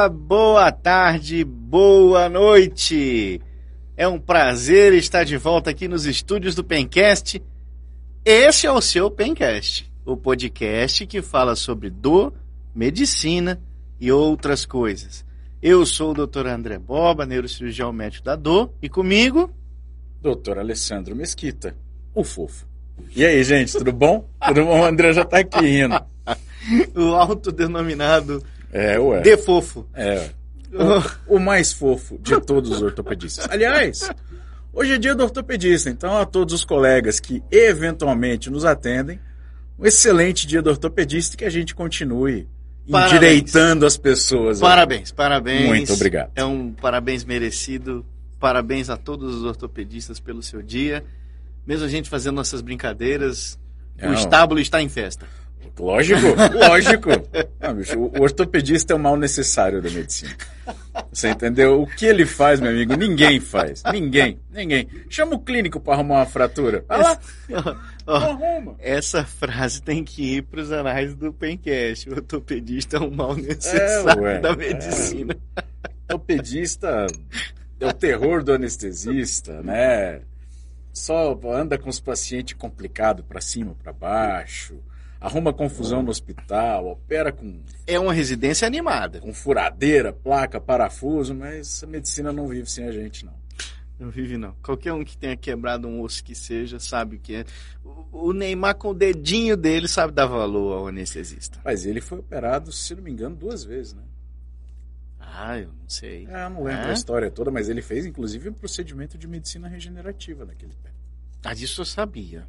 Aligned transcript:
Dia, 0.00 0.08
boa 0.08 0.72
tarde, 0.72 1.44
boa 1.44 2.26
noite. 2.26 3.38
É 3.94 4.08
um 4.08 4.18
prazer 4.18 4.94
estar 4.94 5.24
de 5.24 5.36
volta 5.36 5.68
aqui 5.68 5.86
nos 5.86 6.06
estúdios 6.06 6.54
do 6.54 6.64
Pencast. 6.64 7.42
Esse 8.24 8.66
é 8.66 8.72
o 8.72 8.80
seu 8.80 9.10
Pencast, 9.10 9.92
o 10.06 10.16
podcast 10.16 11.06
que 11.06 11.20
fala 11.20 11.54
sobre 11.54 11.90
dor, 11.90 12.32
medicina 12.74 13.60
e 14.00 14.10
outras 14.10 14.64
coisas. 14.64 15.22
Eu 15.60 15.84
sou 15.84 16.12
o 16.12 16.26
Dr. 16.26 16.46
André 16.46 16.78
Boba, 16.78 17.26
neurocirurgião 17.26 17.92
médico 17.92 18.24
da 18.24 18.36
dor, 18.36 18.72
e 18.80 18.88
comigo, 18.88 19.50
Dr. 20.22 20.60
Alessandro 20.60 21.14
Mesquita, 21.14 21.76
o 22.14 22.24
fofo. 22.24 22.66
E 23.14 23.22
aí, 23.22 23.44
gente, 23.44 23.76
tudo 23.76 23.92
bom? 23.92 24.26
Tudo 24.46 24.64
bom? 24.64 24.80
O 24.80 24.84
André 24.84 25.12
já 25.12 25.26
tá 25.26 25.40
aqui 25.40 25.60
rindo. 25.60 26.00
o 26.96 27.14
autodenominado 27.14 28.42
É, 28.72 28.98
ué. 28.98 29.20
de 29.20 29.36
fofo. 29.36 29.86
É. 29.94 30.30
O, 31.28 31.36
o 31.36 31.40
mais 31.40 31.72
fofo 31.72 32.18
de 32.18 32.40
todos 32.40 32.70
os 32.70 32.80
ortopedistas. 32.82 33.48
Aliás, 33.50 34.08
hoje 34.72 34.92
é 34.92 34.98
dia 34.98 35.14
do 35.14 35.24
ortopedista, 35.24 35.90
então 35.90 36.16
a 36.16 36.24
todos 36.24 36.54
os 36.54 36.64
colegas 36.64 37.18
que 37.18 37.42
eventualmente 37.50 38.48
nos 38.48 38.64
atendem, 38.64 39.18
um 39.78 39.84
excelente 39.84 40.46
dia 40.46 40.62
do 40.62 40.70
ortopedista 40.70 41.34
e 41.34 41.38
que 41.38 41.44
a 41.44 41.50
gente 41.50 41.74
continue 41.74 42.46
Parabéns. 42.88 43.12
endireitando 43.12 43.84
as 43.86 43.96
pessoas. 43.96 44.60
Parabéns, 44.60 45.10
parabéns. 45.10 45.66
Muito 45.66 45.92
obrigado. 45.92 46.30
É 46.36 46.44
um 46.44 46.72
parabéns 46.72 47.24
merecido. 47.24 48.04
Parabéns 48.38 48.88
a 48.88 48.96
todos 48.96 49.34
os 49.34 49.44
ortopedistas 49.44 50.18
pelo 50.20 50.42
seu 50.42 50.62
dia. 50.62 51.04
Mesmo 51.66 51.84
a 51.84 51.88
gente 51.88 52.08
fazendo 52.08 52.36
nossas 52.36 52.60
brincadeiras, 52.60 53.58
o 54.00 54.06
Não. 54.06 54.14
estábulo 54.14 54.60
está 54.60 54.80
em 54.80 54.88
festa. 54.88 55.26
Lógico, 55.78 56.26
lógico. 56.54 57.10
Não, 57.58 57.74
bicho, 57.74 57.98
o 57.98 58.18
o 58.18 58.22
ortopedista 58.22 58.92
é 58.92 58.96
o 58.96 58.98
mal 58.98 59.16
necessário 59.16 59.80
da 59.80 59.88
medicina. 59.90 60.36
Você 61.10 61.30
entendeu? 61.30 61.82
O 61.82 61.86
que 61.86 62.04
ele 62.04 62.26
faz, 62.26 62.60
meu 62.60 62.70
amigo, 62.70 62.94
ninguém 62.94 63.40
faz. 63.40 63.82
Ninguém, 63.90 64.38
ninguém. 64.50 64.86
Chama 65.08 65.36
o 65.36 65.40
clínico 65.40 65.80
para 65.80 65.94
arrumar 65.94 66.16
uma 66.16 66.26
fratura. 66.26 66.84
Vai 66.86 67.02
lá, 67.02 67.18
Ó, 68.06 68.14
arruma. 68.14 68.76
essa 68.78 69.24
frase 69.24 69.80
tem 69.82 70.04
que 70.04 70.36
ir 70.36 70.42
para 70.42 70.60
os 70.60 70.70
anais 70.70 71.14
do 71.14 71.32
Pencast. 71.32 72.08
O 72.10 72.14
ortopedista 72.14 72.98
é 72.98 73.00
um 73.00 73.10
mal 73.10 73.34
necessário 73.34 74.22
ué, 74.22 74.38
da 74.38 74.50
é. 74.50 74.56
medicina. 74.56 75.36
Ortopedista 76.02 77.06
é 77.80 77.86
o 77.86 77.92
terror 77.92 78.44
do 78.44 78.52
anestesista, 78.52 79.62
né? 79.62 80.20
Só 80.92 81.38
anda 81.52 81.78
com 81.78 81.88
os 81.88 82.00
pacientes 82.00 82.54
complicados 82.54 83.24
para 83.24 83.40
cima, 83.40 83.74
para 83.82 83.92
baixo, 83.92 84.76
arruma 85.20 85.52
confusão 85.52 86.02
no 86.02 86.10
hospital, 86.10 86.86
opera 86.88 87.30
com 87.30 87.60
É 87.86 87.98
uma 87.98 88.12
residência 88.12 88.66
animada. 88.66 89.20
com 89.20 89.32
furadeira, 89.34 90.12
placa, 90.12 90.60
parafuso, 90.60 91.34
mas 91.34 91.82
a 91.84 91.86
medicina 91.86 92.32
não 92.32 92.48
vive 92.48 92.70
sem 92.70 92.84
a 92.86 92.92
gente, 92.92 93.24
não. 93.26 93.38
Não 93.98 94.08
vive, 94.10 94.38
não. 94.38 94.54
Qualquer 94.62 94.94
um 94.94 95.04
que 95.04 95.14
tenha 95.14 95.36
quebrado 95.36 95.86
um 95.86 96.00
osso 96.00 96.24
que 96.24 96.34
seja, 96.34 96.80
sabe 96.80 97.16
o 97.16 97.18
que 97.20 97.34
é. 97.34 97.44
O 98.10 98.32
Neymar, 98.32 98.74
com 98.76 98.88
o 98.88 98.94
dedinho 98.94 99.58
dele, 99.58 99.86
sabe 99.86 100.10
dar 100.14 100.24
valor 100.24 100.72
ao 100.72 100.88
anestesista. 100.88 101.60
Mas 101.62 101.84
ele 101.84 102.00
foi 102.00 102.18
operado, 102.20 102.72
se 102.72 102.94
não 102.94 103.02
me 103.02 103.10
engano, 103.10 103.36
duas 103.36 103.62
vezes, 103.62 103.92
né? 103.92 104.02
Ah, 105.18 105.58
eu 105.58 105.68
não 105.68 105.86
sei. 105.88 106.26
Ah, 106.30 106.48
não 106.48 106.64
lembro 106.64 106.86
É? 106.86 106.90
a 106.90 106.92
história 106.94 107.30
toda, 107.30 107.50
mas 107.50 107.68
ele 107.68 107.82
fez, 107.82 108.06
inclusive, 108.06 108.48
um 108.48 108.54
procedimento 108.54 109.18
de 109.18 109.28
medicina 109.28 109.68
regenerativa 109.68 110.46
naquele 110.46 110.74
pé. 110.82 110.90
Ah, 111.44 111.52
disso 111.54 111.82
eu 111.82 111.84
sabia. 111.84 112.46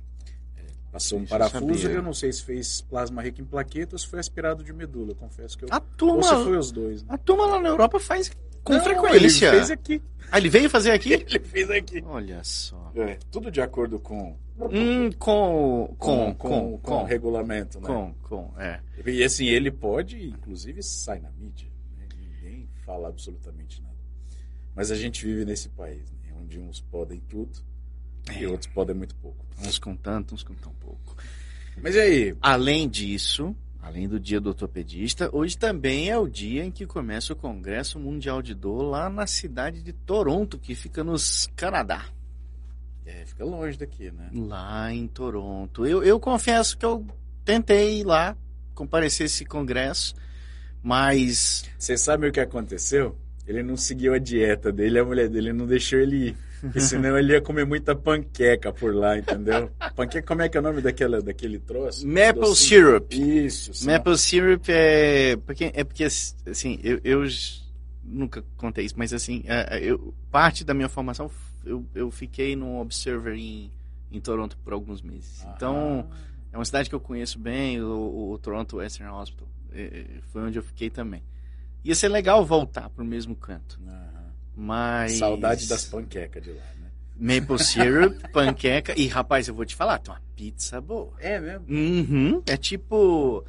Passou 0.92 1.20
um 1.20 1.22
eu 1.22 1.28
parafuso, 1.28 1.82
sabia. 1.82 1.96
eu 1.98 2.02
não 2.04 2.14
sei 2.14 2.34
se 2.34 2.44
fez 2.44 2.82
plasma 2.82 3.22
rico 3.22 3.40
em 3.40 3.46
plaquetas 3.46 3.94
ou 3.94 4.00
se 4.00 4.08
foi 4.08 4.20
aspirado 4.20 4.64
de 4.64 4.74
medula, 4.74 5.16
confesso 5.16 5.58
que 5.58 5.64
eu... 5.64 5.70
A 5.72 5.78
Ou 5.78 5.82
turma, 5.96 6.24
se 6.24 6.44
foi 6.44 6.58
os 6.58 6.72
dois, 6.72 7.02
né? 7.04 7.08
a 7.14 7.18
turma 7.18 7.46
lá 7.46 7.60
na 7.60 7.70
Europa 7.70 8.00
faz 8.00 8.30
com 8.64 8.74
Não, 8.74 8.84
frequência. 8.84 9.48
Ele 9.48 9.58
fez 9.58 9.72
aqui. 9.72 10.02
Ah, 10.32 10.38
ele 10.38 10.50
veio 10.50 10.70
fazer 10.70 10.92
aqui? 10.92 11.12
Ele 11.28 11.40
fez 11.40 11.70
aqui. 11.70 12.02
Olha 12.06 12.42
só. 12.44 12.92
É, 12.96 13.18
tudo 13.30 13.52
de 13.52 13.60
acordo 13.62 14.00
com 14.00 14.38
Hum, 14.70 15.12
com, 15.14 15.96
com, 15.98 16.36
com, 16.36 16.36
com, 16.36 16.78
com, 16.78 17.02
o 17.02 17.04
regulamento, 17.04 17.80
né? 17.80 17.88
com, 17.88 18.14
com, 18.22 18.54
é. 18.60 18.80
E 19.06 19.24
assim, 19.24 19.46
ele 19.48 19.72
pode, 19.72 20.24
inclusive, 20.30 20.84
sai 20.84 21.20
na 21.20 21.32
mídia. 21.32 21.68
né? 21.98 22.08
Ninguém 22.20 22.70
fala 22.86 23.08
absolutamente 23.08 23.82
nada. 23.82 23.96
Mas 24.76 24.92
a 24.92 24.96
gente 24.96 25.26
vive 25.26 25.46
nesse 25.46 25.68
país, 25.70 26.12
né? 26.12 26.34
onde 26.40 26.60
uns 26.60 26.80
podem 26.80 27.20
tudo 27.22 27.60
e 28.30 28.44
É. 28.44 28.48
outros 28.48 28.68
podem 28.68 28.96
muito 28.96 29.16
pouco. 29.16 29.38
Uns 29.66 29.78
com 29.80 29.96
tanto, 29.96 30.34
uns 30.36 30.44
com 30.44 30.54
tão 30.56 30.74
pouco. 30.74 31.16
Mas 31.82 31.96
e 31.96 32.00
aí? 32.00 32.36
Além 32.42 32.88
disso, 32.90 33.56
além 33.82 34.08
do 34.08 34.20
dia 34.20 34.40
do 34.42 34.50
ortopedista, 34.50 35.30
hoje 35.34 35.58
também 35.58 36.10
é 36.10 36.18
o 36.18 36.28
dia 36.28 36.64
em 36.66 36.72
que 36.72 36.86
começa 36.86 37.34
o 37.34 37.36
Congresso 37.36 38.00
Mundial 38.00 38.42
de 38.42 38.54
Dor 38.54 38.84
lá 38.84 39.10
na 39.10 39.26
cidade 39.28 39.82
de 39.82 39.94
Toronto, 39.94 40.58
que 40.60 40.76
fica 40.76 41.04
nos 41.04 41.50
Canadá. 41.56 42.06
É, 43.06 43.26
fica 43.26 43.44
longe 43.44 43.78
daqui, 43.78 44.12
né? 44.12 44.30
Lá 44.34 44.94
em 44.94 45.08
Toronto. 45.08 45.86
Eu, 45.86 46.04
eu 46.04 46.20
confesso 46.20 46.78
que 46.78 46.86
eu 46.86 47.06
tentei 47.44 48.00
ir 48.02 48.04
lá 48.04 48.38
comparecer 48.76 49.24
a 49.24 49.28
esse 49.28 49.44
congresso, 49.46 50.16
mas 50.84 51.66
Você 51.78 51.98
sabe 51.98 52.28
o 52.28 52.32
que 52.32 52.40
aconteceu? 52.40 53.18
Ele 53.48 53.64
não 53.64 53.76
seguiu 53.76 54.14
a 54.14 54.18
dieta 54.20 54.72
dele, 54.72 55.00
a 55.00 55.04
mulher 55.06 55.28
dele 55.30 55.52
não 55.52 55.66
deixou 55.66 56.00
ele 56.00 56.30
ir. 56.30 56.38
Porque 56.62 56.80
senão 56.82 57.18
ele 57.18 57.34
ia 57.34 57.42
comer 57.42 57.66
muita 57.66 57.96
panqueca 57.96 58.72
por 58.72 58.94
lá, 58.96 59.18
entendeu? 59.18 59.70
Panqueca, 59.96 60.26
como 60.28 60.42
é 60.44 60.48
que 60.50 60.56
é 60.58 60.60
o 60.60 60.64
nome 60.64 60.82
daquela, 60.82 61.22
daquele 61.22 61.60
troço? 61.60 62.08
Maple 62.08 62.42
Docinho. 62.42 62.56
Syrup. 62.56 63.12
Isso. 63.14 63.74
senão- 63.74 63.94
Maple 63.96 64.18
Syrup 64.18 64.70
é 64.70 65.36
porque 65.38 65.72
é 65.74 65.84
porque 65.84 66.04
assim 66.04 66.80
eu, 66.84 67.00
eu 67.04 67.24
nunca 68.04 68.44
contei 68.58 68.86
isso, 68.86 68.96
mas 68.98 69.12
assim 69.14 69.44
é, 69.46 69.78
é, 69.78 69.84
eu, 69.84 70.14
parte 70.32 70.64
da 70.64 70.74
minha 70.74 70.90
formação 70.90 71.30
eu, 71.66 71.86
eu 71.94 72.10
fiquei 72.12 72.56
num 72.56 72.80
observer 72.80 73.36
em, 73.36 73.72
em 74.12 74.20
Toronto 74.20 74.58
por 74.64 74.74
alguns 74.74 75.02
meses. 75.02 75.46
Então 75.56 76.08
Ah, 76.12 76.16
é 76.54 76.58
uma 76.58 76.66
cidade 76.66 76.90
que 76.90 76.96
eu 76.96 77.00
conheço 77.00 77.38
bem, 77.40 77.82
o, 77.82 78.32
o 78.32 78.38
Toronto 78.40 78.78
Western 78.78 79.12
Hospital 79.14 79.48
é, 79.74 80.06
foi 80.32 80.42
onde 80.44 80.58
eu 80.60 80.64
fiquei 80.64 80.90
também. 80.90 81.24
Ia 81.84 81.96
ser 81.96 82.10
legal 82.10 82.46
voltar 82.46 82.90
pro 82.90 83.04
mesmo 83.06 83.36
canto, 83.36 83.80
aham. 83.88 84.21
Mas 84.56 85.14
Saudade 85.14 85.68
das 85.68 85.86
panquecas 85.86 86.44
de 86.44 86.52
lá, 86.52 86.64
né? 86.80 86.92
Maple 87.16 87.60
Syrup, 87.64 88.20
panqueca 88.34 88.94
e 89.00 89.08
rapaz 89.08 89.48
eu 89.48 89.54
vou 89.56 89.66
te 89.66 89.76
falar, 89.76 90.00
tem 90.00 90.14
uma 90.14 90.22
pizza 90.36 90.82
boa. 90.82 91.14
É 91.20 91.40
mesmo? 91.40 91.66
Uhum, 91.70 92.42
é 92.46 92.58
tipo 92.58 93.46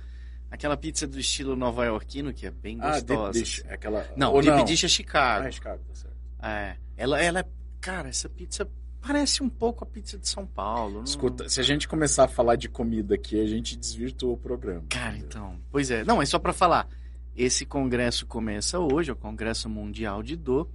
aquela 0.50 0.76
pizza 0.76 1.06
do 1.06 1.18
estilo 1.18 1.56
nova-iorquino 1.56 2.32
que 2.32 2.46
é 2.46 2.50
bem 2.50 2.78
Ah, 2.80 2.92
gostosa. 2.92 3.32
deep 3.32 3.44
dish. 3.44 3.64
Aquela... 3.68 4.06
Não, 4.16 4.32
Ou 4.32 4.42
Deep 4.42 4.64
Dish 4.64 4.84
é 4.84 4.88
Chicago. 4.88 5.44
Ah, 5.44 5.48
é 5.48 5.52
Chicago, 5.52 5.82
tá 5.88 5.94
certo. 5.94 6.16
É, 6.42 6.76
ela, 6.96 7.20
ela, 7.22 7.40
é- 7.40 7.46
cara, 7.80 8.08
essa 8.10 8.28
pizza 8.28 8.68
parece 9.00 9.42
um 9.42 9.48
pouco 9.48 9.82
a 9.82 9.86
pizza 9.86 10.18
de 10.18 10.28
São 10.28 10.46
Paulo. 10.46 10.96
não- 10.98 11.04
Escuta, 11.04 11.48
se 11.48 11.58
a 11.58 11.62
gente 11.64 11.88
começar 11.88 12.24
a 12.24 12.28
falar 12.28 12.56
de 12.56 12.68
comida 12.68 13.14
aqui, 13.14 13.40
a 13.40 13.46
gente 13.46 13.76
desvirtua 13.76 14.32
o 14.34 14.36
programa. 14.36 14.84
Cara, 14.90 15.16
então, 15.16 15.58
pois 15.70 15.90
é. 15.90 16.04
Não, 16.04 16.20
é 16.20 16.26
só 16.26 16.38
pra 16.38 16.52
falar. 16.52 16.86
Esse 17.34 17.64
congresso 17.64 18.26
começa 18.26 18.78
hoje, 18.78 19.08
é 19.08 19.12
o 19.14 19.16
Congresso 19.16 19.68
Mundial 19.70 20.22
de 20.22 20.36
Dor. 20.36 20.68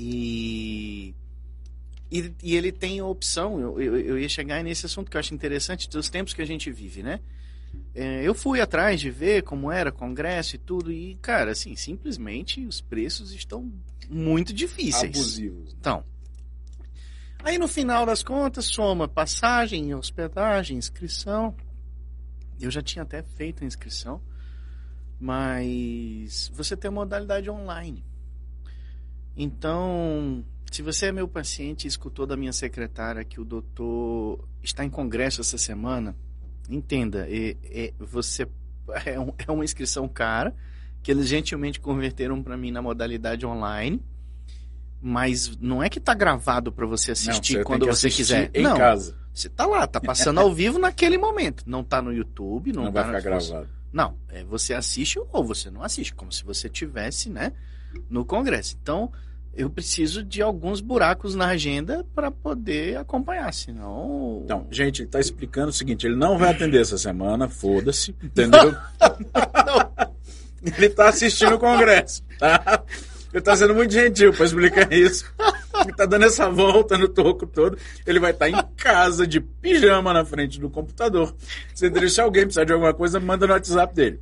E 0.00 1.14
e, 2.10 2.32
e 2.42 2.56
ele 2.56 2.72
tem 2.72 3.00
a 3.00 3.04
opção, 3.04 3.60
eu, 3.60 3.80
eu, 3.80 4.00
eu 4.00 4.18
ia 4.18 4.28
chegar 4.28 4.62
nesse 4.64 4.86
assunto 4.86 5.10
que 5.10 5.16
eu 5.16 5.20
acho 5.20 5.34
interessante, 5.34 5.88
dos 5.90 6.08
tempos 6.08 6.32
que 6.32 6.40
a 6.40 6.46
gente 6.46 6.70
vive, 6.70 7.02
né? 7.02 7.20
É, 7.94 8.26
eu 8.26 8.34
fui 8.34 8.60
atrás 8.62 8.98
de 8.98 9.10
ver 9.10 9.42
como 9.42 9.70
era 9.70 9.92
congresso 9.92 10.56
e 10.56 10.58
tudo, 10.58 10.90
e, 10.90 11.16
cara, 11.16 11.50
assim, 11.50 11.76
simplesmente 11.76 12.64
os 12.64 12.80
preços 12.80 13.32
estão 13.32 13.70
muito 14.08 14.54
difíceis. 14.54 15.16
Abusivos. 15.16 15.76
Então, 15.78 16.02
aí 17.44 17.58
no 17.58 17.68
final 17.68 18.06
das 18.06 18.22
contas, 18.22 18.64
soma 18.64 19.06
passagem, 19.06 19.94
hospedagem, 19.94 20.78
inscrição. 20.78 21.54
Eu 22.58 22.70
já 22.70 22.80
tinha 22.80 23.02
até 23.02 23.22
feito 23.22 23.62
a 23.62 23.66
inscrição, 23.66 24.20
mas 25.20 26.50
você 26.54 26.74
tem 26.74 26.88
a 26.88 26.92
modalidade 26.92 27.50
online. 27.50 28.02
Então, 29.40 30.44
se 30.70 30.82
você 30.82 31.06
é 31.06 31.12
meu 31.12 31.28
paciente 31.28 31.84
e 31.84 31.88
escutou 31.88 32.26
da 32.26 32.36
minha 32.36 32.52
secretária 32.52 33.24
que 33.24 33.40
o 33.40 33.44
doutor 33.44 34.44
está 34.62 34.84
em 34.84 34.90
congresso 34.90 35.40
essa 35.40 35.56
semana, 35.56 36.16
entenda, 36.68 37.24
é, 37.30 37.56
é- 37.62 37.92
você 38.00 38.48
é, 39.06 39.18
um- 39.20 39.32
é 39.46 39.50
uma 39.52 39.64
inscrição 39.64 40.08
cara 40.08 40.52
que 41.02 41.10
eles 41.12 41.28
gentilmente 41.28 41.78
converteram 41.78 42.42
para 42.42 42.56
mim 42.56 42.72
na 42.72 42.82
modalidade 42.82 43.46
online. 43.46 44.02
Mas 45.00 45.56
não 45.60 45.80
é 45.80 45.88
que 45.88 46.00
tá 46.00 46.12
gravado 46.12 46.72
para 46.72 46.84
você 46.84 47.12
assistir 47.12 47.58
Não, 47.58 47.64
quando 47.64 47.82
tem 47.82 47.88
que 47.90 47.94
você 47.94 48.08
assistir 48.08 48.22
quiser. 48.22 48.50
Em 48.52 48.64
não, 48.64 48.76
casa. 48.76 49.16
você 49.32 49.48
tá 49.48 49.64
lá, 49.64 49.86
tá 49.86 50.00
passando 50.00 50.40
ao 50.40 50.52
vivo 50.52 50.76
naquele 50.76 51.16
momento. 51.16 51.62
Não 51.68 51.84
tá 51.84 52.02
no 52.02 52.12
YouTube, 52.12 52.72
não, 52.72 52.86
Não, 52.86 52.92
tá 52.92 53.02
vai 53.04 53.20
ficar 53.20 53.30
gravado. 53.30 53.68
Não, 53.92 54.18
é 54.28 54.42
você 54.42 54.74
assiste 54.74 55.20
ou 55.32 55.44
você 55.44 55.70
não 55.70 55.84
assiste, 55.84 56.12
como 56.12 56.32
se 56.32 56.42
você 56.42 56.68
tivesse, 56.68 57.30
né, 57.30 57.52
no 58.08 58.24
congresso. 58.24 58.76
Então, 58.80 59.10
eu 59.54 59.68
preciso 59.68 60.22
de 60.22 60.40
alguns 60.40 60.80
buracos 60.80 61.34
na 61.34 61.48
agenda 61.48 62.06
para 62.14 62.30
poder 62.30 62.96
acompanhar, 62.96 63.52
senão 63.52 64.42
Então, 64.44 64.66
gente, 64.70 65.02
ele 65.02 65.08
tá 65.08 65.18
explicando 65.18 65.70
o 65.70 65.72
seguinte: 65.72 66.06
ele 66.06 66.16
não 66.16 66.38
vai 66.38 66.50
atender 66.50 66.80
essa 66.80 66.96
semana, 66.96 67.48
foda-se, 67.48 68.14
entendeu? 68.22 68.74
Ele 70.60 70.88
tá 70.88 71.08
assistindo 71.08 71.54
o 71.54 71.58
congresso, 71.58 72.20
tá? 72.36 72.82
Ele 73.32 73.42
tá 73.42 73.54
sendo 73.54 73.74
muito 73.74 73.92
gentil 73.92 74.32
para 74.32 74.44
explicar 74.44 74.92
isso. 74.92 75.24
Ele 75.82 75.92
tá 75.92 76.06
dando 76.06 76.24
essa 76.24 76.48
volta 76.50 76.98
no 76.98 77.08
toco 77.08 77.46
todo. 77.46 77.78
Ele 78.06 78.18
vai 78.18 78.32
estar 78.32 78.50
tá 78.50 78.50
em 78.50 78.76
casa 78.76 79.26
de 79.26 79.40
pijama 79.40 80.12
na 80.12 80.24
frente 80.24 80.58
do 80.58 80.68
computador. 80.68 81.34
Se, 81.74 82.08
se 82.08 82.20
alguém 82.20 82.44
precisar 82.44 82.64
de 82.64 82.72
alguma 82.72 82.92
coisa, 82.92 83.20
manda 83.20 83.46
no 83.46 83.52
WhatsApp 83.52 83.94
dele. 83.94 84.20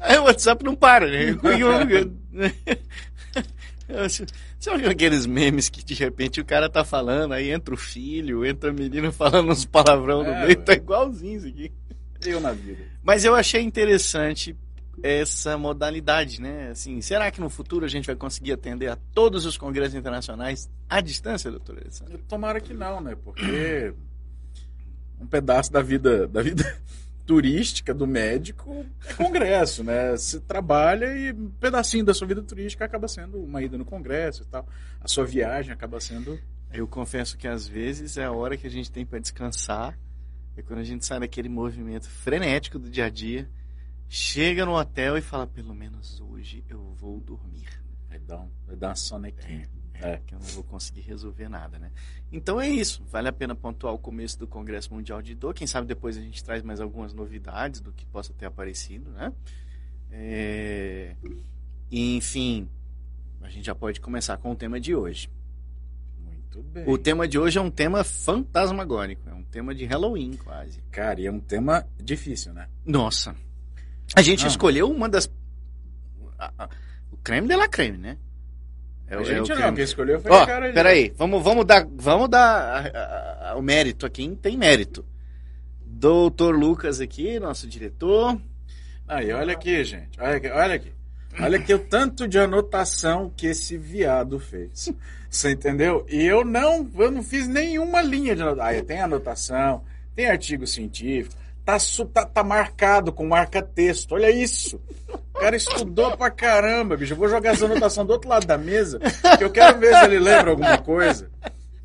Aí 0.00 0.18
o 0.18 0.24
WhatsApp 0.24 0.64
não 0.64 0.74
para, 0.74 1.06
né? 1.06 1.36
Sabe 4.58 4.86
aqueles 4.86 5.26
memes 5.26 5.68
que 5.68 5.84
de 5.84 5.94
repente 5.94 6.40
o 6.40 6.44
cara 6.44 6.68
tá 6.68 6.84
falando, 6.84 7.32
aí 7.32 7.50
entra 7.50 7.72
o 7.72 7.76
filho, 7.76 8.44
entra 8.44 8.70
a 8.70 8.72
menina 8.72 9.10
falando 9.10 9.50
uns 9.50 9.64
palavrão 9.64 10.22
no 10.22 10.30
é, 10.30 10.46
meio, 10.46 10.62
tá 10.62 10.74
igualzinho 10.74 11.38
isso 11.38 11.48
aqui. 11.48 11.72
Eu 12.26 12.40
na 12.40 12.52
vida. 12.52 12.82
Mas 13.02 13.24
eu 13.24 13.34
achei 13.34 13.62
interessante 13.62 14.56
essa 15.02 15.56
modalidade, 15.56 16.40
né? 16.40 16.70
Assim, 16.70 17.00
será 17.00 17.30
que 17.30 17.40
no 17.40 17.48
futuro 17.48 17.84
a 17.84 17.88
gente 17.88 18.06
vai 18.06 18.16
conseguir 18.16 18.52
atender 18.52 18.88
a 18.88 18.96
todos 19.14 19.46
os 19.46 19.56
congressos 19.56 19.94
internacionais 19.94 20.68
à 20.88 21.00
distância, 21.00 21.50
doutor 21.50 21.78
Alessandro? 21.78 22.18
Tomara 22.28 22.60
que 22.60 22.74
não, 22.74 23.00
né? 23.00 23.16
Porque 23.24 23.94
um 25.20 25.26
pedaço 25.26 25.72
da 25.72 25.82
vida 25.82 26.26
da 26.26 26.42
vida 26.42 26.64
turística 27.28 27.92
do 27.92 28.06
médico 28.06 28.86
é 29.06 29.12
congresso, 29.12 29.84
né? 29.84 30.12
Você 30.12 30.40
trabalha 30.40 31.12
e 31.12 31.30
um 31.30 31.50
pedacinho 31.50 32.02
da 32.02 32.14
sua 32.14 32.26
vida 32.26 32.42
turística 32.42 32.86
acaba 32.86 33.06
sendo 33.06 33.38
uma 33.38 33.62
ida 33.62 33.76
no 33.76 33.84
congresso 33.84 34.44
e 34.44 34.46
tal. 34.46 34.66
A 34.98 35.06
sua 35.06 35.26
viagem 35.26 35.70
acaba 35.70 36.00
sendo. 36.00 36.40
Eu 36.72 36.88
confesso 36.88 37.36
que 37.36 37.46
às 37.46 37.68
vezes 37.68 38.16
é 38.16 38.24
a 38.24 38.32
hora 38.32 38.56
que 38.56 38.66
a 38.66 38.70
gente 38.70 38.90
tem 38.90 39.04
para 39.04 39.18
descansar, 39.18 39.98
é 40.56 40.62
quando 40.62 40.78
a 40.78 40.84
gente 40.84 41.04
sai 41.04 41.20
daquele 41.20 41.50
movimento 41.50 42.08
frenético 42.08 42.78
do 42.78 42.88
dia 42.88 43.04
a 43.04 43.10
dia, 43.10 43.46
chega 44.08 44.64
no 44.64 44.72
hotel 44.72 45.18
e 45.18 45.20
fala: 45.20 45.46
pelo 45.46 45.74
menos 45.74 46.22
hoje 46.22 46.64
eu 46.66 46.94
vou 46.94 47.20
dormir. 47.20 47.68
Vai 48.08 48.18
dar, 48.20 48.40
um, 48.40 48.50
vai 48.66 48.74
dar 48.74 48.88
uma 48.88 48.96
sonequinha. 48.96 49.68
É, 49.70 49.77
é, 50.00 50.20
que 50.26 50.34
eu 50.34 50.38
não 50.38 50.46
vou 50.48 50.64
conseguir 50.64 51.00
resolver 51.00 51.48
nada, 51.48 51.78
né? 51.78 51.90
Então 52.30 52.60
é 52.60 52.68
isso. 52.68 53.02
Vale 53.10 53.28
a 53.28 53.32
pena 53.32 53.54
pontuar 53.54 53.92
o 53.92 53.98
começo 53.98 54.38
do 54.38 54.46
Congresso 54.46 54.92
Mundial 54.94 55.20
de 55.20 55.34
Dor. 55.34 55.54
Quem 55.54 55.66
sabe 55.66 55.86
depois 55.86 56.16
a 56.16 56.20
gente 56.20 56.42
traz 56.44 56.62
mais 56.62 56.80
algumas 56.80 57.12
novidades 57.12 57.80
do 57.80 57.92
que 57.92 58.06
possa 58.06 58.32
ter 58.32 58.46
aparecido, 58.46 59.10
né? 59.10 59.32
É... 60.10 61.16
Enfim, 61.90 62.68
a 63.42 63.48
gente 63.48 63.66
já 63.66 63.74
pode 63.74 64.00
começar 64.00 64.36
com 64.38 64.52
o 64.52 64.56
tema 64.56 64.78
de 64.78 64.94
hoje. 64.94 65.30
Muito 66.18 66.62
bem. 66.62 66.84
O 66.88 66.96
tema 66.96 67.26
de 67.26 67.38
hoje 67.38 67.58
é 67.58 67.60
um 67.60 67.70
tema 67.70 68.04
fantasmagórico. 68.04 69.28
É 69.28 69.34
um 69.34 69.44
tema 69.44 69.74
de 69.74 69.84
Halloween, 69.84 70.36
quase. 70.36 70.80
Cara, 70.90 71.20
e 71.20 71.26
é 71.26 71.32
um 71.32 71.40
tema 71.40 71.86
difícil, 72.02 72.52
né? 72.52 72.68
Nossa. 72.84 73.34
A 74.14 74.22
gente 74.22 74.42
não. 74.42 74.48
escolheu 74.48 74.90
uma 74.90 75.08
das. 75.08 75.30
O 77.10 77.16
creme 77.16 77.48
de 77.48 77.56
la 77.56 77.68
creme, 77.68 77.98
né? 77.98 78.18
É, 79.10 79.16
a 79.16 79.22
gente 79.22 79.50
é 79.52 79.54
não, 79.54 79.74
quem 79.74 79.84
escolheu 79.84 80.20
foi 80.20 80.30
Ó, 80.30 80.42
a 80.42 80.46
cara. 80.46 80.72
Peraí, 80.72 81.12
vamos, 81.16 81.42
vamos 81.42 81.64
dar, 81.64 81.86
vamos 81.90 82.28
dar 82.28 82.92
a, 82.94 83.50
a, 83.52 83.56
o 83.56 83.62
mérito 83.62 84.04
a 84.04 84.10
quem 84.10 84.34
tem 84.34 84.56
mérito. 84.56 85.04
Doutor 85.84 86.54
Lucas 86.54 87.00
aqui, 87.00 87.40
nosso 87.40 87.66
diretor. 87.66 88.38
Aí, 89.06 89.32
olha 89.32 89.54
aqui, 89.54 89.82
gente. 89.84 90.20
Olha 90.20 90.36
aqui, 90.36 90.48
olha 90.48 90.74
aqui. 90.74 90.92
Olha 91.40 91.58
aqui 91.58 91.72
o 91.72 91.78
tanto 91.78 92.28
de 92.28 92.38
anotação 92.38 93.32
que 93.36 93.46
esse 93.46 93.78
viado 93.78 94.38
fez. 94.38 94.92
Você 95.30 95.52
entendeu? 95.52 96.04
E 96.08 96.24
eu 96.24 96.44
não, 96.44 96.88
eu 96.96 97.10
não 97.10 97.22
fiz 97.22 97.46
nenhuma 97.46 98.02
linha 98.02 98.34
de 98.34 98.42
anotação. 98.42 98.66
Aí 98.66 98.82
tem 98.82 99.00
anotação, 99.00 99.84
tem 100.14 100.26
artigo 100.26 100.66
científico, 100.66 101.34
tá, 101.68 101.76
tá, 102.14 102.24
tá 102.24 102.42
marcado 102.42 103.12
com 103.12 103.26
marca-texto. 103.26 104.12
Olha 104.12 104.30
isso. 104.30 104.80
O 105.34 105.38
cara 105.38 105.54
estudou 105.54 106.16
pra 106.16 106.30
caramba, 106.30 106.96
bicho. 106.96 107.12
Eu 107.12 107.16
vou 107.18 107.28
jogar 107.28 107.52
essa 107.52 107.66
anotação 107.66 108.06
do 108.06 108.12
outro 108.14 108.30
lado 108.30 108.46
da 108.46 108.56
mesa, 108.56 108.98
que 109.36 109.44
eu 109.44 109.50
quero 109.50 109.78
ver 109.78 109.94
se 109.94 110.04
ele 110.06 110.18
lembra 110.18 110.50
alguma 110.50 110.78
coisa. 110.78 111.30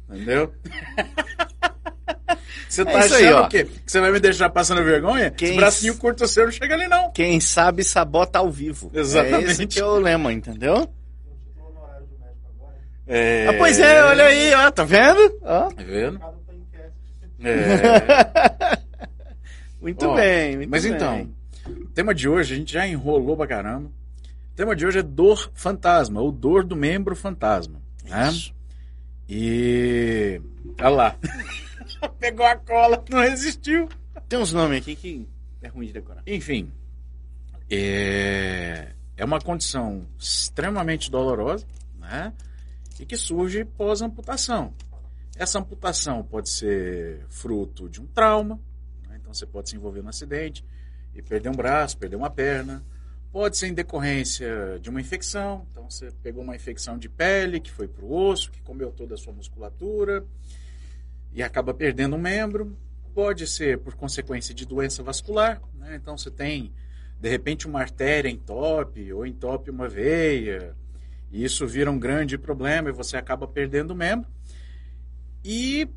Entendeu? 0.10 0.54
Você 2.70 2.86
tá 2.86 2.92
é 2.92 2.98
achando 2.98 3.16
aí, 3.16 3.34
o 3.34 3.48
quê? 3.50 3.66
Que 3.66 3.92
você 3.92 4.00
vai 4.00 4.12
me 4.12 4.20
deixar 4.20 4.50
passando 4.50 4.84
vergonha? 4.84 5.30
Quem... 5.30 5.50
Esse 5.50 5.58
bracinho 5.58 5.98
curto 5.98 6.28
seu 6.28 6.46
não 6.46 6.52
chega 6.52 6.74
ali, 6.74 6.88
não. 6.88 7.12
Quem 7.12 7.40
sabe 7.40 7.84
sabota 7.84 8.40
ao 8.40 8.50
vivo. 8.50 8.90
Exatamente. 8.94 9.50
É 9.50 9.52
esse 9.52 9.68
que 9.68 9.80
é 9.80 9.86
o 9.86 10.00
lema, 10.00 10.32
entendeu? 10.32 10.90
É... 13.06 13.48
Ah, 13.50 13.54
pois 13.58 13.78
é, 13.80 14.04
olha 14.06 14.24
aí, 14.24 14.54
ó, 14.56 14.72
tá 14.72 14.86
vendo? 14.86 15.40
Ó. 15.42 15.70
Tá 15.70 15.84
vendo? 15.84 16.20
É. 17.44 18.78
Muito 19.84 20.06
Ó, 20.08 20.16
bem, 20.16 20.56
muito 20.56 20.70
mas 20.70 20.84
bem. 20.86 20.94
então, 20.94 21.30
o 21.68 21.88
tema 21.90 22.16
de 22.16 22.30
hoje, 22.30 22.54
a 22.54 22.58
gente 22.58 22.72
já 22.72 22.88
enrolou 22.88 23.36
pra 23.36 23.46
caramba. 23.46 23.90
O 23.90 24.56
tema 24.56 24.74
de 24.76 24.86
hoje 24.86 25.00
é 25.00 25.04
dor 25.04 25.52
fantasma, 25.54 26.22
ou 26.22 26.32
dor 26.32 26.64
do 26.64 26.74
membro 26.74 27.14
fantasma. 27.18 27.82
Né? 28.06 28.30
Isso. 28.30 28.56
E. 29.28 30.42
Olha 30.80 30.90
lá. 30.90 31.16
Pegou 32.18 32.46
a 32.46 32.56
cola, 32.56 33.04
não 33.10 33.20
resistiu. 33.20 33.90
Tem 34.30 34.40
uns 34.40 34.54
nomes 34.54 34.80
aqui 34.80 34.96
que 34.96 35.28
é 35.62 35.68
ruim 35.68 35.88
de 35.88 35.94
decorar. 35.94 36.24
Enfim. 36.26 36.72
É, 37.70 38.88
é 39.18 39.26
uma 39.26 39.42
condição 39.42 40.06
extremamente 40.18 41.12
dolorosa, 41.12 41.66
né? 42.00 42.32
E 43.00 43.06
que 43.06 43.18
surge 43.18 43.66
pós-amputação. 43.66 44.74
Essa 45.36 45.60
amputação 45.60 46.24
pode 46.24 46.50
ser 46.50 47.26
fruto 47.28 47.90
de 47.90 48.00
um 48.00 48.06
trauma, 48.06 48.60
então 49.34 49.40
você 49.40 49.46
pode 49.48 49.70
se 49.70 49.76
envolver 49.76 50.04
num 50.04 50.10
acidente 50.10 50.64
e 51.16 51.22
perder 51.22 51.50
um 51.50 51.54
braço, 51.54 51.98
perder 51.98 52.16
uma 52.16 52.30
perna. 52.30 52.84
Pode 53.32 53.58
ser 53.58 53.68
em 53.68 53.74
decorrência 53.74 54.80
de 54.80 54.92
uma 54.92 55.02
infecção. 55.02 55.66
Então 55.72 55.90
você 55.90 56.12
pegou 56.22 56.44
uma 56.44 56.56
infecção 56.56 57.00
de 57.00 57.10
pele 57.10 57.60
que 57.60 57.72
foi 57.72 57.88
para 57.88 58.06
o 58.06 58.14
osso, 58.14 58.52
que 58.52 58.62
comeu 58.62 58.92
toda 58.92 59.16
a 59.16 59.18
sua 59.18 59.34
musculatura 59.34 60.24
e 61.34 61.42
acaba 61.42 61.74
perdendo 61.74 62.16
um 62.16 62.20
membro. 62.20 62.78
Pode 63.14 63.48
ser 63.48 63.80
por 63.80 63.96
consequência 63.96 64.54
de 64.54 64.68
doença 64.68 65.02
vascular. 65.02 65.60
Né? 65.76 65.96
Então 65.96 66.16
você 66.16 66.30
tem, 66.30 66.72
de 67.20 67.30
repente, 67.30 67.66
uma 67.66 67.80
artéria 67.80 68.30
entope 68.30 69.12
ou 69.12 69.26
entope 69.26 69.72
uma 69.72 69.90
veia. 69.90 70.76
E 71.32 71.44
isso 71.44 71.66
vira 71.66 71.90
um 71.90 71.98
grande 71.98 72.38
problema 72.38 72.90
e 72.90 72.94
você 72.94 73.18
acaba 73.18 73.48
perdendo 73.48 73.92
o 73.92 73.96
membro. 73.96 74.30
E 75.44 75.90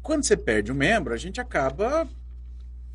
quando 0.00 0.24
você 0.24 0.36
perde 0.36 0.70
um 0.70 0.76
membro, 0.76 1.12
a 1.12 1.16
gente 1.16 1.40
acaba 1.40 2.08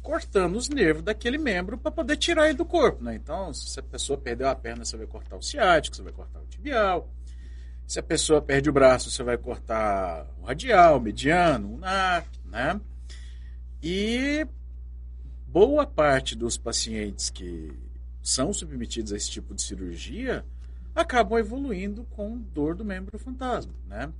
cortando 0.01 0.55
os 0.55 0.67
nervos 0.67 1.03
daquele 1.03 1.38
membro 1.38 1.77
para 1.77 1.91
poder 1.91 2.17
tirar 2.17 2.48
ele 2.48 2.58
do 2.58 2.65
corpo, 2.65 3.03
né? 3.03 3.15
Então, 3.15 3.53
se 3.53 3.79
a 3.79 3.84
pessoa 3.84 4.17
perdeu 4.17 4.50
a 4.50 4.55
perna, 4.55 4.84
você 4.84 4.98
vai 4.98 5.08
cortar 5.08 5.38
o 5.38 5.41
ciático, 5.41 5.96
você 5.96 6.01
vai 6.01 6.13
cortar 6.13 6.39
o 6.39 6.46
tibial. 6.46 7.10
Se 7.88 8.00
a 8.00 8.03
pessoa 8.03 8.41
perde 8.41 8.70
o 8.70 8.74
braço, 8.74 9.12
você 9.12 9.22
vai 9.22 9.38
cortar 9.38 10.25
o 10.41 10.46
radial, 10.46 10.98
o 10.98 11.01
mediano, 11.01 11.74
o 11.74 11.77
NAC, 11.77 12.27
né? 12.46 12.79
E 13.84 14.48
boa 15.48 15.86
parte 15.86 16.36
dos 16.36 16.58
pacientes 16.58 17.29
que 17.29 17.72
são 18.22 18.53
submetidos 18.53 19.12
a 19.12 19.17
esse 19.17 19.29
tipo 19.29 19.53
de 19.53 19.62
cirurgia 19.62 20.46
acabam 20.96 21.38
evoluindo 21.38 22.03
com 22.12 22.38
dor 22.38 22.75
do 22.75 22.86
membro 22.86 23.17
fantasma, 23.20 23.74
né? 23.88 24.12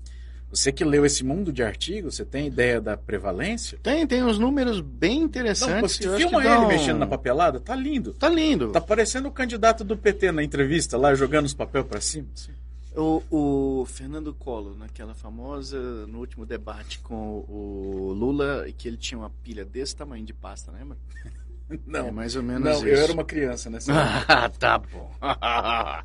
Você 0.52 0.72
que 0.72 0.84
leu 0.84 1.06
esse 1.06 1.24
mundo 1.24 1.54
de 1.54 1.64
artigos, 1.64 2.16
você 2.16 2.26
tem 2.26 2.48
ideia 2.48 2.82
da 2.82 2.98
prevalência? 2.98 3.80
Tem, 3.82 4.06
tem 4.06 4.22
uns 4.22 4.38
números 4.38 4.82
bem 4.82 5.22
interessantes. 5.22 6.00
Não, 6.02 6.18
filma 6.18 6.46
ele 6.46 6.66
mexendo 6.66 7.00
na 7.00 7.08
papelada, 7.08 7.60
tá 7.60 7.74
lindo. 7.74 8.14
Tá 8.14 8.28
lindo. 8.28 8.70
Tá 8.72 8.82
parecendo 8.82 9.30
o 9.30 9.32
candidato 9.32 9.84
do 9.86 9.98
PT 9.98 10.32
na 10.34 10.44
entrevista, 10.44 10.98
lá 10.98 11.16
jogando 11.16 11.46
os 11.46 11.54
papéis 11.54 11.86
para 11.86 12.02
cima. 12.02 12.28
Assim. 12.34 12.52
O, 12.94 13.24
o, 13.32 13.86
Fernando 13.86 14.34
Collor, 14.34 14.78
naquela 14.78 15.16
famosa, 15.16 15.80
no 16.08 16.20
último 16.20 16.46
debate 16.46 17.00
com 17.00 17.46
o 17.48 18.14
Lula, 18.14 18.66
que 18.78 18.90
ele 18.90 18.98
tinha 18.98 19.18
uma 19.18 19.30
pilha 19.30 19.64
desse 19.64 19.96
tamanho 19.96 20.26
de 20.26 20.34
pasta, 20.34 20.72
lembra? 20.72 20.98
Não, 21.88 22.08
é 22.08 22.12
mais 22.12 22.36
ou 22.36 22.44
menos 22.44 22.64
não, 22.64 22.74
isso. 22.74 22.86
eu 22.86 23.00
era 23.02 23.14
uma 23.14 23.24
criança 23.24 23.70
nessa 23.70 23.94
Ah, 24.28 24.50
tá 24.50 24.78
bom. 24.78 25.10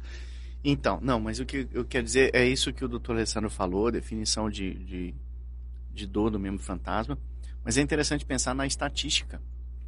Então, 0.68 0.98
não, 1.00 1.20
mas 1.20 1.38
o 1.38 1.46
que 1.46 1.68
eu 1.72 1.84
quero 1.84 2.04
dizer 2.04 2.34
é 2.34 2.44
isso 2.44 2.72
que 2.72 2.84
o 2.84 2.88
doutor 2.88 3.12
Alessandro 3.12 3.48
falou, 3.48 3.88
definição 3.92 4.50
de, 4.50 4.74
de, 4.74 5.14
de 5.94 6.06
dor 6.08 6.28
do 6.28 6.40
membro 6.40 6.60
fantasma. 6.60 7.16
Mas 7.64 7.78
é 7.78 7.82
interessante 7.82 8.26
pensar 8.26 8.52
na 8.52 8.66
estatística, 8.66 9.40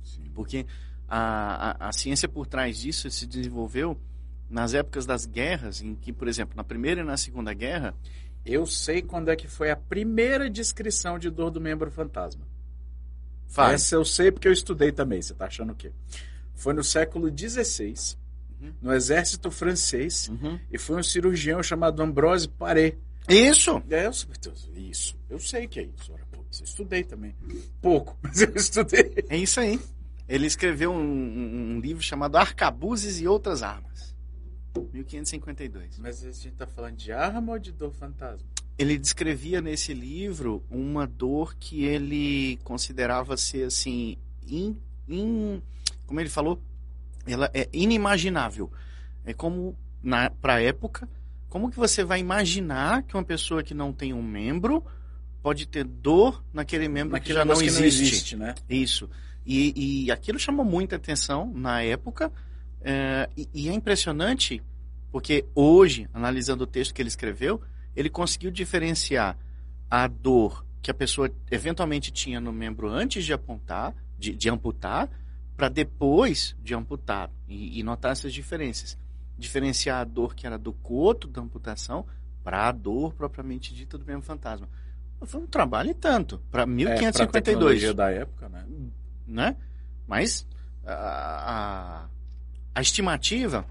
Sim. 0.05 0.31
porque 0.33 0.65
a, 1.09 1.71
a, 1.87 1.89
a, 1.89 1.93
ciência 1.93 2.29
por 2.29 2.47
trás 2.47 2.79
disso 2.79 3.11
se 3.11 3.27
desenvolveu 3.27 4.01
nas 4.49 4.73
épocas 4.73 5.05
das 5.05 5.27
guerras, 5.27 5.83
em 5.83 5.97
que, 5.97 6.13
por 6.13 6.29
exemplo, 6.29 6.57
na 6.57 6.63
Primeira 6.63 7.01
e 7.01 7.05
na 7.05 7.17
Segunda 7.17 7.53
Guerra. 7.53 7.93
Eu 8.47 8.65
sei 8.65 9.03
quando 9.03 9.31
é 9.31 9.37
que 9.37 9.49
foi 9.49 9.73
a 9.73 9.77
primeira 9.77 10.49
descrição 10.49 11.19
de 11.19 11.29
dor 11.29 11.51
do 11.51 11.61
membro 11.61 11.91
fantasma. 11.91 12.47
Faz. 13.49 13.83
Essa 13.83 13.97
eu 13.97 14.05
sei 14.05 14.31
porque 14.31 14.47
eu 14.47 14.53
estudei 14.53 14.93
também, 14.93 15.21
você 15.21 15.33
está 15.33 15.47
achando 15.47 15.73
o 15.73 15.75
quê? 15.75 15.91
Foi 16.55 16.73
no 16.73 16.85
século 16.85 17.29
XVI 17.37 18.17
uhum. 18.61 18.73
no 18.81 18.93
exército 18.93 19.51
francês 19.51 20.29
uhum. 20.29 20.59
e 20.71 20.79
foi 20.79 20.97
um 20.97 21.03
cirurgião 21.03 21.63
chamado 21.63 22.03
Ambrose 22.03 22.49
Paré. 22.49 22.97
Isso! 23.29 23.83
É, 23.91 24.07
eu, 24.07 24.11
isso, 24.75 25.17
eu 25.29 25.39
sei 25.39 25.67
que 25.67 25.81
é 25.81 25.83
isso. 25.85 26.13
Ora, 26.13 26.25
pô, 26.31 26.39
eu 26.39 26.65
estudei 26.65 27.05
também. 27.05 27.35
Pouco, 27.81 28.17
mas 28.23 28.41
eu 28.41 28.53
estudei. 28.55 29.25
É 29.29 29.37
isso 29.37 29.61
aí. 29.61 29.79
Ele 30.29 30.47
escreveu 30.47 30.93
um, 30.93 31.01
um 31.01 31.69
um 31.79 31.81
livro 31.81 32.03
chamado 32.03 32.37
Arcabuzes 32.37 33.21
e 33.21 33.29
Outras 33.29 33.63
Armas. 33.63 34.15
1552. 34.93 35.99
Mas 35.99 36.25
a 36.25 36.31
gente 36.31 36.53
tá 36.53 36.67
falando 36.67 36.97
de 36.97 37.13
arma 37.13 37.53
ou 37.53 37.59
de 37.59 37.73
dor 37.73 37.93
fantasma? 37.93 38.47
Ele 38.77 38.99
descrevia 38.99 39.61
nesse 39.61 39.93
livro 39.93 40.63
uma 40.71 41.07
dor 41.07 41.55
que 41.57 41.85
ele 41.85 42.59
considerava 42.63 43.37
ser 43.37 43.65
assim, 43.65 44.17
in, 44.47 44.77
in, 45.09 45.63
como 46.07 46.21
ele 46.21 46.29
falou, 46.29 46.61
ela 47.29 47.51
é 47.55 47.69
inimaginável. 47.73 48.71
É 49.25 49.33
como 49.33 49.77
na 50.03 50.31
para 50.31 50.55
a 50.55 50.63
época, 50.63 51.09
como 51.49 51.71
que 51.71 51.77
você 51.77 52.05
vai 52.05 52.21
imaginar 52.21 53.03
que 53.03 53.15
uma 53.15 53.25
pessoa 53.25 53.63
que 53.63 53.75
não 53.75 53.93
tem 53.93 54.13
um 54.13 54.23
membro 54.23 54.85
pode 55.43 55.67
ter 55.67 55.85
dor 55.85 56.45
naquele 56.53 56.89
membro 56.89 57.13
Naquele 57.13 57.35
que 57.35 57.39
já 57.39 57.45
não 57.45 57.55
existe? 57.55 57.81
não 57.81 57.87
existe, 57.87 58.37
né? 58.37 58.55
Isso. 58.69 59.09
E, 59.47 60.05
e 60.05 60.11
aquilo 60.11 60.39
chamou 60.39 60.65
muita 60.65 60.97
atenção 60.97 61.51
na 61.55 61.83
época. 61.83 62.31
é, 62.83 63.29
e, 63.37 63.49
e 63.55 63.69
é 63.69 63.73
impressionante 63.73 64.63
porque 65.11 65.45
hoje, 65.55 66.09
analisando 66.13 66.65
o 66.65 66.67
texto 66.67 66.93
que 66.93 67.01
ele 67.01 67.09
escreveu, 67.09 67.61
ele 67.97 68.11
conseguiu 68.11 68.51
diferenciar 68.51 69.37
a 69.91 70.07
dor 70.07 70.65
que 70.83 70.91
a 70.91 70.95
pessoa 70.95 71.31
eventualmente 71.51 72.11
tinha 72.11 72.41
no 72.41 72.53
membro 72.53 72.89
antes 72.89 73.25
de 73.25 73.33
apontar, 73.33 73.95
de, 74.19 74.35
de 74.35 74.49
amputar, 74.49 75.09
para 75.59 75.69
depois 75.69 76.55
de 76.63 76.73
amputar 76.73 77.29
e, 77.49 77.81
e 77.81 77.83
notar 77.83 78.13
essas 78.13 78.33
diferenças. 78.33 78.97
Diferenciar 79.37 80.01
a 80.01 80.05
dor 80.05 80.37
que 80.37 80.47
era 80.47 80.57
do 80.57 80.73
coto 80.73 81.27
da 81.27 81.41
amputação 81.41 82.07
para 82.45 82.69
a 82.69 82.71
dor 82.71 83.13
propriamente 83.13 83.75
dita 83.75 83.99
do 83.99 84.05
membro 84.05 84.23
fantasma. 84.23 84.69
Foi 85.21 85.41
um 85.41 85.49
trabalho 85.49 85.91
e 85.91 85.95
tanto, 85.95 86.41
para 86.49 86.63
É, 86.63 86.65
pra 86.65 86.73
1552 86.73 87.93
da 87.93 88.09
época, 88.09 88.49
né? 88.49 88.65
né? 89.27 89.57
Mas 90.07 90.47
a, 90.87 90.93
a, 90.93 92.09
a 92.77 92.81
estimativa, 92.81 93.67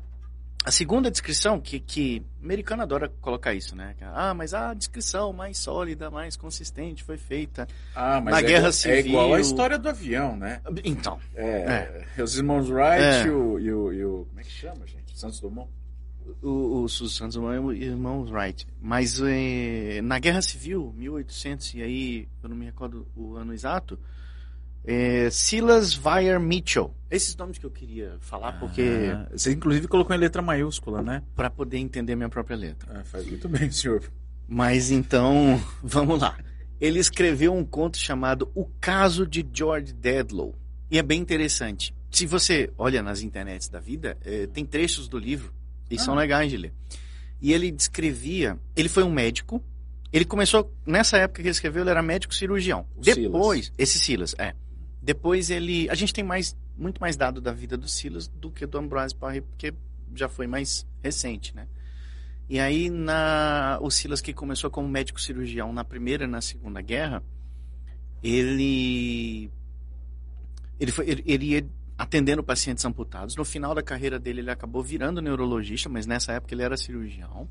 a 0.66 0.72
segunda 0.72 1.10
descrição, 1.10 1.62
que, 1.62 1.80
que 1.80 2.22
o 2.42 2.46
americano 2.46 2.84
adora 2.84 3.08
colocar 3.22 3.54
isso, 3.54 3.74
né? 3.76 3.96
Ah, 4.02 4.34
mas 4.34 4.54
a 4.54 4.74
descrição 4.74 5.32
mais 5.32 5.58
sólida, 5.58 6.12
mais 6.12 6.36
consistente 6.36 7.04
foi 7.04 7.18
feita. 7.18 7.68
Ah, 7.96 8.20
mas 8.20 8.34
Na 8.34 8.40
é 8.40 8.44
Guerra 8.44 8.60
igual, 8.60 8.74
Civil- 8.74 8.96
É 8.96 9.00
igual 9.00 9.34
a 9.34 9.40
história 9.40 9.78
do 9.80 9.88
avião, 9.88 10.36
né? 10.36 10.62
Então, 10.84 11.20
É, 11.36 12.06
os 12.22 12.38
irmãos 12.38 12.70
Wright 12.70 13.02
É. 13.02 13.26
e, 13.26 13.30
o, 13.30 13.60
e, 13.60 13.72
o, 13.74 13.94
e 13.94 14.06
o- 14.06 14.26
Como 14.28 14.40
é 14.40 14.44
que 14.44 14.52
chama, 14.52 14.86
gente? 14.86 15.18
Santos 15.18 15.40
Dumont? 15.40 15.70
o, 16.44 16.82
o 16.84 16.90
Santos 16.90 17.36
Dumont 17.36 17.74
e 17.78 17.84
irmãos 17.86 18.30
Wright. 18.30 18.68
Mas 18.82 19.22
eh, 19.22 20.02
na 20.04 20.20
Guerra 20.20 20.42
Civil, 20.42 20.94
1800, 20.98 21.76
e 21.76 21.82
aí 21.82 22.28
eu 22.44 22.50
não 22.50 22.58
me 22.58 22.66
recordo 22.66 23.08
o 23.16 23.36
ano 23.38 23.54
exato, 23.54 23.98
eh, 24.88 25.29
Silas 25.29 26.00
Weir 26.03 26.39
Mitchell. 26.39 26.94
Esses 27.12 27.36
nomes 27.36 27.58
que 27.58 27.65
eu 27.65 27.70
queria 27.72 28.15
falar, 28.20 28.53
porque 28.60 29.12
Ah, 29.13 29.27
você 29.32 29.51
inclusive 29.53 29.88
colocou 29.88 30.15
em 30.15 30.20
letra 30.20 30.41
maiúscula, 30.41 31.01
né? 31.01 31.22
para 31.36 31.50
poder 31.50 31.77
entender 31.77 32.15
minha 32.15 32.29
própria 32.29 32.56
letra. 32.58 33.00
Ah, 33.00 33.03
faz 33.03 33.25
muito 33.27 33.48
bem, 33.48 33.70
senhor. 33.72 34.01
Mas 34.48 34.89
então, 34.91 35.62
vamos 35.84 36.22
lá. 36.22 36.38
Ele 36.79 37.00
escreveu 37.00 37.53
um 37.53 37.65
conto 37.65 37.98
chamado 37.98 38.50
O 38.56 38.65
Caso 38.79 39.25
de 39.27 39.46
George 39.53 39.94
Dedlow. 39.94 40.56
E 40.89 40.98
é 40.98 41.03
bem 41.03 41.20
interessante. 41.20 41.94
Se 42.12 42.25
você 42.25 42.72
olha 42.77 43.01
nas 43.03 43.22
internets 43.22 43.67
da 43.67 43.79
vida, 43.79 44.17
eh, 44.24 44.48
tem 44.48 44.65
trechos 44.65 45.08
do 45.08 45.17
livro 45.17 45.51
e 45.91 46.00
são 46.00 46.13
Ah. 46.13 46.17
legais 46.20 46.50
de 46.50 46.58
ler. 46.58 46.74
E 47.41 47.51
ele 47.51 47.72
descrevia. 47.72 48.58
Ele 48.75 48.88
foi 48.89 49.03
um 49.03 49.12
médico. 49.12 49.62
Ele 50.13 50.24
começou. 50.25 50.72
Nessa 50.86 51.17
época 51.17 51.41
que 51.41 51.48
ele 51.48 51.51
escreveu, 51.51 51.84
ele 51.84 51.89
era 51.89 52.01
médico 52.01 52.34
cirurgião. 52.34 52.86
O 52.96 53.01
Depois. 53.01 53.72
Esse 53.77 54.00
Silas, 54.00 54.34
é. 54.38 54.53
Depois 55.01 55.50
ele. 55.50 55.89
A 55.89 55.96
gente 55.96 56.13
tem 56.13 56.24
mais, 56.24 56.56
muito 56.77 57.00
mais 57.00 57.16
dado 57.16 57.39
da 57.39 57.51
vida 57.51 57.77
do 57.77 57.88
Silas 57.88 58.27
do 58.27 58.51
que 58.51 58.66
do 58.66 58.77
Ambrose 58.77 59.16
Parry, 59.16 59.42
porque 59.42 59.74
já 60.16 60.27
foi 60.27 60.48
mais 60.48 60.86
recente, 61.04 61.56
né? 61.56 61.68
E 62.50 62.60
aí, 62.60 62.89
na, 62.89 63.77
o 63.82 63.92
Silas, 63.92 64.22
que 64.22 64.34
começou 64.34 64.70
como 64.70 64.88
médico 64.88 65.20
cirurgião 65.20 65.74
na 65.74 65.84
Primeira 65.84 66.24
e 66.24 66.27
na 66.27 66.39
Segunda 66.39 66.82
Guerra, 66.82 67.22
ele, 68.24 69.51
ele, 70.80 70.92
foi, 70.92 71.10
ele, 71.10 71.24
ele 71.25 71.46
ia 71.46 71.68
atendendo 71.98 72.42
pacientes 72.42 72.86
amputados. 72.86 73.36
No 73.36 73.44
final 73.44 73.75
da 73.75 73.84
carreira 73.84 74.18
dele, 74.18 74.39
ele 74.39 74.51
acabou 74.51 74.82
virando 74.82 75.22
neurologista, 75.22 75.89
mas 75.89 76.06
nessa 76.06 76.34
época 76.34 76.54
ele 76.54 76.63
era 76.63 76.77
cirurgião. 76.77 77.50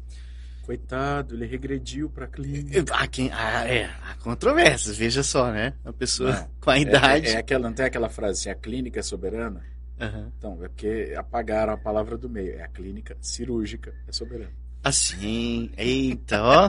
Coitado, 0.66 1.36
ele 1.36 1.46
regrediu 1.46 2.10
pra 2.10 2.26
clínica. 2.26 2.84
Ah, 2.92 3.06
quem, 3.06 3.30
ah, 3.32 3.64
é, 3.68 3.84
há 4.02 4.14
controvérsias, 4.16 4.96
veja 4.96 5.22
só, 5.22 5.52
né? 5.52 5.72
A 5.84 5.92
pessoa 5.92 6.32
Não, 6.32 6.48
com 6.60 6.70
a 6.70 6.76
É, 6.76 6.80
idade. 6.80 7.26
é, 7.28 7.32
é 7.34 7.36
aquela, 7.36 7.68
não 7.68 7.72
tem 7.72 7.86
aquela 7.86 8.08
frase 8.08 8.40
assim, 8.40 8.50
a 8.50 8.54
clínica 8.60 8.98
é 8.98 9.02
soberana? 9.02 9.62
Aham. 10.00 10.32
Então, 10.36 10.58
é 10.64 10.68
porque 10.68 11.14
apagaram 11.16 11.72
a 11.72 11.76
palavra 11.76 12.18
do 12.18 12.28
meio. 12.28 12.58
É 12.58 12.64
a 12.64 12.68
clínica 12.68 13.16
cirúrgica 13.20 13.94
é 14.08 14.12
soberana. 14.12 14.50
Assim, 14.82 15.70
eita, 15.76 16.42
ó. 16.42 16.68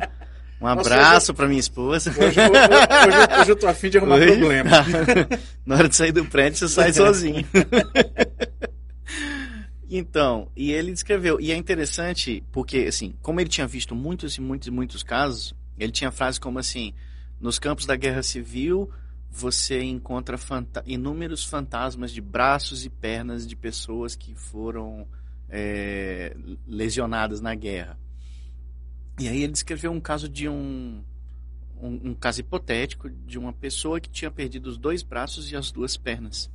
Um 0.62 0.68
abraço 0.68 1.34
pra 1.34 1.48
minha 1.48 1.60
esposa. 1.60 2.10
Hoje, 2.12 2.24
hoje, 2.24 2.39
hoje, 2.39 3.39
hoje 3.42 3.51
eu 3.51 3.56
tô 3.56 3.68
afim 3.68 3.89
de 3.89 3.98
arrumar 3.98 4.16
Oi? 4.16 4.27
problema. 4.38 4.72
Na 5.66 5.75
hora 5.75 5.89
de 5.89 5.96
sair 5.96 6.12
do 6.12 6.24
prédio, 6.25 6.60
você 6.60 6.68
sai 6.70 6.94
sozinho. 6.94 7.46
Então, 9.89 10.51
e 10.56 10.72
ele 10.72 10.91
descreveu. 10.91 11.39
E 11.39 11.51
é 11.51 11.56
interessante 11.56 12.44
porque, 12.51 12.79
assim, 12.79 13.13
como 13.22 13.39
ele 13.39 13.50
tinha 13.50 13.67
visto 13.67 13.96
muitos 13.96 14.36
e 14.36 14.41
muitos 14.41 14.67
e 14.67 14.72
muitos 14.72 15.03
casos, 15.03 15.56
ele 15.77 15.91
tinha 15.91 16.12
frases 16.12 16.39
como 16.39 16.60
assim: 16.60 16.94
nos 17.39 17.60
campos 17.60 17.86
da 17.86 17.96
guerra 17.96 18.24
civil, 18.24 18.91
você 19.29 19.82
encontra 19.84 20.38
fanta 20.38 20.84
inúmeros 20.86 21.46
fantasmas 21.46 22.12
de 22.12 22.22
braços 22.22 22.86
e 22.86 22.89
pernas 22.89 23.48
de 23.48 23.56
pessoas 23.56 24.15
que 24.15 24.34
foram 24.34 25.08
é, 25.50 26.36
lesionadas 26.65 27.39
na 27.39 27.53
guerra. 27.56 27.98
E 29.20 29.27
aí 29.27 29.44
ele 29.44 29.53
descreveu 29.53 29.91
um 29.91 30.00
caso 30.00 30.27
de 30.27 30.48
um, 30.48 31.03
um, 31.82 32.10
um 32.10 32.13
caso 32.13 32.41
hipotético 32.41 33.10
de 33.10 33.38
uma 33.38 33.53
pessoa 33.53 34.00
que 34.00 34.10
tinha 34.10 34.29
perdido 34.29 34.67
os 34.67 34.77
dois 34.77 35.01
braços 35.01 35.51
e 35.51 35.56
as 35.56 35.72
duas 35.72 35.98
pernas, 35.98 36.51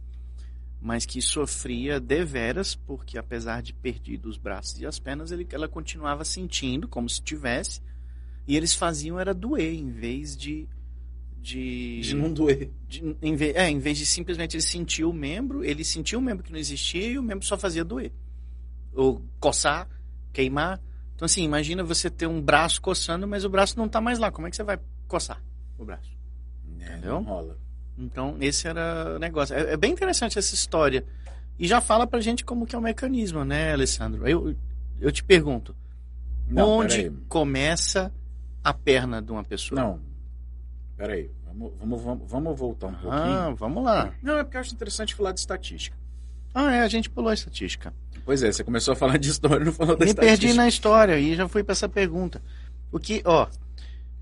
mas 0.83 1.07
que 1.07 1.23
sofria 1.23 2.01
deveras 2.01 2.75
porque 2.75 3.17
apesar 3.17 3.62
de 3.62 3.73
perdido 3.73 4.29
os 4.29 4.37
braços 4.37 4.81
e 4.81 4.85
as 4.87 4.99
pernas, 4.99 5.31
ele, 5.31 5.47
ela 5.53 5.69
continuava 5.69 6.25
sentindo 6.25 6.89
como 6.89 7.09
se 7.09 7.23
tivesse, 7.23 7.81
e 8.49 8.57
eles 8.57 8.75
faziam 8.75 9.19
era 9.21 9.33
doer 9.33 9.73
em 9.75 9.91
vez 9.91 10.37
de 10.37 10.69
de, 11.41 12.01
De 12.01 12.15
não 12.15 12.33
doer. 12.33 12.71
de- 12.89 13.17
em, 13.21 13.35
vez, 13.35 13.57
é, 13.57 13.69
em 13.69 13.79
vez 13.81 13.99
de 13.99 14.07
simplesmente 14.07 14.55
ele 14.57 14.62
sentir 14.62 15.05
o 15.05 15.12
membro, 15.12 15.65
ele 15.65 15.83
sentia 15.85 16.17
o 16.17 16.23
membro 16.23 16.45
que 16.45 16.53
não 16.53 16.59
existia 16.59 17.05
e 17.09 17.19
o 17.19 17.23
membro 17.23 17.45
só 17.45 17.59
fazia 17.59 17.85
doer. 17.85 18.12
Ou 18.95 19.21
coçar, 19.41 19.89
queimar. 20.33 20.81
Então, 21.17 21.27
assim, 21.27 21.43
imagina 21.43 21.83
você 21.83 22.09
ter 22.09 22.29
um 22.29 22.41
braço 22.41 22.81
coçando, 22.81 23.27
mas 23.27 23.45
o 23.45 23.49
braço 23.49 23.77
não 23.77 23.89
tá 23.89 24.01
mais 24.01 24.21
lá. 24.21 24.31
Como 24.31 24.47
é 24.47 24.51
que 24.51 24.57
você 24.57 24.62
vai 24.62 24.79
coçar 25.09 25.43
o 25.77 25.85
braço? 25.85 26.17
É, 26.79 26.85
Entendeu? 26.93 27.15
não 27.15 27.23
rola. 27.25 27.59
Então, 27.97 28.37
esse 28.41 28.67
era 28.67 29.15
o 29.17 29.19
negócio. 29.19 29.55
É, 29.55 29.73
é 29.73 29.77
bem 29.77 29.93
interessante 29.93 30.39
essa 30.39 30.55
história. 30.55 31.05
E 31.59 31.67
já 31.69 31.81
fala 31.81 32.07
pra 32.07 32.21
gente 32.21 32.45
como 32.45 32.67
que 32.67 32.75
é 32.75 32.79
o 32.79 32.83
mecanismo, 32.83 33.45
né, 33.45 33.73
Alessandro? 33.73 34.27
Eu, 34.27 34.57
eu 35.01 35.13
te 35.13 35.23
pergunto, 35.23 35.77
Não, 36.49 36.69
onde 36.69 37.11
começa 37.29 38.13
a 38.65 38.73
perna 38.73 39.21
de 39.21 39.31
uma 39.31 39.45
pessoa? 39.45 39.81
Não. 39.81 40.01
Peraí. 40.97 41.31
Vamos, 41.47 41.73
vamos, 41.79 42.03
vamos, 42.03 42.31
vamos 42.31 42.59
voltar 42.59 42.87
um 42.87 42.93
pouquinho. 42.95 43.13
Ah, 43.13 43.55
vamos 43.57 43.85
lá. 43.85 44.13
Não, 44.23 44.39
é 44.39 44.43
porque 44.45 44.57
eu 44.57 44.61
acho 44.63 44.75
interessante 44.75 45.15
falar 45.15 45.33
de 45.33 45.41
estatística. 45.41 45.97
Ah, 46.55 46.73
é, 46.73 46.81
a 46.81 46.89
gente 46.89 47.11
pulou 47.11 47.31
a 47.31 47.35
estatística. 47.35 47.93
Pois 48.25 48.43
é, 48.43 48.51
você 48.51 48.65
começou 48.65 48.93
a 48.93 48.97
falar 48.97 49.19
de 49.19 49.29
história 49.29 49.63
e 49.63 49.67
não 49.67 49.73
falou 49.73 49.97
da 49.97 50.05
Me 50.05 50.11
estatística. 50.11 50.41
perdi 50.41 50.57
na 50.57 50.67
história 50.69 51.19
e 51.19 51.35
já 51.37 51.47
fui 51.49 51.63
para 51.63 51.73
essa 51.73 51.89
pergunta. 51.89 52.41
O 52.91 52.99
que, 52.99 53.21
ó, 53.25 53.47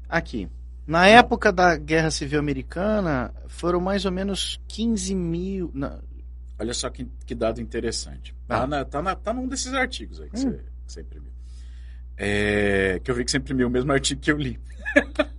aqui. 0.08 0.48
Na 0.90 1.06
época 1.06 1.52
da 1.52 1.76
Guerra 1.76 2.10
Civil 2.10 2.40
Americana, 2.40 3.32
foram 3.46 3.80
mais 3.80 4.04
ou 4.04 4.10
menos 4.10 4.60
15 4.66 5.14
mil. 5.14 5.70
na- 5.72 6.00
Olha 6.58 6.74
só 6.74 6.90
que, 6.90 7.06
que 7.24 7.32
dado 7.32 7.60
interessante. 7.60 8.34
Tá, 8.48 8.64
Ah. 8.64 8.66
na, 8.66 8.84
tá, 8.84 9.00
na, 9.00 9.14
tá 9.14 9.32
num 9.32 9.46
desses 9.46 9.72
artigos 9.72 10.20
aí 10.20 10.28
que, 10.28 10.36
Hum. 10.38 10.50
você, 10.50 10.56
que 10.58 10.64
você 10.92 11.00
imprimiu. 11.02 11.30
É, 12.16 13.00
que 13.04 13.08
eu 13.10 13.14
vi 13.14 13.24
que 13.24 13.30
você 13.30 13.38
imprimiu 13.38 13.68
o 13.68 13.70
mesmo 13.70 13.92
artigo 13.92 14.20
que 14.20 14.32
eu 14.32 14.36
li. 14.36 14.58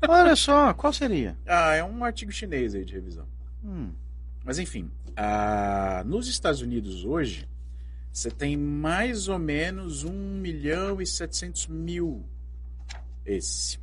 Olha 0.08 0.38
só, 0.38 0.74
qual 0.74 0.94
seria? 0.94 1.38
Ah, 1.46 1.74
é 1.76 1.84
um 1.84 2.02
artigo 2.06 2.32
chinês 2.32 2.74
aí 2.74 2.86
de 2.86 2.94
revisão. 2.94 3.28
Hum, 3.62 3.92
Mas 4.46 4.58
enfim, 4.58 4.90
nos 6.06 6.30
Estados 6.30 6.62
Unidos 6.62 7.04
hoje, 7.04 7.46
você 8.10 8.32
tem 8.32 8.56
mais 8.56 9.28
ou 9.28 9.38
menos 9.38 10.06
1 10.06 10.12
milhão 10.40 11.02
e 11.02 11.06
700 11.06 11.68
mil. 11.68 12.24
Esse. 13.26 13.81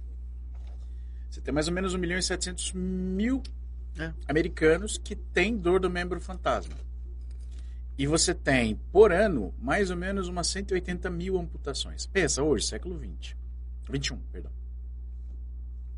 Você 1.39 1.43
tem 1.45 1.55
mais 1.55 1.69
ou 1.69 1.75
menos 1.75 1.95
1 1.95 1.99
milhão 1.99 2.19
e 2.19 2.23
700 2.23 2.73
mil 2.73 3.41
É. 3.97 4.13
americanos 4.27 4.99
que 4.99 5.15
têm 5.15 5.57
dor 5.57 5.79
do 5.79 5.89
membro 5.89 6.21
fantasma. 6.21 6.75
E 7.97 8.07
você 8.09 8.35
tem, 8.35 8.75
por 8.93 9.13
ano, 9.13 9.55
mais 9.61 9.89
ou 9.91 9.97
menos 9.97 10.27
umas 10.29 10.49
180 10.49 11.09
mil 11.11 11.39
amputações. 11.39 12.07
Pensa, 12.07 12.43
hoje, 12.43 12.67
século 12.67 12.97
20. 12.99 13.37
21, 13.89 14.19
perdão. 14.33 14.51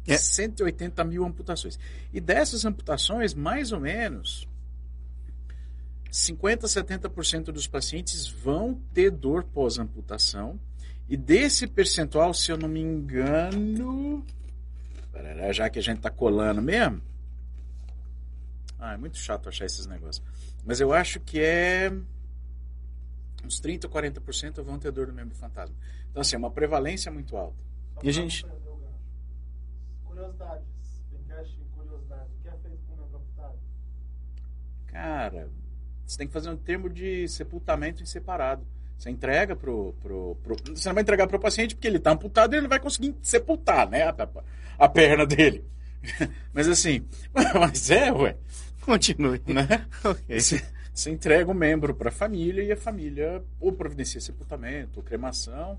É. 0.07 0.17
180 0.19 1.05
mil 1.05 1.25
amputações. 1.25 1.79
E 2.13 2.21
dessas 2.21 2.65
amputações, 2.67 3.33
mais 3.33 3.73
ou 3.73 3.81
menos, 3.81 4.47
50 6.11 6.67
a 6.67 6.69
70% 6.69 7.45
dos 7.45 7.67
pacientes 7.67 8.27
vão 8.27 8.75
ter 8.93 9.11
dor 9.11 9.45
pós-amputação. 9.45 10.61
E 11.09 11.17
desse 11.17 11.67
percentual, 11.67 12.35
se 12.35 12.51
eu 12.53 12.59
não 12.59 12.69
me 12.69 12.81
engano. 12.81 14.25
Já 15.53 15.69
que 15.71 15.79
a 15.79 15.83
gente 15.83 16.01
tá 16.01 16.11
colando 16.11 16.63
mesmo. 16.63 17.03
Ah, 18.79 18.95
é 18.95 18.97
muito 18.97 19.19
chato 19.19 19.49
achar 19.49 19.67
esses 19.67 19.87
negócios. 19.87 20.25
Mas 20.65 20.81
eu 20.81 20.93
acho 20.93 21.21
que 21.21 21.41
é. 21.41 21.93
Uns 23.45 23.61
30 23.61 23.87
ou 23.87 23.93
40% 23.93 24.63
vão 24.63 24.79
ter 24.79 24.91
dor 24.91 25.07
no 25.07 25.15
membro 25.15 25.35
fantasma. 25.35 25.75
Então, 26.11 26.21
assim, 26.21 26.37
é 26.37 26.39
uma 26.39 26.51
prevalência 26.51 27.11
muito 27.11 27.37
alta. 27.37 27.63
E 28.03 28.09
a 28.09 28.13
gente. 28.13 28.45
Curiosidades. 30.05 30.67
Pencast 31.11 31.57
curiosidades. 31.75 32.33
O 32.33 32.43
que 32.43 32.49
é 32.49 32.53
feito 32.53 32.79
com 32.87 32.95
o 32.95 32.97
membro 32.97 33.17
amputado? 33.19 33.59
Cara, 34.87 35.51
você 36.07 36.19
tem 36.19 36.27
que 36.27 36.33
fazer 36.33 36.51
um 36.51 36.57
termo 36.57 36.89
de 36.89 37.29
sepultamento 37.29 38.03
em 38.03 38.07
separado. 38.07 38.67
Você 39.01 39.09
entrega 39.09 39.57
pro, 39.57 39.95
pro, 40.03 40.37
pro 40.43 40.57
Você 40.77 40.87
não 40.91 40.95
vai 40.95 41.03
entregar 41.03 41.27
pro 41.27 41.41
paciente 41.41 41.75
porque 41.75 41.89
ele 41.89 41.97
está 41.97 42.11
amputado 42.11 42.53
e 42.53 42.57
ele 42.57 42.63
não 42.63 42.69
vai 42.69 42.79
conseguir 42.79 43.17
sepultar, 43.23 43.89
né? 43.89 44.03
A, 44.03 44.11
a, 44.11 44.85
a 44.85 44.89
perna 44.91 45.25
dele. 45.25 45.65
Mas 46.53 46.69
assim, 46.69 47.07
mas 47.59 47.91
é, 47.91 48.13
ué. 48.13 48.37
Continue. 48.83 49.41
Né? 49.47 49.87
Okay. 50.05 50.39
Você, 50.39 50.63
você 50.93 51.11
entrega 51.11 51.51
o 51.51 51.55
membro 51.55 51.95
para 51.95 52.11
a 52.11 52.13
família 52.13 52.63
e 52.63 52.71
a 52.73 52.77
família 52.77 53.43
ou 53.59 53.73
providencia 53.73 54.21
sepultamento, 54.21 54.99
ou 55.01 55.03
cremação, 55.03 55.79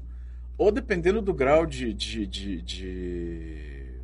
ou 0.58 0.72
dependendo 0.72 1.22
do 1.22 1.34
grau 1.34 1.66
de, 1.66 1.94
de, 1.94 2.26
de, 2.26 2.62
de, 2.62 3.96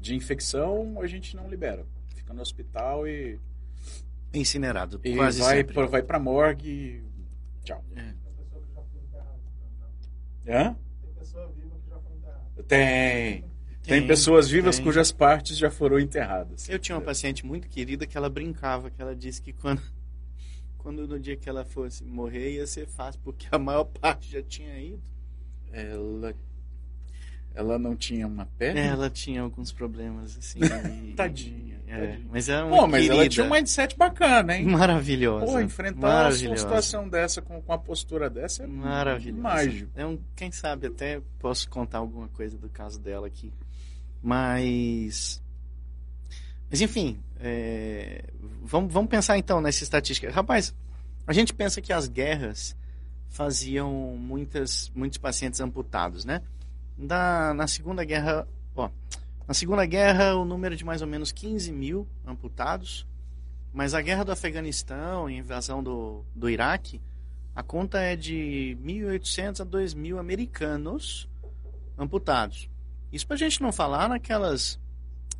de 0.00 0.14
infecção, 0.14 1.00
a 1.00 1.06
gente 1.06 1.36
não 1.36 1.48
libera. 1.48 1.86
Fica 2.16 2.34
no 2.34 2.42
hospital 2.42 3.06
e. 3.06 3.38
Incinerado. 4.32 5.00
E 5.04 5.14
quase 5.14 5.40
vai, 5.40 5.58
sempre. 5.58 5.74
pra, 5.74 5.86
vai 5.86 6.02
pra 6.02 6.18
morgue 6.18 7.04
tchau. 7.64 7.84
É. 7.96 8.14
Hã? 10.46 10.76
Tem 11.02 11.12
pessoa 11.14 11.48
viva 11.52 11.76
que 11.82 11.90
já 11.90 11.98
foi 11.98 12.16
enterrada. 12.16 12.62
Tem. 12.68 13.44
Tem, 13.82 13.98
Tem, 14.00 14.06
pessoas 14.06 14.48
vivas 14.48 14.76
tem. 14.76 14.84
cujas 14.84 15.12
partes 15.12 15.58
já 15.58 15.70
foram 15.70 15.98
enterradas. 15.98 16.68
Eu 16.70 16.78
tinha 16.78 16.96
uma 16.96 17.02
paciente 17.04 17.44
muito 17.44 17.68
querida 17.68 18.06
que 18.06 18.16
ela 18.16 18.30
brincava, 18.30 18.90
que 18.90 19.00
ela 19.02 19.14
disse 19.14 19.42
que 19.42 19.52
quando, 19.52 19.82
quando 20.78 21.06
no 21.06 21.18
dia 21.20 21.36
que 21.36 21.48
ela 21.48 21.64
fosse 21.66 22.02
morrer 22.04 22.54
ia 22.54 22.66
ser 22.66 22.86
fácil, 22.86 23.20
porque 23.22 23.46
a 23.50 23.58
maior 23.58 23.84
parte 23.84 24.30
já 24.30 24.42
tinha 24.42 24.78
ido. 24.78 25.02
Ela, 25.70 26.34
ela 27.54 27.78
não 27.78 27.94
tinha 27.96 28.26
uma 28.26 28.46
perna? 28.46 28.80
Ela 28.80 29.10
tinha 29.10 29.42
alguns 29.42 29.70
problemas, 29.72 30.36
assim. 30.38 30.60
e- 31.10 31.12
Tadinha, 31.14 31.73
É, 31.94 32.06
tadinha. 32.06 32.28
mas 32.30 32.48
é 32.48 32.62
uma 32.62 32.76
Pô, 32.76 32.86
mas 32.86 33.04
ela 33.06 33.14
querida, 33.16 33.28
tinha 33.34 33.46
um 33.46 33.50
mindset 33.50 33.96
bacana, 33.96 34.56
hein? 34.56 34.66
maravilhosa. 34.66 35.46
Pô, 35.46 35.60
enfrentar 35.60 36.26
uma 36.26 36.32
situação 36.32 37.08
dessa 37.08 37.40
com, 37.40 37.60
com 37.62 37.72
a 37.72 37.78
postura 37.78 38.28
dessa 38.28 38.64
é 38.64 38.66
Maravilhoso. 38.66 39.42
mágico. 39.42 39.90
É 39.94 40.04
um, 40.04 40.18
quem 40.36 40.50
sabe 40.52 40.86
até 40.88 41.20
posso 41.38 41.68
contar 41.68 41.98
alguma 41.98 42.28
coisa 42.28 42.56
do 42.58 42.68
caso 42.68 43.00
dela 43.00 43.26
aqui. 43.26 43.52
Mas. 44.22 45.42
Mas 46.70 46.80
enfim, 46.80 47.20
é, 47.38 48.24
vamos, 48.62 48.92
vamos 48.92 49.10
pensar 49.10 49.36
então 49.38 49.60
nessa 49.60 49.82
estatística. 49.82 50.30
Rapaz, 50.30 50.74
a 51.26 51.32
gente 51.32 51.52
pensa 51.52 51.80
que 51.80 51.92
as 51.92 52.08
guerras 52.08 52.76
faziam 53.28 53.92
muitas, 54.16 54.90
muitos 54.94 55.18
pacientes 55.18 55.60
amputados, 55.60 56.24
né? 56.24 56.40
Da, 56.96 57.52
na 57.54 57.66
Segunda 57.66 58.04
Guerra. 58.04 58.46
Ó, 58.76 58.88
na 59.46 59.54
Segunda 59.54 59.84
Guerra, 59.84 60.34
o 60.36 60.44
número 60.44 60.76
de 60.76 60.84
mais 60.84 61.02
ou 61.02 61.08
menos 61.08 61.30
15 61.30 61.70
mil 61.70 62.08
amputados. 62.26 63.06
Mas 63.72 63.92
a 63.92 64.00
guerra 64.00 64.24
do 64.24 64.32
Afeganistão 64.32 65.28
e 65.28 65.34
a 65.34 65.38
invasão 65.38 65.82
do, 65.82 66.24
do 66.34 66.48
Iraque, 66.48 67.00
a 67.54 67.62
conta 67.62 68.00
é 68.00 68.14
de 68.16 68.78
1.800 68.82 69.60
a 69.60 69.66
2.000 69.66 70.18
americanos 70.18 71.28
amputados. 71.98 72.70
Isso 73.12 73.26
pra 73.26 73.36
gente 73.36 73.60
não 73.60 73.72
falar 73.72 74.08
naquelas 74.08 74.78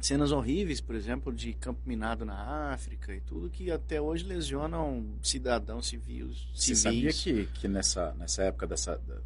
cenas 0.01 0.33
horríveis, 0.33 0.81
por 0.81 0.95
exemplo, 0.95 1.33
de 1.33 1.55
campo 1.55 1.81
minado 1.87 2.25
na 2.25 2.73
África 2.73 3.15
e 3.15 3.21
tudo 3.21 3.49
que 3.49 3.71
até 3.71 4.01
hoje 4.01 4.25
lesionam 4.25 5.07
cidadãos 5.23 5.87
civis. 5.87 6.47
Você 6.55 6.75
sabia 6.75 7.13
que, 7.13 7.47
que 7.47 7.67
nessa, 7.67 8.13
nessa 8.15 8.43
época 8.43 8.67
dessa 8.67 8.99
da 8.99 9.17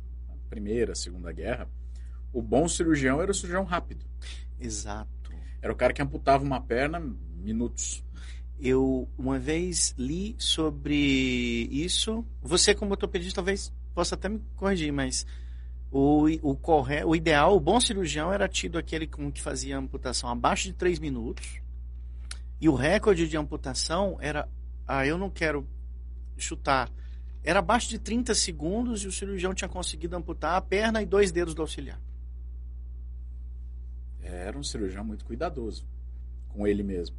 primeira, 0.48 0.94
segunda 0.94 1.32
guerra, 1.32 1.68
o 2.32 2.40
bom 2.40 2.68
cirurgião 2.68 3.20
era 3.20 3.30
o 3.30 3.34
cirurgião 3.34 3.64
rápido. 3.64 4.04
Exato. 4.60 5.32
Era 5.60 5.72
o 5.72 5.76
cara 5.76 5.92
que 5.92 6.02
amputava 6.02 6.44
uma 6.44 6.60
perna 6.60 7.00
minutos. 7.36 8.04
Eu 8.60 9.08
uma 9.16 9.38
vez 9.38 9.94
li 9.96 10.34
sobre 10.38 11.68
isso. 11.70 12.24
Você, 12.42 12.74
como 12.74 12.92
ortopedista, 12.92 13.36
talvez 13.36 13.72
possa 13.94 14.14
até 14.14 14.28
me 14.28 14.40
corrigir, 14.56 14.92
mas 14.92 15.26
o, 15.90 16.26
o, 16.42 16.56
corre, 16.56 17.04
o 17.04 17.14
ideal, 17.14 17.56
o 17.56 17.60
bom 17.60 17.80
cirurgião 17.80 18.32
era 18.32 18.48
tido 18.48 18.78
aquele 18.78 19.06
com 19.06 19.30
que 19.32 19.40
fazia 19.40 19.78
amputação 19.78 20.28
abaixo 20.28 20.64
de 20.64 20.74
3 20.74 20.98
minutos. 20.98 21.60
E 22.60 22.68
o 22.68 22.74
recorde 22.74 23.28
de 23.28 23.36
amputação 23.36 24.18
era. 24.20 24.48
Ah, 24.86 25.06
eu 25.06 25.16
não 25.16 25.30
quero 25.30 25.66
chutar. 26.36 26.90
Era 27.44 27.60
abaixo 27.60 27.88
de 27.88 27.98
30 27.98 28.34
segundos 28.34 29.04
e 29.04 29.06
o 29.06 29.12
cirurgião 29.12 29.54
tinha 29.54 29.68
conseguido 29.68 30.16
amputar 30.16 30.56
a 30.56 30.60
perna 30.60 31.00
e 31.00 31.06
dois 31.06 31.30
dedos 31.30 31.54
do 31.54 31.62
auxiliar. 31.62 32.00
Era 34.22 34.56
um 34.58 34.62
cirurgião 34.62 35.04
muito 35.04 35.24
cuidadoso 35.24 35.86
com 36.48 36.66
ele 36.66 36.82
mesmo. 36.82 37.16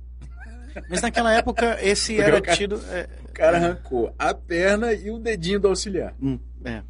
Mas 0.89 1.01
naquela 1.01 1.33
época 1.33 1.77
esse 1.83 2.13
Porque 2.17 2.21
era 2.29 2.38
o 2.38 2.41
cara- 2.41 2.57
tido. 2.57 2.81
é, 2.89 3.09
O 3.27 3.31
cara 3.33 3.57
arrancou 3.57 4.13
a 4.17 4.33
perna 4.33 4.93
e 4.93 5.09
o 5.09 5.17
dedinho 5.17 5.59
do 5.59 5.67
auxiliar. 5.67 6.13
hum, 6.21 6.39
é. 6.63 6.83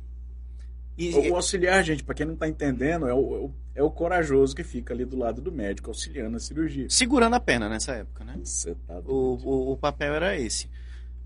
E- 0.98 1.30
O 1.30 1.36
auxiliar, 1.36 1.82
gente, 1.84 2.04
pra 2.04 2.13
quem 2.13 2.26
não 2.26 2.36
tá 2.36 2.48
entendendo, 2.48 3.08
é 3.08 3.13
o, 3.13 3.36
é 3.36 3.39
o- 3.39 3.54
é 3.76 3.84
o 3.84 3.89
corajoso 3.89 4.54
que 4.54 4.63
fica 4.65 4.93
ali 4.93 5.06
do 5.06 5.17
lado 5.17 5.41
do 5.41 5.50
médico, 5.50 5.89
auxiliando 5.89 6.36
a 6.36 6.39
cirurgia. 6.41 6.89
segurando 6.89 7.36
a 7.36 7.39
perna 7.39 7.69
nessa 7.69 7.93
época, 7.93 8.26
né? 8.26 8.38
Você 8.43 8.76
tá 8.86 8.98
O, 9.00 9.02
doido. 9.02 9.48
o, 9.48 9.72
o 9.72 9.78
papel 9.78 10.13
era 10.13 10.36
esse. 10.38 10.69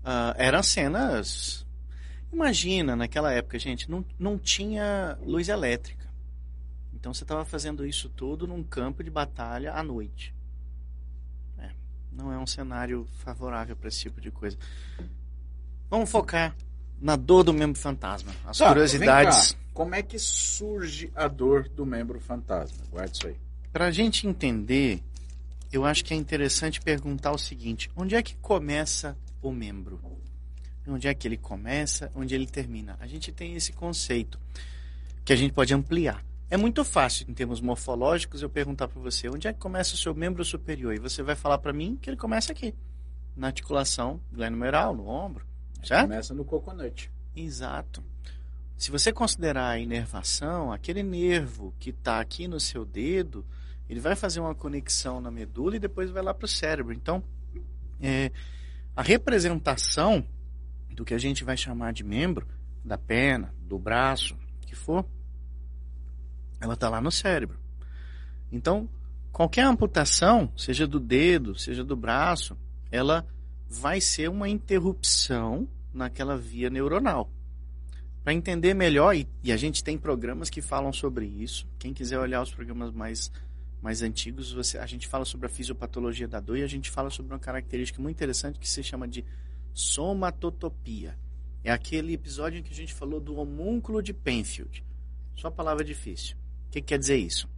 Ah, 0.04 0.32
eram 0.38 0.62
cenas. 0.62 1.66
Imagina, 2.32 2.94
naquela 2.94 3.32
época, 3.32 3.58
gente, 3.58 3.90
não, 3.90 4.04
não 4.18 4.38
tinha 4.38 5.18
luz 5.24 5.48
elétrica. 5.48 6.03
Então 7.04 7.12
você 7.12 7.22
estava 7.22 7.44
fazendo 7.44 7.84
isso 7.84 8.08
tudo 8.08 8.46
num 8.46 8.62
campo 8.62 9.04
de 9.04 9.10
batalha 9.10 9.74
à 9.74 9.82
noite. 9.82 10.34
É, 11.58 11.68
não 12.10 12.32
é 12.32 12.38
um 12.38 12.46
cenário 12.46 13.06
favorável 13.18 13.76
para 13.76 13.88
esse 13.88 14.00
tipo 14.00 14.22
de 14.22 14.30
coisa. 14.30 14.56
Vamos 15.90 16.10
focar 16.10 16.56
na 16.98 17.14
dor 17.14 17.44
do 17.44 17.52
membro 17.52 17.78
fantasma. 17.78 18.32
As 18.46 18.56
Tá, 18.56 18.68
curiosidades. 18.68 19.54
Como 19.74 19.94
é 19.94 20.02
que 20.02 20.18
surge 20.18 21.12
a 21.14 21.28
dor 21.28 21.68
do 21.68 21.84
membro 21.84 22.18
fantasma? 22.20 22.82
Guarda 22.90 23.12
isso 23.12 23.26
aí. 23.26 23.36
Para 23.70 23.88
a 23.88 23.90
gente 23.90 24.26
entender, 24.26 25.02
eu 25.70 25.84
acho 25.84 26.02
que 26.06 26.14
é 26.14 26.16
interessante 26.16 26.80
perguntar 26.80 27.32
o 27.32 27.38
seguinte: 27.38 27.90
onde 27.94 28.14
é 28.14 28.22
que 28.22 28.34
começa 28.36 29.14
o 29.42 29.52
membro? 29.52 30.00
Onde 30.88 31.06
é 31.06 31.12
que 31.12 31.28
ele 31.28 31.36
começa? 31.36 32.10
Onde 32.14 32.34
ele 32.34 32.46
termina? 32.46 32.96
A 32.98 33.06
gente 33.06 33.30
tem 33.30 33.54
esse 33.56 33.74
conceito 33.74 34.40
que 35.22 35.34
a 35.34 35.36
gente 35.36 35.52
pode 35.52 35.74
ampliar. 35.74 36.24
É 36.50 36.56
muito 36.56 36.84
fácil, 36.84 37.28
em 37.28 37.34
termos 37.34 37.60
morfológicos, 37.60 38.42
eu 38.42 38.50
perguntar 38.50 38.88
para 38.88 39.00
você 39.00 39.28
onde 39.28 39.48
é 39.48 39.52
que 39.52 39.58
começa 39.58 39.94
o 39.94 39.98
seu 39.98 40.14
membro 40.14 40.44
superior 40.44 40.94
e 40.94 40.98
você 40.98 41.22
vai 41.22 41.34
falar 41.34 41.58
para 41.58 41.72
mim 41.72 41.98
que 42.00 42.08
ele 42.08 42.16
começa 42.16 42.52
aqui, 42.52 42.74
na 43.36 43.48
articulação 43.48 44.20
glenomeral, 44.32 44.94
no 44.94 45.08
ombro, 45.08 45.46
certo? 45.82 46.02
Começa 46.02 46.34
no 46.34 46.44
coconut. 46.44 47.10
Exato. 47.34 48.04
Se 48.76 48.90
você 48.90 49.12
considerar 49.12 49.70
a 49.70 49.78
inervação, 49.78 50.72
aquele 50.72 51.02
nervo 51.02 51.74
que 51.78 51.90
está 51.90 52.20
aqui 52.20 52.46
no 52.46 52.60
seu 52.60 52.84
dedo, 52.84 53.44
ele 53.88 54.00
vai 54.00 54.16
fazer 54.16 54.40
uma 54.40 54.54
conexão 54.54 55.20
na 55.20 55.30
medula 55.30 55.76
e 55.76 55.80
depois 55.80 56.10
vai 56.10 56.22
lá 56.22 56.34
para 56.34 56.44
o 56.44 56.48
cérebro. 56.48 56.92
Então, 56.92 57.22
é, 58.00 58.30
a 58.94 59.02
representação 59.02 60.24
do 60.90 61.04
que 61.04 61.14
a 61.14 61.18
gente 61.18 61.44
vai 61.44 61.56
chamar 61.56 61.92
de 61.92 62.04
membro, 62.04 62.46
da 62.84 62.98
perna, 62.98 63.54
do 63.60 63.78
braço, 63.78 64.36
que 64.66 64.74
for, 64.74 65.04
ela 66.64 66.74
está 66.74 66.88
lá 66.88 67.00
no 67.00 67.10
cérebro. 67.10 67.58
Então, 68.50 68.88
qualquer 69.30 69.66
amputação, 69.66 70.50
seja 70.56 70.86
do 70.86 70.98
dedo, 70.98 71.58
seja 71.58 71.84
do 71.84 71.94
braço, 71.94 72.56
ela 72.90 73.26
vai 73.68 74.00
ser 74.00 74.30
uma 74.30 74.48
interrupção 74.48 75.68
naquela 75.92 76.36
via 76.36 76.70
neuronal. 76.70 77.30
Para 78.22 78.32
entender 78.32 78.72
melhor, 78.72 79.14
e, 79.14 79.28
e 79.42 79.52
a 79.52 79.56
gente 79.56 79.84
tem 79.84 79.98
programas 79.98 80.48
que 80.48 80.62
falam 80.62 80.92
sobre 80.92 81.26
isso. 81.26 81.68
Quem 81.78 81.92
quiser 81.92 82.18
olhar 82.18 82.40
os 82.40 82.54
programas 82.54 82.90
mais, 82.90 83.30
mais 83.82 84.00
antigos, 84.00 84.52
você, 84.52 84.78
a 84.78 84.86
gente 84.86 85.06
fala 85.06 85.26
sobre 85.26 85.46
a 85.46 85.50
fisiopatologia 85.50 86.26
da 86.26 86.40
dor 86.40 86.56
e 86.56 86.62
a 86.62 86.66
gente 86.66 86.90
fala 86.90 87.10
sobre 87.10 87.34
uma 87.34 87.38
característica 87.38 88.00
muito 88.00 88.16
interessante 88.16 88.58
que 88.58 88.68
se 88.68 88.82
chama 88.82 89.06
de 89.06 89.22
somatotopia. 89.74 91.18
É 91.62 91.70
aquele 91.70 92.14
episódio 92.14 92.60
em 92.60 92.62
que 92.62 92.72
a 92.72 92.76
gente 92.76 92.94
falou 92.94 93.20
do 93.20 93.36
homúnculo 93.36 94.02
de 94.02 94.14
Penfield. 94.14 94.82
Só 95.34 95.50
palavra 95.50 95.84
difícil. 95.84 96.36
O 96.74 96.76
que, 96.76 96.80
que 96.80 96.88
quer 96.88 96.98
dizer 96.98 97.16
isso? 97.16 97.48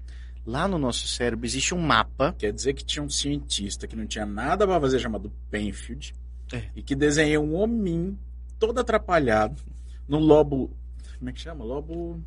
Lá 0.45 0.69
no 0.69 0.77
nosso 0.79 1.09
cérebro 1.09 1.47
existe 1.47 1.75
um 1.75 1.81
mapa 1.81 2.35
Quer 2.39 2.53
dizer 2.53 2.75
que 2.75 2.85
tinha 2.85 3.03
um 3.03 3.09
cientista 3.09 3.87
que 3.87 3.97
não 3.97 4.07
tinha 4.07 4.27
nada 4.27 4.67
pra 4.67 4.79
fazer 4.79 4.99
chamado 5.01 5.33
Penfield, 5.51 6.13
É. 6.53 6.65
e 6.77 6.83
que 6.83 6.95
desenhei 6.95 7.39
um 7.39 7.55
hominho 7.57 8.19
todo 8.59 8.79
atrapalhado 8.79 9.63
no 10.07 10.19
lobo. 10.19 10.71
Como 11.19 11.31
é 11.31 11.33
que 11.33 11.41
chama? 11.41 11.65
Lobo. 11.65 12.21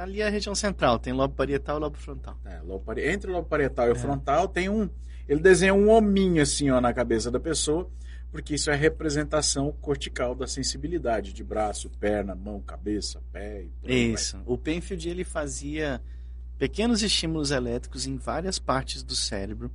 Ali 0.00 0.20
é 0.22 0.28
a 0.28 0.30
região 0.30 0.54
central, 0.54 1.00
tem 1.00 1.12
lobo 1.12 1.34
parietal 1.34 1.78
e 1.78 1.80
lobo 1.80 1.96
frontal. 1.98 2.38
é, 2.44 2.60
lobo 2.60 2.84
pare- 2.84 3.12
entre 3.12 3.28
o 3.30 3.34
lobo 3.34 3.48
parietal 3.48 3.88
e 3.88 3.90
o 3.90 3.92
É. 3.92 3.98
frontal 3.98 4.46
tem 4.46 4.68
um. 4.68 4.88
Ele 5.28 5.40
desenha 5.40 5.74
um 5.74 5.90
hominho 5.90 6.40
assim 6.40 6.70
ó, 6.70 6.80
na 6.80 6.92
cabeça 6.94 7.28
da 7.28 7.40
pessoa, 7.40 7.90
porque 8.34 8.56
isso 8.56 8.68
é 8.68 8.72
a 8.72 8.76
representação 8.76 9.70
cortical 9.80 10.34
da 10.34 10.48
sensibilidade 10.48 11.32
de 11.32 11.44
braço, 11.44 11.88
perna, 11.88 12.34
mão, 12.34 12.60
cabeça, 12.60 13.22
pé 13.30 13.62
e 13.62 13.92
aí 13.92 14.08
vai. 14.08 14.14
Isso. 14.14 14.42
O 14.44 14.58
Penfield 14.58 15.08
ele 15.08 15.22
fazia 15.22 16.02
pequenos 16.58 17.04
estímulos 17.04 17.52
elétricos 17.52 18.08
em 18.08 18.16
várias 18.16 18.58
partes 18.58 19.04
do 19.04 19.14
cérebro 19.14 19.70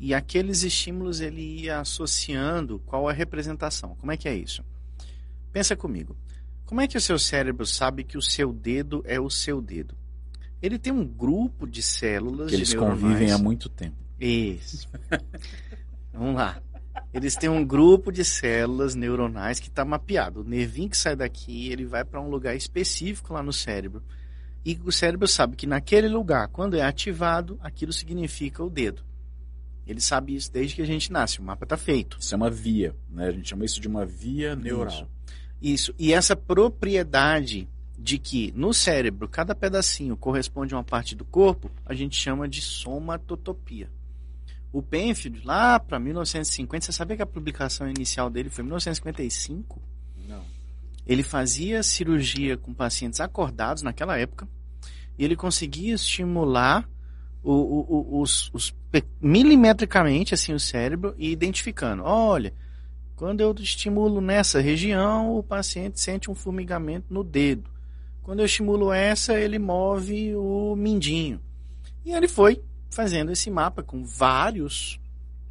e 0.00 0.12
aqueles 0.12 0.64
estímulos 0.64 1.20
ele 1.20 1.60
ia 1.60 1.78
associando 1.78 2.80
qual 2.80 3.08
a 3.08 3.12
representação. 3.12 3.94
Como 3.94 4.10
é 4.10 4.16
que 4.16 4.28
é 4.28 4.34
isso? 4.34 4.64
Pensa 5.52 5.76
comigo. 5.76 6.16
Como 6.66 6.80
é 6.80 6.88
que 6.88 6.98
o 6.98 7.00
seu 7.00 7.20
cérebro 7.20 7.64
sabe 7.64 8.02
que 8.02 8.18
o 8.18 8.22
seu 8.22 8.52
dedo 8.52 9.00
é 9.06 9.20
o 9.20 9.30
seu 9.30 9.62
dedo? 9.62 9.96
Ele 10.60 10.76
tem 10.76 10.92
um 10.92 11.06
grupo 11.06 11.68
de 11.68 11.80
células 11.80 12.48
Que 12.48 12.56
eles 12.56 12.70
de 12.70 12.76
convivem 12.76 13.30
há 13.30 13.38
muito 13.38 13.68
tempo. 13.68 13.96
Isso. 14.18 14.88
Vamos 16.12 16.34
lá. 16.34 16.60
Eles 17.12 17.36
têm 17.36 17.48
um 17.48 17.64
grupo 17.64 18.10
de 18.10 18.24
células 18.24 18.94
neuronais 18.94 19.60
que 19.60 19.68
está 19.68 19.84
mapeado. 19.84 20.40
O 20.40 20.44
nervinho 20.44 20.88
que 20.88 20.96
sai 20.96 21.14
daqui, 21.14 21.70
ele 21.70 21.84
vai 21.84 22.04
para 22.04 22.20
um 22.20 22.28
lugar 22.28 22.56
específico 22.56 23.34
lá 23.34 23.42
no 23.42 23.52
cérebro. 23.52 24.02
E 24.64 24.78
o 24.84 24.92
cérebro 24.92 25.26
sabe 25.26 25.56
que 25.56 25.66
naquele 25.66 26.08
lugar, 26.08 26.48
quando 26.48 26.76
é 26.76 26.82
ativado, 26.82 27.58
aquilo 27.62 27.92
significa 27.92 28.62
o 28.62 28.70
dedo. 28.70 29.02
Ele 29.86 30.00
sabe 30.00 30.34
isso 30.34 30.52
desde 30.52 30.76
que 30.76 30.82
a 30.82 30.86
gente 30.86 31.10
nasce. 31.10 31.40
O 31.40 31.42
mapa 31.42 31.64
está 31.64 31.76
feito. 31.76 32.16
Isso 32.20 32.34
é 32.34 32.36
uma 32.36 32.50
via, 32.50 32.94
né? 33.10 33.26
A 33.26 33.32
gente 33.32 33.48
chama 33.48 33.64
isso 33.64 33.80
de 33.80 33.88
uma 33.88 34.06
via 34.06 34.54
neural. 34.54 35.08
Isso. 35.60 35.94
E 35.98 36.12
essa 36.12 36.36
propriedade 36.36 37.68
de 37.98 38.18
que 38.18 38.52
no 38.56 38.72
cérebro 38.72 39.28
cada 39.28 39.54
pedacinho 39.54 40.16
corresponde 40.16 40.74
a 40.74 40.78
uma 40.78 40.84
parte 40.84 41.14
do 41.14 41.24
corpo, 41.24 41.70
a 41.84 41.94
gente 41.94 42.16
chama 42.16 42.48
de 42.48 42.60
somatotopia. 42.60 43.90
O 44.72 44.80
Penfield, 44.82 45.42
lá 45.44 45.78
para 45.78 45.98
1950, 45.98 46.86
você 46.86 46.92
sabia 46.92 47.16
que 47.16 47.22
a 47.22 47.26
publicação 47.26 47.88
inicial 47.88 48.30
dele 48.30 48.48
foi 48.48 48.62
em 48.62 48.66
1955? 48.66 49.80
Não. 50.26 50.42
Ele 51.06 51.22
fazia 51.22 51.82
cirurgia 51.82 52.56
com 52.56 52.72
pacientes 52.72 53.20
acordados 53.20 53.82
naquela 53.82 54.18
época 54.18 54.48
e 55.18 55.24
ele 55.24 55.36
conseguia 55.36 55.94
estimular 55.94 56.88
o- 57.42 57.52
o- 57.52 57.86
o- 58.18 58.20
os, 58.22 58.50
os 58.54 58.74
milimetricamente 59.20 60.32
assim 60.32 60.54
o 60.54 60.60
cérebro 60.60 61.14
e 61.18 61.30
identificando, 61.30 62.02
olha, 62.04 62.54
quando 63.16 63.40
eu 63.40 63.52
estimulo 63.58 64.20
nessa 64.20 64.60
região, 64.60 65.36
o 65.36 65.42
paciente 65.42 66.00
sente 66.00 66.30
um 66.30 66.34
formigamento 66.34 67.06
no 67.12 67.22
dedo. 67.24 67.68
Quando 68.22 68.38
eu 68.40 68.46
estimulo 68.46 68.92
essa, 68.92 69.38
ele 69.38 69.58
move 69.58 70.34
o 70.36 70.74
mindinho. 70.76 71.40
E 72.04 72.12
ele 72.12 72.28
foi 72.28 72.62
fazendo 72.92 73.32
esse 73.32 73.50
mapa 73.50 73.82
com 73.82 74.04
vários 74.04 75.00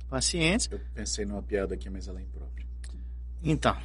pacientes. 0.10 0.70
Eu 0.72 0.80
pensei 0.94 1.26
numa 1.26 1.42
piada 1.42 1.74
aqui, 1.74 1.90
mas 1.90 2.08
ela 2.08 2.20
é 2.20 2.24
imprópria. 2.24 2.66
Então, 3.44 3.76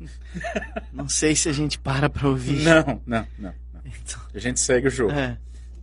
não 0.92 1.08
sei 1.08 1.36
se 1.36 1.48
a 1.48 1.52
gente 1.52 1.78
para 1.78 2.08
para 2.08 2.28
ouvir. 2.28 2.62
Não, 2.64 3.02
não, 3.06 3.26
não, 3.38 3.54
não. 3.72 3.80
Então, 3.84 4.20
A 4.34 4.38
gente 4.38 4.58
segue 4.60 4.88
o 4.88 4.90
jogo. 4.90 5.12
é. 5.12 5.38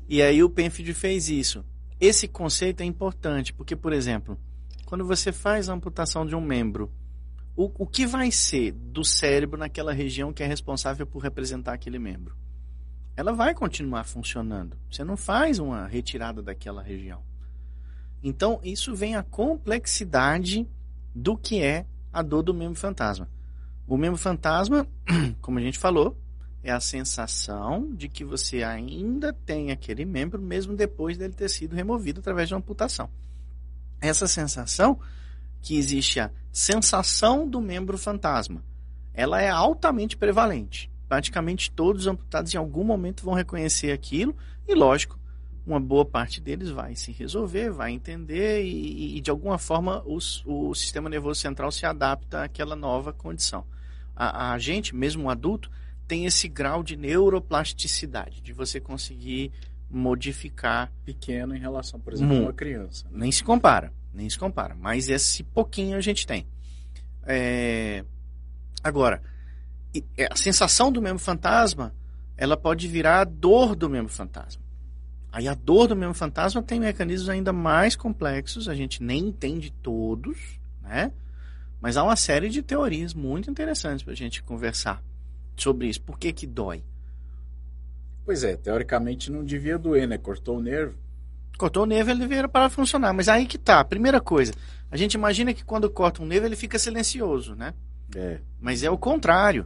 E 0.08 0.22
aí 0.22 0.44
o 0.44 0.50
Penfield 0.50 0.94
fez 0.94 1.30
isso. 1.30 1.65
Esse 2.00 2.28
conceito 2.28 2.82
é 2.82 2.86
importante, 2.86 3.52
porque, 3.54 3.76
por 3.76 3.91
exemplo, 3.91 4.38
quando 4.86 5.04
você 5.06 5.32
faz 5.32 5.68
a 5.70 5.74
amputação 5.74 6.26
de 6.26 6.36
um 6.36 6.41
membro, 6.41 6.91
o, 7.56 7.72
o 7.84 7.88
que 7.88 8.06
vai 8.06 8.32
ser 8.32 8.72
do 8.72 9.04
cérebro 9.04 9.58
naquela 9.58 9.94
região 9.94 10.32
que 10.32 10.44
é 10.44 10.46
responsável 10.46 11.08
por 11.08 11.20
representar 11.20 11.74
aquele 11.74 11.98
membro? 11.98 12.36
Ela 13.15 13.32
vai 13.32 13.54
continuar 13.54 14.04
funcionando. 14.04 14.78
Você 14.91 15.04
não 15.04 15.15
faz 15.15 15.60
uma 15.60 15.88
retirada 15.88 16.41
daquela 16.41 16.82
região. 16.82 17.21
Então, 18.21 18.60
isso 18.63 18.93
vem 18.95 19.15
a 19.15 19.23
complexidade 19.23 20.67
do 21.13 21.38
que 21.38 21.62
é 21.62 21.86
a 22.12 22.21
dor 22.21 22.43
do 22.43 22.54
membro 22.54 22.80
fantasma. 22.80 23.30
O 23.88 23.97
membro 23.97 24.17
fantasma, 24.17 24.88
como 25.41 25.60
a 25.60 25.62
gente 25.62 25.78
falou, 25.78 26.17
é 26.63 26.71
a 26.71 26.80
sensação 26.80 27.93
de 27.93 28.10
que 28.10 28.25
você 28.25 28.63
ainda 28.63 29.32
tem 29.32 29.71
aquele 29.71 30.04
membro 30.04 30.41
mesmo 30.41 30.75
depois 30.75 31.17
dele 31.17 31.34
ter 31.34 31.49
sido 31.49 31.75
removido 31.75 32.19
através 32.19 32.47
de 32.47 32.56
uma 32.56 32.58
amputação. 32.58 33.10
Essa 34.01 34.28
sensação 34.28 34.99
que 35.62 35.78
existe 35.78 36.19
a 36.19 36.32
sensação 36.51 37.47
do 37.47 37.62
membro 37.62 37.97
fantasma, 37.97 38.63
ela 39.13 39.39
é 39.39 39.49
altamente 39.49 40.17
prevalente. 40.17 40.91
Praticamente 41.08 41.72
todos 41.72 42.04
os 42.04 42.08
amputados 42.08 42.54
em 42.54 42.58
algum 42.58 42.84
momento 42.84 43.24
vão 43.24 43.34
reconhecer 43.34 43.91
aquilo 43.91 44.36
e, 44.68 44.74
lógico, 44.74 45.20
uma 45.65 45.80
boa 45.80 46.06
parte 46.06 46.39
deles 46.39 46.70
vai 46.70 46.96
se 46.96 47.12
resolver, 47.12 47.72
vai 47.72 47.91
entender 47.91 48.63
e, 48.63 49.18
e, 49.18 49.22
de 49.22 49.32
alguma 49.32 49.58
forma 49.58 50.04
os, 50.06 50.44
o 50.46 50.74
sistema 50.76 51.10
nervoso 51.10 51.39
central 51.39 51.72
se 51.72 51.86
adapta 51.86 52.44
àquela 52.44 52.76
nova 52.76 53.12
condição. 53.12 53.65
A, 54.15 54.54
a 54.54 54.60
gente, 54.60 54.96
mesmo 54.96 55.24
um 55.24 55.30
adulto, 55.30 55.70
tem 56.08 56.26
esse 56.26 56.48
grau 56.48 56.84
de 56.84 56.96
neuroplasticidade, 56.96 58.41
de 58.41 58.54
você 58.54 58.80
conseguir 58.80 59.52
modificar. 59.89 60.91
Pequeno 61.04 61.56
em 61.56 61.60
relação, 61.60 62.00
por 62.00 62.13
exemplo, 62.13 62.38
a 62.38 62.41
uma 62.41 62.54
criança. 62.54 63.06
né? 63.06 63.20
Nem 63.20 63.32
se 63.32 63.44
compara, 63.44 63.91
nem 64.13 64.30
se 64.30 64.38
compara. 64.38 64.76
Mas 64.76 65.10
esse 65.10 65.44
pouquinho 65.44 65.98
a 65.98 66.02
gente 66.02 66.28
tem. 66.28 66.46
É, 67.28 68.06
Agora, 68.86 69.20
a 70.32 70.36
sensação 70.36 70.92
do 70.92 71.02
membro 71.02 71.20
fantasma, 71.20 71.94
ela 72.38 72.58
pode 72.58 72.88
virar 72.88 73.22
a 73.22 73.24
dor 73.24 73.76
do 73.76 73.90
membro 73.90 74.12
fantasma. 74.12 74.64
Aí 75.32 75.48
a 75.48 75.54
dor 75.54 75.88
do 75.88 75.96
membro 75.96 76.16
fantasma 76.16 76.62
tem 76.64 76.80
mecanismos 76.80 77.30
ainda 77.30 77.52
mais 77.52 77.96
complexos, 77.96 78.70
a 78.70 78.74
gente 78.74 79.04
nem 79.04 79.28
entende 79.28 79.72
todos, 79.82 80.60
né? 80.82 81.12
Mas 81.82 81.98
há 81.98 82.04
uma 82.04 82.16
série 82.16 82.50
de 82.50 82.62
teorias 82.62 83.14
muito 83.14 83.50
interessantes 83.50 84.04
para 84.04 84.14
a 84.14 84.16
gente 84.16 84.42
conversar 84.42 85.04
sobre 85.58 85.88
isso. 85.88 86.02
Por 86.02 86.18
que 86.18 86.32
que 86.32 86.48
dói? 86.48 86.84
Pois 88.26 88.44
é, 88.44 88.56
teoricamente 88.56 89.32
não 89.32 89.44
devia 89.44 89.78
doer, 89.78 90.08
né? 90.08 90.18
Cortou 90.18 90.58
o 90.58 90.62
nervo. 90.62 90.98
Cortou 91.58 91.84
o 91.84 91.86
nervo, 91.86 92.10
ele 92.10 92.22
deveria 92.22 92.48
parar 92.48 92.70
de 92.70 92.74
funcionar. 92.74 93.14
Mas 93.14 93.30
aí 93.30 93.46
que 93.46 93.58
tá. 93.58 93.84
Primeira 93.84 94.20
coisa, 94.20 94.52
a 94.90 94.98
gente 94.98 95.14
imagina 95.14 95.54
que 95.54 95.64
quando 95.64 95.90
corta 95.90 96.24
um 96.24 96.26
nervo, 96.26 96.48
ele 96.48 96.56
fica 96.56 96.80
silencioso, 96.80 97.56
né? 97.56 97.74
É, 98.16 98.40
Mas 98.60 98.84
é 98.84 98.90
o 98.90 98.98
contrário. 98.98 99.66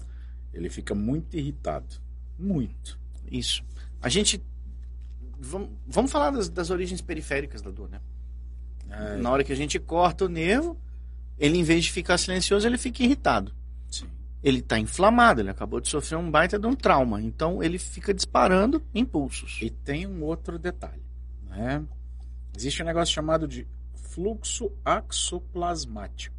Ele 0.54 0.70
fica 0.70 0.94
muito 0.96 1.36
irritado. 1.38 1.96
Muito. 2.38 3.00
Isso. 3.32 3.64
A 4.02 4.10
gente. 4.10 4.42
Vamos, 5.40 5.70
vamos 5.88 6.12
falar 6.12 6.32
das, 6.32 6.50
das 6.50 6.70
origens 6.70 7.02
periféricas 7.02 7.62
da 7.62 7.70
dor, 7.72 7.90
né? 7.90 8.00
É, 8.90 9.16
Na 9.18 9.30
hora 9.32 9.44
que 9.44 9.54
a 9.54 9.56
gente 9.56 9.80
corta 9.80 10.26
o 10.26 10.30
nervo, 10.30 10.78
ele, 11.38 11.58
em 11.58 11.64
vez 11.64 11.86
de 11.86 11.92
ficar 11.92 12.18
silencioso, 12.18 12.68
ele 12.68 12.78
fica 12.78 13.04
irritado. 13.04 13.54
sim. 13.90 14.08
Ele 14.44 14.60
está 14.60 14.80
inflamado, 14.80 15.42
ele 15.42 15.50
acabou 15.50 15.80
de 15.80 15.90
sofrer 15.90 16.18
um 16.18 16.30
baita 16.32 16.58
de 16.58 16.66
um 16.66 16.74
trauma. 16.76 17.22
Então 17.22 17.62
ele 17.62 17.78
fica 17.78 18.14
disparando 18.14 18.82
impulsos. 18.94 19.60
E 19.62 19.70
tem 19.70 20.08
um 20.08 20.24
outro 20.24 20.58
detalhe, 20.58 21.04
né? 21.50 21.84
Existe 22.58 22.82
um 22.82 22.86
negócio 22.86 23.14
chamado 23.14 23.48
de 23.48 23.68
fluxo 23.96 24.72
axoplasmático, 24.84 26.36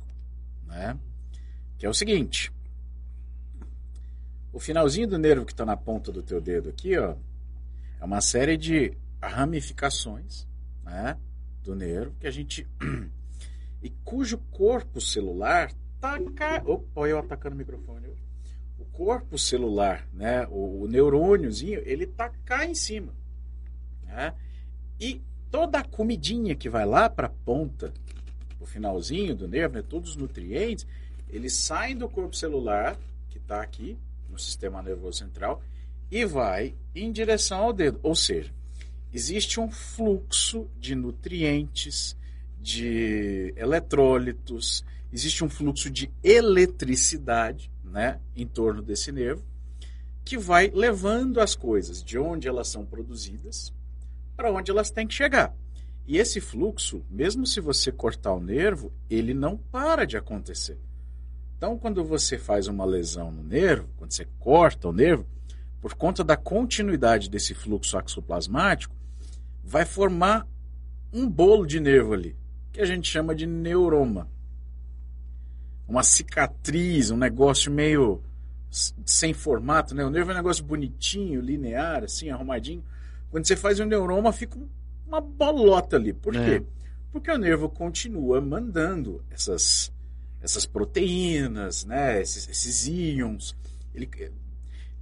né? 0.67 0.99
Que 1.79 1.87
é 1.87 1.89
o 1.89 1.95
seguinte: 1.95 2.53
o 4.53 4.59
finalzinho 4.59 5.07
do 5.07 5.19
nervo 5.19 5.45
que 5.45 5.53
está 5.53 5.65
na 5.65 5.77
ponta 5.77 6.11
do 6.11 6.23
teu 6.23 6.41
dedo 6.41 6.69
aqui, 6.69 6.99
ó, 6.99 7.15
é 8.01 8.05
uma 8.05 8.21
série 8.21 8.57
de 8.57 8.97
ramificações, 9.23 10.47
né, 10.83 11.17
do 11.63 11.75
nervo 11.75 12.15
que 12.19 12.27
a 12.27 12.31
gente 12.31 12.67
e 13.83 13.91
cujo 14.05 14.39
corpo 14.51 15.01
celular 15.01 15.73
tá 16.01 16.19
ca... 16.35 16.63
Opa, 16.65 17.07
eu 17.07 17.19
atacando 17.19 17.55
o 17.55 17.59
microfone. 17.59 18.09
O 18.79 18.85
corpo 18.87 19.39
celular, 19.39 20.09
né, 20.13 20.47
o, 20.49 20.83
o 20.83 20.89
neurôniozinho, 20.89 21.81
ele 21.85 22.07
tá 22.07 22.31
cá 22.45 22.65
em 22.65 22.75
cima, 22.75 23.15
né? 24.05 24.35
E 24.99 25.23
toda 25.51 25.79
a 25.79 25.85
comidinha 25.85 26.57
que 26.57 26.69
vai 26.69 26.87
lá 26.87 27.09
para 27.09 27.27
a 27.27 27.31
ponta, 27.31 27.93
o 28.59 28.67
finalzinho 28.67 29.35
do 29.35 29.47
nervo, 29.47 29.75
né, 29.75 29.83
todos 29.83 30.11
os 30.11 30.17
nutrientes, 30.17 30.87
eles 31.29 31.55
saem 31.55 31.97
do 31.97 32.09
corpo 32.09 32.35
celular, 32.35 32.99
que 33.29 33.39
está 33.39 33.63
aqui 33.63 33.99
no 34.31 34.39
sistema 34.39 34.83
nervoso 34.83 35.19
central, 35.19 35.63
e 36.11 36.25
vai 36.25 36.75
em 36.95 37.13
direção 37.13 37.59
ao 37.59 37.73
dedo. 37.73 38.01
Ou 38.03 38.15
seja, 38.15 38.53
existe 39.13 39.61
um 39.61 39.71
fluxo 39.71 40.69
de 40.79 40.95
nutrientes, 40.95 42.17
de 42.61 43.55
eletrólitos, 43.57 44.85
existe 45.13 45.45
um 45.45 45.49
fluxo 45.49 45.91
de 45.91 46.11
eletricidade 46.23 47.71
né, 47.85 48.21
em 48.37 48.47
torno 48.47 48.83
desse 48.83 49.11
nervo, 49.11 49.45
que 50.25 50.39
vai 50.39 50.71
levando 50.73 51.41
as 51.41 51.55
coisas 51.55 52.05
de 52.05 52.19
onde 52.19 52.47
elas 52.47 52.69
são 52.69 52.85
produzidas 52.85 53.73
para 54.37 54.53
onde 54.53 54.71
elas 54.71 54.91
têm 54.91 55.07
que 55.07 55.15
chegar. 55.15 55.55
E 56.07 56.19
esse 56.19 56.41
fluxo, 56.41 57.05
mesmo 57.11 57.47
se 57.47 57.61
você 57.61 57.93
cortar 57.93 58.33
o 58.33 58.41
nervo, 58.41 58.93
ele 59.09 59.35
não 59.35 59.57
para 59.57 60.05
de 60.05 60.17
acontecer. 60.17 60.79
Então, 61.61 61.77
quando 61.77 62.03
você 62.03 62.39
faz 62.39 62.69
uma 62.69 62.87
lesão 62.87 63.31
no 63.31 63.43
nervo, 63.43 63.87
quando 63.99 64.13
você 64.13 64.27
corta 64.39 64.89
o 64.89 64.93
nervo, 64.95 65.27
por 65.79 65.93
conta 65.93 66.25
da 66.25 66.35
continuidade 66.35 67.29
desse 67.29 67.53
fluxo 67.53 67.99
axoplasmático, 67.99 68.97
vai 69.63 69.85
formar 69.85 70.49
um 71.13 71.29
bolo 71.29 71.67
de 71.67 71.79
nervo 71.79 72.15
ali, 72.15 72.35
que 72.73 72.81
a 72.81 72.87
gente 72.87 73.07
chama 73.07 73.35
de 73.35 73.47
neuroma. 73.47 74.27
Uma 75.87 76.03
cicatriz, 76.03 77.11
um 77.11 77.19
negócio 77.19 77.71
meio 77.71 78.23
sem 79.05 79.35
formato, 79.35 79.95
né? 79.95 80.03
O 80.03 80.09
nervo 80.09 80.31
é 80.31 80.35
um 80.35 80.39
negócio 80.39 80.65
bonitinho, 80.65 81.43
linear, 81.43 82.05
assim, 82.05 82.31
arrumadinho. 82.31 82.83
Quando 83.31 83.47
você 83.47 83.55
faz 83.55 83.79
um 83.81 83.85
neuroma, 83.85 84.33
fica 84.33 84.59
uma 85.07 85.21
bolota 85.21 85.97
ali. 85.97 86.15
Por 86.15 86.35
É. 86.35 86.59
quê? 86.61 86.67
Porque 87.13 87.31
o 87.31 87.37
nervo 87.37 87.69
continua 87.69 88.41
mandando 88.41 89.23
essas, 89.31 89.93
essas 90.43 90.67
proteínas, 90.67 91.85
né? 91.85 92.21
Esses, 92.21 92.49
esses 92.49 92.87
íons. 92.87 93.57
Ele, 93.95 94.09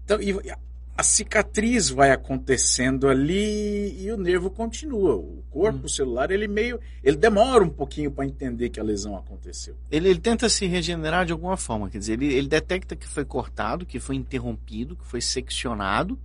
então, 0.04 0.20
e 0.20 0.32
a- 0.50 0.58
cicatriz 1.02 1.90
vai 1.90 2.10
acontecendo 2.10 3.08
ali 3.08 4.02
e 4.02 4.10
o 4.10 4.16
nervo 4.16 4.50
continua. 4.50 5.14
O 5.14 5.44
corpo 5.50 5.84
Hum. 5.84 5.88
celular, 5.88 6.30
ele 6.30 6.48
meio. 6.48 6.80
Ele 7.04 7.16
demora 7.16 7.62
um 7.62 7.68
pouquinho 7.68 8.10
para 8.10 8.26
entender 8.26 8.68
que 8.70 8.80
a 8.80 8.82
lesão 8.82 9.16
aconteceu. 9.16 9.76
Ele, 9.90 10.08
ele 10.08 10.18
tenta 10.20 10.48
se 10.48 10.66
regenerar 10.66 11.24
de 11.24 11.32
alguma 11.32 11.56
forma, 11.56 11.88
quer 11.88 11.98
dizer, 11.98 12.14
ele, 12.14 12.34
ele 12.34 12.48
detecta 12.48 12.96
que 12.96 13.06
foi 13.06 13.24
cortado, 13.24 13.86
que 13.86 14.00
foi 14.00 14.16
interrompido, 14.16 14.96
que 14.96 15.06
foi 15.06 15.20
seccionado. 15.20 16.18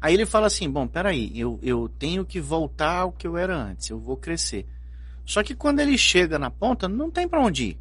Aí 0.00 0.14
ele 0.14 0.24
fala 0.26 0.46
assim: 0.46 0.70
bom, 0.70 0.86
peraí, 0.86 1.30
eu, 1.38 1.58
eu 1.62 1.88
tenho 1.98 2.24
que 2.24 2.40
voltar 2.40 3.00
ao 3.00 3.12
que 3.12 3.26
eu 3.26 3.36
era 3.36 3.54
antes, 3.56 3.90
eu 3.90 3.98
vou 3.98 4.16
crescer. 4.16 4.66
Só 5.24 5.42
que 5.42 5.54
quando 5.54 5.80
ele 5.80 5.96
chega 5.98 6.38
na 6.38 6.50
ponta, 6.50 6.88
não 6.88 7.10
tem 7.10 7.28
para 7.28 7.40
onde 7.40 7.64
ir. 7.64 7.78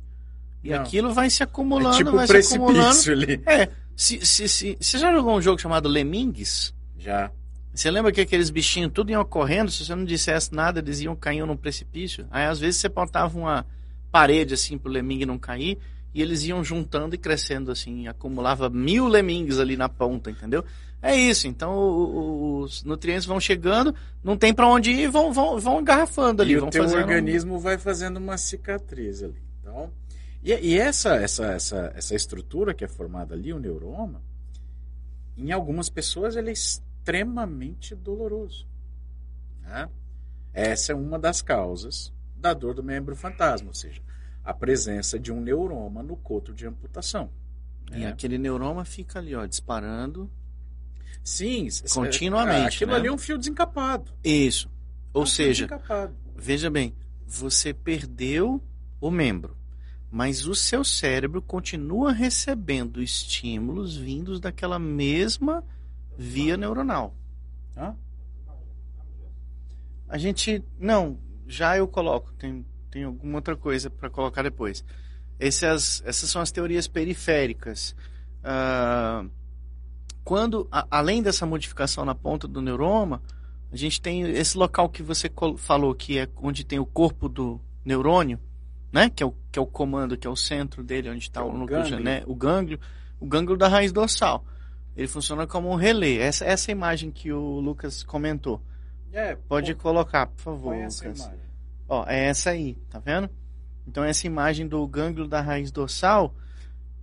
E 0.64 0.70
Não. 0.70 0.82
aquilo 0.82 1.14
vai 1.14 1.30
se 1.30 1.42
acumulando, 1.42 1.96
é 1.96 1.98
tipo 1.98 2.12
vai 2.12 2.26
um 2.26 2.42
se 2.42 2.56
acumulando. 2.56 2.84
precipício 2.84 3.14
ali. 3.14 3.42
É, 3.46 3.70
se, 3.96 4.26
se, 4.26 4.48
se, 4.48 4.78
você 4.80 4.98
já 4.98 5.12
jogou 5.12 5.36
um 5.36 5.42
jogo 5.42 5.60
chamado 5.60 5.90
Lemmings? 5.90 6.74
Já. 6.98 7.32
Você 7.74 7.90
lembra 7.90 8.12
que 8.12 8.22
aqueles 8.22 8.50
bichinhos 8.50 8.92
tudo 8.94 9.12
iam 9.12 9.24
correndo, 9.24 9.72
se 9.72 9.86
você 9.86 9.96
não 9.96 10.04
dissesse 10.04 10.54
nada, 10.54 10.80
eles 10.80 11.00
iam 11.00 11.16
caindo 11.16 11.48
num 11.48 11.56
precipício? 11.58 12.28
Aí 12.30 12.46
às 12.46 12.60
vezes 12.60 12.80
você 12.82 12.90
botava 12.90 13.38
uma 13.38 13.66
parede 14.12 14.54
assim 14.54 14.78
pro 14.78 14.92
lemming 14.92 15.26
não 15.26 15.40
cair, 15.40 15.78
e 16.14 16.22
eles 16.22 16.44
iam 16.44 16.64
juntando 16.64 17.16
e 17.16 17.18
crescendo 17.18 17.72
assim, 17.72 18.08
acumulava 18.08 18.70
mil 18.70 19.08
lemmings 19.08 19.58
ali 19.58 19.78
na 19.78 19.88
ponta, 19.88 20.30
entendeu? 20.30 20.66
É 21.02 21.16
isso, 21.16 21.48
então 21.48 22.62
os 22.62 22.84
nutrientes 22.84 23.26
vão 23.26 23.40
chegando, 23.40 23.96
não 24.24 24.38
tem 24.38 24.54
pra 24.54 24.68
onde 24.68 24.92
ir, 24.92 25.10
vão, 25.10 25.32
vão, 25.32 25.58
vão 25.58 25.80
engarrafando 25.82 26.44
ali, 26.44 26.54
e 26.54 26.58
vão 26.58 26.68
o 26.68 26.72
teu 26.72 26.84
um 26.86 26.94
organismo 26.94 27.58
vai 27.58 27.78
fazendo 27.78 28.18
uma 28.18 28.38
cicatriz 28.38 29.24
ali. 29.24 29.42
Então, 29.62 29.90
e, 30.44 30.54
e 30.54 30.78
essa, 30.80 31.16
essa, 31.16 31.46
essa, 31.54 31.92
essa 31.96 32.16
estrutura 32.16 32.74
que 32.74 32.84
é 32.84 32.88
formada 32.88 33.34
ali, 33.36 33.54
o 33.54 33.60
neuroma, 33.60 34.22
em 35.38 35.52
algumas 35.52 35.90
pessoas 35.90 36.36
ele 36.36 36.50
é 36.50 36.54
extremamente 36.54 37.96
doloroso. 37.96 38.68
né? 39.62 39.90
Essa 40.54 40.92
é 40.92 40.96
uma 40.96 41.18
das 41.18 41.42
causas 41.42 42.14
da 42.36 42.54
dor 42.54 42.74
do 42.74 42.84
membro 42.84 43.16
fantasma, 43.16 43.70
ou 43.70 43.74
seja, 43.74 44.02
a 44.44 44.54
presença 44.54 45.20
de 45.20 45.32
um 45.32 45.40
neuroma 45.40 46.02
no 46.04 46.18
coto 46.18 46.54
de 46.54 46.66
amputação. 46.68 47.30
E 47.92 48.00
né? 48.00 48.08
aquele 48.08 48.38
neuroma 48.38 48.84
fica 48.84 49.20
ali, 49.20 49.36
ó, 49.36 49.46
disparando. 49.46 50.30
Sim, 51.24 51.68
Continuamente, 51.94 52.78
Aquilo 52.78 52.92
né? 52.92 52.98
ali 52.98 53.08
é 53.08 53.12
um 53.12 53.18
fio 53.18 53.38
desencapado. 53.38 54.12
Isso. 54.24 54.70
Ou 55.14 55.22
É 55.22 55.24
um 55.24 55.28
seja. 55.28 55.68
Veja 56.36 56.70
bem, 56.70 56.96
você 57.28 57.74
perdeu 57.74 58.62
o 59.00 59.12
membro, 59.12 59.56
mas 60.12 60.46
o 60.46 60.54
seu 60.54 60.84
cérebro 60.84 61.42
continua 61.42 62.12
recebendo 62.12 63.02
estímulos 63.02 63.96
vindos 63.96 64.40
daquela 64.40 64.78
mesma 64.78 65.64
via 66.18 66.58
neuronal. 66.58 67.16
Hã? 67.78 67.96
A 70.10 70.18
gente. 70.18 70.62
Não, 70.78 71.18
já 71.48 71.78
eu 71.78 71.88
coloco, 71.88 72.34
tem, 72.34 72.66
tem 72.90 73.04
alguma 73.06 73.38
outra 73.38 73.56
coisa 73.56 73.90
para 73.90 74.10
colocar 74.10 74.44
depois. 74.44 74.84
Essas, 75.40 76.04
essas 76.06 76.30
são 76.30 76.42
as 76.42 76.52
teorias 76.52 76.88
periféricas. 76.88 77.96
Ah, 78.44 79.26
quando, 80.24 80.68
a- 80.72 80.86
além 80.92 81.24
dessa 81.24 81.46
modificação 81.46 82.04
na 82.06 82.14
ponta 82.14 82.48
do 82.48 82.62
neuroma, 82.62 83.22
a 83.72 83.76
gente 83.78 84.02
tem 84.02 84.22
esse 84.24 84.58
local 84.58 84.90
que 84.90 85.02
você 85.02 85.32
falou, 85.58 85.96
que 85.96 86.20
é 86.20 86.28
onde 86.36 86.66
tem 86.66 86.78
o 86.78 86.86
corpo 86.86 87.30
do 87.30 87.60
neurônio, 87.86 88.38
né? 88.92 89.10
Que 89.10 89.24
é 89.24 89.26
o, 89.26 89.34
que 89.52 89.58
é 89.58 89.62
o 89.62 89.66
comando, 89.66 90.18
que 90.18 90.28
é 90.28 90.30
o 90.30 90.36
centro 90.36 90.84
dele, 90.84 91.10
onde 91.10 91.20
está 91.24 91.42
É 91.42 91.44
o 91.44 91.48
o 91.50 91.58
núcleo, 91.58 91.82
gânglio. 91.82 92.00
né? 92.04 92.24
O 92.26 92.36
gânglio, 92.36 92.80
o 93.20 93.26
gânglio 93.26 93.58
da 93.58 93.68
raiz 93.68 93.92
dorsal. 93.92 94.44
Ele 94.96 95.08
funciona 95.08 95.48
como 95.48 95.70
um 95.70 95.76
relé. 95.76 96.16
Essa, 96.18 96.46
essa 96.46 96.72
imagem 96.72 97.12
que 97.12 97.32
o 97.32 97.60
Lucas 97.60 98.04
comentou. 98.04 98.62
É, 99.14 99.36
Pode 99.36 99.74
pô, 99.76 99.82
colocar, 99.84 100.28
por 100.28 100.42
favor, 100.42 100.76
Lucas. 100.76 101.32
Ó, 101.88 102.06
é 102.08 102.26
essa 102.26 102.52
aí, 102.52 102.76
tá 102.90 103.00
vendo? 103.00 103.30
Então 103.88 104.04
essa 104.04 104.26
imagem 104.28 104.68
do 104.68 104.86
gânglio 104.88 105.28
da 105.28 105.42
raiz 105.42 105.72
dorsal, 105.72 106.34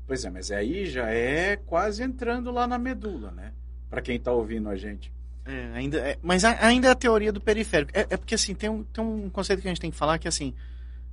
Pois 0.07 0.25
é, 0.25 0.31
mas 0.31 0.51
aí 0.51 0.87
já 0.87 1.11
é 1.11 1.57
quase 1.57 2.03
entrando 2.03 2.51
lá 2.51 2.67
na 2.67 2.79
medula, 2.79 3.31
né? 3.31 3.53
Pra 3.91 4.01
quem 4.01 4.19
tá 4.19 4.33
ouvindo 4.33 4.71
a 4.71 4.77
gente. 4.77 5.13
é, 5.45 5.71
ainda 5.75 5.99
é- 5.99 6.19
mas 6.23 6.45
ainda 6.45 6.89
é 6.89 6.91
a 6.91 6.95
teoria 6.95 7.31
do 7.31 7.41
periférico. 7.43 7.91
É, 7.95 8.07
é 8.09 8.17
porque 8.17 8.35
assim, 8.35 8.55
tem 8.55 8.71
um, 8.71 8.83
tem 8.85 9.05
um 9.05 9.29
conceito 9.29 9.61
que 9.61 9.69
a 9.69 9.71
gente 9.71 9.81
tem 9.83 9.91
que 9.91 9.97
falar 9.99 10.19
que 10.19 10.27
assim, 10.27 10.55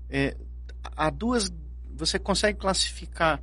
é, 0.09 0.33
há 0.95 1.09
duas, 1.09 1.51
você 1.95 2.19
consegue 2.19 2.59
classificar 2.59 3.41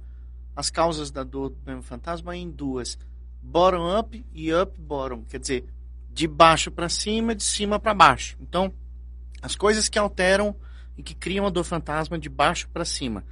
as 0.55 0.71
causas 0.71 1.11
da 1.11 1.25
dor 1.25 1.51
do 1.51 1.83
fantasma 1.83 2.37
em 2.37 2.51
duas, 2.51 2.99
bottom 3.43 3.99
up 3.99 4.25
e 4.33 4.53
up 4.53 4.79
bottom, 4.81 5.25
quer 5.25 5.41
dizer, 5.41 5.65
de 6.11 6.29
baixo 6.29 6.71
para 6.71 6.89
cima, 6.89 7.35
de 7.35 7.43
cima 7.43 7.79
para 7.79 7.95
baixo. 7.95 8.37
Então, 8.41 8.73
as 9.41 9.57
coisas 9.57 9.89
que 9.89 9.99
alteram 9.99 10.55
e 10.97 11.03
que 11.03 11.15
criam 11.15 11.47
a 11.47 11.51
dor 11.51 11.65
fantasma 11.65 12.19
de 12.19 12.29
baixo 12.29 12.69
para 12.69 12.85
cima. 12.85 13.25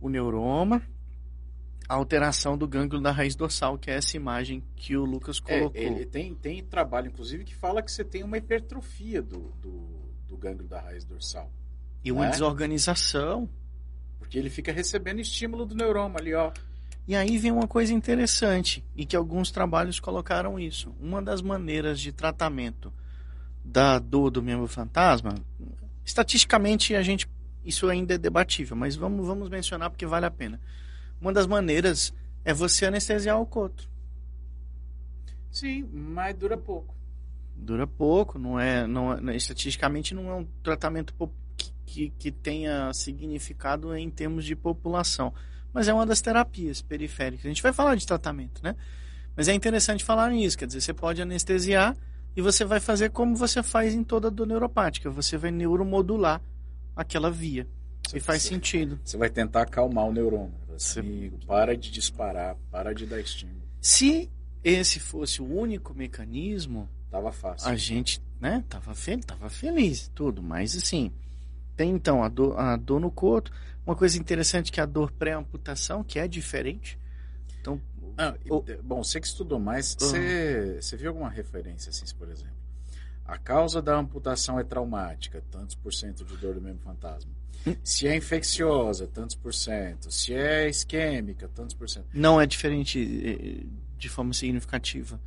O 0.00 0.08
neuroma, 0.08 0.82
a 1.88 1.94
alteração 1.94 2.58
do 2.58 2.66
gânglio 2.66 3.00
da 3.00 3.12
raiz 3.12 3.36
dorsal, 3.36 3.78
que 3.78 3.90
é 3.90 3.94
essa 3.94 4.16
imagem 4.16 4.62
que 4.74 4.96
o 4.96 5.04
Lucas 5.04 5.40
É, 5.46 5.58
colocou. 5.60 5.80
ele 5.80 6.04
tem, 6.04 6.34
tem 6.34 6.64
trabalho, 6.64 7.08
inclusive, 7.08 7.44
que 7.44 7.54
fala 7.54 7.82
que 7.82 7.92
você 7.92 8.04
tem 8.04 8.22
uma 8.24 8.38
hipertrofia 8.38 9.22
do, 9.22 9.50
do, 9.60 9.88
do 10.26 10.36
gânglio 10.36 10.68
da 10.68 10.80
raiz 10.80 11.04
dorsal. 11.04 11.50
E 12.04 12.10
uma 12.12 12.26
né? 12.26 12.30
desorganização. 12.30 13.48
Porque 14.18 14.38
ele 14.38 14.50
fica 14.50 14.72
recebendo 14.72 15.20
estímulo 15.20 15.66
do 15.66 15.74
neuroma 15.74 16.18
ali, 16.18 16.34
ó. 16.34 16.52
E 17.06 17.14
aí 17.14 17.38
vem 17.38 17.50
uma 17.50 17.66
coisa 17.66 17.92
interessante, 17.92 18.84
e 18.94 19.04
que 19.04 19.16
alguns 19.16 19.50
trabalhos 19.50 19.98
colocaram 19.98 20.58
isso. 20.60 20.94
Uma 21.00 21.20
das 21.20 21.42
maneiras 21.42 21.98
de 21.98 22.12
tratamento 22.12 22.92
da 23.64 23.98
dor 23.98 24.30
do 24.30 24.42
membro 24.42 24.68
fantasma, 24.68 25.34
estatisticamente 26.04 26.94
a 26.94 27.02
gente 27.02 27.28
isso 27.64 27.88
ainda 27.88 28.14
é 28.14 28.18
debatível, 28.18 28.76
mas 28.76 28.96
vamos, 28.96 29.26
vamos 29.26 29.48
mencionar 29.48 29.90
porque 29.90 30.06
vale 30.06 30.26
a 30.26 30.30
pena. 30.30 30.60
Uma 31.20 31.32
das 31.32 31.46
maneiras 31.46 32.14
é 32.44 32.54
você 32.54 32.86
anestesiar 32.86 33.40
o 33.40 33.46
coto. 33.46 33.88
Sim, 35.50 35.88
mas 35.92 36.34
dura 36.36 36.56
pouco. 36.56 36.94
Dura 37.54 37.86
pouco, 37.86 38.38
não 38.38 38.58
é, 38.58 38.86
não 38.86 39.12
é- 39.12 39.36
estatisticamente 39.36 40.14
não 40.14 40.30
é 40.30 40.34
um 40.34 40.46
tratamento 40.62 41.12
que, 41.90 42.10
que, 42.18 42.30
tenha 42.30 42.92
significado 42.92 43.94
em 43.96 44.08
termos 44.08 44.44
de 44.44 44.54
população, 44.54 45.34
mas 45.72 45.88
é 45.88 45.92
uma 45.94 46.06
das 46.06 46.20
terapias 46.20 46.80
periféricas. 46.80 47.46
A 47.46 47.48
gente 47.48 47.62
vai 47.62 47.72
falar 47.72 47.96
de 47.96 48.06
tratamento, 48.06 48.62
né? 48.62 48.76
Mas 49.36 49.48
é 49.48 49.54
interessante 49.54 50.04
falar 50.04 50.30
nisso, 50.30 50.56
quer 50.56 50.66
dizer, 50.66 50.80
você 50.80 50.94
pode 50.94 51.20
anestesiar 51.20 51.96
e 52.36 52.40
você 52.40 52.64
vai 52.64 52.78
fazer 52.78 53.10
como 53.10 53.34
você 53.34 53.62
faz 53.62 53.92
em 53.94 54.04
toda 54.04 54.30
dor 54.30 54.46
neuropática, 54.46 55.10
você 55.10 55.36
vai 55.36 55.50
neuromodular 55.50 56.40
aquela 56.94 57.30
via. 57.30 57.66
E 58.14 58.20
faz 58.20 58.42
Você- 58.42 58.48
sentido. 58.48 58.98
Você 59.04 59.16
vai 59.16 59.28
tentar 59.30 59.62
acalmar 59.62 60.06
o 60.06 60.12
neurônio. 60.12 60.54
Você- 60.68 61.00
Amigo, 61.00 61.38
para 61.46 61.76
de 61.76 61.90
disparar, 61.90 62.56
para 62.70 62.92
de 62.94 63.04
dar 63.06 63.20
estímulo. 63.20 63.60
Se 63.80 64.30
esse 64.64 64.98
fosse 65.00 65.42
o 65.42 65.46
único 65.46 65.92
mecanismo, 65.94 66.88
Tava 67.10 67.30
fácil. 67.32 67.68
a 67.68 67.74
gente, 67.76 68.20
né, 68.40 68.64
tava, 68.68 68.94
fel 68.94 69.20
tava 69.20 69.48
feliz, 69.50 70.10
tudo, 70.14 70.42
mas 70.42 70.76
assim, 70.76 71.12
tem 71.80 71.90
então 71.92 72.22
a 72.22 72.28
dor, 72.28 72.58
a 72.60 72.76
dor 72.76 73.00
no 73.00 73.10
coto, 73.10 73.50
uma 73.86 73.96
coisa 73.96 74.18
interessante 74.18 74.70
que 74.70 74.80
é 74.80 74.82
a 74.82 74.86
dor 74.86 75.10
pré-amputação, 75.12 76.04
que 76.04 76.18
é 76.18 76.28
diferente. 76.28 76.98
Então, 77.58 77.80
Ah, 78.18 78.34
o- 78.50 78.62
bom, 78.82 79.02
você 79.02 79.18
que 79.18 79.26
estudou 79.26 79.58
mais, 79.58 79.94
Uhum. 79.94 79.98
você, 80.08 80.78
você 80.82 80.94
viu 80.98 81.08
alguma 81.08 81.30
referência 81.30 81.88
assim, 81.88 82.04
por 82.18 82.28
exemplo? 82.28 82.52
A 83.24 83.38
causa 83.38 83.80
da 83.80 83.96
amputação 83.96 84.60
é 84.60 84.64
traumática, 84.64 85.42
tantos 85.50 85.74
por 85.74 85.90
cento 85.94 86.22
de 86.22 86.36
dor 86.36 86.52
do 86.56 86.60
membro 86.60 86.82
fantasma. 86.82 87.30
Hum. 87.66 87.74
Se 87.82 88.06
é 88.06 88.14
infecciosa, 88.14 89.06
tantos 89.06 89.34
por 89.36 89.54
cento. 89.54 90.10
Se 90.12 90.34
é 90.34 90.68
isquêmica, 90.68 91.48
tantos 91.48 91.74
por 91.74 91.88
cento. 91.88 92.08
não 92.12 92.38
é 92.38 92.44
diferente 92.46 92.98
eh, 93.00 93.66
de 93.96 94.08
forma 94.10 94.34
significativa. 94.34 95.18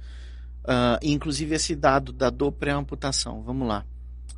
Ah, 0.64 1.00
inclusive 1.02 1.56
esse 1.56 1.76
dado 1.76 2.14
da 2.14 2.30
dor 2.30 2.52
pré-amputação, 2.52 3.42
vamos 3.42 3.68
lá. 3.68 3.84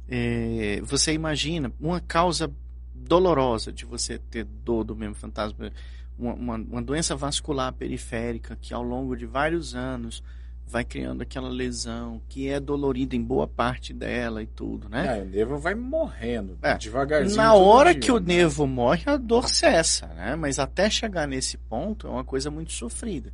Eh, 0.09 0.81
você 0.83 1.13
imagina 1.13 1.71
uma 1.79 1.99
causa 1.99 2.51
dolorosa 2.93 3.71
de 3.71 3.85
você 3.85 4.17
ter 4.17 4.43
dor 4.43 4.83
do 4.83 4.95
membro 4.95 5.19
fantasma, 5.19 5.71
uma, 6.17 6.33
uma, 6.33 6.55
uma 6.55 6.81
doença 6.81 7.15
vascular 7.15 7.71
periférica 7.73 8.57
que 8.61 8.73
ao 8.73 8.83
longo 8.83 9.15
de 9.15 9.25
vários 9.25 9.75
anos 9.75 10.23
vai 10.67 10.83
criando 10.83 11.21
aquela 11.21 11.47
lesão 11.47 12.19
que 12.27 12.47
é 12.49 12.59
dolorida 12.59 13.15
em 13.15 13.21
boa 13.21 13.47
parte 13.47 13.93
dela 13.93 14.41
e 14.41 14.47
tudo, 14.47 14.89
né? 14.89 15.19
É, 15.19 15.21
o 15.21 15.25
nervo 15.25 15.57
vai 15.59 15.75
morrendo 15.75 16.57
É. 16.61 16.75
devagarzinho. 16.75 17.37
Na 17.37 17.53
hora 17.53 17.91
dia, 17.91 18.01
que 18.01 18.11
o 18.11 18.19
né? 18.19 18.35
nervo 18.37 18.65
morre, 18.65 19.03
a 19.05 19.15
dor 19.15 19.47
cessa, 19.47 20.07
né? 20.07 20.35
Mas 20.35 20.57
até 20.57 20.89
chegar 20.89 21.27
nesse 21.27 21.57
ponto 21.57 22.07
é 22.07 22.09
uma 22.09 22.23
coisa 22.23 22.49
muito 22.49 22.71
sofrida. 22.71 23.31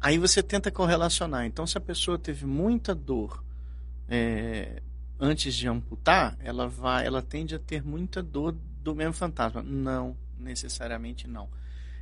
Aí 0.00 0.16
você 0.16 0.42
tenta 0.42 0.70
correlacionar. 0.70 1.44
Então, 1.44 1.66
se 1.66 1.76
a 1.76 1.80
pessoa 1.80 2.18
teve 2.18 2.46
muita 2.46 2.94
dor 2.94 3.42
é, 4.08 4.80
antes 5.18 5.54
de 5.54 5.68
amputar, 5.68 6.36
ela 6.40 6.68
vai, 6.68 7.06
ela 7.06 7.22
tende 7.22 7.54
a 7.54 7.58
ter 7.58 7.82
muita 7.82 8.22
dor 8.22 8.54
do 8.82 8.94
mesmo 8.94 9.12
fantasma. 9.12 9.62
Não, 9.62 10.16
necessariamente 10.38 11.26
não. 11.26 11.48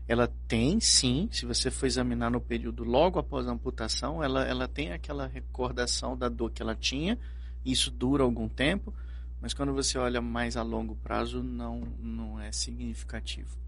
Ela 0.08 0.32
tem, 0.46 0.78
sim, 0.78 1.28
se 1.32 1.44
você 1.44 1.70
for 1.70 1.86
examinar 1.86 2.30
no 2.30 2.40
período 2.40 2.84
logo 2.84 3.18
após 3.18 3.48
a 3.48 3.52
amputação, 3.52 4.22
ela, 4.22 4.44
ela 4.44 4.68
tem 4.68 4.92
aquela 4.92 5.26
recordação 5.26 6.16
da 6.16 6.28
dor 6.28 6.52
que 6.52 6.62
ela 6.62 6.76
tinha, 6.76 7.18
isso 7.64 7.90
dura 7.90 8.22
algum 8.22 8.48
tempo, 8.48 8.94
mas 9.40 9.52
quando 9.52 9.72
você 9.72 9.98
olha 9.98 10.20
mais 10.20 10.56
a 10.56 10.62
longo 10.62 10.94
prazo, 10.94 11.42
não, 11.42 11.80
não 11.98 12.40
é 12.40 12.52
significativo. 12.52 13.58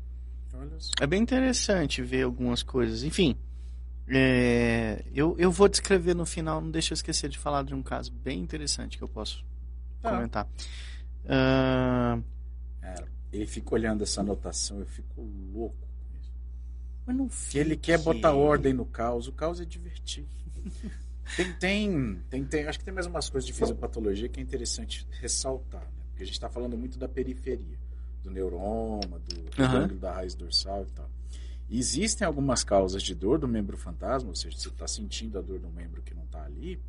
É 1.01 1.07
bem 1.07 1.23
interessante 1.23 2.03
ver 2.03 2.23
algumas 2.23 2.63
coisas. 2.63 3.03
Enfim, 3.03 3.37
é, 4.11 5.05
eu, 5.15 5.37
eu 5.39 5.51
vou 5.51 5.69
descrever 5.69 6.15
no 6.15 6.27
final, 6.27 6.61
não 6.61 6.71
deixa 6.71 6.93
eu 6.93 6.97
esquecer 6.97 7.29
de 7.29 7.39
falar 7.39 7.65
de 7.65 7.75
um 7.75 7.83
caso 7.83 8.13
bem 8.13 8.41
interessante 8.41 8.97
que 8.99 9.05
eu 9.05 9.09
posso 9.09 9.45
Tá. 10.03 10.11
comentar. 10.11 10.49
Ah, 11.29 12.19
Cara, 12.81 13.09
ele 13.33 13.47
fica 13.47 13.75
olhando 13.75 14.03
essa 14.03 14.21
anotação, 14.21 14.79
eu 14.81 14.87
fico 14.87 15.21
louco 15.53 15.77
com 15.77 16.17
isso. 16.19 16.33
mas 17.07 17.17
não 17.17 17.29
Que 17.29 17.59
ele 17.59 17.77
quer 17.77 17.99
botar 17.99 18.33
ordem 18.33 18.73
no 18.73 18.87
caos. 18.87 19.27
O 19.29 19.33
caos 19.33 19.61
é 19.61 19.65
divertido. 19.65 20.29
Tem, 21.37 21.53
tem, 21.53 22.17
tem, 22.31 22.45
tem- 22.45 22.67
acho 22.67 22.79
que 22.81 22.85
tem 22.85 22.93
mais 22.93 23.07
umas 23.07 23.31
coisas 23.31 23.47
de 23.47 23.53
fisiopatologia 23.53 24.29
que 24.29 24.41
é 24.41 24.43
interessante 24.43 25.07
ressaltar, 25.21 25.83
né? 25.83 26.03
Porque 26.09 26.23
a 26.25 26.27
gente 26.27 26.35
está 26.35 26.49
falando 26.51 26.77
muito 26.77 26.99
da 26.99 27.09
periferia, 27.09 27.79
do 28.25 28.31
neuroma, 28.31 29.21
do 29.21 29.53
Aham. 29.59 29.69
gânglio 29.71 29.99
da 30.01 30.13
raiz 30.13 30.35
dorsal 30.35 30.83
e 30.83 30.91
tal. 30.91 31.09
Existem 31.71 32.27
algumas 32.27 32.65
causas 32.65 33.03
de 33.03 33.15
dor 33.15 33.39
do 33.39 33.47
membro 33.47 33.77
fantasma, 33.77 34.31
ou 34.31 34.35
seja, 34.35 34.57
você 34.57 34.69
está 34.69 34.89
sentindo 34.89 35.39
a 35.39 35.43
dor 35.43 35.59
do 35.59 35.69
membro 35.69 36.01
que 36.03 36.15
não 36.15 36.25
está 36.25 36.43
ali, 36.45 36.81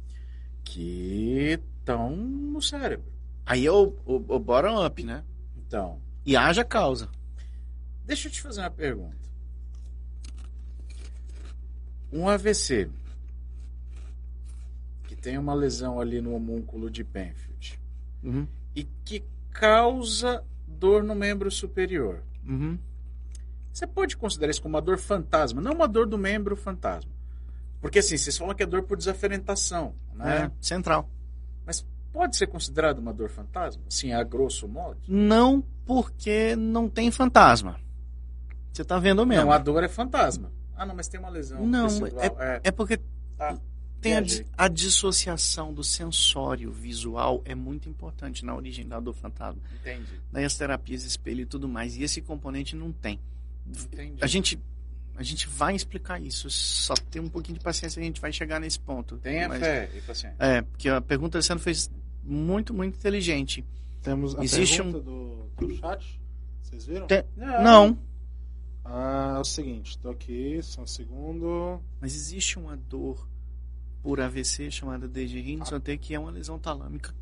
que 0.64 1.60
estão 1.80 2.16
no 2.16 2.62
cérebro. 2.62 3.12
Aí 3.46 3.66
é 3.66 3.72
o, 3.72 3.94
o, 4.06 4.16
o 4.16 4.40
bottom 4.40 4.86
up, 4.86 5.04
né? 5.04 5.24
Então, 5.58 6.00
E 6.26 6.36
haja 6.38 6.64
causa. 6.64 7.10
Deixa 8.06 8.28
eu 8.28 8.32
te 8.32 8.42
fazer 8.42 8.62
uma 8.62 8.72
pergunta. 8.72 9.18
Um 12.12 12.28
AVC 12.28 12.90
que 15.08 15.16
tem 15.16 15.38
uma 15.38 15.54
lesão 15.54 16.00
ali 16.00 16.22
no 16.22 16.34
homúnculo 16.34 16.90
de 16.90 17.04
Penfield 17.04 17.80
Uhum, 18.24 18.46
e 18.76 18.84
que 19.06 19.24
causa 19.52 20.44
dor 20.68 21.04
no 21.04 21.16
membro 21.16 21.50
superior. 21.50 22.22
uhum. 22.48 22.78
Você 23.72 23.88
pode 23.88 24.18
considerar 24.18 24.52
isso 24.52 24.62
como 24.62 24.76
uma 24.76 24.82
dor 24.82 24.98
fantasma, 24.98 25.62
não 25.62 25.74
uma 25.74 25.88
dor 25.88 26.06
do 26.06 26.18
membro 26.18 26.56
fantasma. 26.56 27.12
Porque 27.82 28.00
assim, 28.00 28.18
vocês 28.18 28.38
falam 28.38 28.54
que 28.54 28.64
é 28.64 28.66
dor 28.66 28.84
por 28.84 28.98
desaferentação, 28.98 29.96
né? 30.14 30.46
É, 30.46 30.52
central. 30.62 31.10
Mas 31.66 31.86
pode 32.12 32.36
ser 32.36 32.48
considerado 32.48 33.00
uma 33.00 33.14
dor 33.14 33.30
fantasma? 33.30 33.82
Assim, 33.88 34.12
a 34.12 34.24
grosso 34.24 34.68
modo? 34.68 35.00
Não 35.08 35.64
porque 35.86 36.56
não 36.56 36.90
tem 36.90 37.10
fantasma. 37.10 37.80
Você 38.72 38.84
tá 38.84 39.00
vendo 39.00 39.26
mesmo. 39.26 39.46
Não, 39.46 39.52
a 39.52 39.58
dor 39.58 39.84
é 39.84 39.88
fantasma. 39.88 40.52
Ah, 40.76 40.86
não, 40.86 40.96
mas 40.96 41.08
tem 41.08 41.20
uma 41.20 41.30
lesão. 41.30 41.66
Não, 41.66 41.88
tecidual. 41.88 42.24
é, 42.40 42.62
É 42.64 42.72
porque 42.72 43.00
tá. 43.38 43.58
tem 44.00 44.16
a, 44.18 44.22
a 44.58 44.68
dissociação 44.68 45.74
do 45.74 45.84
sensório 45.84 46.72
visual 46.72 47.42
é 47.44 47.56
muito 47.56 47.90
importante 47.90 48.46
na 48.46 48.56
origem 48.56 48.88
da 48.88 49.00
dor 49.00 49.14
fantasma. 49.14 49.62
Entendi. 49.82 50.22
Daí 50.32 50.46
as 50.46 50.56
terapias 50.56 51.04
espelho 51.04 51.42
e 51.42 51.46
tudo 51.46 51.68
mais. 51.68 51.98
E 51.98 52.04
esse 52.04 52.22
componente 52.22 52.76
não 52.76 52.92
tem. 52.92 53.20
Entendi. 53.70 54.24
A 54.24 54.28
gente, 54.28 54.60
a 55.16 55.24
gente 55.24 55.48
vai 55.48 55.76
explicar 55.76 56.22
isso. 56.22 56.50
Só 56.50 56.94
tem 56.96 57.22
um 57.22 57.30
pouquinho 57.30 57.58
de 57.58 57.64
paciência 57.64 58.00
e 58.00 58.04
a 58.04 58.06
gente 58.06 58.22
vai 58.22 58.32
chegar 58.32 58.60
nesse 58.60 58.80
ponto. 58.80 59.18
Tenha 59.18 59.48
Mas- 59.48 59.60
fé 59.60 59.90
e 59.96 60.02
paciência. 60.02 60.36
É, 60.40 60.62
porque 60.62 60.90
a 60.90 61.02
pergunta 61.02 61.38
que 61.40 61.46
você 61.46 61.58
fez 61.60 61.92
muito, 62.24 62.74
muito 62.74 62.96
inteligente. 62.98 63.66
Temos 64.02 64.36
a 64.36 64.44
Existe 64.44 64.78
pergunta 64.78 65.00
do, 65.02 65.50
do 65.58 65.76
chat. 65.76 66.20
Vocês 66.62 66.86
viram? 66.86 67.08
Tem- 67.08 67.24
Não, 67.36 67.98
Ah, 68.86 69.36
é 69.38 69.40
o 69.40 69.44
seguinte, 69.44 69.98
tô 70.00 70.10
aqui, 70.10 70.60
só 70.64 70.82
um 70.82 70.88
segundo. 70.88 71.80
mas 72.02 72.16
existe 72.16 72.58
uma 72.58 72.76
dor 72.76 73.28
por 74.02 74.20
AVC 74.20 74.72
chamada 74.72 75.08
Degerine 75.08 75.62
T 75.84 75.98
que 75.98 76.16
é 76.16 76.20
uma 76.20 76.32
lesão 76.32 76.58
talâmica 76.58 77.14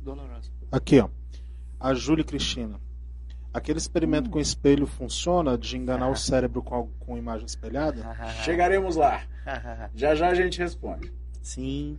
dolorosa. 0.00 0.50
Aqui, 0.70 1.00
ó. 1.00 1.08
A 1.80 1.92
Júlia 1.92 2.24
Cristina. 2.24 2.80
Aquele 3.56 3.78
experimento 3.78 4.28
com 4.28 4.38
espelho 4.38 4.86
funciona 4.86 5.56
de 5.56 5.76
enganar 5.78 6.10
o 6.10 6.16
cérebro 6.16 6.62
com, 6.62 6.74
al- 6.74 6.90
com 7.00 7.16
imagem 7.16 7.46
espelhada? 7.46 8.04
Chegaremos 8.44 8.96
lá. 8.96 9.22
Já 9.94 10.14
já 10.14 10.28
a 10.28 10.34
gente 10.34 10.58
responde. 10.58 11.10
Sim. 11.40 11.98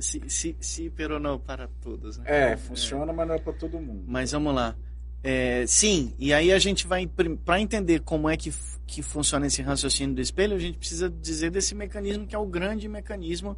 Se, 0.00 0.20
se, 0.28 0.56
se 0.60 0.90
pero 0.90 1.18
não 1.18 1.38
para 1.38 1.68
todos, 1.80 2.18
né? 2.18 2.24
É, 2.26 2.56
funciona, 2.56 3.12
mas 3.12 3.28
não 3.28 3.34
é 3.34 3.38
pra 3.38 3.52
todo 3.52 3.78
mundo. 3.80 4.02
Mas 4.06 4.32
vamos 4.32 4.54
lá. 4.54 4.74
É, 5.22 5.64
sim, 5.66 6.14
e 6.18 6.32
aí 6.32 6.52
a 6.52 6.58
gente 6.58 6.86
vai, 6.86 7.06
para 7.44 7.60
entender 7.60 8.00
como 8.00 8.28
é 8.28 8.36
que, 8.36 8.52
que 8.86 9.02
funciona 9.02 9.46
esse 9.46 9.62
raciocínio 9.62 10.14
do 10.14 10.20
espelho, 10.20 10.54
a 10.56 10.58
gente 10.58 10.78
precisa 10.78 11.08
dizer 11.10 11.50
desse 11.50 11.74
mecanismo 11.74 12.26
que 12.26 12.34
é 12.34 12.38
o 12.38 12.46
grande 12.46 12.88
mecanismo, 12.88 13.56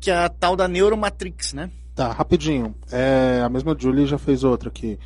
que 0.00 0.10
é 0.10 0.16
a 0.16 0.28
tal 0.28 0.56
da 0.56 0.66
neuromatrix, 0.66 1.52
né? 1.52 1.70
Tá, 1.94 2.10
rapidinho. 2.12 2.74
É, 2.90 3.42
a 3.44 3.48
mesma 3.48 3.76
Julie 3.78 4.06
já 4.06 4.18
fez 4.18 4.42
outra 4.44 4.68
aqui. 4.70 4.98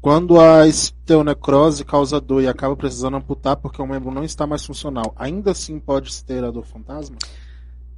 Quando 0.00 0.40
a 0.40 0.66
esteonecrose 0.66 1.84
causa 1.84 2.20
dor 2.20 2.42
e 2.42 2.46
acaba 2.48 2.76
precisando 2.76 3.16
amputar 3.16 3.56
porque 3.56 3.82
o 3.82 3.86
membro 3.86 4.10
não 4.10 4.22
está 4.24 4.46
mais 4.46 4.64
funcional, 4.64 5.12
ainda 5.16 5.50
assim 5.50 5.78
pode 5.80 6.24
ter 6.24 6.44
a 6.44 6.50
dor 6.50 6.64
fantasma? 6.64 7.16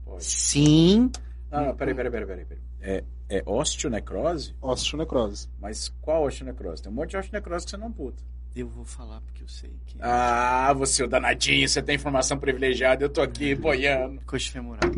Pode. 0.05 0.25
Sim, 0.25 1.11
Não, 1.51 1.67
não, 1.67 1.77
peraí, 1.77 1.95
peraí, 1.95 2.11
peraí, 2.11 2.27
peraí. 2.27 2.45
peraí. 2.47 2.63
É, 2.81 3.05
é 3.29 3.43
osteonecrose? 3.45 4.55
Osteonecrose. 4.63 5.49
Mas 5.61 5.93
qual 6.01 6.25
osteonecrose? 6.25 6.83
Tem 6.83 6.91
um 6.91 6.95
monte 6.95 7.11
de 7.11 7.17
osteonecrose 7.19 7.65
que 7.67 7.71
você 7.71 7.77
não 7.77 7.93
puta. 7.93 8.23
eu 8.57 8.67
vou 8.69 8.85
falar 8.85 9.21
porque 9.21 9.43
eu 9.43 9.49
sei 9.49 9.71
que 9.87 9.99
é 9.99 10.01
Ah, 10.03 10.73
você, 10.73 11.05
o 11.05 11.09
danadinho, 11.09 11.69
você 11.69 11.83
tem 11.83 11.97
informação 11.97 12.39
privilegiada, 12.39 13.05
eu 13.05 13.11
tô 13.11 13.21
aqui 13.21 13.55
boiando. 13.57 14.21
coxa 14.27 14.51
femoral, 14.51 14.91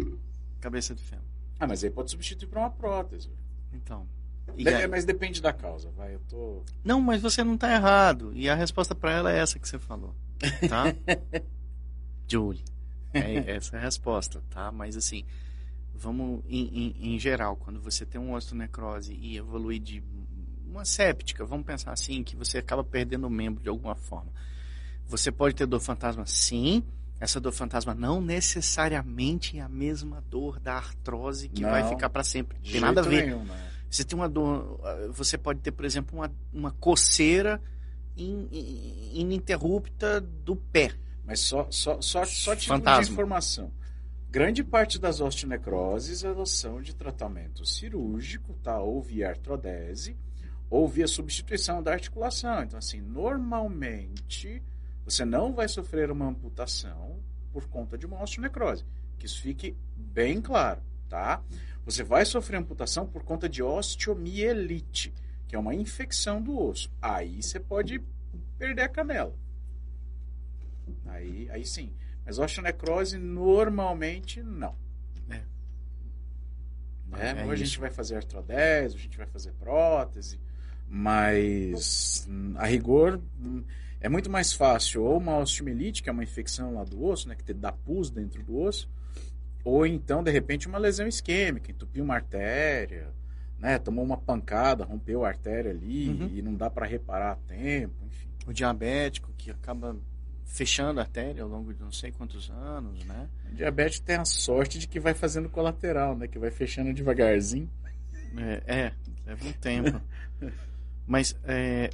cabeça 0.61 0.94
de 0.94 1.03
fêmur. 1.03 1.24
Ah, 1.59 1.66
mas 1.66 1.82
aí 1.82 1.90
pode 1.90 2.11
substituir 2.12 2.48
por 2.48 2.59
uma 2.59 2.70
prótese. 2.70 3.28
Então. 3.72 4.07
Mas 4.90 5.05
depende 5.05 5.40
da 5.40 5.53
causa, 5.53 5.90
vai. 5.90 6.14
Eu 6.14 6.20
tô. 6.28 6.62
Não, 6.84 7.01
mas 7.01 7.22
você 7.22 7.43
não 7.43 7.57
tá 7.57 7.72
errado. 7.72 8.32
E 8.34 8.49
a 8.49 8.55
resposta 8.55 8.95
para 8.95 9.12
ela 9.12 9.32
é 9.32 9.38
essa 9.38 9.59
que 9.59 9.68
você 9.68 9.78
falou, 9.78 10.14
tá? 10.68 10.84
Julie. 12.28 12.64
É, 13.14 13.53
essa 13.57 13.76
é 13.76 13.80
a 13.80 13.82
resposta, 13.82 14.43
tá? 14.51 14.70
Mas 14.72 14.97
assim, 14.97 15.24
vamos 15.95 16.43
em, 16.49 16.95
em, 16.99 17.14
em 17.14 17.18
geral, 17.18 17.57
quando 17.57 17.80
você 17.80 18.05
tem 18.07 18.20
uma 18.20 18.36
osteonecrose 18.36 19.12
e 19.14 19.36
evolui 19.36 19.78
de 19.78 20.03
uma 20.66 20.84
séptica, 20.84 21.45
vamos 21.45 21.66
pensar 21.66 21.93
assim, 21.93 22.22
que 22.24 22.34
você 22.34 22.59
acaba 22.59 22.82
perdendo 22.82 23.26
o 23.26 23.30
membro 23.30 23.62
de 23.62 23.68
alguma 23.68 23.95
forma. 23.95 24.32
Você 25.07 25.30
pode 25.30 25.55
ter 25.55 25.66
dor 25.66 25.80
fantasma? 25.80 26.24
Sim. 26.26 26.82
Essa 27.20 27.38
dor 27.38 27.53
fantasma 27.53 27.95
não 27.95 28.20
necessariamente 28.20 29.59
é 29.59 29.61
a 29.61 29.68
mesma 29.68 30.22
dor 30.28 30.59
da 30.59 30.74
artrose 30.74 31.49
que 31.49 31.62
Não. 31.62 31.70
vai 31.70 31.88
ficar 31.88 32.09
para 32.09 32.24
sempre. 32.24 32.59
de 32.59 32.72
Tem 32.72 32.80
nada 32.80 33.01
a 33.01 33.05
ver. 33.05 33.26
nenhum, 33.26 33.45
né? 33.45 33.72
Você 33.93 34.05
tem 34.05 34.18
uma 34.18 34.28
dor, 34.28 34.80
você 35.12 35.36
pode 35.36 35.61
ter, 35.61 35.70
por 35.70 35.84
exemplo, 35.84 36.18
uma, 36.18 36.32
uma 36.51 36.70
coceira 36.70 37.61
in- 38.16 38.49
in- 38.51 39.20
ininterrupta 39.20 40.18
do 40.18 40.57
pé. 40.57 40.93
Mas 41.26 41.40
só, 41.40 41.66
só, 41.70 42.01
só, 42.01 42.24
só 42.24 42.57
Fantasma. 42.57 43.05
de 43.05 43.12
informação. 43.12 43.70
Grande 44.30 44.64
parte 44.64 44.99
das 44.99 45.20
osteonecroses 45.20 46.24
elas 46.24 46.49
são 46.51 46.80
de 46.80 46.95
tratamento 46.95 47.66
cirúrgico, 47.66 48.55
tá? 48.62 48.80
Ou 48.80 49.03
via 49.03 49.28
artrodese, 49.28 50.16
ou 50.70 50.88
via 50.88 51.07
substituição 51.07 51.82
da 51.82 51.93
articulação. 51.93 52.62
Então, 52.62 52.78
assim, 52.78 52.99
normalmente 53.03 54.62
você 55.05 55.22
não 55.24 55.53
vai 55.53 55.68
sofrer 55.68 56.11
uma 56.11 56.26
amputação 56.28 57.18
por 57.53 57.66
conta 57.68 57.99
de 57.99 58.07
uma 58.07 58.22
osteonecrose. 58.22 58.86
Que 59.18 59.26
isso 59.26 59.40
fique 59.43 59.76
bem 59.95 60.40
claro, 60.40 60.80
tá? 61.11 61.43
Você 61.85 62.03
vai 62.05 62.24
sofrer 62.24 62.59
amputação 62.59 63.07
por 63.07 63.24
conta 63.24 63.49
de 63.49 63.62
osteomielite, 63.62 65.12
que 65.49 65.57
é 65.57 65.59
uma 65.59 65.74
infecção 65.74 66.41
do 66.41 66.59
osso. 66.59 66.91
Aí 67.01 67.43
você 67.43 67.59
pode 67.59 68.01
perder 68.59 68.83
a 68.83 68.89
canela. 68.89 69.37
Aí, 71.07 71.49
aí 71.51 71.64
sim. 71.64 71.93
Mas 72.24 72.39
osteonecrose 72.39 73.18
normalmente 73.18 74.43
não. 74.43 74.76
É. 75.28 75.43
Né? 77.09 77.43
É 77.43 77.45
ou 77.45 77.51
a 77.51 77.57
gente 77.57 77.78
vai 77.78 77.91
fazer 77.91 78.16
artrodese, 78.16 78.97
a 78.97 78.99
gente 78.99 79.16
vai 79.16 79.26
fazer 79.26 79.53
prótese. 79.53 80.41
Mas, 80.89 82.26
hum, 82.28 82.55
a 82.57 82.66
rigor, 82.66 83.20
hum, 83.41 83.64
é 84.01 84.09
muito 84.09 84.30
mais 84.30 84.53
fácil 84.53 85.03
ou 85.05 85.16
uma 85.16 85.39
osteomielite, 85.39 86.03
que 86.03 86.09
é 86.09 86.12
uma 86.12 86.22
infecção 86.22 86.74
lá 86.74 86.85
do 86.85 87.03
osso, 87.05 87.28
né, 87.28 87.35
que 87.35 87.45
te 87.45 87.55
dá 87.55 87.72
pus 87.72 88.11
dentro 88.11 88.43
do 88.43 88.59
osso, 88.59 88.91
ou 89.64 89.86
então, 89.86 90.22
de 90.22 90.30
repente, 90.30 90.66
uma 90.68 90.78
lesão 90.78 91.06
isquêmica, 91.06 91.70
entupiu 91.70 92.02
uma 92.04 92.14
artéria, 92.14 93.08
né, 93.58 93.78
tomou 93.78 94.04
uma 94.04 94.16
pancada, 94.16 94.84
rompeu 94.84 95.24
a 95.24 95.28
artéria 95.28 95.70
ali 95.70 96.08
Uhum. 96.08 96.30
e 96.34 96.42
não 96.42 96.54
dá 96.54 96.68
para 96.68 96.84
reparar 96.84 97.32
a 97.32 97.36
tempo, 97.36 97.94
enfim. 98.06 98.28
O 98.46 98.52
diabético 98.52 99.32
que 99.38 99.50
acaba 99.50 99.96
fechando 100.44 101.00
a 101.00 101.04
artéria 101.04 101.42
ao 101.42 101.48
longo 101.48 101.72
de 101.72 101.80
não 101.80 101.92
sei 101.92 102.10
quantos 102.12 102.50
anos, 102.50 103.04
né? 103.04 103.28
O 103.50 103.54
diabético 103.54 104.04
tem 104.04 104.16
a 104.16 104.24
sorte 104.24 104.78
de 104.78 104.86
que 104.88 104.98
vai 105.00 105.14
fazendo 105.14 105.48
colateral, 105.48 106.16
né, 106.16 106.26
que 106.26 106.38
vai 106.38 106.50
fechando 106.50 106.92
devagarzinho. 106.92 107.70
É, 108.36 108.62
é 108.66 108.92
leva 109.26 109.46
um 109.46 109.52
tempo. 109.52 110.00
Mas, 111.06 111.36
é, 111.44 111.90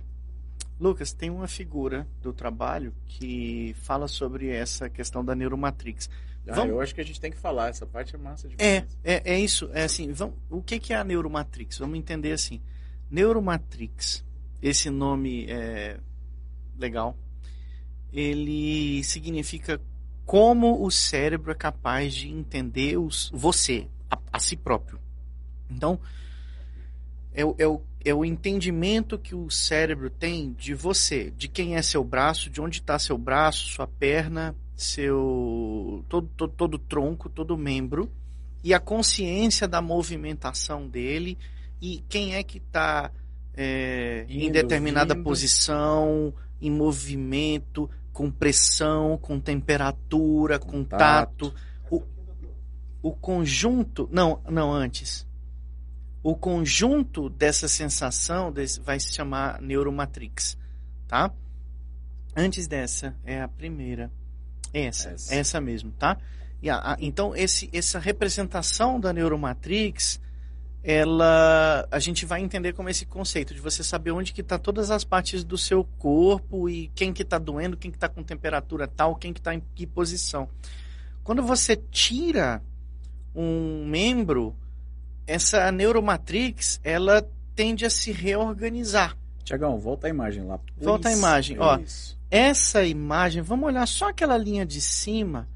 Lucas, 0.81 1.13
tem 1.13 1.29
uma 1.31 1.49
figura 1.49 2.07
do 2.23 2.33
trabalho 2.33 2.95
que 3.07 3.75
fala 3.83 4.09
sobre 4.09 4.49
essa 4.49 4.89
questão 4.89 5.25
da 5.25 5.35
neuromatrix. 5.35 6.09
Ah, 6.49 6.55
Vamos- 6.55 6.71
eu 6.71 6.81
acho 6.81 6.95
que 6.95 7.01
a 7.01 7.05
gente 7.05 7.21
tem 7.21 7.31
que 7.31 7.37
falar, 7.37 7.69
essa 7.69 7.87
parte 7.87 8.15
é 8.15 8.19
massa 8.19 8.49
É, 8.59 8.81
demais. 8.81 8.99
é, 9.05 9.35
é 9.35 9.41
isso. 9.41 9.69
É 9.73 9.85
assim, 9.85 10.13
vamos, 10.13 10.35
o 10.49 10.63
que, 10.63 10.79
que 10.79 10.93
é 10.93 10.97
a 10.97 11.05
neuromatrix? 11.05 11.79
Vamos 11.79 11.99
entender 11.99 12.33
assim. 12.33 12.61
Neuromatrix, 13.11 14.25
esse 14.63 14.89
nome 14.91 15.47
é 15.49 15.99
legal. 16.79 17.17
Ele 18.13 19.03
significa 19.05 19.81
como 20.25 20.83
o 20.85 20.91
cérebro 20.91 21.51
é 21.53 21.55
capaz 21.55 22.15
de 22.15 22.29
entender 22.29 22.99
os, 22.99 23.31
você, 23.35 23.87
a, 24.11 24.19
a 24.33 24.39
si 24.41 24.57
próprio. 24.57 24.99
Então, 25.71 25.99
é, 27.33 27.45
o- 27.45 27.55
é, 27.59 27.67
o, 27.67 27.83
é 28.05 28.15
o 28.15 28.25
entendimento 28.25 29.19
que 29.19 29.35
o 29.35 29.51
cérebro 29.51 30.09
tem 30.11 30.53
de 30.53 30.75
você, 30.75 31.31
de 31.31 31.49
quem 31.49 31.77
é 31.77 31.83
seu 31.83 32.03
braço, 32.03 32.49
de 32.51 32.61
onde 32.61 32.79
está 32.81 32.99
seu 32.99 33.19
braço, 33.19 33.67
sua 33.69 33.87
perna, 33.87 34.55
seu 34.83 36.05
todo, 36.09 36.29
todo, 36.37 36.53
todo 36.53 36.75
o 36.75 36.79
tronco, 36.79 37.29
todo 37.29 37.57
membro, 37.59 38.11
e 38.63 38.73
a 38.73 38.79
consciência 38.81 39.67
da 39.67 39.83
movimentação 39.83 40.89
dele 40.89 41.37
e 41.83 42.03
quem 42.09 42.35
é 42.37 42.43
que 42.43 42.59
está 42.59 43.11
em 44.29 44.45
Indo, 44.45 44.53
determinada 44.53 45.17
posição, 45.17 46.33
em 46.61 46.71
movimento, 46.71 47.91
com 48.13 48.31
pressão, 48.31 49.19
com 49.19 49.41
temperatura, 49.41 50.59
Contato. 50.61 51.51
tato. 51.51 51.55
O, 51.91 52.03
o 53.03 53.13
conjunto. 53.13 54.09
Não, 54.13 54.41
não, 54.49 54.73
antes. 54.73 55.27
O 56.23 56.35
conjunto 56.37 57.29
dessa 57.31 57.67
sensação 57.69 58.53
desse- 58.53 58.81
vai 58.81 58.99
se 59.01 59.13
chamar 59.13 59.61
neuromatrix, 59.61 60.57
tá? 61.09 61.33
Antes 62.37 62.69
dessa, 62.69 63.17
é 63.25 63.41
a 63.41 63.49
primeira. 63.49 64.11
Essa, 64.73 65.11
Essa. 65.11 65.35
essa, 65.35 65.61
mesmo, 65.61 65.91
tá? 65.93 66.17
E 66.63 66.69
a- 66.69 66.77
a- 66.93 66.97
então, 67.01 67.35
esse, 67.37 67.69
essa 67.73 67.99
representação 67.99 68.99
da 69.01 69.13
neuromatrix, 69.13 70.21
ela, 70.83 71.87
a 71.91 71.99
gente 71.99 72.25
vai 72.25 72.41
entender 72.41 72.73
como 72.73 72.89
esse 72.89 73.05
conceito 73.05 73.53
de 73.55 73.61
você 73.61 73.83
saber 73.83 74.11
onde 74.13 74.33
que 74.33 74.43
tá 74.43 74.59
todas 74.59 74.91
as 74.91 75.05
partes 75.05 75.45
do 75.45 75.59
seu 75.59 75.85
corpo 75.99 76.69
e 76.69 76.89
quem 76.95 77.13
que 77.13 77.25
tá 77.25 77.39
doendo, 77.39 77.77
quem 77.77 77.91
que 77.91 77.99
tá 77.99 78.09
com 78.09 78.23
temperatura 78.23 78.87
tal, 78.89 79.15
quem 79.17 79.33
que 79.33 79.41
tá 79.41 79.55
em 79.55 79.63
que 79.75 79.87
posição. 79.87 80.49
Quando 81.23 81.43
você 81.43 81.77
tira 81.77 82.63
um 83.35 83.85
membro, 83.87 84.57
essa 85.27 85.71
neuromatrix, 85.71 86.81
ela 86.83 87.27
tende 87.55 87.85
a 87.85 87.91
se 87.91 88.11
reorganizar. 88.13 89.17
Tiagão, 89.45 89.79
volta 89.79 90.07
a 90.07 90.11
imagem 90.11 90.45
lá. 90.45 90.59
Volta 90.77 91.09
a 91.09 91.13
imagem, 91.13 91.59
ó. 91.59 91.79
isso. 91.79 92.18
Essa 92.31 92.85
imagem, 92.85 93.43
vamos 93.43 93.67
olhar 93.67 93.87
só 93.87 94.09
aquela 94.11 94.37
linha 94.37 94.67
de 94.67 94.81
cima, 94.81 95.49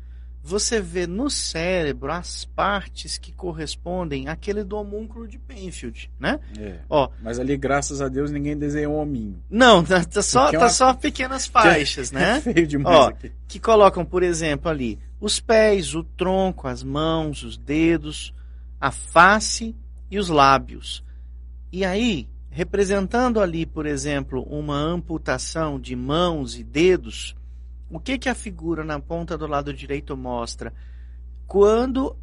você 0.42 0.80
vê 0.80 1.06
no 1.06 1.30
cérebro 1.30 2.10
as 2.10 2.44
partes 2.46 3.16
que 3.18 3.30
correspondem 3.32 4.26
àquele 4.26 4.64
do 4.64 4.76
homúnculo 4.76 5.28
de 5.28 5.38
Penfield, 5.38 6.10
né? 6.18 6.40
É. 6.58 6.78
Ó, 6.88 7.10
Mas 7.22 7.38
ali, 7.38 7.56
graças 7.56 8.00
a 8.00 8.08
Deus, 8.08 8.30
ninguém 8.30 8.56
desenhou 8.56 8.94
um 8.96 9.00
hominho. 9.00 9.40
não, 9.48 9.84
tá, 9.84 10.02
tá 10.04 10.22
só, 10.22 10.48
é 10.48 10.52
tá 10.52 10.58
uma- 10.58 10.68
só 10.70 10.94
pequenas 10.94 11.46
faixas, 11.48 12.10
É 12.12 12.14
né? 12.16 12.40
feio 12.42 12.66
demais 12.66 12.96
Ó, 12.96 13.08
aqui. 13.10 13.30
que 13.46 13.60
colocam, 13.60 14.04
por 14.04 14.22
exemplo, 14.22 14.68
ali 14.70 14.98
os 15.20 15.38
pés, 15.38 15.94
o 15.94 16.02
tronco, 16.02 16.66
as 16.66 16.82
mãos, 16.82 17.44
os 17.44 17.56
dedos, 17.56 18.34
a 18.80 18.90
face 18.90 19.76
e 20.10 20.18
os 20.18 20.28
lábios. 20.28 21.04
E 21.70 21.84
aí, 21.84 22.28
representando 22.52 23.40
ali, 23.40 23.64
por 23.64 23.86
exemplo, 23.86 24.42
uma 24.42 24.76
amputação 24.76 25.80
de 25.80 25.96
mãos 25.96 26.54
e 26.58 26.62
dedos, 26.62 27.34
o 27.90 27.98
que 27.98 28.18
que 28.18 28.28
a 28.28 28.34
figura 28.34 28.84
na 28.84 29.00
ponta 29.00 29.38
do 29.38 29.46
lado 29.46 29.72
direito 29.72 30.14
mostra? 30.14 30.72
Quando 31.46 32.14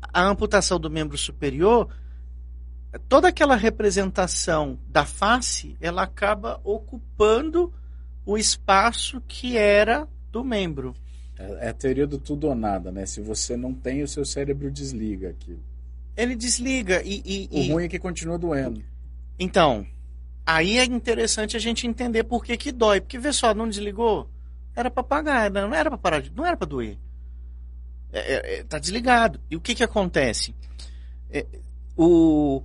a 0.00 0.26
amputação 0.26 0.80
do 0.80 0.90
membro 0.90 1.18
superior, 1.18 1.88
toda 3.06 3.28
aquela 3.28 3.54
representação 3.54 4.78
da 4.88 5.04
face, 5.04 5.76
ela 5.78 6.02
acaba 6.04 6.58
ocupando 6.64 7.70
o 8.24 8.38
espaço 8.38 9.22
que 9.28 9.58
era 9.58 10.08
do 10.32 10.42
membro. 10.42 10.94
É 11.38 11.66
é 11.66 11.68
a 11.68 11.74
teoria 11.74 12.06
do 12.06 12.18
tudo 12.18 12.46
ou 12.48 12.54
nada, 12.54 12.90
né? 12.90 13.04
Se 13.04 13.20
você 13.20 13.58
não 13.58 13.74
tem, 13.74 14.02
o 14.02 14.08
seu 14.08 14.24
cérebro 14.24 14.70
desliga 14.70 15.28
aquilo. 15.28 15.60
Ele 16.16 16.34
desliga 16.34 17.02
e, 17.04 17.22
e- 17.52 17.70
O 17.70 17.74
ruim 17.74 17.84
é 17.84 17.88
que 17.88 17.98
continua 17.98 18.38
doendo. 18.38 18.82
Então 19.38 19.86
aí 20.44 20.78
é 20.78 20.84
interessante 20.84 21.56
a 21.56 21.60
gente 21.60 21.86
entender 21.86 22.24
por 22.24 22.44
que 22.44 22.56
que 22.56 22.70
dói, 22.72 23.00
porque 23.00 23.18
vê 23.18 23.32
só, 23.32 23.54
não 23.54 23.68
desligou, 23.68 24.30
era 24.74 24.90
para 24.90 25.02
pagar, 25.02 25.50
não 25.50 25.74
era 25.74 25.90
para 25.90 25.98
parar, 25.98 26.20
de, 26.20 26.30
não 26.32 26.44
era 26.46 26.56
para 26.56 26.66
doer, 26.68 26.96
é, 28.12 28.18
é, 28.18 28.58
é, 28.58 28.64
tá 28.64 28.78
desligado. 28.78 29.40
E 29.50 29.56
o 29.56 29.60
que 29.60 29.74
que 29.74 29.82
acontece? 29.84 30.54
É, 31.30 31.44
o 31.96 32.62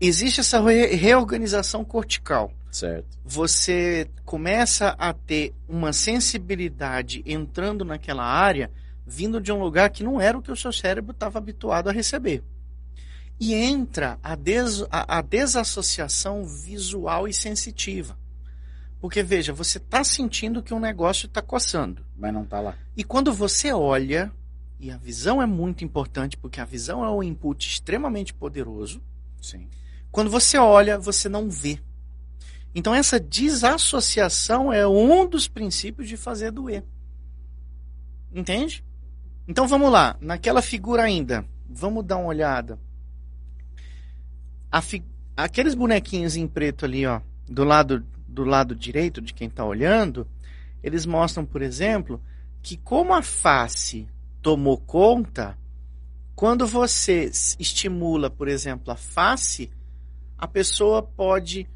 existe 0.00 0.40
essa 0.40 0.60
re- 0.60 0.94
reorganização 0.94 1.84
cortical. 1.84 2.52
Certo. 2.70 3.18
você 3.24 4.06
começa 4.22 4.94
a 4.98 5.10
ter 5.14 5.54
uma 5.66 5.94
sensibilidade 5.94 7.22
entrando 7.24 7.86
naquela 7.86 8.22
área, 8.22 8.70
vindo 9.06 9.40
de 9.40 9.50
um 9.50 9.58
lugar 9.58 9.88
que 9.88 10.04
não 10.04 10.20
era 10.20 10.36
o 10.36 10.42
que 10.42 10.52
o 10.52 10.56
seu 10.56 10.70
cérebro 10.70 11.12
estava 11.12 11.38
habituado 11.38 11.88
a 11.88 11.92
receber. 11.92 12.42
E 13.38 13.54
entra 13.54 14.18
a, 14.22 14.34
des, 14.34 14.82
a, 14.90 15.18
a 15.18 15.22
desassociação 15.22 16.44
visual 16.44 17.28
e 17.28 17.34
sensitiva. 17.34 18.16
Porque, 19.00 19.22
veja, 19.22 19.52
você 19.52 19.78
está 19.78 20.02
sentindo 20.02 20.62
que 20.62 20.72
um 20.72 20.80
negócio 20.80 21.26
está 21.26 21.42
coçando. 21.42 22.04
Mas 22.16 22.32
não 22.32 22.44
tá 22.44 22.60
lá. 22.60 22.76
E 22.96 23.04
quando 23.04 23.32
você 23.32 23.72
olha, 23.72 24.32
e 24.78 24.90
a 24.90 24.96
visão 24.96 25.40
é 25.40 25.46
muito 25.46 25.84
importante, 25.84 26.36
porque 26.36 26.60
a 26.60 26.64
visão 26.64 27.04
é 27.04 27.10
um 27.10 27.22
input 27.22 27.66
extremamente 27.66 28.34
poderoso, 28.34 29.02
Sim. 29.40 29.68
quando 30.10 30.30
você 30.30 30.58
olha, 30.58 30.98
você 30.98 31.28
não 31.28 31.48
vê. 31.48 31.80
Então 32.74 32.94
essa 32.94 33.18
desassociação 33.18 34.72
é 34.72 34.86
um 34.86 35.26
dos 35.26 35.48
princípios 35.48 36.08
de 36.08 36.16
fazer 36.16 36.50
doer. 36.50 36.84
Entende? 38.34 38.84
Então 39.48 39.66
vamos 39.66 39.90
lá, 39.90 40.16
naquela 40.20 40.60
figura 40.60 41.02
ainda, 41.04 41.44
vamos 41.68 42.04
dar 42.04 42.18
uma 42.18 42.26
olhada. 42.26 42.78
Fi- 44.80 45.04
Aqueles 45.36 45.74
bonequinhos 45.74 46.34
em 46.36 46.46
preto 46.46 46.84
ali, 46.84 47.04
ó, 47.06 47.20
do 47.48 47.62
lado 47.64 48.04
do 48.28 48.44
lado 48.44 48.74
direito 48.74 49.20
de 49.20 49.32
quem 49.32 49.48
está 49.48 49.64
olhando, 49.64 50.26
eles 50.82 51.06
mostram, 51.06 51.44
por 51.46 51.62
exemplo, 51.62 52.20
que 52.62 52.76
como 52.76 53.14
a 53.14 53.22
face 53.22 54.06
tomou 54.42 54.76
conta, 54.78 55.56
quando 56.34 56.66
você 56.66 57.30
estimula, 57.58 58.28
por 58.28 58.46
exemplo, 58.48 58.92
a 58.92 58.96
face, 58.96 59.70
a 60.36 60.46
pessoa 60.46 61.02
pode. 61.02 61.66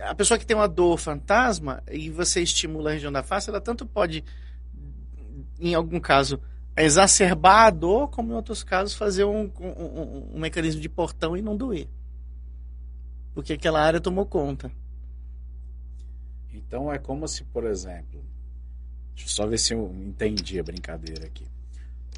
A 0.00 0.14
pessoa 0.14 0.38
que 0.38 0.46
tem 0.46 0.56
uma 0.56 0.68
dor 0.68 0.96
fantasma 0.98 1.82
e 1.90 2.10
você 2.10 2.40
estimula 2.42 2.90
a 2.90 2.92
região 2.94 3.12
da 3.12 3.22
face, 3.22 3.48
ela 3.50 3.60
tanto 3.60 3.84
pode, 3.86 4.24
em 5.60 5.74
algum 5.74 5.98
caso, 6.00 6.40
exacerbar 6.76 7.66
a 7.66 7.70
dor, 7.70 8.08
como 8.08 8.32
em 8.32 8.36
outros 8.36 8.62
casos, 8.64 8.94
fazer 8.94 9.24
um, 9.24 9.50
um, 9.60 9.66
um- 9.68 10.30
um 10.34 10.40
mecanismo 10.40 10.80
de 10.80 10.88
portão 10.88 11.36
e 11.36 11.42
não 11.42 11.56
doer. 11.56 11.88
Porque 13.34 13.52
aquela 13.52 13.80
área 13.80 14.00
tomou 14.00 14.26
conta. 14.26 14.70
Então 16.52 16.92
é 16.92 16.98
como 16.98 17.26
se, 17.28 17.44
por 17.44 17.64
exemplo, 17.64 18.24
deixa 19.14 19.30
eu 19.30 19.34
só 19.34 19.46
ver 19.46 19.58
se 19.58 19.74
eu 19.74 19.94
entendi 20.06 20.58
a 20.58 20.62
brincadeira 20.62 21.26
aqui. 21.26 21.46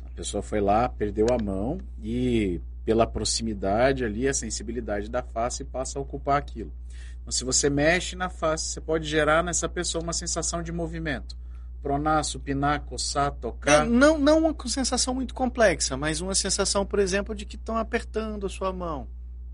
A 0.07 0.11
pessoa 0.11 0.43
foi 0.43 0.61
lá, 0.61 0.89
perdeu 0.89 1.27
a 1.31 1.43
mão 1.43 1.79
e 2.03 2.61
pela 2.85 3.07
proximidade 3.07 4.05
ali, 4.05 4.27
a 4.27 4.35
sensibilidade 4.35 5.09
da 5.09 5.23
face 5.23 5.65
passa 5.65 5.99
a 5.99 6.03
ocupar 6.03 6.39
aquilo. 6.39 6.73
Então, 7.21 7.31
se 7.31 7.45
você 7.45 7.71
mexe 7.71 8.17
na 8.17 8.29
face, 8.29 8.67
você 8.67 8.81
pode 8.81 9.07
gerar 9.07 9.45
nessa 9.45 9.69
pessoa 9.69 10.03
uma 10.03 10.13
sensação 10.13 10.63
de 10.63 10.73
movimento. 10.73 11.37
Pronar, 11.83 12.25
supinar, 12.25 12.83
coçar, 12.83 13.33
tocar. 13.33 13.87
É, 13.87 13.89
não, 13.89 14.19
não 14.19 14.39
uma 14.39 14.55
sensação 14.67 15.15
muito 15.15 15.35
complexa, 15.35 15.97
mas 15.97 16.21
uma 16.21 16.35
sensação, 16.35 16.85
por 16.85 16.99
exemplo, 16.99 17.35
de 17.35 17.47
que 17.47 17.57
estão 17.57 17.77
apertando 17.77 18.47
a 18.47 18.49
sua 18.49 18.73
mão. 18.73 19.07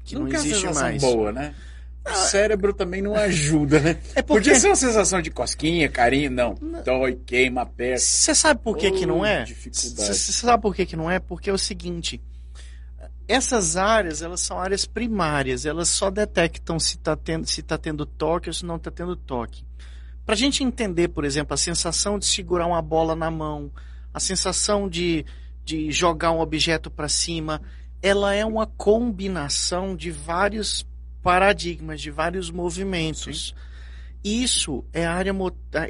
Que 0.07 0.15
não, 0.15 0.23
uma 0.23 0.35
existe 0.35 0.73
mais. 0.73 1.03
boa, 1.03 1.33
né? 1.33 1.55
O 2.09 2.15
cérebro 2.15 2.73
também 2.73 3.03
não 3.03 3.17
ajuda, 3.17 3.81
né? 3.81 3.99
É 4.15 4.23
porque 4.23 4.45
Podia 4.45 4.55
ser 4.55 4.69
uma 4.69 4.77
sensação 4.77 5.21
de 5.21 5.29
cosquinha, 5.31 5.89
carinho, 5.89 6.31
não. 6.31 6.55
Dói, 6.85 7.19
queima, 7.27 7.63
aperta. 7.63 7.99
Você 7.99 8.33
sabe 8.33 8.61
por 8.63 8.77
que, 8.77 8.93
que 8.93 9.05
não 9.05 9.27
é? 9.27 9.45
Você 9.45 10.15
sabe 10.15 10.63
por 10.63 10.75
que, 10.75 10.87
que 10.87 10.97
não 10.97 11.11
é? 11.11 11.19
Porque 11.19 11.51
é 11.51 11.53
o 11.53 11.59
seguinte: 11.59 12.23
essas 13.27 13.77
áreas, 13.77 14.23
elas 14.23 14.41
são 14.41 14.61
áreas 14.61 14.87
primárias, 14.87 15.67
elas 15.67 15.89
só 15.89 16.09
detectam 16.09 16.79
se 16.79 16.95
está 16.95 17.17
tendo, 17.17 17.45
se 17.45 17.61
tá 17.61 17.77
tendo 17.77 18.07
toque 18.07 18.49
ou 18.49 18.53
se 18.53 18.65
não 18.65 18.77
está 18.77 18.91
tendo 18.91 19.17
toque. 19.17 19.65
Para 20.25 20.35
a 20.35 20.39
gente 20.39 20.63
entender, 20.63 21.09
por 21.09 21.25
exemplo, 21.25 21.55
a 21.55 21.57
sensação 21.57 22.19
de 22.19 22.27
segurar 22.27 22.67
uma 22.67 22.83
bola 22.83 23.17
na 23.17 23.31
mão, 23.31 23.71
a 24.15 24.21
sensação 24.21 24.89
de, 24.89 25.27
de 25.65 25.91
jogar 25.91 26.31
um 26.31 26.41
objeto 26.41 26.89
para 26.89 27.09
cima, 27.09 27.61
ela 28.03 28.35
é 28.35 28.45
uma 28.45 28.67
combinação 28.67 29.97
de 29.97 30.11
vários 30.11 30.87
paradigmas, 31.23 32.01
de 32.01 32.11
vários 32.11 32.51
movimentos. 32.51 33.55
Isso 34.23 34.85
é 34.93 35.07
área, 35.07 35.33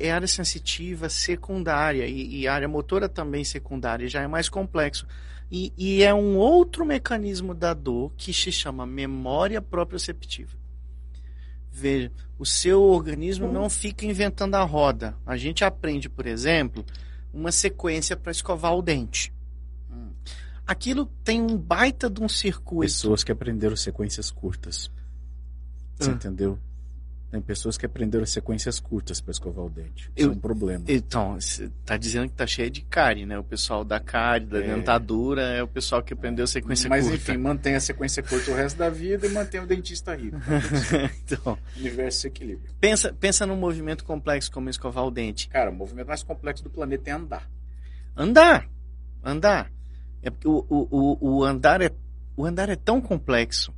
é 0.00 0.10
área 0.10 0.28
sensitiva 0.28 1.08
secundária 1.08 2.06
e, 2.06 2.40
e 2.40 2.48
área 2.48 2.68
motora 2.68 3.08
também 3.08 3.44
secundária, 3.44 4.08
já 4.08 4.22
é 4.22 4.26
mais 4.26 4.48
complexo. 4.48 5.06
E, 5.50 5.72
e 5.76 6.02
é 6.02 6.12
um 6.12 6.36
outro 6.36 6.84
mecanismo 6.84 7.54
da 7.54 7.72
dor 7.72 8.12
que 8.16 8.32
se 8.32 8.50
chama 8.50 8.84
memória 8.84 9.62
proprioceptiva. 9.62 10.56
Veja, 11.70 12.10
o 12.38 12.46
seu 12.46 12.82
organismo 12.82 13.52
não 13.52 13.68
fica 13.68 14.06
inventando 14.06 14.54
a 14.54 14.62
roda. 14.62 15.14
A 15.26 15.36
gente 15.36 15.64
aprende, 15.64 16.08
por 16.08 16.26
exemplo, 16.26 16.84
uma 17.32 17.52
sequência 17.52 18.16
para 18.16 18.32
escovar 18.32 18.74
o 18.74 18.82
dente. 18.82 19.32
Aquilo 20.66 21.06
tem 21.22 21.40
um 21.40 21.56
baita 21.56 22.10
de 22.10 22.20
um 22.22 22.28
circuito. 22.28 22.80
Pessoas 22.92 23.22
que 23.22 23.30
aprenderam 23.30 23.76
sequências 23.76 24.30
curtas. 24.30 24.90
Você 25.98 26.10
Ah. 26.10 26.14
entendeu? 26.14 26.58
Tem 27.30 27.40
pessoas 27.40 27.76
que 27.76 27.84
aprenderam 27.84 28.24
sequências 28.24 28.78
curtas 28.80 29.20
para 29.20 29.32
escovar 29.32 29.64
o 29.64 29.68
dente. 29.70 30.10
Eu- 30.16 30.22
Isso 30.26 30.28
é 30.28 30.32
um 30.32 30.38
problema. 30.38 30.84
Então, 30.88 31.34
você 31.40 31.70
tá 31.84 31.96
dizendo 31.96 32.28
que 32.28 32.34
tá 32.36 32.46
cheio 32.46 32.70
de 32.70 32.82
cárie, 32.82 33.26
né? 33.26 33.36
O 33.38 33.42
pessoal 33.44 33.84
da 33.84 33.98
cárie, 34.00 34.46
da 34.46 34.58
É. 34.58 34.74
dentadura, 34.74 35.42
é 35.42 35.62
o 35.62 35.66
pessoal 35.68 36.02
que 36.02 36.12
aprendeu 36.14 36.46
sequência 36.46 36.88
Mas 36.88 37.02
curta. 37.04 37.16
enfim, 37.16 37.36
mantém 37.36 37.74
a 37.74 37.80
sequência 37.80 38.22
curta 38.22 38.50
o 38.52 38.54
resto 38.54 38.76
da 38.78 38.88
vida 38.88 39.26
e 39.26 39.30
mantém 39.30 39.60
o 39.60 39.66
dentista 39.66 40.14
rico. 40.14 40.36
então, 41.26 41.58
O 41.76 41.78
universo 41.80 42.20
se 42.20 42.26
equilibra. 42.28 42.70
pensa, 42.80 43.12
pensa 43.12 43.44
num 43.44 43.56
movimento 43.56 44.04
complexo 44.04 44.50
como 44.52 44.70
escovar 44.70 45.04
o 45.04 45.10
dente. 45.10 45.48
Cara, 45.48 45.70
o 45.70 45.74
movimento 45.74 46.06
mais 46.06 46.22
complexo 46.22 46.62
do 46.62 46.70
planeta 46.70 47.10
é 47.10 47.12
andar. 47.12 47.50
Andar. 48.16 48.68
Andar. 49.22 49.70
É, 50.22 50.30
porque 50.30 50.48
o, 50.48 50.64
o, 50.68 51.18
o, 51.38 51.44
andar 51.44 51.80
é, 51.80 51.90
o 52.36 52.44
andar 52.44 52.68
é 52.68 52.76
tão 52.76 53.00
complexo 53.00 53.72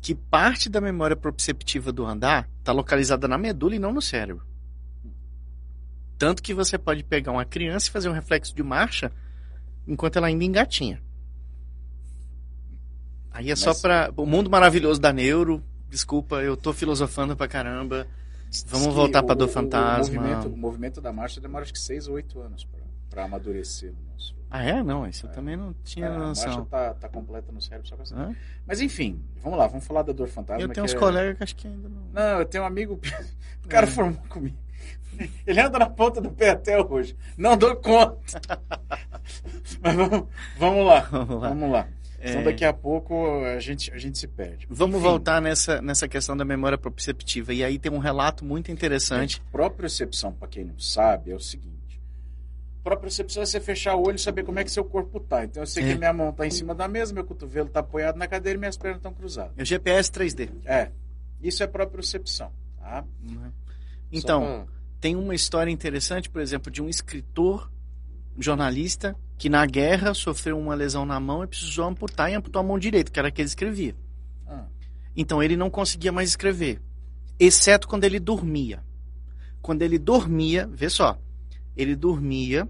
que 0.00 0.14
parte 0.14 0.68
da 0.68 0.80
memória 0.80 1.16
proprioceptiva 1.16 1.90
do 1.92 2.04
andar 2.04 2.48
está 2.58 2.72
localizada 2.72 3.26
na 3.26 3.38
medula 3.38 3.74
e 3.74 3.78
não 3.78 3.92
no 3.92 4.02
cérebro. 4.02 4.44
Tanto 6.18 6.42
que 6.42 6.54
você 6.54 6.78
pode 6.78 7.02
pegar 7.04 7.32
uma 7.32 7.44
criança 7.44 7.88
e 7.88 7.90
fazer 7.92 8.08
um 8.08 8.12
reflexo 8.12 8.54
de 8.54 8.62
marcha 8.62 9.10
enquanto 9.86 10.16
ela 10.16 10.26
ainda 10.28 10.44
engatinha. 10.44 11.02
Aí 13.30 13.50
é 13.50 13.56
só 13.56 13.70
Mas- 13.70 13.80
para 13.82 14.12
o 14.16 14.24
mundo 14.26 14.48
maravilhoso 14.48 15.00
da 15.00 15.12
neuro. 15.12 15.62
Desculpa, 15.88 16.36
eu 16.42 16.56
tô 16.56 16.72
filosofando 16.72 17.36
pra 17.36 17.46
caramba. 17.46 18.06
Vamos 18.66 18.94
voltar 18.94 19.22
pra 19.22 19.34
o- 19.34 19.38
dor 19.38 19.48
o- 19.48 19.52
fantasma. 19.52 20.14
O 20.18 20.22
movimento, 20.22 20.48
o 20.48 20.56
movimento 20.56 21.00
da 21.00 21.12
marcha 21.12 21.40
demora 21.40 21.64
acho 21.64 21.72
que 21.72 21.78
6 21.78 22.08
ou 22.08 22.14
8 22.14 22.40
anos 22.40 22.66
para 23.10 23.24
amadurecer 23.24 23.92
no 23.92 24.12
nosso. 24.12 24.34
Ah, 24.56 24.62
é? 24.64 24.82
Não, 24.82 25.06
isso 25.06 25.26
eu 25.26 25.30
também 25.32 25.56
não 25.56 25.74
tinha 25.84 26.06
É, 26.06 26.08
a 26.08 26.18
marcha 26.18 26.46
noção. 26.46 26.64
tá, 26.66 26.94
tá 26.94 27.08
completa 27.08 27.50
no 27.52 27.60
cérebro 27.60 27.86
só 27.88 27.96
com 27.96 28.02
essa. 28.02 28.16
Hã? 28.16 28.34
Mas 28.66 28.80
enfim, 28.80 29.22
vamos 29.42 29.58
lá, 29.58 29.66
vamos 29.66 29.86
falar 29.86 30.02
da 30.02 30.12
dor 30.12 30.28
fantasma. 30.28 30.62
Eu 30.62 30.68
tenho 30.68 30.84
uns 30.84 30.94
é- 30.94 30.98
colegas 30.98 31.36
que 31.36 31.42
acho 31.44 31.56
que 31.56 31.66
ainda 31.68 31.88
não. 31.88 32.02
Não, 32.12 32.38
eu 32.40 32.46
tenho 32.46 32.64
um 32.64 32.66
amigo. 32.66 33.00
O 33.64 33.68
cara 33.68 33.84
É. 33.86 33.90
formou 33.90 34.22
comigo. 34.28 34.56
Ele 35.44 35.60
anda 35.60 35.76
na 35.78 35.90
ponta 35.90 36.20
do 36.20 36.30
pé 36.30 36.50
até 36.50 36.80
hoje. 36.80 37.16
Não 37.36 37.56
dou 37.56 37.74
conta. 37.74 38.40
Mas 39.82 39.94
vamos, 39.96 40.28
vamos 40.56 40.86
lá. 40.86 41.00
Vamos 41.00 41.40
lá. 41.42 41.48
Vamos 41.48 41.70
lá. 41.72 41.88
Senão 42.24 42.40
É. 42.40 42.44
daqui 42.44 42.64
a 42.64 42.72
pouco 42.72 43.44
a 43.44 43.58
gente, 43.58 43.90
a 43.92 43.98
gente 43.98 44.18
se 44.18 44.26
perde. 44.28 44.66
Vamos 44.70 44.96
Enfim, 44.96 45.04
voltar 45.08 45.40
nessa, 45.42 45.82
nessa 45.82 46.06
questão 46.08 46.36
da 46.36 46.44
memória 46.44 46.78
proprioceptiva. 46.78 47.52
E 47.52 47.64
aí 47.64 47.78
tem 47.78 47.90
um 47.92 47.98
relato 47.98 48.44
muito 48.44 48.70
interessante. 48.70 49.40
Propriocepção, 49.50 50.32
para 50.32 50.46
quem 50.48 50.64
não 50.64 50.78
sabe, 50.78 51.30
é 51.32 51.34
o 51.34 51.40
seguinte. 51.40 51.75
Propriocepção 52.86 53.42
é 53.42 53.46
você 53.46 53.58
fechar 53.58 53.96
o 53.96 54.06
olho 54.06 54.14
e 54.14 54.18
saber 54.20 54.44
como 54.44 54.60
é 54.60 54.64
que 54.64 54.70
seu 54.70 54.84
corpo 54.84 55.18
tá. 55.18 55.44
Então 55.44 55.60
eu 55.60 55.66
sei 55.66 55.82
É. 55.82 55.88
que 55.92 55.98
minha 55.98 56.12
mão 56.12 56.32
tá 56.32 56.46
em 56.46 56.52
cima 56.52 56.72
da 56.72 56.86
mesa, 56.86 57.12
meu 57.12 57.24
cotovelo 57.24 57.68
tá 57.68 57.80
apoiado 57.80 58.16
na 58.16 58.28
cadeira 58.28 58.56
e 58.56 58.60
minhas 58.60 58.76
pernas 58.76 58.98
estão 58.98 59.12
cruzadas. 59.12 59.54
É 59.56 59.62
o 59.62 59.64
GPS 59.64 60.08
3D. 60.12 60.50
É. 60.64 60.92
Isso 61.42 61.64
é 61.64 61.66
propriocepção, 61.66 62.52
tá? 62.78 63.04
Então, 64.12 64.40
Só 64.40 64.46
pra- 64.46 64.66
tem 65.00 65.16
uma 65.16 65.34
história 65.34 65.68
interessante, 65.68 66.30
por 66.30 66.40
exemplo, 66.40 66.70
de 66.70 66.80
um 66.80 66.88
escritor, 66.88 67.68
jornalista, 68.38 69.16
que 69.36 69.48
na 69.48 69.66
guerra 69.66 70.14
sofreu 70.14 70.56
uma 70.56 70.76
lesão 70.76 71.04
na 71.04 71.18
mão 71.18 71.42
e 71.42 71.48
precisou 71.48 71.86
amputar 71.86 72.30
e 72.30 72.34
amputou 72.34 72.60
a 72.60 72.62
mão 72.62 72.78
direita, 72.78 73.10
que 73.10 73.18
era 73.18 73.26
a 73.26 73.30
que 73.32 73.40
ele 73.40 73.48
escrevia. 73.48 73.96
Ah, 74.46 74.64
Então 75.16 75.42
ele 75.42 75.56
não 75.56 75.70
conseguia 75.70 76.12
mais 76.12 76.28
escrever, 76.28 76.80
exceto 77.36 77.88
quando 77.88 78.04
ele 78.04 78.20
dormia. 78.20 78.80
Quando 79.60 79.82
ele 79.82 79.98
dormia, 79.98 80.68
vê 80.72 80.88
só, 80.88 81.18
ele 81.76 81.94
dormia, 81.94 82.68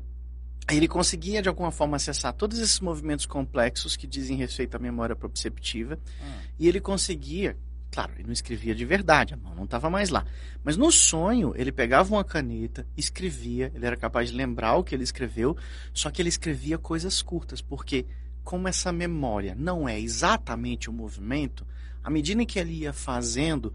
ele 0.70 0.88
conseguia 0.88 1.40
de 1.40 1.48
alguma 1.48 1.70
forma 1.70 1.96
acessar 1.96 2.32
todos 2.32 2.58
esses 2.58 2.80
movimentos 2.80 3.24
complexos 3.24 3.96
que 3.96 4.06
dizem 4.06 4.36
respeito 4.36 4.74
à 4.76 4.78
memória 4.78 5.14
proprioceptiva, 5.14 5.98
ah. 6.20 6.40
e 6.58 6.66
ele 6.66 6.80
conseguia, 6.80 7.56
claro, 7.90 8.12
ele 8.16 8.24
não 8.24 8.32
escrevia 8.32 8.74
de 8.74 8.84
verdade, 8.84 9.34
a 9.34 9.36
mão 9.36 9.54
não 9.54 9.64
estava 9.64 9.88
mais 9.88 10.10
lá. 10.10 10.26
Mas 10.64 10.76
no 10.76 10.90
sonho, 10.90 11.52
ele 11.56 11.70
pegava 11.70 12.12
uma 12.12 12.24
caneta, 12.24 12.86
escrevia, 12.96 13.70
ele 13.74 13.86
era 13.86 13.96
capaz 13.96 14.30
de 14.30 14.36
lembrar 14.36 14.76
o 14.76 14.82
que 14.82 14.94
ele 14.94 15.04
escreveu, 15.04 15.56
só 15.92 16.10
que 16.10 16.20
ele 16.20 16.28
escrevia 16.28 16.76
coisas 16.76 17.22
curtas, 17.22 17.60
porque 17.60 18.04
como 18.42 18.68
essa 18.68 18.92
memória 18.92 19.54
não 19.56 19.88
é 19.88 20.00
exatamente 20.00 20.90
o 20.90 20.92
movimento, 20.92 21.66
à 22.02 22.10
medida 22.10 22.44
que 22.46 22.58
ele 22.58 22.72
ia 22.72 22.92
fazendo, 22.92 23.72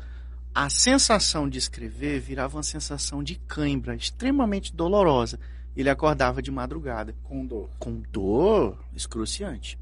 a 0.54 0.70
sensação 0.70 1.48
de 1.48 1.58
escrever 1.58 2.20
virava 2.20 2.58
uma 2.58 2.64
sensação 2.64 3.24
de 3.24 3.36
cãibra 3.36 3.96
extremamente 3.96 4.76
dolorosa. 4.76 5.40
Ele 5.76 5.90
acordava 5.90 6.42
de 6.42 6.52
madrugada 6.52 7.16
Com 7.24 7.46
dor. 7.46 7.70
com 7.80 8.02
dor 8.12 8.78
excruciante. 8.94 9.80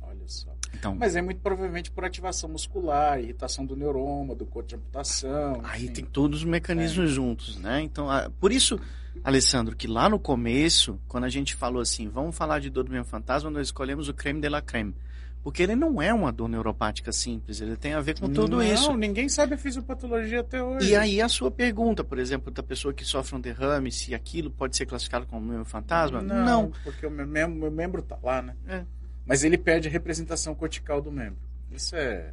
Olha 0.00 0.26
só. 0.26 0.52
Então, 0.72 0.94
Mas 0.94 1.16
é 1.16 1.22
muito 1.22 1.40
provavelmente 1.40 1.90
por 1.90 2.04
ativação 2.04 2.48
muscular, 2.48 3.18
irritação 3.20 3.66
do 3.66 3.76
neuroma, 3.76 4.34
do 4.34 4.46
corpo 4.46 4.68
de 4.68 4.76
amputação. 4.76 5.60
Aí 5.64 5.84
enfim. 5.84 5.92
tem 5.94 6.04
todos 6.04 6.40
os 6.40 6.44
mecanismos 6.44 7.10
juntos, 7.10 7.56
né? 7.58 7.82
Então, 7.82 8.08
por 8.40 8.52
isso, 8.52 8.80
Alessandro, 9.22 9.76
que 9.76 9.86
lá 9.86 10.08
no 10.08 10.18
começo, 10.18 10.98
quando 11.08 11.24
a 11.24 11.28
gente 11.28 11.54
falou 11.54 11.82
assim, 11.82 12.08
vamos 12.08 12.36
falar 12.36 12.58
de 12.60 12.70
dor 12.70 12.84
do 12.84 12.90
meu 12.90 13.04
fantasma, 13.04 13.50
nós 13.50 13.66
escolhemos 13.68 14.08
o 14.08 14.14
creme 14.14 14.40
de 14.40 14.48
la 14.48 14.62
creme. 14.62 14.94
Porque 15.42 15.62
ele 15.62 15.74
não 15.74 16.00
é 16.00 16.14
uma 16.14 16.30
dor 16.30 16.48
neuropática 16.48 17.10
simples, 17.10 17.60
ele 17.60 17.76
tem 17.76 17.94
a 17.94 18.00
ver 18.00 18.18
com 18.18 18.28
tudo 18.28 18.58
não, 18.58 18.62
isso. 18.62 18.96
ninguém 18.96 19.28
sabe 19.28 19.54
a 19.54 19.58
fisiopatologia 19.58 20.40
até 20.40 20.62
hoje. 20.62 20.90
E 20.90 20.96
aí 20.96 21.20
a 21.20 21.28
sua 21.28 21.50
pergunta, 21.50 22.04
por 22.04 22.18
exemplo, 22.18 22.52
da 22.52 22.62
pessoa 22.62 22.94
que 22.94 23.04
sofre 23.04 23.34
um 23.34 23.40
derrame, 23.40 23.90
se 23.90 24.14
aquilo 24.14 24.50
pode 24.50 24.76
ser 24.76 24.86
classificado 24.86 25.26
como 25.26 25.44
meu 25.44 25.64
fantasma? 25.64 26.22
Não, 26.22 26.70
porque 26.84 27.04
o 27.04 27.10
meu 27.10 27.26
membro, 27.26 27.56
meu 27.56 27.70
membro 27.72 28.02
tá 28.02 28.16
lá, 28.22 28.40
né? 28.40 28.54
É. 28.68 28.84
Mas 29.26 29.42
ele 29.42 29.58
perde 29.58 29.88
a 29.88 29.90
representação 29.90 30.54
cortical 30.54 31.02
do 31.02 31.10
membro. 31.10 31.38
Isso 31.72 31.96
é. 31.96 32.32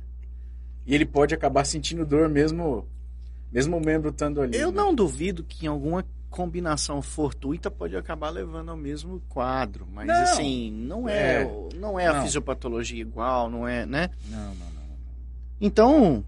E 0.86 0.94
ele 0.94 1.06
pode 1.06 1.34
acabar 1.34 1.66
sentindo 1.66 2.06
dor 2.06 2.30
mesmo, 2.30 2.88
mesmo 3.52 3.78
o 3.78 3.84
membro 3.84 4.10
estando 4.10 4.40
ali. 4.42 4.56
Eu 4.56 4.72
né? 4.72 4.78
não 4.78 4.94
duvido 4.94 5.44
que 5.44 5.66
em 5.66 5.70
alguma 5.70 6.06
combinação 6.30 7.02
fortuita 7.02 7.70
pode 7.72 7.96
acabar 7.98 8.30
levando 8.30 8.70
ao 8.70 8.78
mesmo 8.78 9.22
quadro, 9.30 9.88
mas 9.92 10.08
Não. 10.08 10.22
assim, 10.22 10.72
não 10.72 11.10
é, 11.10 11.42
É. 11.44 11.70
não 11.76 12.00
é 12.00 12.08
a 12.08 12.14
Não. 12.14 12.22
fisiopatologia 12.24 13.02
igual, 13.02 13.50
não 13.50 13.68
é, 13.68 13.86
né? 13.86 14.10
Não, 14.30 14.38
não, 14.38 14.46
não. 14.46 14.56
não. 14.56 14.98
Então, 15.60 16.24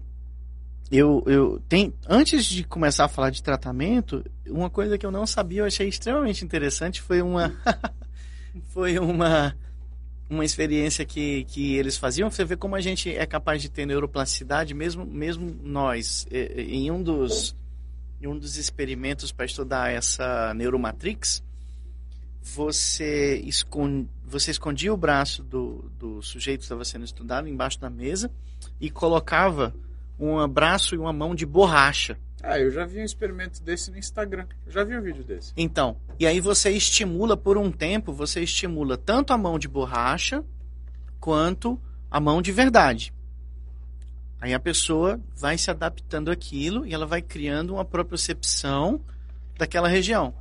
eu, 0.90 1.22
eu 1.26 1.62
tem, 1.68 1.94
antes 2.08 2.44
de 2.44 2.64
começar 2.64 3.04
a 3.04 3.08
falar 3.08 3.30
de 3.30 3.42
tratamento, 3.42 4.24
uma 4.46 4.68
coisa 4.68 4.98
que 4.98 5.06
eu 5.06 5.10
não 5.10 5.26
sabia, 5.26 5.60
eu 5.62 5.66
achei 5.66 5.88
extremamente 5.88 6.44
interessante, 6.44 7.00
foi 7.00 7.22
uma 7.22 7.52
foi 8.70 8.98
uma 8.98 9.54
uma 10.28 10.44
experiência 10.46 11.04
que, 11.04 11.44
que 11.44 11.74
eles 11.76 11.98
faziam. 11.98 12.30
Você 12.30 12.42
vê 12.42 12.56
como 12.56 12.74
a 12.74 12.80
gente 12.80 13.14
é 13.14 13.26
capaz 13.26 13.60
de 13.60 13.68
ter 13.68 13.84
neuroplasticidade, 13.84 14.72
mesmo 14.72 15.04
mesmo 15.04 15.54
nós, 15.62 16.26
Eh, 16.30 16.54
eh, 16.56 16.62
em 16.62 16.90
um 16.90 17.02
dos 17.02 17.54
em 18.22 18.26
um 18.28 18.38
dos 18.38 18.56
experimentos 18.56 19.32
para 19.32 19.44
estudar 19.44 19.92
essa 19.92 20.54
neuromatrix, 20.54 21.42
você, 22.40 23.36
escon, 23.44 24.06
você 24.24 24.52
escondia 24.52 24.92
o 24.92 24.96
braço 24.96 25.42
do, 25.42 25.90
do 25.98 26.22
sujeito 26.22 26.60
que 26.60 26.64
estava 26.64 26.84
sendo 26.84 27.04
estudado 27.04 27.48
embaixo 27.48 27.80
da 27.80 27.90
mesa 27.90 28.30
e 28.80 28.90
colocava 28.90 29.74
um 30.18 30.46
braço 30.48 30.94
e 30.94 30.98
uma 30.98 31.12
mão 31.12 31.34
de 31.34 31.44
borracha. 31.44 32.16
Ah, 32.42 32.58
eu 32.58 32.70
já 32.70 32.84
vi 32.84 33.00
um 33.00 33.04
experimento 33.04 33.62
desse 33.62 33.90
no 33.90 33.98
Instagram. 33.98 34.46
Eu 34.66 34.72
já 34.72 34.84
vi 34.84 34.96
um 34.96 35.02
vídeo 35.02 35.24
desse. 35.24 35.52
Então, 35.56 35.96
e 36.18 36.26
aí 36.26 36.40
você 36.40 36.70
estimula 36.70 37.36
por 37.36 37.56
um 37.56 37.70
tempo, 37.70 38.12
você 38.12 38.40
estimula 38.40 38.96
tanto 38.96 39.32
a 39.32 39.38
mão 39.38 39.58
de 39.58 39.68
borracha 39.68 40.44
quanto 41.20 41.80
a 42.10 42.20
mão 42.20 42.42
de 42.42 42.50
verdade. 42.50 43.12
Aí 44.42 44.52
a 44.52 44.58
pessoa 44.58 45.20
vai 45.36 45.56
se 45.56 45.70
adaptando 45.70 46.28
àquilo 46.28 46.84
e 46.84 46.92
ela 46.92 47.06
vai 47.06 47.22
criando 47.22 47.74
uma 47.74 47.84
propriocepção 47.84 49.00
daquela 49.56 49.86
região. 49.86 50.34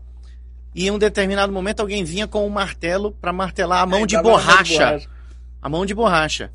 E 0.73 0.87
em 0.87 0.89
um 0.89 0.97
determinado 0.97 1.53
momento 1.53 1.81
alguém 1.81 2.03
vinha 2.03 2.27
com 2.27 2.43
um 2.43 2.49
martelo 2.49 3.11
para 3.11 3.31
martelar 3.31 3.83
a 3.83 3.85
mão 3.85 4.07
de 4.07 4.19
borracha. 4.19 5.07
A 5.61 5.69
mão 5.69 5.85
de 5.85 5.93
borracha. 5.93 6.51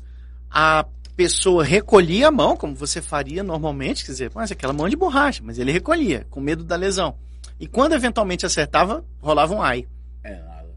A 0.51 0.85
pessoa 1.15 1.63
recolhia 1.63 2.27
a 2.27 2.31
mão, 2.31 2.57
como 2.57 2.75
você 2.75 3.01
faria 3.01 3.41
normalmente, 3.43 4.03
quer 4.03 4.11
dizer, 4.11 4.31
mas 4.35 4.51
aquela 4.51 4.73
mão 4.73 4.89
de 4.89 4.97
borracha, 4.97 5.41
mas 5.41 5.57
ele 5.57 5.71
recolhia, 5.71 6.27
com 6.29 6.41
medo 6.41 6.65
da 6.65 6.75
lesão. 6.75 7.15
E 7.57 7.65
quando 7.65 7.93
eventualmente 7.93 8.45
acertava, 8.45 9.05
rolava 9.21 9.55
um 9.55 9.61
ai. 9.61 9.87
É 10.21 10.35
nada. 10.41 10.75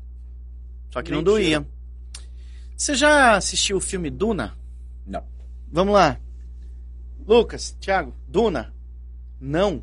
Só 0.93 1.03
que 1.03 1.11
não 1.11 1.19
Mentira. 1.19 1.35
doía. 1.35 1.67
Você 2.77 2.95
já 2.95 3.35
assistiu 3.35 3.79
o 3.79 3.81
filme 3.81 4.09
Duna? 4.09 4.57
Não. 5.05 5.25
Vamos 5.73 5.95
lá. 5.95 6.17
Lucas, 7.35 7.77
Thiago, 7.81 8.13
Duna? 8.27 8.75
Não. 9.41 9.75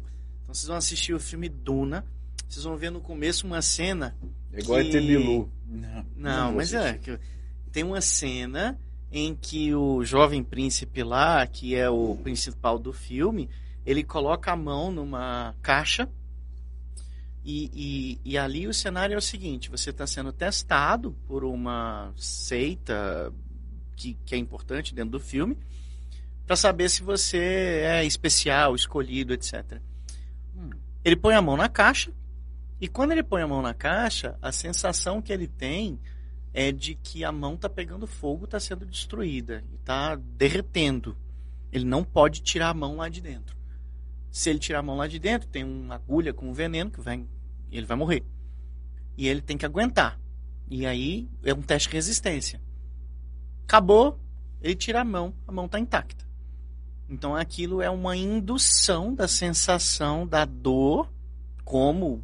Então 0.44 0.54
vocês 0.54 0.68
vão 0.68 0.76
assistir 0.76 1.14
o 1.14 1.20
filme 1.20 1.48
Duna. 1.48 2.04
Vocês 2.46 2.66
vão 2.66 2.76
ver 2.76 2.90
no 2.92 3.00
começo 3.00 3.48
uma 3.48 3.62
cena. 3.62 4.18
É 4.52 4.60
igual 4.60 4.82
Que- 4.82 4.98
a 4.98 5.00
Bilu. 5.00 5.50
Não, 5.66 6.06
Não, 6.18 6.48
vou 6.48 6.56
mas 6.58 6.74
é. 6.74 6.90
assistir. 6.90 7.00
que- 7.00 7.20
Tem 7.72 7.86
uma 7.86 8.02
cena 8.02 8.78
em 9.10 9.34
que 9.34 9.74
o 9.74 10.04
jovem 10.04 10.44
príncipe 10.44 11.02
lá, 11.04 11.48
que 11.48 11.74
é 11.74 11.90
o 11.90 12.18
principal 12.22 12.78
do 12.78 12.92
filme, 12.92 13.50
ele 13.86 14.04
coloca 14.04 14.52
a 14.52 14.56
mão 14.58 14.92
numa 14.92 15.56
caixa. 15.62 16.10
E, 17.46 17.72
e, 18.26 18.32
e 18.34 18.38
ali 18.38 18.68
o 18.68 18.74
cenário 18.74 19.14
é 19.14 19.18
o 19.18 19.22
seguinte: 19.22 19.70
você 19.70 19.92
está 19.92 20.06
sendo 20.06 20.34
testado 20.34 21.16
por 21.26 21.46
uma 21.46 22.12
seita 22.18 23.32
que, 23.96 24.18
que 24.26 24.36
é 24.36 24.38
importante 24.38 24.94
dentro 24.94 25.12
do 25.12 25.20
filme, 25.20 25.58
para 26.48 26.56
saber 26.56 26.90
se 26.90 27.04
você 27.04 27.82
é 27.84 28.06
especial, 28.06 28.74
escolhido, 28.74 29.34
etc. 29.34 29.82
Hum. 30.56 30.70
Ele 31.04 31.18
põe 31.18 31.36
a 31.36 31.42
mão 31.42 31.58
na 31.58 31.68
caixa, 31.68 32.12
e 32.80 32.88
quando 32.88 33.12
ele 33.12 33.22
põe 33.22 33.42
a 33.42 33.48
mão 33.48 33.62
na 33.62 33.74
caixa, 33.74 34.38
a 34.42 34.52
sensação 34.52 35.22
que 35.22 35.34
ele 35.34 35.48
tem 35.48 36.00
é 36.54 36.72
de 36.72 36.96
que 36.96 37.26
a 37.26 37.32
mão 37.32 37.56
está 37.56 37.68
pegando 37.68 38.08
fogo, 38.08 38.46
está 38.46 38.60
sendo 38.60 38.86
destruída, 38.86 39.64
está 39.78 40.16
derretendo. 40.16 41.18
Ele 41.70 41.84
não 41.84 42.04
pode 42.04 42.42
tirar 42.42 42.70
a 42.70 42.74
mão 42.74 42.96
lá 42.96 43.10
de 43.10 43.20
dentro. 43.20 43.58
Se 44.32 44.50
ele 44.50 44.60
tirar 44.60 44.80
a 44.80 44.84
mão 44.84 44.96
lá 44.96 45.08
de 45.08 45.20
dentro, 45.20 45.50
tem 45.50 45.64
uma 45.64 45.96
agulha 45.96 46.34
com 46.34 46.54
veneno 46.54 46.92
que 46.92 47.02
vai, 47.02 47.26
ele 47.72 47.86
vai 47.86 47.98
morrer. 47.98 48.24
E 49.18 49.28
ele 49.28 49.42
tem 49.42 49.58
que 49.58 49.66
aguentar. 49.66 50.20
E 50.70 50.86
aí 50.86 51.28
é 51.44 51.54
um 51.54 51.62
teste 51.62 51.90
de 51.90 51.96
resistência. 51.96 52.62
Acabou, 53.64 54.20
ele 54.62 54.76
tira 54.76 55.02
a 55.02 55.06
mão, 55.06 55.34
a 55.48 55.52
mão 55.52 55.66
está 55.66 55.80
intacta. 55.80 56.27
Então 57.10 57.36
aquilo 57.36 57.82
é 57.82 57.90
uma 57.90 58.16
indução 58.18 59.14
da 59.16 59.28
sensação 59.28 60.28
da 60.28 60.44
dor, 60.46 61.10
como 61.64 62.22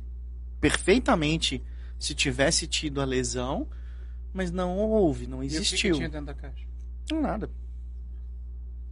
perfeitamente 0.59 1.61
se 1.97 2.13
tivesse 2.13 2.67
tido 2.67 2.99
a 3.01 3.05
lesão, 3.05 3.67
mas 4.33 4.51
não 4.51 4.77
houve, 4.77 5.25
não 5.27 5.41
E 5.43 5.47
o 5.47 5.49
que 5.49 5.55
que 5.55 5.61
existiu. 5.61 5.95
tinha 5.95 6.09
dentro 6.09 6.27
da 6.27 6.33
caixa? 6.33 6.65
Não, 7.11 7.21
nada. 7.21 7.49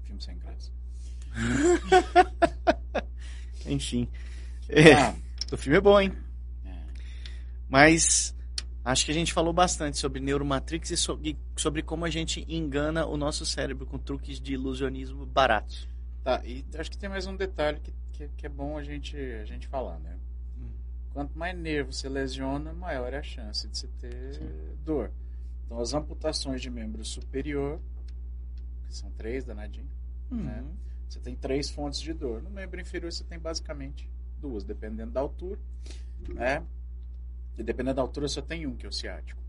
Filme 0.04 0.22
sem 0.22 0.38
graça. 0.38 0.72
Enfim. 3.66 4.08
É, 4.70 4.94
Ah, 4.94 5.16
o 5.52 5.58
filme 5.58 5.78
é 5.78 5.82
bom, 5.82 6.00
hein? 6.00 6.14
é. 6.66 6.78
Mas 7.70 8.34
acho 8.84 9.06
que 9.06 9.12
a 9.12 9.14
gente 9.14 9.34
falou 9.34 9.54
bastante 9.54 9.98
sobre 9.98 10.20
neuromatrix 10.20 10.92
e 10.92 10.98
sobre, 10.98 11.38
sobre 11.56 11.82
como 11.82 12.06
a 12.06 12.10
gente 12.10 12.46
engana 12.48 13.06
o 13.06 13.18
nosso 13.18 13.46
cérebro 13.46 13.86
com 13.86 13.98
truques 13.98 14.40
de 14.40 14.54
ilusionismo 14.54 15.26
baratos. 15.26 15.88
Tá, 16.24 16.42
e 16.46 16.64
acho 16.76 16.92
que 16.92 16.98
tem 16.98 17.10
mais 17.10 17.26
um 17.26 17.36
detalhe 17.36 17.80
que, 17.80 17.94
que, 18.14 18.28
que 18.38 18.46
é 18.46 18.50
bom 18.50 18.78
a 18.78 18.84
gente, 18.84 19.16
a 19.18 19.46
gente 19.46 19.68
falar, 19.68 20.00
né? 20.00 20.18
Hum. 20.60 20.70
Quanto 21.14 21.38
mais 21.38 21.58
nervo 21.58 21.92
você 21.92 22.08
lesiona, 22.08 22.74
maior 22.74 23.14
é 23.14 23.18
a 23.18 23.24
chance 23.24 23.68
de 23.68 23.78
você 23.78 23.88
ter 24.00 24.40
dor. 24.84 25.12
Então, 25.66 25.80
as 25.80 25.94
amputações 25.94 26.62
de 26.62 26.70
membro 26.70 27.04
superior, 27.06 27.80
que 28.88 28.94
são 28.94 29.10
três 29.12 29.44
danadinho, 29.44 29.90
né? 30.30 30.62
Uhum. 30.62 30.74
Você 31.08 31.20
tem 31.20 31.36
três 31.36 31.70
fontes 31.70 32.00
de 32.00 32.14
dor. 32.14 32.42
No 32.42 32.50
membro 32.50 32.80
inferior 32.80 33.12
você 33.12 33.24
tem 33.24 33.38
basicamente 33.38 34.10
duas, 34.40 34.64
dependendo 34.64 35.12
da 35.12 35.20
altura, 35.20 35.60
né? 36.30 36.64
E 37.58 37.64
dependendo 37.64 37.96
da 37.98 38.02
altura 38.02 38.28
só 38.28 38.42
tem 38.42 38.66
um, 38.66 38.76
que 38.76 38.86
é 38.86 38.90
o 38.90 38.92
ciático. 38.92 39.42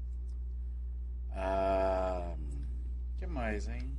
Ah, 1.35 2.35
o 2.37 3.19
que 3.19 3.27
mais, 3.27 3.69
hein? 3.69 3.91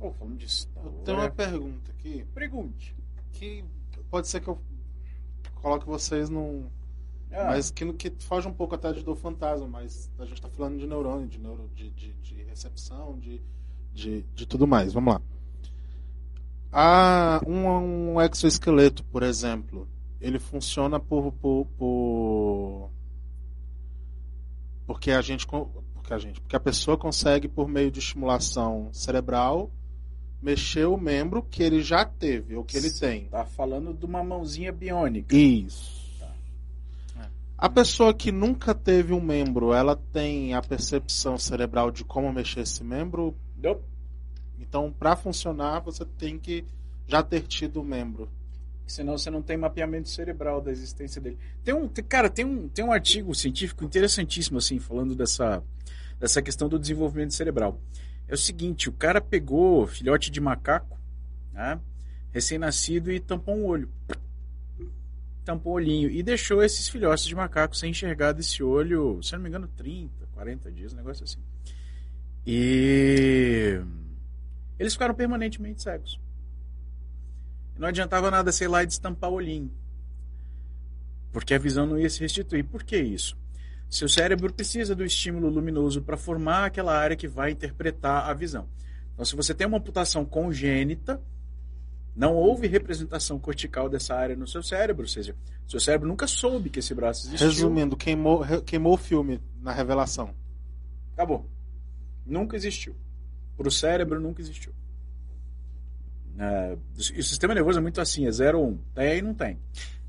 Oh, 0.00 0.12
falando 0.12 0.36
disso. 0.36 0.68
Eu 0.76 0.90
tenho 1.04 1.18
uma 1.18 1.30
pergunta 1.30 1.90
aqui 1.92 2.26
Pergunte. 2.34 2.94
que 3.32 3.64
pode 4.10 4.26
ser 4.28 4.40
que 4.40 4.48
eu 4.48 4.60
coloque 5.56 5.86
vocês 5.86 6.28
num. 6.28 6.68
Ah, 7.30 7.46
Mas 7.46 7.70
que, 7.70 7.92
que 7.94 8.10
foge 8.24 8.46
um 8.46 8.52
pouco 8.52 8.74
até 8.74 8.92
de 8.92 9.02
dor 9.02 9.16
fantasma, 9.16 9.66
mas 9.66 10.10
a 10.18 10.24
gente 10.24 10.40
tá 10.40 10.48
falando 10.48 10.78
de 10.78 10.86
neurônio, 10.86 11.26
de, 11.26 11.38
neuro, 11.38 11.68
de, 11.74 11.90
de, 11.90 12.12
de 12.14 12.42
recepção, 12.44 13.18
de, 13.18 13.40
de, 13.92 14.22
de 14.34 14.46
tudo 14.46 14.66
mais. 14.66 14.92
Vamos 14.92 15.14
lá. 15.14 15.22
Há 16.72 17.40
um, 17.46 18.14
um 18.14 18.20
exoesqueleto, 18.20 19.04
por 19.04 19.22
exemplo, 19.22 19.88
ele 20.20 20.38
funciona 20.38 20.98
por, 20.98 21.32
por, 21.32 21.66
por 21.78 22.90
porque 24.86 25.10
a 25.10 25.20
gente 25.20 25.46
porque 25.46 26.12
a 26.12 26.18
gente 26.18 26.40
porque 26.40 26.56
a 26.56 26.60
pessoa 26.60 26.96
consegue 26.96 27.48
por 27.48 27.68
meio 27.68 27.90
de 27.90 27.98
estimulação 27.98 28.88
cerebral 28.92 29.70
mexer 30.44 30.84
o 30.86 30.98
membro 30.98 31.42
que 31.42 31.62
ele 31.62 31.82
já 31.82 32.04
teve 32.04 32.54
ou 32.54 32.62
que 32.62 32.76
ele 32.76 32.90
tem. 32.90 33.24
Tá 33.28 33.46
falando 33.46 33.94
de 33.94 34.04
uma 34.04 34.22
mãozinha 34.22 34.70
biônica. 34.70 35.34
Isso. 35.34 36.22
É. 37.18 37.26
A 37.56 37.68
pessoa 37.70 38.12
que 38.12 38.30
nunca 38.30 38.74
teve 38.74 39.14
um 39.14 39.22
membro, 39.22 39.72
ela 39.72 39.96
tem 39.96 40.52
a 40.52 40.60
percepção 40.60 41.38
cerebral 41.38 41.90
de 41.90 42.04
como 42.04 42.30
mexer 42.30 42.60
esse 42.60 42.84
membro. 42.84 43.34
Nope. 43.56 43.82
Então, 44.60 44.92
para 44.92 45.16
funcionar, 45.16 45.80
você 45.80 46.04
tem 46.04 46.38
que 46.38 46.62
já 47.06 47.22
ter 47.22 47.42
tido 47.42 47.80
o 47.80 47.84
membro. 47.84 48.28
Senão 48.86 49.16
você 49.16 49.30
não 49.30 49.40
tem 49.40 49.56
mapeamento 49.56 50.08
cerebral 50.08 50.60
da 50.60 50.70
existência 50.70 51.20
dele. 51.20 51.38
Tem 51.62 51.74
um, 51.74 51.88
cara, 51.88 52.28
tem 52.28 52.44
um, 52.44 52.68
tem 52.68 52.84
um 52.84 52.92
artigo 52.92 53.34
científico 53.34 53.84
interessantíssimo 53.84 54.58
assim 54.58 54.78
falando 54.78 55.14
dessa 55.14 55.62
dessa 56.18 56.40
questão 56.40 56.68
do 56.68 56.78
desenvolvimento 56.78 57.34
cerebral. 57.34 57.80
É 58.26 58.34
o 58.34 58.38
seguinte, 58.38 58.88
o 58.88 58.92
cara 58.92 59.20
pegou 59.20 59.86
filhote 59.86 60.30
de 60.30 60.40
macaco, 60.40 60.98
né, 61.52 61.78
recém-nascido 62.32 63.12
e 63.12 63.20
tampou 63.20 63.54
um 63.54 63.66
olho. 63.66 63.90
Tampou 65.44 65.72
o 65.72 65.76
olhinho 65.76 66.08
e 66.08 66.22
deixou 66.22 66.62
esses 66.62 66.88
filhotes 66.88 67.26
de 67.26 67.34
macaco 67.34 67.76
sem 67.76 67.90
enxergar 67.90 68.32
desse 68.32 68.62
olho, 68.62 69.22
se 69.22 69.34
não 69.34 69.40
me 69.40 69.48
engano, 69.48 69.68
30, 69.76 70.26
40 70.32 70.72
dias, 70.72 70.92
um 70.94 70.96
negócio 70.96 71.24
assim. 71.24 71.38
E 72.46 73.78
eles 74.78 74.94
ficaram 74.94 75.14
permanentemente 75.14 75.82
cegos. 75.82 76.18
Não 77.78 77.88
adiantava 77.88 78.30
nada, 78.30 78.52
sei 78.52 78.68
lá, 78.68 78.84
destampar 78.84 79.30
o 79.30 79.34
olhinho. 79.34 79.70
Porque 81.32 81.54
a 81.54 81.58
visão 81.58 81.86
não 81.86 81.98
ia 81.98 82.08
se 82.08 82.20
restituir. 82.20 82.64
Por 82.64 82.84
que 82.84 82.96
isso? 82.96 83.36
Seu 83.90 84.08
cérebro 84.08 84.52
precisa 84.52 84.94
do 84.94 85.04
estímulo 85.04 85.48
luminoso 85.48 86.02
para 86.02 86.16
formar 86.16 86.66
aquela 86.66 86.96
área 86.96 87.16
que 87.16 87.28
vai 87.28 87.50
interpretar 87.50 88.28
a 88.28 88.34
visão. 88.34 88.68
Então, 89.12 89.24
se 89.24 89.36
você 89.36 89.54
tem 89.54 89.66
uma 89.66 89.78
amputação 89.78 90.24
congênita, 90.24 91.20
não 92.14 92.34
houve 92.34 92.66
representação 92.66 93.38
cortical 93.38 93.88
dessa 93.88 94.14
área 94.14 94.36
no 94.36 94.46
seu 94.46 94.62
cérebro, 94.62 95.02
ou 95.02 95.08
seja, 95.08 95.34
seu 95.66 95.80
cérebro 95.80 96.08
nunca 96.08 96.26
soube 96.26 96.70
que 96.70 96.78
esse 96.78 96.94
braço 96.94 97.26
existiu. 97.26 97.48
Resumindo, 97.48 97.96
queimou, 97.96 98.44
queimou 98.64 98.94
o 98.94 98.96
filme 98.96 99.40
na 99.60 99.72
revelação. 99.72 100.34
Acabou. 101.12 101.48
Nunca 102.24 102.56
existiu. 102.56 102.96
Para 103.56 103.68
o 103.68 103.70
cérebro, 103.70 104.20
nunca 104.20 104.40
existiu. 104.40 104.72
E 106.36 107.20
o 107.20 107.22
sistema 107.24 107.54
nervoso 107.54 107.78
é 107.78 107.82
muito 107.82 108.00
assim, 108.00 108.26
é 108.26 108.30
0 108.30 108.58
ou 108.58 108.66
1. 108.66 108.68
Um. 108.70 108.78
Tem 108.94 109.18
e 109.18 109.22
não 109.22 109.34
tem. 109.34 109.58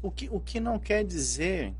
O 0.01 0.09
que, 0.11 0.27
o 0.31 0.39
que 0.39 0.59
não 0.59 0.79
quer 0.79 1.03
dizer 1.03 1.73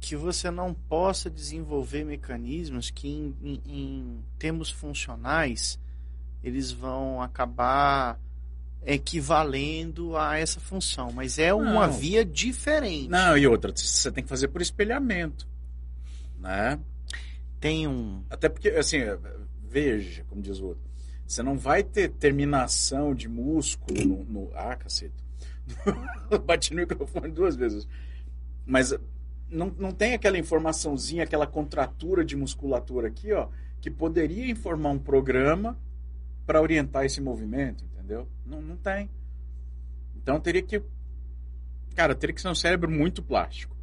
que 0.00 0.14
você 0.14 0.50
não 0.50 0.72
possa 0.72 1.28
desenvolver 1.28 2.04
mecanismos 2.04 2.88
que, 2.90 3.08
em, 3.08 3.34
em- 3.42 3.62
em 3.66 4.24
termos 4.38 4.70
funcionais, 4.70 5.78
eles 6.42 6.70
vão 6.70 7.20
acabar 7.20 8.18
equivalendo 8.86 10.16
a 10.16 10.38
essa 10.38 10.60
função. 10.60 11.10
Mas 11.12 11.38
é 11.38 11.52
uma 11.52 11.86
Não. 11.86 11.92
via 11.92 12.24
diferente. 12.24 13.08
Não, 13.08 13.36
e 13.36 13.46
outra, 13.46 13.72
você 13.74 14.10
tem 14.12 14.22
que 14.22 14.28
fazer 14.30 14.48
por 14.48 14.60
espelhamento. 14.62 15.46
Né? 16.38 16.78
Tem 17.60 17.88
um. 17.88 18.22
Até 18.30 18.48
porque, 18.48 18.68
assim, 18.70 18.98
veja, 19.68 20.24
como 20.28 20.40
diz 20.40 20.60
o 20.60 20.66
outro, 20.66 20.82
você 21.28 21.42
não 21.42 21.58
vai 21.58 21.82
ter 21.82 22.08
terminação 22.08 23.14
de 23.14 23.28
músculo 23.28 24.02
no. 24.02 24.24
no 24.24 24.50
ah, 24.54 24.74
cacete. 24.74 25.22
Bati 26.46 26.72
no 26.72 26.80
microfone 26.80 27.28
duas 27.30 27.54
vezes. 27.54 27.86
Mas 28.64 28.94
não, 29.50 29.66
não 29.78 29.92
tem 29.92 30.14
aquela 30.14 30.38
informaçãozinha, 30.38 31.24
aquela 31.24 31.46
contratura 31.46 32.24
de 32.24 32.34
musculatura 32.34 33.08
aqui, 33.08 33.30
ó, 33.30 33.48
que 33.78 33.90
poderia 33.90 34.50
informar 34.50 34.88
um 34.88 34.98
programa 34.98 35.78
para 36.46 36.62
orientar 36.62 37.04
esse 37.04 37.20
movimento, 37.20 37.84
entendeu? 37.84 38.26
Não, 38.46 38.62
não 38.62 38.76
tem. 38.78 39.10
Então 40.16 40.40
teria 40.40 40.62
que. 40.62 40.82
Cara, 41.94 42.14
teria 42.14 42.34
que 42.34 42.40
ser 42.40 42.48
um 42.48 42.54
cérebro 42.54 42.90
muito 42.90 43.22
plástico. 43.22 43.76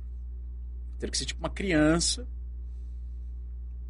Teria 0.98 1.12
que 1.12 1.18
ser 1.18 1.26
tipo 1.26 1.42
uma 1.42 1.50
criança 1.52 2.28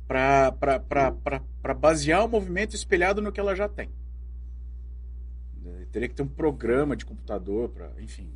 para 0.08 1.74
basear 1.80 2.26
o 2.26 2.28
movimento 2.28 2.76
espelhado 2.76 3.22
no 3.22 3.32
que 3.32 3.39
ela 3.39 3.56
já 3.56 3.68
tem. 3.68 3.89
Teria 5.91 6.10
que 6.10 6.16
ter 6.16 6.24
um 6.24 6.28
programa 6.28 6.95
de 6.95 7.06
computador 7.06 7.70
para, 7.70 7.91
enfim. 7.99 8.30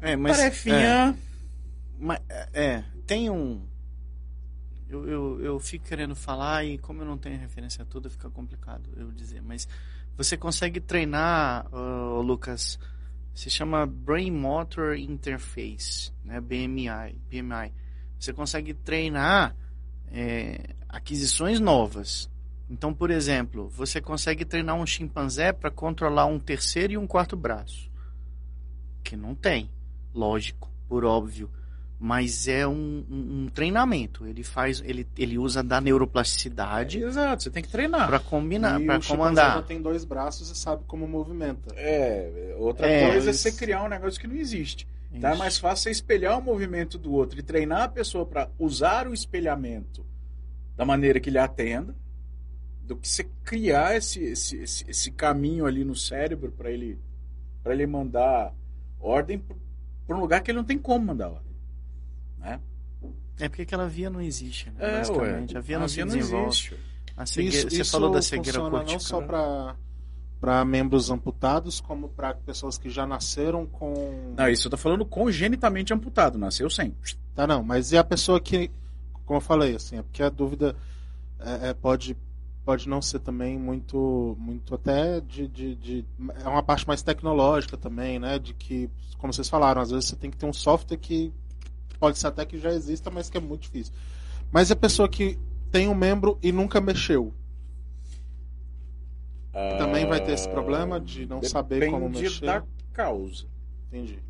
É, 0.00 0.14
mas 0.14 0.36
Tarefinha. 0.36 1.10
É, 1.10 1.14
mas, 1.98 2.20
é, 2.52 2.84
tem 3.06 3.28
um 3.28 3.66
eu, 4.88 5.08
eu, 5.08 5.40
eu 5.40 5.60
fico 5.60 5.84
querendo 5.84 6.14
falar 6.14 6.64
e 6.64 6.78
como 6.78 7.02
eu 7.02 7.06
não 7.06 7.18
tenho 7.18 7.38
referência 7.38 7.84
toda, 7.84 8.08
fica 8.08 8.30
complicado 8.30 8.88
eu 8.96 9.10
dizer. 9.10 9.42
Mas 9.42 9.68
você 10.16 10.36
consegue 10.36 10.80
treinar, 10.80 11.66
uh, 11.74 12.20
Lucas, 12.20 12.78
se 13.34 13.50
chama 13.50 13.84
Brain 13.84 14.30
Motor 14.30 14.96
Interface, 14.96 16.12
né? 16.24 16.40
BMI, 16.40 17.18
BMI. 17.28 17.72
Você 18.18 18.32
consegue 18.32 18.72
treinar 18.72 19.56
é, 20.12 20.74
aquisições 20.88 21.60
novas. 21.60 22.30
Então, 22.68 22.92
por 22.92 23.10
exemplo, 23.10 23.68
você 23.68 24.00
consegue 24.00 24.44
treinar 24.44 24.76
um 24.76 24.86
chimpanzé 24.86 25.52
para 25.52 25.70
controlar 25.70 26.26
um 26.26 26.38
terceiro 26.38 26.94
e 26.94 26.98
um 26.98 27.06
quarto 27.06 27.36
braço, 27.36 27.90
que 29.04 29.16
não 29.16 29.34
tem, 29.34 29.70
lógico, 30.12 30.70
por 30.88 31.04
óbvio 31.04 31.50
mas 31.98 32.46
é 32.46 32.66
um, 32.66 33.04
um, 33.10 33.44
um, 33.44 33.48
treinamento. 33.48 34.26
Ele 34.26 34.42
faz, 34.42 34.82
ele, 34.84 35.06
ele 35.16 35.38
usa 35.38 35.62
da 35.62 35.80
neuroplasticidade. 35.80 37.02
É, 37.02 37.06
exato, 37.06 37.42
você 37.42 37.50
tem 37.50 37.62
que 37.62 37.68
treinar 37.68 38.06
para 38.06 38.18
combinar, 38.18 38.80
para 38.80 39.00
comandar. 39.00 39.56
já 39.56 39.62
tem 39.62 39.80
dois 39.80 40.04
braços 40.04 40.50
e 40.50 40.54
sabe 40.54 40.82
como 40.86 41.06
movimenta. 41.08 41.74
É, 41.74 42.54
outra 42.58 42.86
é, 42.86 43.10
coisa 43.10 43.30
é 43.30 43.32
você 43.32 43.50
criar 43.52 43.82
um 43.82 43.88
negócio 43.88 44.20
que 44.20 44.26
não 44.26 44.36
existe. 44.36 44.86
Então 45.12 45.30
é 45.30 45.36
mais 45.36 45.58
fácil 45.58 45.84
você 45.84 45.90
espelhar 45.90 46.38
o 46.38 46.42
movimento 46.42 46.98
do 46.98 47.12
outro 47.12 47.38
e 47.38 47.42
treinar 47.42 47.82
a 47.82 47.88
pessoa 47.88 48.26
para 48.26 48.50
usar 48.58 49.06
o 49.06 49.14
espelhamento 49.14 50.04
da 50.76 50.84
maneira 50.84 51.18
que 51.18 51.30
lhe 51.30 51.38
atenda, 51.38 51.94
do 52.82 52.96
que 52.96 53.08
você 53.08 53.24
criar 53.42 53.96
esse, 53.96 54.22
esse, 54.22 54.56
esse, 54.58 54.90
esse 54.90 55.10
caminho 55.10 55.66
ali 55.66 55.84
no 55.84 55.94
cérebro 55.94 56.52
para 56.52 56.70
ele 56.70 56.98
para 57.62 57.74
ele 57.74 57.86
mandar 57.86 58.54
ordem 59.00 59.42
para 60.06 60.16
um 60.16 60.20
lugar 60.20 60.40
que 60.40 60.52
ele 60.52 60.58
não 60.58 60.64
tem 60.64 60.78
como 60.78 61.04
mandar 61.04 61.30
ordem. 61.30 61.56
Né? 62.38 62.60
É 63.40 63.48
porque 63.48 63.62
aquela 63.62 63.88
via 63.88 64.08
não 64.08 64.20
existe, 64.20 64.70
né? 64.70 64.76
É, 64.78 64.98
basicamente. 64.98 65.54
Ué, 65.54 65.58
a 65.58 65.60
via 65.60 65.76
a 65.76 65.80
não 65.80 65.88
via 65.88 66.06
se 66.06 66.16
desenvolve. 66.16 66.56
Isso, 66.56 66.76
cegueira, 67.26 67.70
você 67.70 67.82
isso 67.82 67.90
falou 67.90 68.10
da 68.10 68.22
cegueira 68.22 68.60
cortical. 68.60 68.86
não 68.86 69.00
só 69.00 69.20
para 69.20 69.74
para 70.46 70.64
membros 70.64 71.10
amputados, 71.10 71.80
como 71.80 72.08
para 72.08 72.32
pessoas 72.32 72.78
que 72.78 72.88
já 72.88 73.04
nasceram 73.04 73.66
com. 73.66 74.32
Não, 74.36 74.48
isso 74.48 74.68
eu 74.68 74.70
tô 74.70 74.76
falando 74.76 75.04
congenitamente 75.04 75.92
amputado, 75.92 76.38
nasceu 76.38 76.70
sem. 76.70 76.94
Tá, 77.34 77.48
não, 77.48 77.64
mas 77.64 77.90
e 77.90 77.98
a 77.98 78.04
pessoa 78.04 78.40
que, 78.40 78.70
como 79.24 79.38
eu 79.38 79.40
falei, 79.40 79.74
assim, 79.74 79.98
é 79.98 80.02
porque 80.02 80.22
a 80.22 80.28
dúvida 80.28 80.76
é, 81.40 81.70
é, 81.70 81.74
pode, 81.74 82.16
pode 82.64 82.88
não 82.88 83.02
ser 83.02 83.18
também 83.18 83.58
muito, 83.58 84.36
muito 84.38 84.72
até 84.76 85.20
de, 85.20 85.48
de, 85.48 85.74
de, 85.74 86.04
É 86.44 86.48
uma 86.48 86.62
parte 86.62 86.86
mais 86.86 87.02
tecnológica 87.02 87.76
também, 87.76 88.20
né? 88.20 88.38
De 88.38 88.54
que, 88.54 88.88
como 89.18 89.32
vocês 89.32 89.48
falaram, 89.48 89.82
às 89.82 89.90
vezes 89.90 90.10
você 90.10 90.14
tem 90.14 90.30
que 90.30 90.36
ter 90.36 90.46
um 90.46 90.52
software 90.52 90.96
que 90.96 91.32
pode 91.98 92.20
ser 92.20 92.28
até 92.28 92.46
que 92.46 92.56
já 92.56 92.70
exista, 92.70 93.10
mas 93.10 93.28
que 93.28 93.36
é 93.36 93.40
muito 93.40 93.62
difícil. 93.62 93.92
Mas 94.52 94.70
a 94.70 94.76
pessoa 94.76 95.08
que 95.08 95.36
tem 95.72 95.88
um 95.88 95.94
membro 95.94 96.38
e 96.40 96.52
nunca 96.52 96.80
mexeu. 96.80 97.34
Uh, 99.56 99.78
também 99.78 100.04
vai 100.04 100.22
ter 100.22 100.32
esse 100.32 100.46
problema 100.50 101.00
de 101.00 101.24
não 101.24 101.42
saber 101.42 101.90
como 101.90 102.10
mexer. 102.10 102.24
Depende 102.24 102.40
da 102.42 102.62
causa. 102.92 103.46
Entendi. 103.88 104.22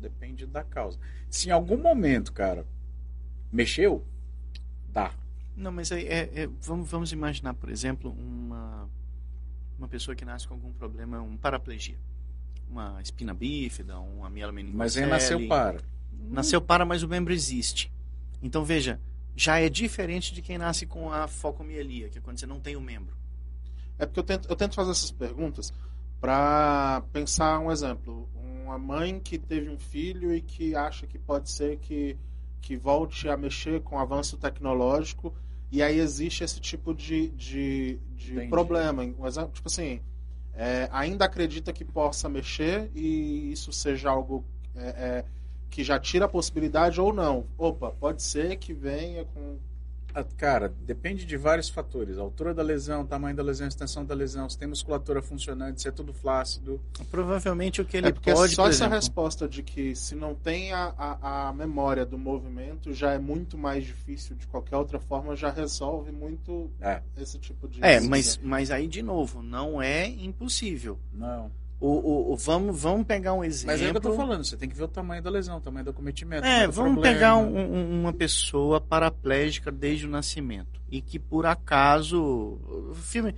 Depende 0.00 0.46
da 0.46 0.64
causa. 0.64 0.98
Se 1.30 1.48
em 1.48 1.52
algum 1.52 1.76
momento, 1.76 2.32
cara, 2.32 2.66
mexeu, 3.52 4.04
dá. 4.88 5.12
Não, 5.56 5.70
mas 5.70 5.92
aí 5.92 6.08
é, 6.08 6.28
é, 6.34 6.48
vamos, 6.60 6.90
vamos 6.90 7.12
imaginar, 7.12 7.54
por 7.54 7.70
exemplo, 7.70 8.10
uma, 8.10 8.90
uma 9.78 9.86
pessoa 9.86 10.16
que 10.16 10.24
nasce 10.24 10.48
com 10.48 10.54
algum 10.54 10.72
problema, 10.72 11.22
um 11.22 11.36
paraplegia. 11.36 11.96
Uma 12.68 13.00
espina 13.00 13.32
bífida, 13.32 13.96
uma 14.00 14.28
mielomeningocele. 14.28 14.76
Mas 14.76 14.96
aí 14.96 15.06
nasceu 15.06 15.46
para. 15.46 15.80
Nasceu 16.30 16.60
para, 16.60 16.84
mas 16.84 17.04
o 17.04 17.08
membro 17.08 17.32
existe. 17.32 17.92
Então 18.42 18.64
veja, 18.64 18.98
já 19.36 19.60
é 19.60 19.68
diferente 19.68 20.34
de 20.34 20.42
quem 20.42 20.58
nasce 20.58 20.84
com 20.84 21.12
a 21.12 21.28
focomielia, 21.28 22.08
que 22.08 22.18
é 22.18 22.20
quando 22.20 22.40
você 22.40 22.46
não 22.46 22.58
tem 22.58 22.74
o 22.74 22.80
membro. 22.80 23.21
É 23.98 24.06
porque 24.06 24.20
eu 24.20 24.24
tento, 24.24 24.48
eu 24.48 24.56
tento 24.56 24.74
fazer 24.74 24.90
essas 24.90 25.10
perguntas 25.10 25.72
para 26.20 27.02
pensar 27.12 27.58
um 27.58 27.70
exemplo. 27.70 28.28
Uma 28.64 28.78
mãe 28.78 29.20
que 29.20 29.38
teve 29.38 29.68
um 29.68 29.78
filho 29.78 30.34
e 30.34 30.40
que 30.40 30.74
acha 30.74 31.06
que 31.06 31.18
pode 31.18 31.50
ser 31.50 31.78
que, 31.78 32.16
que 32.60 32.76
volte 32.76 33.28
a 33.28 33.36
mexer 33.36 33.82
com 33.82 33.96
o 33.96 33.98
avanço 33.98 34.36
tecnológico 34.36 35.34
e 35.72 35.82
aí 35.82 35.98
existe 35.98 36.44
esse 36.44 36.60
tipo 36.60 36.94
de, 36.94 37.30
de, 37.30 37.98
de 38.14 38.46
problema. 38.48 39.02
Um 39.02 39.26
exemplo, 39.26 39.52
tipo 39.52 39.68
assim, 39.68 40.00
é, 40.52 40.86
ainda 40.92 41.24
acredita 41.24 41.72
que 41.72 41.82
possa 41.82 42.28
mexer 42.28 42.90
e 42.94 43.50
isso 43.50 43.72
seja 43.72 44.10
algo 44.10 44.44
é, 44.76 44.84
é, 44.84 45.24
que 45.70 45.82
já 45.82 45.98
tira 45.98 46.26
a 46.26 46.28
possibilidade 46.28 47.00
ou 47.00 47.10
não. 47.10 47.46
Opa, 47.56 47.90
pode 47.90 48.22
ser 48.22 48.56
que 48.56 48.74
venha 48.74 49.24
com. 49.24 49.56
Cara, 50.36 50.72
depende 50.84 51.24
de 51.24 51.36
vários 51.36 51.68
fatores. 51.68 52.18
A 52.18 52.22
altura 52.22 52.52
da 52.52 52.62
lesão, 52.62 53.04
tamanho 53.04 53.36
da 53.36 53.42
lesão, 53.42 53.66
extensão 53.66 54.04
da 54.04 54.14
lesão, 54.14 54.48
se 54.48 54.58
tem 54.58 54.68
musculatura 54.68 55.22
funcionante, 55.22 55.82
se 55.82 55.88
é 55.88 55.90
tudo 55.90 56.12
flácido. 56.12 56.80
Provavelmente 57.10 57.80
o 57.80 57.84
que 57.84 57.96
ele 57.96 58.08
é 58.08 58.12
porque 58.12 58.32
pode. 58.32 58.54
Só 58.54 58.64
por 58.64 58.70
essa 58.70 58.84
exemplo, 58.84 58.94
resposta 58.96 59.48
de 59.48 59.62
que 59.62 59.94
se 59.94 60.14
não 60.14 60.34
tem 60.34 60.72
a, 60.72 60.94
a, 60.96 61.48
a, 61.48 61.52
memória 61.52 62.04
do 62.04 62.18
movimento 62.18 62.92
já 62.92 63.12
é 63.12 63.18
muito 63.18 63.56
mais 63.56 63.84
difícil 63.84 64.36
de 64.36 64.46
qualquer 64.46 64.76
outra 64.76 64.98
forma, 64.98 65.34
já 65.34 65.50
resolve 65.50 66.12
muito 66.12 66.70
é. 66.80 67.00
esse 67.16 67.38
tipo 67.38 67.68
de. 67.68 67.82
É, 67.82 68.00
mas, 68.00 68.38
mas 68.42 68.70
aí 68.70 68.86
de 68.86 69.02
novo, 69.02 69.42
não 69.42 69.80
é 69.80 70.06
impossível. 70.06 70.98
Não. 71.12 71.50
O, 71.82 71.88
o, 71.88 72.32
o, 72.32 72.36
vamos, 72.36 72.80
vamos 72.80 73.04
pegar 73.04 73.34
um 73.34 73.42
exemplo. 73.42 73.72
Mas 73.72 73.82
é 73.82 73.88
o 73.88 73.90
que 73.90 73.96
eu 73.96 74.00
tô 74.00 74.14
falando, 74.14 74.44
você 74.44 74.56
tem 74.56 74.68
que 74.68 74.76
ver 74.76 74.84
o 74.84 74.88
tamanho 74.88 75.20
da 75.20 75.28
lesão, 75.28 75.56
o 75.56 75.60
tamanho 75.60 75.84
do 75.84 75.90
acometimento. 75.90 76.46
É, 76.46 76.64
vamos 76.68 76.92
problema. 76.92 77.02
pegar 77.02 77.36
um, 77.36 77.58
um, 77.58 78.00
uma 78.02 78.12
pessoa 78.12 78.80
paraplégica 78.80 79.72
desde 79.72 80.06
o 80.06 80.08
nascimento. 80.08 80.80
E 80.88 81.02
que 81.02 81.18
por 81.18 81.44
acaso. 81.44 82.22
O 82.22 82.94
filme. 82.94 83.34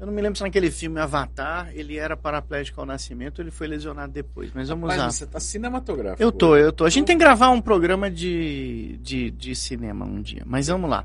Eu 0.00 0.06
não 0.06 0.12
me 0.12 0.20
lembro 0.20 0.36
se 0.36 0.42
naquele 0.42 0.72
filme 0.72 0.98
Avatar 0.98 1.70
ele 1.72 1.96
era 1.96 2.16
paraplégico 2.16 2.80
ao 2.80 2.86
nascimento 2.86 3.40
ele 3.40 3.52
foi 3.52 3.68
lesionado 3.68 4.12
depois. 4.12 4.50
Mas 4.52 4.68
vamos 4.68 4.90
Rapaz, 4.90 5.00
lá. 5.00 5.10
Você 5.12 5.26
tá 5.26 5.38
cinematográfico. 5.38 6.20
Eu 6.20 6.32
tô, 6.32 6.56
eu 6.56 6.72
tô. 6.72 6.84
A 6.84 6.90
gente 6.90 7.06
tem 7.06 7.16
que 7.16 7.22
gravar 7.22 7.50
um 7.50 7.60
programa 7.60 8.10
de, 8.10 8.98
de, 9.00 9.30
de 9.30 9.54
cinema 9.54 10.04
um 10.04 10.20
dia. 10.20 10.42
Mas 10.44 10.66
vamos 10.66 10.90
lá. 10.90 11.04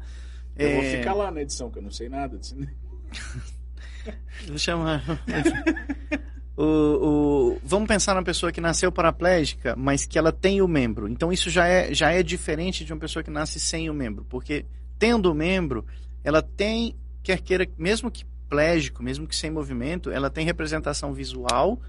Eu 0.57 0.69
é... 0.69 0.73
vou 0.73 0.83
ficar 0.85 1.13
lá 1.13 1.29
na 1.29 1.43
edição, 1.43 1.69
que 1.69 1.77
eu 1.77 1.83
não 1.83 1.91
sei 1.91 2.09
nada 2.09 2.35
de 2.35 2.47
cinema. 2.47 2.71
Vou 4.47 4.57
chamar. 4.57 5.01
O, 6.55 6.63
o, 6.63 7.59
vamos 7.63 7.87
pensar 7.87 8.13
na 8.13 8.21
pessoa 8.21 8.51
que 8.51 8.61
nasceu 8.61 8.91
paraplégica, 8.91 9.75
mas 9.75 10.05
que 10.05 10.19
ela 10.19 10.31
tem 10.31 10.61
o 10.61 10.67
membro. 10.67 11.07
Então 11.07 11.31
isso 11.31 11.49
já 11.49 11.67
é, 11.67 11.93
já 11.93 12.11
é 12.11 12.21
diferente 12.21 12.85
de 12.85 12.93
uma 12.93 12.99
pessoa 12.99 13.23
que 13.23 13.31
nasce 13.31 13.59
sem 13.59 13.89
o 13.89 13.93
membro, 13.93 14.25
porque 14.29 14.65
tendo 14.99 15.31
o 15.31 15.35
membro, 15.35 15.85
ela 16.23 16.41
tem, 16.41 16.95
quer 17.23 17.41
queira, 17.41 17.67
mesmo 17.77 18.11
que 18.11 18.25
plégico, 18.47 19.01
mesmo 19.01 19.27
que 19.27 19.35
sem 19.35 19.49
movimento, 19.49 20.11
ela 20.11 20.29
tem 20.29 20.45
representação 20.45 21.11
visual 21.11 21.81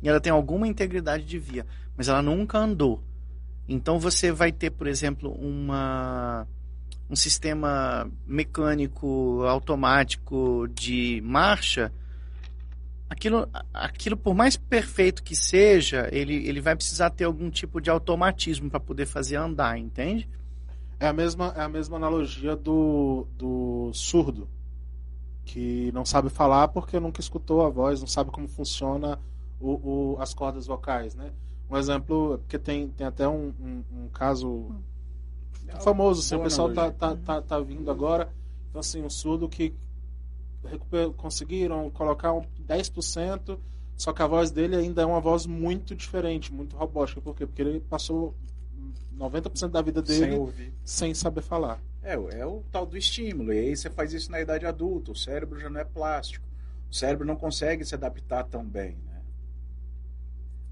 e 0.00 0.08
ela 0.08 0.20
tem 0.20 0.32
alguma 0.32 0.68
integridade 0.68 1.24
de 1.24 1.38
via, 1.38 1.66
mas 1.96 2.08
ela 2.08 2.22
nunca 2.22 2.58
andou. 2.58 3.02
Então 3.68 3.98
você 3.98 4.30
vai 4.30 4.52
ter, 4.52 4.70
por 4.70 4.86
exemplo, 4.86 5.32
uma 5.32 6.46
um 7.10 7.16
sistema 7.16 8.10
mecânico 8.26 9.42
automático 9.42 10.66
de 10.68 11.20
marcha 11.24 11.92
aquilo, 13.12 13.48
aquilo 13.72 14.16
por 14.16 14.34
mais 14.34 14.56
perfeito 14.56 15.22
que 15.22 15.36
seja, 15.36 16.08
ele, 16.10 16.34
ele 16.48 16.60
vai 16.60 16.74
precisar 16.74 17.10
ter 17.10 17.24
algum 17.24 17.50
tipo 17.50 17.80
de 17.80 17.90
automatismo 17.90 18.70
para 18.70 18.80
poder 18.80 19.06
fazer 19.06 19.36
andar, 19.36 19.78
entende? 19.78 20.28
É 20.98 21.08
a 21.08 21.12
mesma, 21.12 21.52
é 21.56 21.60
a 21.60 21.68
mesma 21.68 21.96
analogia 21.96 22.56
do, 22.56 23.26
do 23.36 23.90
surdo, 23.92 24.48
que 25.44 25.92
não 25.92 26.04
sabe 26.04 26.30
falar 26.30 26.68
porque 26.68 26.98
nunca 26.98 27.20
escutou 27.20 27.64
a 27.64 27.68
voz, 27.68 28.00
não 28.00 28.08
sabe 28.08 28.30
como 28.30 28.48
funciona 28.48 29.18
o, 29.60 30.14
o 30.14 30.16
as 30.18 30.32
cordas 30.32 30.66
vocais, 30.66 31.14
né? 31.14 31.32
Um 31.70 31.76
exemplo, 31.76 32.38
porque 32.38 32.58
tem, 32.58 32.88
tem 32.88 33.06
até 33.06 33.28
um, 33.28 33.52
um, 33.60 33.84
um 33.92 34.08
caso 34.08 34.74
é 35.68 35.80
famoso, 35.80 36.20
assim, 36.20 36.36
o 36.36 36.42
pessoal 36.42 36.72
tá, 36.72 36.90
tá, 36.90 37.16
tá, 37.16 37.42
tá 37.42 37.60
vindo 37.60 37.90
agora, 37.90 38.32
então 38.68 38.80
assim, 38.80 39.02
um 39.02 39.10
surdo 39.10 39.48
que 39.48 39.74
conseguiram 41.16 41.90
colocar 41.90 42.32
um 42.32 42.42
10%, 42.66 43.58
só 43.96 44.12
que 44.12 44.22
a 44.22 44.26
voz 44.26 44.50
dele 44.50 44.76
ainda 44.76 45.02
é 45.02 45.06
uma 45.06 45.20
voz 45.20 45.46
muito 45.46 45.94
diferente, 45.94 46.52
muito 46.52 46.76
robótica. 46.76 47.20
Por 47.20 47.34
quê? 47.34 47.46
Porque 47.46 47.62
ele 47.62 47.80
passou 47.80 48.34
90% 49.16 49.68
da 49.68 49.82
vida 49.82 50.02
dele 50.02 50.36
sem, 50.54 50.72
sem 50.84 51.14
saber 51.14 51.42
falar. 51.42 51.80
É, 52.02 52.14
é 52.14 52.46
o 52.46 52.62
tal 52.70 52.84
do 52.84 52.96
estímulo. 52.96 53.52
E 53.52 53.58
aí 53.58 53.76
você 53.76 53.88
faz 53.88 54.12
isso 54.12 54.30
na 54.30 54.40
idade 54.40 54.66
adulta. 54.66 55.12
O 55.12 55.16
cérebro 55.16 55.60
já 55.60 55.70
não 55.70 55.80
é 55.80 55.84
plástico. 55.84 56.44
O 56.90 56.94
cérebro 56.94 57.26
não 57.26 57.36
consegue 57.36 57.84
se 57.84 57.94
adaptar 57.94 58.44
tão 58.44 58.64
bem, 58.64 58.96
né? 59.04 59.22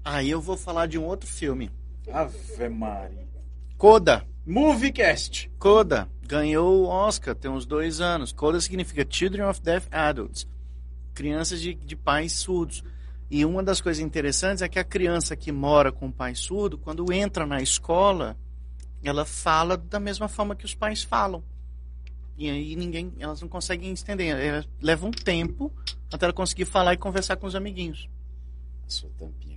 Aí 0.03 0.29
eu 0.29 0.41
vou 0.41 0.57
falar 0.57 0.87
de 0.87 0.97
um 0.97 1.05
outro 1.05 1.27
filme. 1.27 1.71
Ave 2.11 2.69
Maria. 2.69 3.27
Coda. 3.77 4.27
Moviecast. 4.45 5.51
Coda. 5.59 6.09
Ganhou 6.27 6.83
o 6.83 6.87
Oscar 6.87 7.35
tem 7.35 7.51
uns 7.51 7.65
dois 7.65 8.01
anos. 8.01 8.31
Coda 8.31 8.59
significa 8.59 9.05
Children 9.07 9.45
of 9.45 9.61
Deaf 9.61 9.87
Adults. 9.91 10.47
Crianças 11.13 11.61
de, 11.61 11.73
de 11.73 11.95
pais 11.95 12.33
surdos. 12.33 12.83
E 13.29 13.45
uma 13.45 13.63
das 13.63 13.79
coisas 13.79 14.03
interessantes 14.03 14.61
é 14.61 14.67
que 14.67 14.79
a 14.79 14.83
criança 14.83 15.35
que 15.35 15.51
mora 15.51 15.91
com 15.91 16.07
o 16.07 16.11
pai 16.11 16.35
surdo, 16.35 16.77
quando 16.77 17.13
entra 17.13 17.45
na 17.45 17.61
escola, 17.61 18.37
ela 19.03 19.25
fala 19.25 19.77
da 19.77 19.99
mesma 19.99 20.27
forma 20.27 20.55
que 20.55 20.65
os 20.65 20.75
pais 20.75 21.03
falam. 21.03 21.43
E 22.37 22.49
aí 22.49 22.75
ninguém, 22.75 23.13
elas 23.19 23.41
não 23.41 23.47
conseguem 23.47 23.91
entender. 23.91 24.27
Ela 24.27 24.65
leva 24.81 25.05
um 25.05 25.11
tempo 25.11 25.71
até 26.11 26.25
ela 26.25 26.33
conseguir 26.33 26.65
falar 26.65 26.93
e 26.93 26.97
conversar 26.97 27.37
com 27.37 27.47
os 27.47 27.55
amiguinhos. 27.55 28.09
A 28.85 28.89
sua 28.89 29.09
tampinha. 29.17 29.50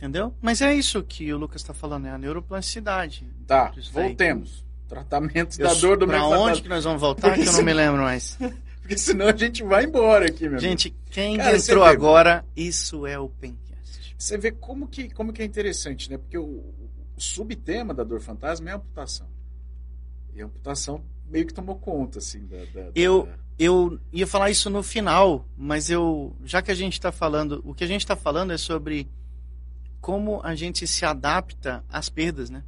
Entendeu? 0.00 0.34
Mas 0.40 0.62
é 0.62 0.74
isso 0.74 1.02
que 1.02 1.30
o 1.30 1.36
Lucas 1.36 1.60
está 1.60 1.74
falando, 1.74 2.06
é 2.06 2.10
a 2.10 2.16
neuroplasticidade. 2.16 3.26
Tá, 3.46 3.70
voltemos. 3.92 4.64
Tratamento 4.88 5.58
da 5.58 5.74
dor 5.74 5.98
do 5.98 6.06
meio 6.06 6.24
onde 6.24 6.62
que 6.62 6.68
nós 6.68 6.84
vamos 6.84 7.00
voltar 7.00 7.34
que 7.34 7.46
eu 7.46 7.52
não 7.52 7.62
me 7.62 7.72
lembro 7.72 8.02
mais. 8.02 8.36
Porque 8.80 8.96
senão 8.98 9.28
a 9.28 9.36
gente 9.36 9.62
vai 9.62 9.84
embora 9.84 10.26
aqui, 10.26 10.48
meu. 10.48 10.58
Gente, 10.58 10.92
quem 11.10 11.36
Cara, 11.36 11.56
entrou 11.56 11.84
vê- 11.84 11.90
agora, 11.90 12.44
isso 12.56 13.06
é 13.06 13.18
o 13.18 13.28
Pencast. 13.28 14.16
Você 14.18 14.36
vê 14.38 14.50
como 14.50 14.88
que, 14.88 15.10
como 15.10 15.32
que 15.32 15.42
é 15.42 15.44
interessante, 15.44 16.10
né? 16.10 16.16
Porque 16.18 16.36
o, 16.38 16.42
o 16.44 16.74
subtema 17.18 17.92
da 17.94 18.02
dor 18.02 18.20
fantasma 18.20 18.68
é 18.70 18.72
a 18.72 18.76
amputação. 18.76 19.28
E 20.34 20.40
a 20.42 20.46
amputação 20.46 21.04
meio 21.28 21.46
que 21.46 21.54
tomou 21.54 21.76
conta, 21.76 22.18
assim, 22.18 22.46
da... 22.46 22.56
da- 22.74 22.86
da- 22.86 22.92
Eu- 22.94 23.28
Eu 23.58 24.00
ia 24.12 24.26
falar 24.26 24.50
isso 24.50 24.70
no 24.70 24.82
final, 24.82 25.46
mas 25.56 25.90
eu, 25.90 26.34
já 26.44 26.62
que 26.62 26.70
a 26.70 26.74
gente 26.74 26.94
está 26.94 27.12
falando, 27.12 27.60
o 27.64 27.74
que 27.74 27.84
a 27.84 27.86
gente 27.86 28.00
está 28.00 28.16
falando 28.16 28.52
é 28.52 28.56
sobre 28.58 29.06
como 30.00 30.40
a 30.42 30.54
gente 30.54 30.86
se 30.86 31.04
adapta 31.04 31.84
às 31.88 32.08
perdas, 32.08 32.48
né? 32.50 32.62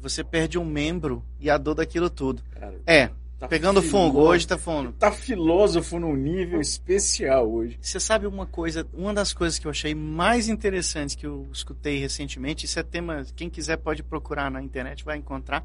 Você 0.00 0.24
perde 0.24 0.58
um 0.58 0.64
membro 0.64 1.24
e 1.38 1.50
a 1.50 1.58
dor 1.58 1.74
daquilo 1.74 2.08
tudo. 2.08 2.42
Cara, 2.52 2.80
É, 2.86 3.10
tá 3.38 3.46
pegando 3.46 3.82
fungo, 3.82 4.12
filósofo- 4.12 4.28
hoje 4.30 4.46
tá 4.46 4.58
fungo. 4.58 4.92
Tá 4.92 5.12
filósofo 5.12 5.98
num 5.98 6.16
nível 6.16 6.60
especial 6.60 7.50
hoje. 7.52 7.78
Você 7.82 8.00
sabe 8.00 8.26
uma 8.26 8.46
coisa, 8.46 8.86
uma 8.94 9.12
das 9.12 9.32
coisas 9.34 9.58
que 9.58 9.66
eu 9.66 9.70
achei 9.70 9.94
mais 9.94 10.48
interessantes 10.48 11.14
que 11.14 11.26
eu 11.26 11.46
escutei 11.52 11.98
recentemente, 11.98 12.64
isso 12.64 12.78
é 12.78 12.82
tema, 12.82 13.24
quem 13.36 13.50
quiser 13.50 13.76
pode 13.76 14.02
procurar 14.02 14.50
na 14.50 14.62
internet, 14.62 15.04
vai 15.04 15.18
encontrar. 15.18 15.64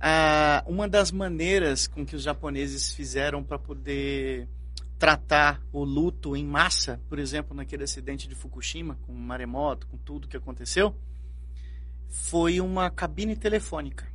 Ah, 0.00 0.62
uma 0.66 0.88
das 0.88 1.10
maneiras 1.10 1.86
com 1.86 2.06
que 2.06 2.14
os 2.16 2.22
japoneses 2.22 2.92
fizeram 2.92 3.42
para 3.42 3.58
poder 3.58 4.48
tratar 4.98 5.62
o 5.72 5.84
luto 5.84 6.34
em 6.36 6.44
massa, 6.44 7.00
por 7.08 7.18
exemplo, 7.18 7.56
naquele 7.56 7.84
acidente 7.84 8.26
de 8.28 8.34
Fukushima, 8.34 8.98
com 9.06 9.12
o 9.12 9.18
maremoto, 9.18 9.86
com 9.86 9.96
tudo 9.96 10.26
que 10.26 10.36
aconteceu, 10.36 10.94
foi 12.08 12.60
uma 12.60 12.90
cabine 12.90 13.36
telefônica, 13.36 14.08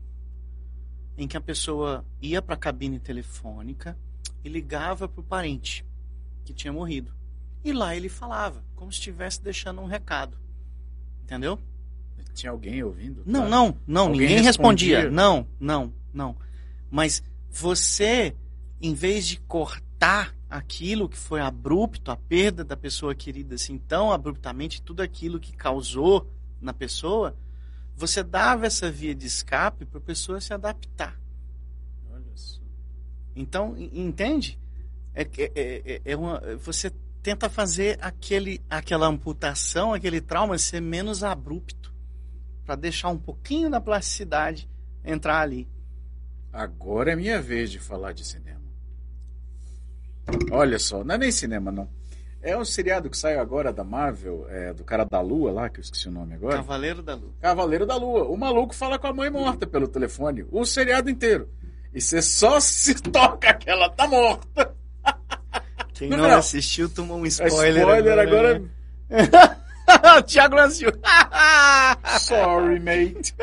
em 1.17 1.27
que 1.27 1.37
a 1.37 1.41
pessoa 1.41 2.05
ia 2.21 2.41
para 2.41 2.55
a 2.55 2.57
cabine 2.57 2.99
telefônica 2.99 3.97
e 4.43 4.49
ligava 4.49 5.07
para 5.07 5.21
o 5.21 5.23
parente 5.23 5.85
que 6.43 6.53
tinha 6.53 6.73
morrido. 6.73 7.13
E 7.63 7.71
lá 7.71 7.95
ele 7.95 8.09
falava, 8.09 8.61
como 8.75 8.91
se 8.91 8.97
estivesse 8.97 9.41
deixando 9.41 9.79
um 9.79 9.85
recado. 9.85 10.37
Entendeu? 11.23 11.57
Tinha 12.33 12.51
alguém 12.51 12.83
ouvindo? 12.83 13.23
Não, 13.25 13.47
não, 13.47 13.77
não, 13.87 14.07
Alguém 14.07 14.21
ninguém 14.21 14.41
respondia. 14.41 14.97
respondia? 14.97 15.15
Não, 15.15 15.47
não, 15.59 15.93
não. 16.13 16.35
Mas 16.91 17.23
você, 17.49 18.35
em 18.81 18.93
vez 18.93 19.27
de 19.27 19.39
cortar 19.39 20.35
aquilo 20.53 21.09
que 21.09 21.17
foi 21.17 21.41
abrupto, 21.41 22.11
a 22.11 22.15
perda 22.15 22.63
da 22.63 22.77
pessoa 22.77 23.15
querida 23.15 23.55
assim 23.55 23.79
tão 23.79 24.11
abruptamente, 24.11 24.83
tudo 24.83 25.01
aquilo 25.01 25.39
que 25.39 25.51
causou 25.51 26.31
na 26.61 26.71
pessoa, 26.71 27.35
você 27.95 28.21
dava 28.21 28.67
essa 28.67 28.91
via 28.91 29.15
de 29.15 29.25
escape 29.25 29.83
para 29.83 29.97
a 29.97 30.01
pessoa 30.01 30.39
se 30.39 30.53
adaptar. 30.53 31.19
Olha 32.11 32.23
só. 32.35 32.61
Então, 33.35 33.75
en- 33.75 34.05
entende? 34.05 34.59
É, 35.15 35.25
que- 35.25 35.51
é, 35.55 35.81
é, 35.95 36.01
é 36.05 36.15
uma, 36.15 36.39
você 36.57 36.91
tenta 37.23 37.49
fazer 37.49 37.97
aquele, 37.99 38.61
aquela 38.69 39.07
amputação, 39.07 39.91
aquele 39.91 40.21
trauma 40.21 40.57
ser 40.59 40.81
menos 40.81 41.23
abrupto, 41.23 41.91
para 42.63 42.75
deixar 42.75 43.09
um 43.09 43.17
pouquinho 43.17 43.71
da 43.71 43.81
plasticidade 43.81 44.69
entrar 45.03 45.41
ali. 45.41 45.67
Agora 46.51 47.11
é 47.11 47.15
minha 47.15 47.41
vez 47.41 47.71
de 47.71 47.79
falar 47.79 48.13
de 48.13 48.23
cinema. 48.23 48.42
Olha 50.51 50.79
só, 50.79 51.03
não 51.03 51.15
é 51.15 51.17
nem 51.17 51.31
cinema, 51.31 51.71
não. 51.71 51.87
É 52.41 52.57
um 52.57 52.65
seriado 52.65 53.09
que 53.09 53.17
saiu 53.17 53.39
agora 53.39 53.71
da 53.71 53.83
Marvel, 53.85 54.45
é, 54.49 54.73
do 54.73 54.83
cara 54.83 55.05
da 55.05 55.21
Lua 55.21 55.51
lá, 55.51 55.69
que 55.69 55.79
eu 55.79 55.81
esqueci 55.81 56.09
o 56.09 56.11
nome 56.11 56.33
agora. 56.35 56.57
Cavaleiro 56.57 57.01
da 57.01 57.15
Lua. 57.15 57.31
Cavaleiro 57.41 57.85
da 57.85 57.95
Lua. 57.95 58.23
O 58.25 58.35
maluco 58.37 58.75
fala 58.75 58.99
com 58.99 59.07
a 59.07 59.13
mãe 59.13 59.29
morta 59.29 59.65
pelo 59.65 59.87
telefone. 59.87 60.45
O 60.51 60.65
seriado 60.65 61.09
inteiro. 61.09 61.47
E 61.93 62.01
você 62.01 62.21
só 62.21 62.59
se 62.59 62.95
toca 63.01 63.53
que 63.53 63.69
ela 63.69 63.89
tá 63.89 64.07
morta. 64.07 64.73
Quem 65.93 66.09
Não, 66.09 66.17
não, 66.17 66.27
não. 66.27 66.37
assistiu 66.37 66.89
tomou 66.89 67.17
um 67.19 67.25
É 67.25 67.29
spoiler. 67.29 67.77
Spoiler 67.83 68.19
agora. 68.19 68.59
né? 68.59 68.67
Tiago 70.25 70.55
Lancio. 70.55 70.91
Sorry, 72.19 72.79
mate. 72.79 73.33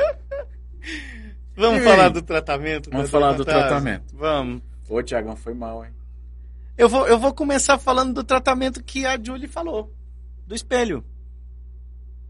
Vamos 1.56 1.80
E 1.80 1.84
falar 1.84 2.06
aí? 2.06 2.12
do 2.12 2.22
tratamento. 2.22 2.90
Vamos 2.90 3.10
falar 3.10 3.32
do 3.32 3.44
tratamento. 3.44 4.14
Vamos. 4.14 4.62
Ô, 4.88 5.02
Tiagão, 5.02 5.36
foi 5.36 5.54
mal, 5.54 5.84
hein? 5.84 5.92
Eu 6.80 6.88
vou, 6.88 7.06
eu 7.06 7.18
vou 7.18 7.34
começar 7.34 7.76
falando 7.78 8.14
do 8.14 8.24
tratamento 8.24 8.82
que 8.82 9.04
a 9.04 9.18
Julie 9.22 9.46
falou. 9.46 9.92
Do 10.46 10.54
espelho. 10.54 11.04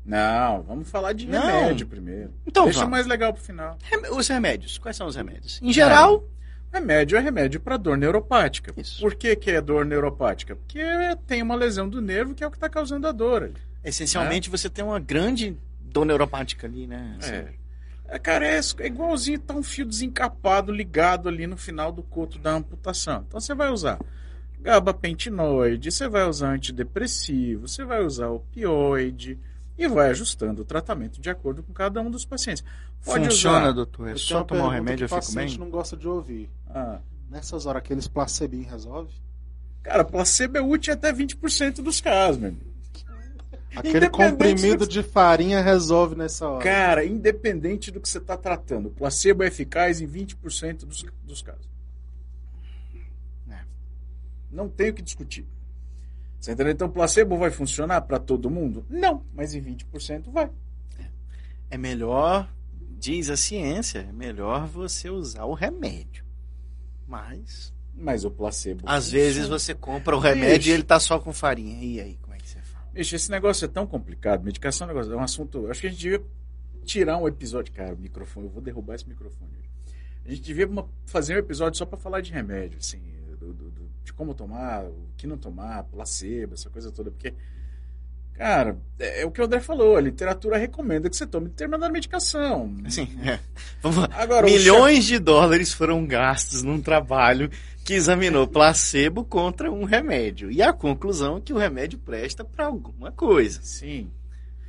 Não, 0.05 0.63
vamos 0.63 0.91
falar 0.91 1.13
de 1.13 1.29
Não. 1.29 1.41
remédio 1.41 1.87
primeiro. 1.87 2.33
Então 2.45 2.65
Deixa 2.65 2.81
vamos. 2.81 2.91
mais 2.91 3.07
legal 3.07 3.33
pro 3.33 3.41
final. 3.43 3.79
Os 4.11 4.27
remédios. 4.27 4.77
Quais 4.77 4.97
são 4.97 5.07
os 5.07 5.15
remédios? 5.15 5.61
Em 5.63 5.73
geral, 5.73 6.25
Remédio 6.73 7.19
é 7.19 7.21
remédio 7.21 7.61
para 7.61 7.77
dor 7.77 7.97
neuropática. 7.97 8.73
Isso. 8.77 9.01
Por 9.01 9.15
que, 9.15 9.35
que 9.37 9.51
é 9.51 9.61
dor 9.61 9.85
neuropática? 9.85 10.55
Porque 10.55 10.81
tem 11.27 11.43
uma 11.43 11.55
lesão 11.57 11.89
do 11.89 12.01
nervo 12.01 12.33
que 12.35 12.45
é 12.45 12.47
o 12.47 12.51
que 12.51 12.57
está 12.57 12.69
causando 12.69 13.07
a 13.09 13.13
dor. 13.13 13.53
essencialmente 13.85 14.49
você 14.51 14.69
tem 14.71 14.85
uma 14.85 14.99
grande 15.01 15.57
dor 15.81 16.05
neuropática 16.05 16.67
ali, 16.67 16.87
né? 16.87 17.17
Assim, 17.19 17.35
É. 17.35 17.55
É, 18.09 18.19
cara, 18.19 18.47
é, 18.47 18.59
é 18.59 18.87
igualzinho 18.87 19.39
tá 19.39 19.55
um 19.55 19.63
fio 19.63 19.87
desencapado 19.87 20.73
ligado 20.73 21.29
ali 21.29 21.47
no 21.47 21.57
final 21.57 21.93
do 21.93 22.03
coto 22.03 22.39
da 22.39 22.53
amputação. 22.53 23.25
Então 23.29 23.41
você 23.41 23.55
vai 23.55 23.71
usar 23.71 23.99
gabapentinoide, 24.63 25.91
você 25.91 26.09
vai 26.09 26.29
usar 26.29 26.51
antidepressivo, 26.53 27.67
você 27.69 27.85
vai 27.85 28.05
usar 28.05 28.29
opioide 28.29 29.39
e 29.79 29.89
vai 29.89 30.11
ajustando 30.11 30.63
o 30.63 30.65
tratamento 30.65 31.21
de 31.21 31.31
acordo 31.31 31.63
com 31.63 31.73
cada 31.73 32.01
um 32.01 32.11
dos 32.11 32.25
pacientes. 32.25 32.63
Pode 33.05 33.25
Funciona, 33.27 33.59
usar. 33.65 33.73
doutor? 33.73 34.09
É 34.09 34.13
Eu 34.13 34.19
só 34.19 34.45
tomar 34.45 34.61
o 34.61 34.71
pergunta 34.71 34.75
remédio 34.75 35.05
e 35.05 35.09
que 35.09 35.15
eu 35.15 35.19
o 35.19 35.23
fico 35.23 35.33
paciente 35.35 35.51
bem? 35.51 35.59
não 35.59 35.71
gosta 35.71 35.97
de 35.97 36.07
ouvir. 36.07 36.51
Ah. 36.69 36.99
Nessas 37.31 37.65
horas, 37.65 37.79
aqueles 37.81 38.07
placebinho 38.09 38.69
resolve? 38.69 39.13
Cara, 39.83 40.05
placebo 40.05 40.59
é 40.59 40.61
útil 40.61 40.93
até 40.93 41.13
20% 41.13 41.77
dos 41.83 42.01
casos, 42.01 42.39
meu 42.39 42.51
amigo. 42.51 42.71
Aquele 43.75 44.11
comprimido 44.11 44.85
do- 44.85 44.89
de 44.89 45.01
farinha 45.03 45.63
resolve 45.63 46.17
nessa 46.17 46.47
hora. 46.49 46.63
Cara, 46.65 47.05
independente 47.05 47.91
do 47.93 48.01
que 48.01 48.09
você 48.09 48.19
está 48.19 48.37
tratando, 48.37 48.87
o 48.87 48.91
placebo 48.91 49.45
é 49.45 49.47
eficaz 49.47 50.01
em 50.01 50.07
20% 50.09 50.85
dos, 50.85 51.07
dos 51.25 51.41
casos. 51.41 51.71
Não 54.51 54.69
tem 54.69 54.91
o 54.91 54.95
que 54.95 55.03
discutir. 55.03 55.47
Você 56.39 56.53
entendeu? 56.53 56.73
Então, 56.73 56.89
placebo 56.89 57.37
vai 57.37 57.51
funcionar 57.51 58.01
para 58.03 58.19
todo 58.19 58.49
mundo? 58.51 58.85
Não, 58.89 59.25
mas 59.35 59.55
em 59.55 59.63
20% 59.63 60.31
vai. 60.33 60.51
É 61.71 61.77
melhor, 61.77 62.51
diz 62.99 63.29
a 63.31 63.37
ciência, 63.37 64.01
é 64.09 64.13
melhor 64.13 64.67
você 64.67 65.11
usar 65.11 65.45
o 65.45 65.55
remédio. 65.55 66.25
Mas, 67.07 67.73
Mas 67.95 68.25
o 68.25 68.31
placebo. 68.31 68.83
às 68.87 69.05
funciona. 69.05 69.25
vezes 69.25 69.49
você 69.49 69.75
compra 69.75 70.17
o 70.17 70.21
remédio 70.21 70.57
Ixi. 70.61 70.71
e 70.71 70.73
ele 70.73 70.83
tá 70.83 70.99
só 70.99 71.19
com 71.19 71.33
farinha. 71.33 71.83
E 71.85 72.01
aí, 72.01 72.17
como 72.23 72.35
é 72.35 72.39
que 72.39 72.49
você 72.49 72.59
fala? 72.61 72.87
Bicho, 72.93 73.15
esse 73.15 73.31
negócio 73.31 73.65
é 73.65 73.69
tão 73.69 73.87
complicado. 73.87 74.43
Medicação 74.43 74.87
é 74.87 74.91
um 74.91 74.95
negócio, 74.95 75.13
é 75.13 75.17
um 75.17 75.21
assunto. 75.23 75.67
Acho 75.71 75.81
que 75.81 75.87
a 75.89 75.91
gente 75.91 76.01
devia 76.01 76.23
tirar 76.85 77.19
um 77.19 77.29
episódio. 77.29 77.73
Cara, 77.75 77.95
o 77.95 77.99
microfone, 77.99 78.47
eu 78.47 78.53
vou 78.53 78.63
derrubar 78.63 78.95
esse 78.95 79.09
microfone. 79.09 79.51
A 80.25 80.31
gente 80.31 80.43
devia 80.43 80.69
fazer 81.07 81.35
um 81.35 81.39
episódio 81.39 81.79
só 81.79 81.85
para 81.85 81.99
falar 81.99 82.21
de 82.21 82.33
remédio, 82.33 82.79
assim, 82.79 83.01
de 84.05 84.13
como 84.13 84.35
tomar, 84.35 84.85
o 84.85 85.09
que 85.17 85.27
não 85.27 85.37
tomar, 85.37 85.85
placebo, 85.85 86.55
essa 86.55 86.71
coisa 86.71 86.91
toda, 86.91 87.11
porque. 87.11 87.35
Cara, 88.35 88.79
é, 88.99 89.23
é 89.23 89.27
o 89.27 89.31
que 89.31 89.41
o 89.41 89.45
André 89.45 89.61
falou, 89.61 89.97
a 89.97 90.01
literatura 90.01 90.57
recomenda 90.57 91.11
que 91.11 91.17
você 91.17 91.27
tome 91.27 91.49
determinada 91.49 91.93
medicação. 91.93 92.75
Assim, 92.87 93.07
é. 93.23 93.39
Vamos 93.83 93.99
lá. 93.99 94.09
Agora, 94.13 94.47
Milhões 94.47 95.05
de 95.05 95.19
dólares 95.19 95.75
foram 95.75 96.07
gastos 96.07 96.63
num 96.63 96.81
trabalho 96.81 97.51
que 97.85 97.93
examinou 97.93 98.47
placebo 98.47 99.25
contra 99.25 99.71
um 99.71 99.85
remédio. 99.85 100.51
E 100.51 100.63
a 100.63 100.73
conclusão 100.73 101.37
é 101.37 101.41
que 101.41 101.53
o 101.53 101.59
remédio 101.59 101.99
presta 101.99 102.43
para 102.43 102.67
alguma 102.67 103.13
coisa. 103.13 103.61
Sim. 103.63 104.11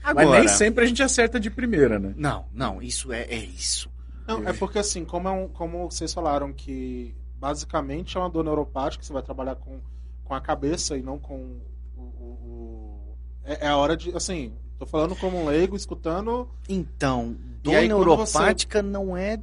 Agora, 0.04 0.28
Mas 0.28 0.40
nem 0.40 0.48
sempre 0.50 0.84
a 0.84 0.88
gente 0.88 1.04
acerta 1.04 1.40
de 1.40 1.50
primeira, 1.50 2.00
né? 2.00 2.14
Não, 2.18 2.46
não, 2.54 2.82
isso 2.82 3.14
é, 3.14 3.22
é 3.24 3.38
isso. 3.38 3.90
Não, 4.28 4.48
é 4.48 4.54
porque 4.54 4.80
assim, 4.80 5.06
como, 5.06 5.28
é 5.28 5.32
um, 5.32 5.48
como 5.48 5.90
vocês 5.90 6.14
falaram 6.14 6.52
que 6.52 7.14
basicamente 7.42 8.16
é 8.16 8.20
uma 8.20 8.30
dor 8.30 8.44
neuropática, 8.44 9.04
você 9.04 9.12
vai 9.12 9.24
trabalhar 9.24 9.56
com, 9.56 9.80
com 10.24 10.34
a 10.36 10.40
cabeça 10.40 10.96
e 10.96 11.02
não 11.02 11.18
com 11.18 11.58
o. 11.98 12.02
o- 12.02 12.04
o- 12.46 13.18
é, 13.44 13.66
é 13.66 13.68
a 13.68 13.76
hora 13.78 13.98
de. 13.98 14.16
Assim, 14.16 14.54
tô 14.78 14.86
falando 14.86 15.16
como 15.16 15.42
um 15.42 15.46
leigo, 15.48 15.76
escutando. 15.76 16.48
Então, 16.70 17.36
dor 17.64 17.76
aí, 17.76 17.88
neuropática 17.88 18.84
não 18.84 19.18
é 19.18 19.40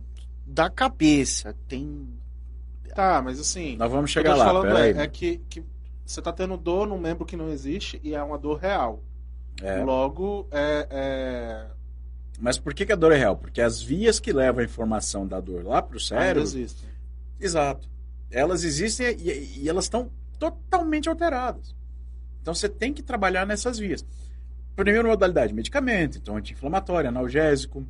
da 0.47 0.71
cabeça. 0.71 1.55
Tem. 1.67 2.09
Tá, 2.95 3.21
mas 3.21 3.41
assim. 3.41 3.77
Nós 3.77 3.91
vamos 3.91 4.11
o 4.11 4.13
que 4.15 4.19
eu 4.21 4.23
chegar 4.23 4.37
lá, 4.37 4.45
falando 4.47 4.77
é, 4.79 4.91
é 4.91 5.07
que, 5.09 5.39
que 5.51 5.63
você 6.07 6.23
tá 6.23 6.33
tendo 6.33 6.57
dor 6.57 6.87
num 6.87 6.99
membro 6.99 7.27
que 7.27 7.37
não 7.37 7.49
existe 7.51 8.01
e 8.03 8.15
é 8.15 8.23
uma 8.23 8.39
dor 8.39 8.59
real. 8.59 9.03
É. 9.61 9.83
Logo, 9.83 10.47
é, 10.53 10.87
é, 10.91 11.67
Mas 12.41 12.59
por 12.59 12.73
que, 12.73 12.87
que 12.87 12.93
a 12.93 12.97
dor 12.97 13.11
é 13.11 13.17
real? 13.17 13.37
Porque 13.37 13.61
as 13.61 13.83
vias 13.83 14.21
que 14.21 14.33
levam 14.33 14.61
a 14.63 14.65
informação 14.65 15.27
da 15.27 15.41
dor 15.41 15.65
lá 15.65 15.83
pro 15.83 15.99
ainda 15.99 16.05
cérebro. 16.05 16.43
existe. 16.43 16.87
Exato. 17.41 17.89
Elas 18.31 18.65
existem 18.65 19.17
e, 19.19 19.63
e 19.63 19.69
elas 19.69 19.85
estão 19.85 20.11
totalmente 20.39 21.09
alteradas. 21.09 21.75
Então 22.41 22.55
você 22.55 22.69
tem 22.69 22.93
que 22.93 23.03
trabalhar 23.03 23.47
nessas 23.47 23.79
vias. 23.79 24.05
Primeira 24.77 25.09
modalidade, 25.09 25.53
medicamento, 25.53 26.19
então 26.19 26.37
anti-inflamatório, 26.37 27.09
analgésico. 27.09 27.87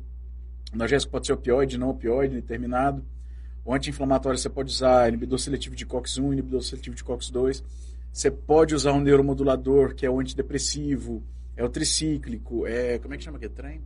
Analgésico 0.73 1.11
pode 1.11 1.27
ser 1.27 1.33
opioide, 1.33 1.77
não 1.77 1.89
opioide, 1.89 2.35
determinado. 2.35 3.03
O 3.63 3.73
anti-inflamatório 3.73 4.39
você 4.39 4.49
pode 4.49 4.71
usar 4.71 5.07
inibidor 5.09 5.37
seletivo 5.37 5.75
de 5.75 5.85
COX-1, 5.85 6.33
inibidor 6.33 6.63
seletivo 6.63 6.95
de 6.95 7.03
COX-2. 7.03 7.63
Você 8.11 8.31
pode 8.31 8.73
usar 8.73 8.93
um 8.93 9.01
neuromodulador, 9.01 9.93
que 9.93 10.05
é 10.05 10.09
o 10.09 10.19
antidepressivo, 10.19 11.23
é 11.55 11.63
o 11.63 11.69
tricíclico, 11.69 12.65
é... 12.65 12.97
Como 12.97 13.13
é 13.13 13.17
que 13.17 13.23
chama 13.23 13.37
aquele 13.37 13.53
trem? 13.53 13.81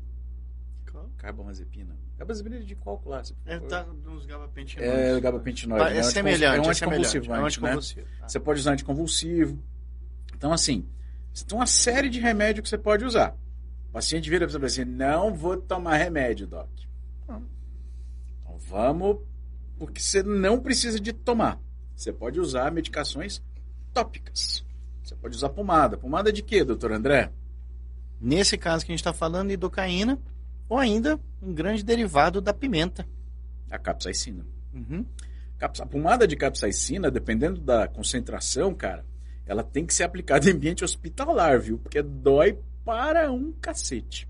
Carbamazepina. 1.17 1.95
Carbamazepina 2.17 2.57
é 2.57 2.59
de 2.59 2.75
qual 2.75 2.97
classe? 2.99 3.35
É, 3.45 3.59
tá 3.59 3.83
nos 3.85 4.25
gabapentinoides. 4.25 4.93
É 4.93 5.19
gabapentinoide. 5.19 5.83
É, 5.83 5.93
né? 5.93 5.99
anticonvul- 5.99 6.11
semelhante, 6.13 6.43
é 6.57 6.67
um 6.67 6.71
é 6.71 6.73
semelhante. 6.73 7.17
anticonvulsivante, 7.17 7.29
É 7.29 7.33
um 7.33 7.41
né? 7.41 7.47
anticonvulsivo. 7.47 8.07
Ah. 8.21 8.27
Você 8.29 8.39
pode 8.39 8.59
usar 8.59 8.71
anticonvulsivo. 8.73 9.63
Então, 10.35 10.53
assim, 10.53 10.85
você 11.33 11.45
tem 11.45 11.57
uma 11.57 11.65
série 11.65 12.09
de 12.09 12.19
remédios 12.19 12.63
que 12.63 12.69
você 12.69 12.77
pode 12.77 13.03
usar. 13.03 13.35
O 13.89 13.93
paciente 13.93 14.29
vira 14.29 14.47
para 14.47 14.59
você 14.59 14.81
assim, 14.81 14.85
não 14.85 15.33
vou 15.33 15.57
tomar 15.57 15.97
remédio, 15.97 16.47
Doc. 16.47 16.69
Então, 17.23 17.43
vamos, 18.67 19.17
porque 19.77 19.99
você 19.99 20.21
não 20.23 20.59
precisa 20.59 20.99
de 20.99 21.13
tomar. 21.13 21.59
Você 21.95 22.11
pode 22.13 22.39
usar 22.39 22.71
medicações 22.71 23.41
tópicas. 23.93 24.65
Você 25.03 25.15
pode 25.15 25.35
usar 25.35 25.49
pomada. 25.49 25.97
Pomada 25.97 26.31
de 26.31 26.41
quê, 26.41 26.63
doutor 26.63 26.91
André? 26.91 27.31
Nesse 28.19 28.57
caso 28.57 28.85
que 28.85 28.91
a 28.91 28.93
gente 28.93 28.99
está 29.01 29.13
falando, 29.13 29.51
idocaína, 29.51 30.17
ou 30.73 30.79
ainda 30.79 31.19
um 31.39 31.53
grande 31.53 31.83
derivado 31.83 32.41
da 32.41 32.51
pimenta. 32.51 33.07
A 33.69 33.77
capsaicina. 33.77 34.43
Uhum. 34.73 35.05
A 35.61 35.85
pomada 35.85 36.27
de 36.27 36.35
capsaicina, 36.35 37.11
dependendo 37.11 37.61
da 37.61 37.87
concentração, 37.87 38.73
cara, 38.73 39.05
ela 39.45 39.63
tem 39.63 39.85
que 39.85 39.93
ser 39.93 40.03
aplicada 40.03 40.49
em 40.49 40.53
ambiente 40.53 40.83
hospitalar, 40.83 41.59
viu? 41.59 41.77
Porque 41.77 42.01
dói 42.01 42.57
para 42.83 43.31
um 43.31 43.51
cacete. 43.51 44.27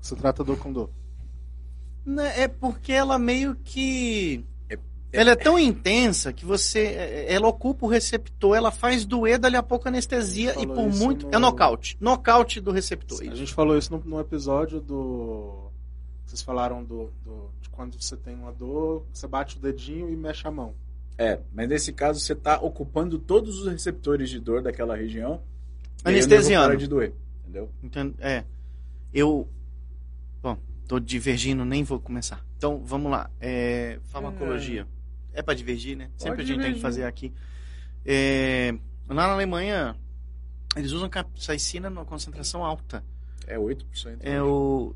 Você 0.00 0.16
trata 0.16 0.42
dor 0.42 0.58
com 0.58 0.72
dor. 0.72 0.90
Né, 2.04 2.42
É 2.42 2.48
porque 2.48 2.92
ela 2.92 3.16
meio 3.16 3.54
que. 3.54 4.44
Ela 5.20 5.30
é 5.30 5.36
tão 5.36 5.58
intensa 5.58 6.32
que 6.32 6.44
você. 6.44 6.80
é- 6.86 7.32
Ela 7.32 7.48
ocupa 7.48 7.86
o 7.86 7.88
receptor, 7.88 8.56
ela 8.56 8.70
faz 8.70 9.04
doer, 9.04 9.38
dali 9.38 9.56
a 9.56 9.62
pouco 9.62 9.88
anestesia 9.88 10.50
e 10.52 10.66
Falou 10.66 10.74
por 10.74 10.92
muito. 10.94 11.26
no- 11.28 11.34
É 11.34 11.38
nocaute. 11.38 11.96
Nocaute 12.00 12.60
do 12.60 12.70
receptor. 12.72 13.20
A 13.20 13.24
isso. 13.24 13.36
gente 13.36 13.54
falou 13.54 13.76
isso 13.78 13.92
no, 13.92 14.02
no 14.04 14.20
episódio 14.20 14.80
do. 14.80 15.70
Vocês 16.26 16.42
falaram 16.42 16.82
do, 16.82 17.10
do- 17.24 17.50
de 17.60 17.68
quando 17.70 18.00
você 18.00 18.16
tem 18.16 18.34
uma 18.34 18.52
dor, 18.52 19.04
você 19.12 19.26
bate 19.26 19.56
o 19.56 19.60
dedinho 19.60 20.08
e 20.10 20.16
mexe 20.16 20.46
a 20.46 20.50
mão. 20.50 20.74
É, 21.16 21.38
mas 21.52 21.68
nesse 21.68 21.92
caso 21.92 22.18
você 22.18 22.32
está 22.32 22.58
ocupando 22.58 23.18
todos 23.18 23.60
os 23.60 23.68
receptores 23.68 24.28
de 24.30 24.40
dor 24.40 24.62
daquela 24.62 24.96
região. 24.96 25.40
e 26.04 26.08
Anestesiando. 26.08 26.66
para 26.68 26.76
de 26.76 26.88
doer, 26.88 27.12
entendeu? 27.42 27.70
Entendo? 27.82 28.14
É. 28.18 28.42
Eu. 29.12 29.48
Bom, 30.42 30.58
tô 30.88 30.98
divergindo, 30.98 31.64
nem 31.64 31.84
vou 31.84 32.00
começar. 32.00 32.44
Então, 32.56 32.82
vamos 32.84 33.12
lá. 33.12 33.30
É, 33.40 33.98
farmacologia. 34.06 34.86
É, 35.34 35.42
pra 35.42 35.54
divergir, 35.54 35.96
né? 35.96 36.10
Sempre 36.16 36.42
a 36.42 36.44
gente 36.44 36.56
tem 36.56 36.72
que 36.72 36.74
divergir. 36.74 36.82
fazer 36.82 37.04
aqui. 37.04 37.32
É, 38.06 38.74
lá 39.08 39.26
na 39.26 39.32
Alemanha, 39.32 39.96
eles 40.76 40.92
usam 40.92 41.08
capsaicina 41.08 41.90
numa 41.90 42.04
concentração 42.04 42.64
alta. 42.64 43.04
É 43.46 43.58
8%. 43.58 44.18
É 44.20 44.42
o. 44.42 44.94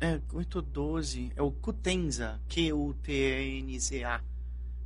É 0.00 0.20
8 0.32 0.56
ou 0.56 0.62
12. 0.62 1.32
É 1.36 1.42
o 1.42 1.50
Cutenza. 1.50 2.40
Q-U-T-N-Z-A. 2.48 4.20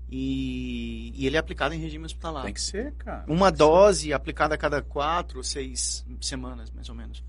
E, 0.09 1.12
e 1.14 1.26
ele 1.26 1.36
é 1.36 1.38
aplicado 1.38 1.74
em 1.74 1.78
regime 1.78 2.05
hospitalar. 2.05 2.44
Tem 2.44 2.55
que 2.55 2.61
ser, 2.61 2.92
cara. 2.92 3.24
Uma 3.26 3.49
ser. 3.49 3.57
dose 3.57 4.12
aplicada 4.12 4.55
a 4.55 4.59
cada 4.59 4.80
4 4.82 5.38
ou 5.38 5.44
6 5.44 6.07
semanas, 6.20 6.70
mais 6.70 6.88
ou 6.88 6.94
menos. 6.94 7.24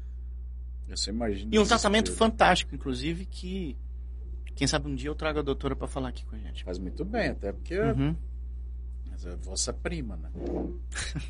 Você 0.87 1.09
imagina. 1.09 1.49
E 1.53 1.59
um 1.59 1.63
o 1.63 1.67
tratamento 1.67 2.13
fantástico, 2.13 2.73
inclusive, 2.73 3.25
que 3.25 3.75
quem 4.57 4.67
sabe 4.67 4.89
um 4.89 4.95
dia 4.95 5.09
eu 5.09 5.15
trago 5.15 5.39
a 5.39 5.41
doutora 5.41 5.75
para 5.75 5.87
falar 5.87 6.09
aqui 6.09 6.25
com 6.25 6.35
a 6.35 6.39
gente. 6.39 6.63
Faz 6.63 6.77
muito 6.77 7.05
bem, 7.05 7.29
até 7.29 7.51
porque 7.53 7.79
Uhum. 7.79 8.15
Mas 9.09 9.25
é 9.25 9.35
vossa 9.37 9.71
prima, 9.71 10.17
né? 10.17 10.29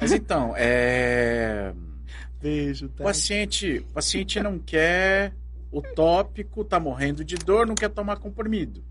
Mas 0.00 0.12
então, 0.12 0.52
é. 0.56 1.72
Beijo, 2.40 2.86
O 2.86 2.88
paciente, 2.90 3.78
o 3.78 3.84
paciente 3.92 4.40
não 4.40 4.58
quer 4.58 5.32
o 5.70 5.80
tópico, 5.80 6.64
tá 6.64 6.78
morrendo 6.80 7.24
de 7.24 7.36
dor, 7.36 7.66
não 7.66 7.74
quer 7.74 7.88
tomar 7.88 8.16
comprimido. 8.18 8.82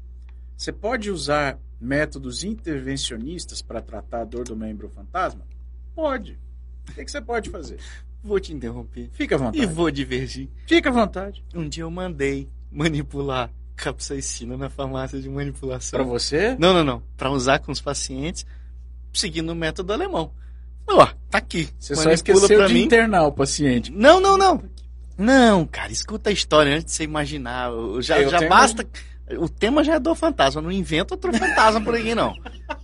Você 0.57 0.71
pode 0.71 1.11
usar 1.11 1.59
métodos 1.79 2.43
intervencionistas 2.43 3.61
para 3.61 3.81
tratar 3.81 4.21
a 4.21 4.25
dor 4.25 4.45
do 4.45 4.55
membro 4.55 4.87
fantasma? 4.89 5.45
Pode. 5.93 6.39
O 6.89 6.93
que, 6.93 7.03
que 7.03 7.11
você 7.11 7.21
pode 7.21 7.49
fazer? 7.49 7.77
Vou 8.23 8.39
te 8.39 8.53
interromper. 8.53 9.09
Fica 9.11 9.35
à 9.35 9.37
E 9.37 9.41
vontade. 9.41 9.65
vou 9.65 9.91
divergir. 9.91 10.49
Fica 10.67 10.89
à 10.89 10.93
vontade. 10.93 11.43
Um 11.53 11.67
dia 11.67 11.83
eu 11.83 11.91
mandei 11.91 12.47
manipular 12.71 13.49
capsaicina 13.75 14.55
na 14.57 14.69
farmácia 14.69 15.19
de 15.19 15.27
manipulação. 15.29 15.97
Para 15.99 16.07
você? 16.07 16.55
Não, 16.59 16.73
não, 16.73 16.83
não. 16.83 17.03
Para 17.17 17.31
usar 17.31 17.59
com 17.59 17.71
os 17.71 17.81
pacientes, 17.81 18.45
seguindo 19.13 19.49
o 19.51 19.55
método 19.55 19.91
alemão. 19.93 20.31
Ó, 20.87 21.05
tá 21.29 21.37
aqui. 21.37 21.69
Você 21.79 21.95
só 21.95 22.03
Manipula 22.03 22.13
esqueceu 22.13 22.57
pra 22.57 22.67
de 22.67 22.73
mim. 22.73 22.83
internar 22.83 23.23
o 23.25 23.31
paciente. 23.31 23.91
Não, 23.91 24.19
não, 24.19 24.37
não. 24.37 24.63
Não, 25.17 25.65
cara, 25.65 25.91
escuta 25.91 26.29
a 26.29 26.33
história 26.33 26.73
antes 26.75 26.85
de 26.87 26.91
você 26.93 27.03
imaginar. 27.03 27.69
Já, 27.99 28.19
Eu 28.21 28.29
já 28.29 28.39
tenho- 28.39 28.49
basta. 28.49 28.87
O 29.37 29.47
tema 29.47 29.83
já 29.83 29.95
é 29.95 29.99
dor 29.99 30.15
fantasma. 30.15 30.61
Não 30.61 30.71
inventa 30.71 31.13
outro 31.13 31.31
fantasma 31.31 31.79
por 31.81 31.95
aí, 31.95 32.13
não. 32.15 32.35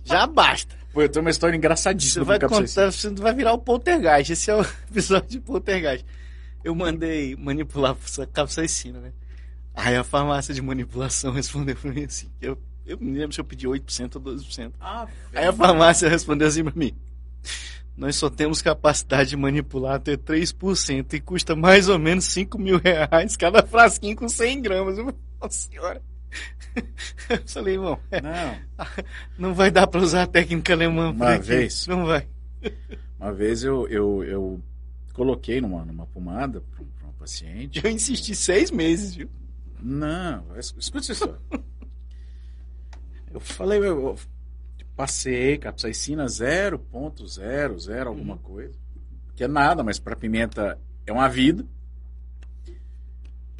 Já 0.04 0.26
basta. 0.26 0.74
Pô, 0.92 1.02
eu 1.02 1.08
tenho 1.08 1.24
uma 1.24 1.30
história 1.30 1.52
Você 1.52 1.58
engraçadíssima 1.58 2.24
vai 2.24 2.38
com 2.38 2.48
capsaicina. 2.48 2.86
contar, 2.86 2.92
você 2.96 3.10
vai 3.10 3.34
virar 3.34 3.52
o 3.52 3.58
poltergeist. 3.58 4.32
Esse 4.32 4.50
é 4.50 4.54
o 4.56 4.62
episódio 4.90 5.28
de 5.28 5.40
poltergeist. 5.40 6.06
Eu 6.64 6.74
mandei 6.74 7.36
manipular 7.36 7.96
essa 8.04 8.26
capsaicina, 8.26 8.98
né? 9.00 9.12
Aí 9.78 9.96
a 9.96 10.04
farmácia 10.04 10.52
de 10.54 10.60
manipulação 10.62 11.32
respondeu 11.32 11.76
pra 11.76 11.92
mim 11.92 12.04
assim. 12.04 12.28
Eu, 12.40 12.58
eu 12.86 12.98
me 12.98 13.16
lembro 13.18 13.32
se 13.34 13.40
eu 13.40 13.44
pedi 13.44 13.66
8% 13.66 14.16
ou 14.16 14.22
12%. 14.22 14.72
Ah, 14.80 15.06
Aí 15.34 15.46
a 15.46 15.52
farmácia 15.52 16.08
respondeu 16.08 16.48
assim 16.48 16.64
pra 16.64 16.72
mim. 16.74 16.92
Nós 17.96 18.14
só 18.16 18.30
temos 18.30 18.62
capacidade 18.62 19.30
de 19.30 19.36
manipular 19.36 19.96
até 19.96 20.16
3% 20.16 21.14
e 21.14 21.20
custa 21.20 21.56
mais 21.56 21.88
ou 21.88 21.98
menos 21.98 22.24
5 22.26 22.56
mil 22.58 22.78
reais 22.78 23.36
cada 23.36 23.62
frasquinho 23.62 24.14
com 24.16 24.28
100 24.28 24.62
gramas. 24.62 24.98
Eu 24.98 25.04
falei, 25.06 25.20
Nossa 25.40 25.58
senhora. 25.68 26.02
Eu 27.28 27.42
falei, 27.46 27.74
irmão, 27.74 27.98
é, 28.10 28.20
Não. 28.20 28.58
não 29.38 29.54
vai 29.54 29.70
dar 29.70 29.86
pra 29.86 30.00
usar 30.00 30.22
a 30.24 30.26
técnica 30.26 30.72
alemã 30.72 31.12
por 31.12 31.24
Uma 31.24 31.34
aqui. 31.34 31.46
vez. 31.46 31.86
Não 31.88 32.06
vai. 32.06 32.28
Uma 33.18 33.32
vez 33.32 33.64
eu, 33.64 33.88
eu, 33.88 34.22
eu 34.24 34.60
coloquei 35.12 35.60
numa, 35.60 35.84
numa 35.84 36.06
pomada 36.06 36.62
para 37.00 37.08
um 37.08 37.12
paciente. 37.18 37.80
Eu 37.82 37.90
insisti 37.90 38.34
seis 38.34 38.70
meses, 38.70 39.14
viu? 39.16 39.28
Não, 39.80 40.56
es- 40.58 40.74
escuta 40.78 40.98
essa 40.98 41.12
história. 41.12 41.38
Eu 43.32 43.40
falei, 43.40 43.78
eu, 43.80 44.16
passei 44.96 45.58
capsaicina 45.58 46.26
0.00 46.26 48.06
alguma 48.06 48.36
coisa. 48.38 48.74
Que 49.36 49.44
é 49.44 49.48
nada, 49.48 49.84
mas 49.84 49.98
para 49.98 50.16
pimenta 50.16 50.78
é 51.06 51.12
uma 51.12 51.28
vida. 51.28 51.64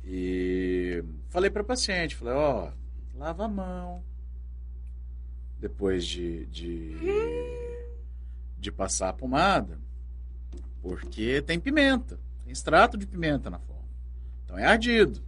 E 0.05 1.05
falei 1.29 1.51
para 1.51 1.63
paciente, 1.63 2.17
falei, 2.17 2.35
ó, 2.35 2.73
lava 3.15 3.45
a 3.45 3.49
mão. 3.49 4.03
Depois 5.61 6.07
de, 6.07 6.47
de, 6.47 6.97
de 8.59 8.71
passar 8.73 9.09
a 9.09 9.13
pomada, 9.13 9.79
porque 10.81 11.43
tem 11.43 11.59
pimenta, 11.59 12.19
tem 12.45 12.53
extrato 12.53 12.97
de 12.97 13.07
pimenta 13.07 13.51
na 13.51 13.59
forma. 13.59 13.89
Então 14.45 14.57
é 14.57 14.65
ardido. 14.65 15.21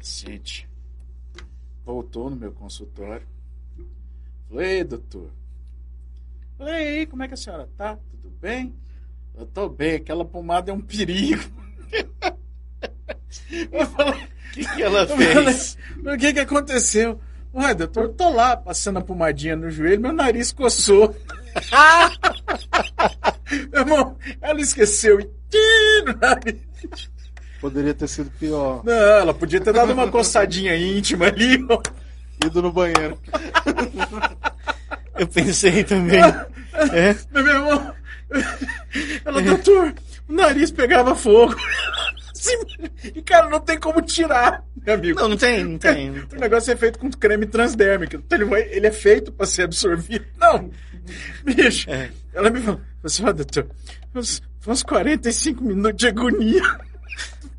Paciente 0.00 0.66
voltou 1.84 2.30
no 2.30 2.36
meu 2.36 2.52
consultório. 2.52 3.26
Falei, 4.48 4.78
ei, 4.78 4.84
doutor. 4.84 5.30
Falei, 6.56 7.06
como 7.06 7.22
é 7.22 7.28
que 7.28 7.34
a 7.34 7.36
senhora 7.36 7.68
tá? 7.76 7.98
Tudo 8.10 8.30
bem? 8.40 8.74
Eu 9.36 9.44
tô 9.44 9.68
bem, 9.68 9.96
aquela 9.96 10.24
pomada 10.24 10.70
é 10.70 10.74
um 10.74 10.80
perigo. 10.80 11.42
Eu 13.70 13.86
falei, 13.88 14.22
O 14.22 14.52
que, 14.52 14.64
que 14.74 14.82
ela 14.82 15.02
eu 15.02 15.08
falei, 15.08 15.44
fez? 15.44 15.76
o 15.98 16.16
que 16.18 16.32
que 16.32 16.40
aconteceu? 16.40 17.20
Ué, 17.54 17.74
doutor, 17.74 18.04
eu 18.04 18.12
tô 18.14 18.28
lá 18.30 18.56
passando 18.56 18.98
a 18.98 19.02
pomadinha 19.02 19.54
no 19.54 19.70
joelho, 19.70 20.00
meu 20.00 20.12
nariz 20.12 20.50
coçou. 20.50 21.14
meu 23.70 23.80
irmão, 23.82 24.16
ela 24.40 24.60
esqueceu 24.60 25.20
e. 25.20 25.30
Poderia 27.60 27.92
ter 27.94 28.08
sido 28.08 28.30
pior. 28.38 28.82
Não, 28.84 28.92
ela 28.92 29.34
podia 29.34 29.60
ter 29.60 29.72
dado 29.72 29.92
uma 29.92 30.08
coçadinha 30.08 30.76
íntima 30.76 31.26
ali, 31.26 31.64
ó. 31.68 31.80
Ido 32.46 32.62
no 32.62 32.72
banheiro. 32.72 33.18
Eu 35.18 35.26
pensei 35.28 35.84
também. 35.84 36.20
É? 36.20 37.14
Meu 37.32 37.46
irmão, 37.46 37.94
ela, 39.24 39.42
doutor, 39.42 39.92
o 40.28 40.32
nariz 40.32 40.70
pegava 40.70 41.14
fogo. 41.14 41.54
E, 43.14 43.20
cara, 43.20 43.50
não 43.50 43.60
tem 43.60 43.78
como 43.78 44.00
tirar, 44.00 44.64
meu 44.86 44.94
amigo. 44.94 45.20
Não, 45.20 45.28
não 45.28 45.36
tem, 45.36 45.62
não 45.62 45.76
tem. 45.78 46.10
O 46.10 46.40
negócio 46.40 46.72
é 46.72 46.76
feito 46.76 46.98
com 46.98 47.10
creme 47.10 47.44
transdérmico. 47.44 48.16
Então 48.16 48.38
ele, 48.38 48.46
vai- 48.46 48.66
ele 48.70 48.86
é 48.86 48.90
feito 48.90 49.30
para 49.30 49.44
ser 49.44 49.64
absorvido. 49.64 50.24
Não, 50.38 50.70
bicho. 51.44 51.90
É. 51.90 52.08
Ela 52.32 52.48
me 52.48 52.60
falou, 52.60 52.80
assim, 53.04 53.24
ó, 53.26 53.32
doutor, 53.32 53.66
uns, 54.14 54.40
uns 54.66 54.82
45 54.82 55.62
minutos 55.62 55.98
de 55.98 56.08
agonia. 56.08 56.62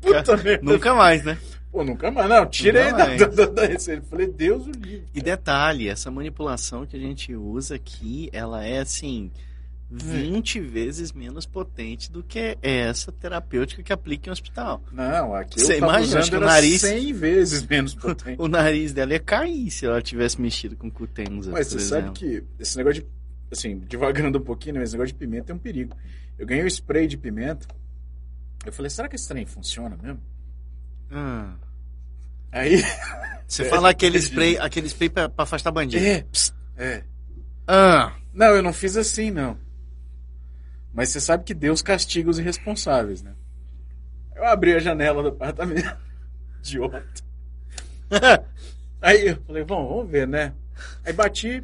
Puta 0.02 0.36
merda. 0.36 0.62
Nunca 0.70 0.94
mais, 0.94 1.24
né? 1.24 1.38
Pô, 1.70 1.82
nunca 1.84 2.10
mais. 2.10 2.28
Não, 2.28 2.44
tira 2.46 2.80
aí 2.84 2.90
Nunca 2.92 2.98
da, 2.98 3.06
mais. 3.06 3.20
da, 3.20 3.26
da, 3.26 3.46
da 3.46 3.66
receita. 3.66 4.02
Eu 4.04 4.08
falei, 4.10 4.26
Deus 4.26 4.66
o 4.66 4.70
livre. 4.72 5.04
E 5.14 5.22
detalhe, 5.22 5.88
essa 5.88 6.10
manipulação 6.10 6.84
que 6.84 6.96
a 6.96 7.00
gente 7.00 7.34
usa 7.34 7.76
aqui, 7.76 8.28
ela 8.32 8.62
é 8.64 8.80
assim 8.80 9.30
20 9.90 10.58
vezes 10.60 11.12
menos 11.12 11.44
potente 11.44 12.10
do 12.10 12.22
que 12.22 12.56
essa 12.62 13.12
terapêutica 13.12 13.82
que 13.82 13.92
aplica 13.92 14.28
em 14.28 14.32
hospital. 14.32 14.82
Não, 14.90 15.34
aqui 15.34 15.60
Você 15.60 15.74
eu 15.74 15.78
imagina, 15.78 16.20
acho 16.20 16.30
que 16.30 16.36
o 16.36 16.40
nariz- 16.40 16.80
100 16.80 17.12
vezes 17.12 17.66
menos 17.66 17.94
potente. 17.94 18.36
O 18.40 18.48
nariz 18.48 18.92
dela 18.92 19.12
ia 19.12 19.20
cair 19.20 19.70
se 19.70 19.84
ela 19.84 20.00
tivesse 20.00 20.40
mexido 20.40 20.76
com 20.76 20.90
cutenza, 20.90 21.50
Mas 21.50 21.66
você 21.68 21.76
exemplo. 21.76 22.04
sabe 22.06 22.18
que 22.18 22.44
esse 22.58 22.76
negócio 22.76 23.02
de. 23.02 23.08
Assim, 23.50 23.76
devagando 23.86 24.38
um 24.38 24.42
pouquinho, 24.42 24.76
né? 24.76 24.82
Esse 24.82 24.94
negócio 24.94 25.12
de 25.12 25.18
pimenta 25.18 25.52
é 25.52 25.54
um 25.54 25.58
perigo. 25.58 25.94
Eu 26.38 26.46
ganhei 26.46 26.64
um 26.64 26.66
spray 26.66 27.06
de 27.06 27.18
pimenta. 27.18 27.66
Eu 28.64 28.72
falei, 28.72 28.90
será 28.90 29.08
que 29.08 29.16
esse 29.16 29.28
trem 29.28 29.44
funciona 29.44 29.96
mesmo? 30.00 30.22
Ah, 31.10 31.54
Aí. 32.52 32.82
você 33.48 33.64
fala 33.64 33.90
aquele 33.90 34.18
spray, 34.18 34.58
aquele 34.58 34.86
spray 34.86 35.08
pra, 35.08 35.28
pra 35.28 35.44
afastar 35.44 35.70
bandido. 35.72 36.04
É, 36.04 36.24
é. 36.76 37.04
Ah, 37.66 38.14
Não, 38.32 38.46
eu 38.48 38.62
não 38.62 38.72
fiz 38.72 38.96
assim, 38.96 39.30
não. 39.30 39.58
Mas 40.92 41.08
você 41.08 41.20
sabe 41.20 41.44
que 41.44 41.54
Deus 41.54 41.80
castiga 41.80 42.28
os 42.28 42.38
irresponsáveis, 42.38 43.22
né? 43.22 43.34
Eu 44.36 44.44
abri 44.44 44.74
a 44.74 44.78
janela 44.78 45.22
do 45.22 45.28
apartamento. 45.30 45.96
Idiota. 46.60 47.04
Aí 49.00 49.28
eu 49.28 49.42
falei, 49.46 49.64
bom, 49.64 49.88
vamos 49.88 50.10
ver, 50.10 50.28
né? 50.28 50.52
Aí 51.04 51.12
bati. 51.12 51.62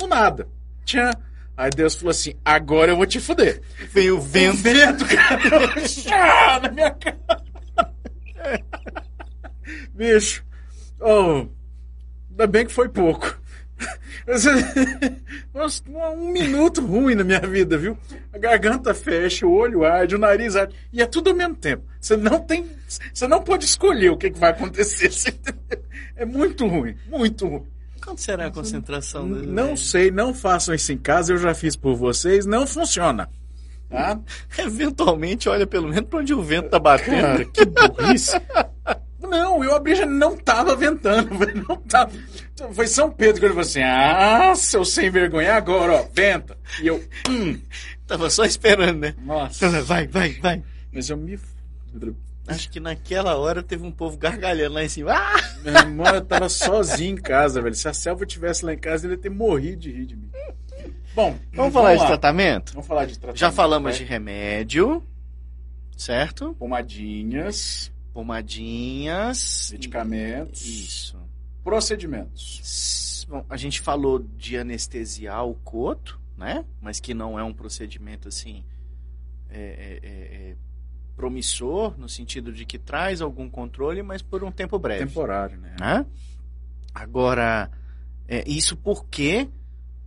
No 0.00 0.06
nada. 0.06 0.48
Tchan. 0.84 1.10
Aí 1.58 1.70
Deus 1.70 1.96
falou 1.96 2.12
assim: 2.12 2.34
agora 2.44 2.92
eu 2.92 2.96
vou 2.96 3.04
te 3.04 3.18
fuder. 3.18 3.60
veio 3.92 4.16
o 4.16 4.20
vento. 4.20 4.58
vento, 4.58 5.04
cara. 5.04 6.60
Na 6.62 6.70
minha 6.70 6.90
cara. 6.92 7.18
Bicho. 9.92 10.44
Oh, 11.00 11.48
ainda 12.30 12.46
bem 12.46 12.64
que 12.64 12.72
foi 12.72 12.88
pouco. 12.88 13.36
Nossa, 15.52 15.82
um 15.90 16.30
minuto 16.30 16.80
ruim 16.84 17.16
na 17.16 17.24
minha 17.24 17.40
vida, 17.40 17.76
viu? 17.76 17.98
A 18.32 18.38
garganta 18.38 18.94
fecha, 18.94 19.44
o 19.44 19.52
olho 19.52 19.84
arde, 19.84 20.14
o 20.14 20.18
nariz 20.18 20.54
arde. 20.54 20.76
E 20.92 21.02
é 21.02 21.06
tudo 21.06 21.30
ao 21.30 21.36
mesmo 21.36 21.56
tempo. 21.56 21.82
Você 22.00 22.16
não 22.16 22.38
tem. 22.38 22.70
Você 23.12 23.26
não 23.26 23.42
pode 23.42 23.64
escolher 23.64 24.10
o 24.10 24.16
que, 24.16 24.30
que 24.30 24.38
vai 24.38 24.50
acontecer. 24.50 25.10
É 26.14 26.24
muito 26.24 26.66
ruim, 26.68 26.96
muito 27.08 27.48
ruim. 27.48 27.66
Quanto 28.02 28.20
será 28.20 28.46
a 28.46 28.50
concentração 28.50 29.30
dele? 29.30 29.46
Não 29.46 29.76
sei, 29.76 30.10
não 30.10 30.32
façam 30.32 30.74
isso 30.74 30.92
em 30.92 30.98
casa, 30.98 31.32
eu 31.32 31.38
já 31.38 31.54
fiz 31.54 31.76
por 31.76 31.94
vocês, 31.94 32.46
não 32.46 32.66
funciona. 32.66 33.28
Tá? 33.88 34.18
Eventualmente, 34.58 35.48
olha 35.48 35.66
pelo 35.66 35.88
menos 35.88 36.08
pra 36.08 36.20
onde 36.20 36.34
o 36.34 36.42
vento 36.42 36.68
tá 36.68 36.78
batendo. 36.78 37.22
Cara, 37.22 37.44
que 37.44 37.64
burrice. 37.64 38.36
Não, 39.20 39.62
eu 39.62 39.74
abri 39.74 39.94
já 39.94 40.06
não 40.06 40.36
tava 40.36 40.74
ventando, 40.74 41.28
não 41.68 41.76
tava. 41.76 42.10
Foi 42.72 42.86
São 42.86 43.10
Pedro 43.10 43.40
que 43.40 43.46
ele 43.46 43.52
falou 43.52 43.68
assim: 43.68 43.82
ah, 43.82 44.54
seu 44.54 44.86
sem 44.86 45.10
vergonha, 45.10 45.54
agora, 45.54 45.92
ó, 45.92 46.06
venta. 46.14 46.56
E 46.80 46.86
eu, 46.86 47.04
hum, 47.28 47.60
Tava 48.08 48.30
só 48.30 48.44
esperando, 48.46 49.00
né? 49.00 49.14
nossa. 49.22 49.82
Vai, 49.82 50.06
vai, 50.06 50.30
vai. 50.40 50.62
Mas 50.90 51.10
eu 51.10 51.16
me. 51.18 51.38
Acho 52.48 52.70
que 52.70 52.80
naquela 52.80 53.36
hora 53.36 53.62
teve 53.62 53.84
um 53.84 53.92
povo 53.92 54.16
gargalhando 54.16 54.74
lá 54.74 54.84
em 54.84 54.88
cima. 54.88 55.12
Ah! 55.12 55.58
Meu 55.62 55.74
irmão, 55.74 56.06
eu 56.14 56.24
tava 56.24 56.48
sozinho 56.48 57.12
em 57.12 57.20
casa, 57.20 57.60
velho. 57.60 57.74
Se 57.74 57.86
a 57.88 57.92
Selva 57.92 58.24
tivesse 58.24 58.64
lá 58.64 58.72
em 58.72 58.78
casa, 58.78 59.06
ele 59.06 59.14
ia 59.14 59.18
ter 59.20 59.30
morrido 59.30 59.82
de 59.82 59.92
rir 59.92 60.06
de 60.06 60.16
mim. 60.16 60.30
Bom, 61.14 61.36
Vamos 61.52 61.72
falar 61.74 61.94
de 61.94 62.00
lá. 62.00 62.06
tratamento? 62.06 62.72
Vamos 62.72 62.86
falar 62.86 63.04
de 63.04 63.18
tratamento. 63.18 63.38
Já 63.38 63.50
falamos 63.50 63.92
né? 63.92 63.98
de 63.98 64.04
remédio, 64.04 65.02
certo? 65.96 66.54
pomadinhas, 66.54 67.92
Pomadinhas. 68.14 69.70
medicamentos, 69.72 70.64
Isso. 70.64 71.18
procedimentos. 71.62 73.26
Bom, 73.28 73.44
a 73.50 73.56
gente 73.56 73.80
falou 73.80 74.20
de 74.36 74.56
anestesiar 74.56 75.44
o 75.46 75.54
coto, 75.54 76.18
né? 76.36 76.64
Mas 76.80 76.98
que 76.98 77.12
não 77.12 77.38
é 77.38 77.42
um 77.44 77.52
procedimento 77.52 78.28
assim 78.28 78.64
é, 79.50 79.58
é, 79.60 80.00
é, 80.02 80.10
é, 80.50 80.56
promissor 81.18 81.98
no 81.98 82.08
sentido 82.08 82.52
de 82.52 82.64
que 82.64 82.78
traz 82.78 83.20
algum 83.20 83.50
controle, 83.50 84.02
mas 84.04 84.22
por 84.22 84.44
um 84.44 84.52
tempo 84.52 84.78
breve. 84.78 85.04
Temporário, 85.04 85.58
né? 85.58 85.74
né? 85.80 86.06
Agora, 86.94 87.70
é, 88.28 88.48
isso 88.48 88.76
porque 88.76 89.48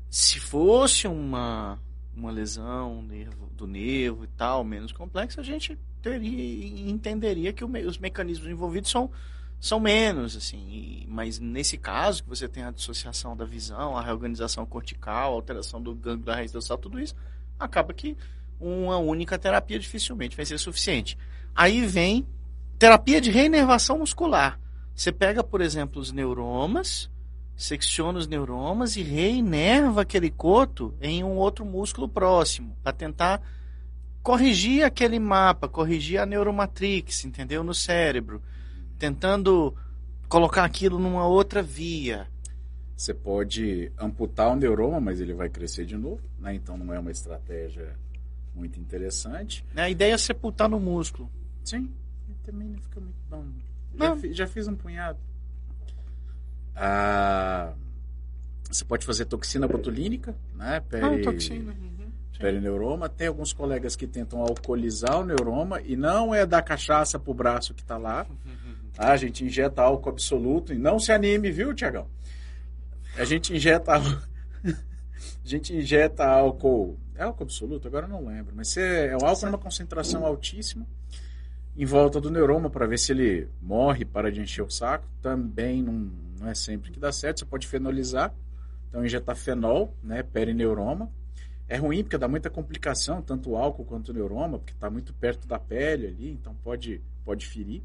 se 0.09 0.39
fosse 0.39 1.07
uma, 1.07 1.77
uma 2.15 2.31
lesão 2.31 3.01
nervo- 3.03 3.49
do 3.55 3.67
nervo 3.67 4.23
e 4.23 4.27
tal, 4.27 4.63
menos 4.63 4.91
complexa, 4.91 5.41
a 5.41 5.43
gente 5.43 5.77
teria 6.01 6.89
entenderia 6.89 7.53
que 7.53 7.63
me- 7.65 7.85
os 7.85 7.97
mecanismos 7.97 8.47
envolvidos 8.49 8.89
são, 8.89 9.11
são 9.59 9.79
menos, 9.79 10.35
assim. 10.35 10.57
e- 10.69 11.05
mas 11.09 11.39
nesse 11.39 11.77
caso, 11.77 12.23
que 12.23 12.29
você 12.29 12.47
tem 12.47 12.63
a 12.63 12.71
dissociação 12.71 13.35
da 13.35 13.45
visão, 13.45 13.95
a 13.97 14.01
reorganização 14.01 14.65
cortical, 14.65 15.33
a 15.33 15.35
alteração 15.35 15.81
do 15.81 15.93
gânglio 15.93 16.25
da 16.25 16.35
raiz 16.35 16.51
dorsal, 16.51 16.77
tudo 16.77 16.99
isso, 16.99 17.15
acaba 17.59 17.93
que 17.93 18.17
uma 18.61 18.97
única 18.97 19.37
terapia 19.37 19.79
dificilmente 19.79 20.35
vai 20.35 20.45
ser 20.45 20.57
suficiente. 20.57 21.17
Aí 21.55 21.85
vem 21.85 22.25
terapia 22.77 23.19
de 23.19 23.31
reinervação 23.31 23.99
muscular. 23.99 24.59
Você 24.95 25.11
pega, 25.11 25.43
por 25.43 25.61
exemplo, 25.61 26.01
os 26.01 26.11
neuromas, 26.11 27.09
secciona 27.55 28.19
os 28.19 28.27
neuromas 28.27 28.95
e 28.95 29.01
reinerva 29.01 30.01
aquele 30.01 30.29
coto 30.29 30.93
em 31.01 31.23
um 31.23 31.35
outro 31.37 31.65
músculo 31.65 32.07
próximo, 32.07 32.75
para 32.83 32.93
tentar 32.93 33.41
corrigir 34.23 34.83
aquele 34.83 35.19
mapa, 35.19 35.67
corrigir 35.67 36.19
a 36.19 36.25
neuromatrix, 36.25 37.25
entendeu? 37.25 37.63
No 37.63 37.73
cérebro, 37.73 38.41
tentando 38.97 39.75
colocar 40.27 40.63
aquilo 40.63 40.99
numa 40.99 41.25
outra 41.25 41.61
via. 41.61 42.27
Você 42.95 43.13
pode 43.13 43.91
amputar 43.97 44.51
o 44.51 44.55
neuroma, 44.55 44.99
mas 44.99 45.19
ele 45.19 45.33
vai 45.33 45.49
crescer 45.49 45.85
de 45.85 45.97
novo, 45.97 46.21
né? 46.39 46.53
Então 46.53 46.77
não 46.77 46.93
é 46.93 46.99
uma 46.99 47.11
estratégia 47.11 47.95
muito 48.53 48.79
interessante. 48.79 49.65
A 49.75 49.89
ideia 49.89 50.13
é 50.13 50.17
sepultar 50.17 50.67
no 50.69 50.79
músculo. 50.79 51.29
Sim, 51.63 51.91
também 52.43 52.69
não 52.69 52.79
fica 52.79 52.99
muito 52.99 53.15
bom. 53.29 53.45
Já, 53.97 54.15
fi- 54.15 54.33
já 54.33 54.47
fiz 54.47 54.67
um 54.67 54.75
punhado. 54.75 55.19
Ah, 56.75 57.73
você 58.69 58.85
pode 58.85 59.05
fazer 59.05 59.25
toxina 59.25 59.67
botulínica, 59.67 60.35
né? 60.55 60.79
Peri, 60.79 61.21
Ah, 61.21 61.23
toxina. 61.23 61.71
Uhum. 61.73 61.91
Perineuroma. 62.39 63.07
Tem 63.07 63.27
alguns 63.27 63.53
colegas 63.53 63.95
que 63.95 64.07
tentam 64.07 64.41
alcoolizar 64.41 65.19
o 65.19 65.25
neuroma 65.25 65.79
e 65.81 65.95
não 65.95 66.33
é 66.33 66.45
dar 66.45 66.61
cachaça 66.63 67.19
pro 67.19 67.33
braço 67.33 67.73
que 67.73 67.83
tá 67.83 67.97
lá. 67.97 68.25
tá? 68.93 69.11
A 69.11 69.17
gente 69.17 69.43
injeta 69.45 69.81
álcool 69.83 70.09
absoluto 70.09 70.73
e 70.73 70.77
não 70.77 70.97
se 70.99 71.11
anime, 71.11 71.51
viu, 71.51 71.73
Tiagão? 71.73 72.07
A 73.17 73.25
gente 73.25 73.53
injeta 73.53 73.93
a 74.65 74.77
gente 75.43 75.75
injeta 75.75 76.25
álcool, 76.25 76.97
álcool 77.21 77.43
absoluto, 77.43 77.87
agora 77.87 78.05
eu 78.05 78.09
não 78.09 78.25
lembro, 78.25 78.53
mas 78.55 78.75
é, 78.77 79.07
é 79.07 79.17
o 79.17 79.25
álcool 79.25 79.45
numa 79.45 79.57
concentração 79.57 80.25
altíssima 80.25 80.85
em 81.75 81.85
volta 81.85 82.19
do 82.19 82.29
neuroma 82.29 82.69
para 82.69 82.85
ver 82.85 82.99
se 82.99 83.11
ele 83.11 83.47
morre, 83.61 84.03
para 84.03 84.31
de 84.31 84.41
encher 84.41 84.61
o 84.61 84.69
saco. 84.69 85.07
Também 85.21 85.81
não, 85.81 86.11
não 86.39 86.47
é 86.47 86.53
sempre 86.53 86.91
que 86.91 86.99
dá 86.99 87.11
certo. 87.11 87.39
Você 87.39 87.45
pode 87.45 87.67
fenolizar, 87.67 88.33
então 88.89 89.05
injetar 89.05 89.35
fenol, 89.35 89.95
né, 90.03 90.23
perineuroma. 90.23 91.11
É 91.67 91.77
ruim 91.77 92.03
porque 92.03 92.17
dá 92.17 92.27
muita 92.27 92.49
complicação, 92.49 93.21
tanto 93.21 93.51
o 93.51 93.55
álcool 93.55 93.85
quanto 93.85 94.09
o 94.09 94.13
neuroma, 94.13 94.59
porque 94.59 94.73
está 94.73 94.89
muito 94.89 95.13
perto 95.13 95.47
da 95.47 95.57
pele 95.57 96.07
ali, 96.07 96.31
então 96.33 96.53
pode, 96.55 97.01
pode 97.23 97.47
ferir. 97.47 97.81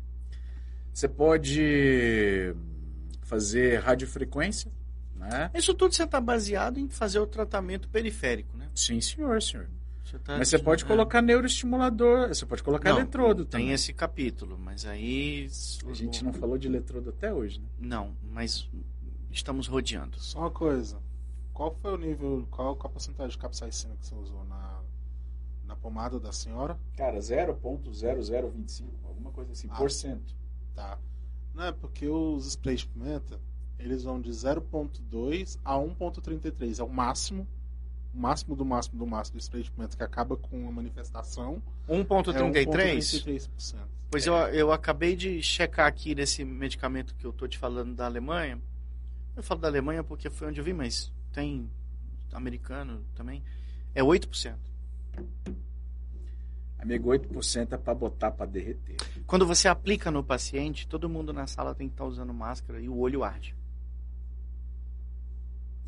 Você 0.92 1.06
pode 1.06 2.52
fazer 3.22 3.78
radiofrequência, 3.80 4.72
né? 5.16 5.50
Isso 5.54 5.74
tudo 5.74 5.94
você 5.94 6.04
está 6.04 6.20
baseado 6.20 6.78
em 6.78 6.88
fazer 6.88 7.18
o 7.18 7.26
tratamento 7.26 7.88
periférico, 7.88 8.56
né? 8.56 8.68
Sim, 8.74 9.00
senhor, 9.00 9.40
senhor. 9.42 9.68
Você 10.04 10.18
tá- 10.20 10.38
Mas 10.38 10.48
você 10.48 10.58
pode 10.58 10.84
é. 10.84 10.86
colocar 10.86 11.20
neuroestimulador, 11.20 12.28
você 12.28 12.46
pode 12.46 12.62
colocar 12.62 12.90
Não, 12.90 12.98
eletrodo 13.00 13.44
Tem 13.44 13.60
também. 13.62 13.72
esse 13.72 13.92
capítulo, 13.92 14.56
mas 14.56 14.84
aí. 14.86 15.48
A 15.88 15.92
gente 15.94 16.22
não 16.24 16.32
falou 16.32 16.56
de 16.56 16.68
eletrodo 16.68 17.10
até 17.10 17.32
hoje, 17.34 17.58
né? 17.60 17.66
Não, 17.80 18.14
mas 18.32 18.68
estamos 19.32 19.66
rodeando. 19.66 20.18
Só 20.20 20.38
uma 20.40 20.50
coisa. 20.50 20.98
Qual 21.52 21.74
foi 21.82 21.94
o 21.94 21.96
nível, 21.98 22.46
qual, 22.50 22.76
qual 22.76 22.88
a 22.88 22.92
porcentagem 22.92 23.32
de 23.32 23.38
capsaicina 23.38 23.96
que 23.96 24.06
você 24.06 24.14
usou 24.14 24.44
na, 24.44 24.80
na 25.64 25.74
pomada 25.74 26.20
da 26.20 26.30
senhora? 26.32 26.78
Cara, 26.96 27.18
0.0025, 27.18 28.84
alguma 29.04 29.30
coisa 29.32 29.52
assim, 29.52 29.68
Ah. 29.70 29.76
por 29.76 29.90
cento. 29.90 30.34
Tá. 30.74 30.98
Não 31.54 31.64
é 31.64 31.72
porque 31.72 32.06
os 32.06 32.46
sprays 32.46 32.80
de 32.80 32.88
pimenta, 32.88 33.40
eles 33.78 34.04
vão 34.04 34.20
de 34.20 34.30
0.2 34.30 35.58
a 35.64 35.74
1.33. 35.74 36.78
É 36.78 36.82
o 36.82 36.88
máximo. 36.88 37.46
O 38.14 38.18
máximo 38.18 38.56
do 38.56 38.64
máximo 38.64 38.98
do 38.98 39.06
máximo 39.06 39.38
do 39.38 39.42
spray 39.42 39.62
de 39.62 39.70
pimenta 39.70 39.96
que 39.96 40.02
acaba 40.02 40.36
com 40.36 40.66
a 40.68 40.72
manifestação. 40.72 41.62
É 41.86 41.92
1,33? 41.92 42.66
1.33%. 42.66 43.76
Pois 44.10 44.26
eu, 44.26 44.34
eu 44.34 44.72
acabei 44.72 45.16
de 45.16 45.42
checar 45.42 45.86
aqui 45.86 46.14
nesse 46.14 46.44
medicamento 46.44 47.14
que 47.14 47.26
eu 47.26 47.32
tô 47.32 47.46
te 47.46 47.58
falando 47.58 47.94
da 47.94 48.06
Alemanha. 48.06 48.60
Eu 49.36 49.42
falo 49.42 49.60
da 49.60 49.68
Alemanha 49.68 50.02
porque 50.02 50.30
foi 50.30 50.48
onde 50.48 50.60
eu 50.60 50.64
vi, 50.64 50.72
mas 50.72 51.12
tem 51.32 51.68
americano 52.32 53.04
também. 53.14 53.42
É 53.94 54.02
8%. 54.02 54.54
Amigo, 56.78 57.10
8% 57.10 57.72
é 57.72 57.76
pra 57.76 57.94
botar 57.94 58.30
pra 58.30 58.46
derreter. 58.46 58.96
Quando 59.26 59.46
você 59.46 59.66
aplica 59.66 60.10
no 60.10 60.22
paciente, 60.22 60.86
todo 60.86 61.08
mundo 61.08 61.32
na 61.32 61.46
sala 61.46 61.74
tem 61.74 61.88
que 61.88 61.94
estar 61.94 62.04
usando 62.04 62.32
máscara 62.32 62.80
e 62.80 62.88
o 62.88 62.96
olho 62.96 63.24
arde. 63.24 63.56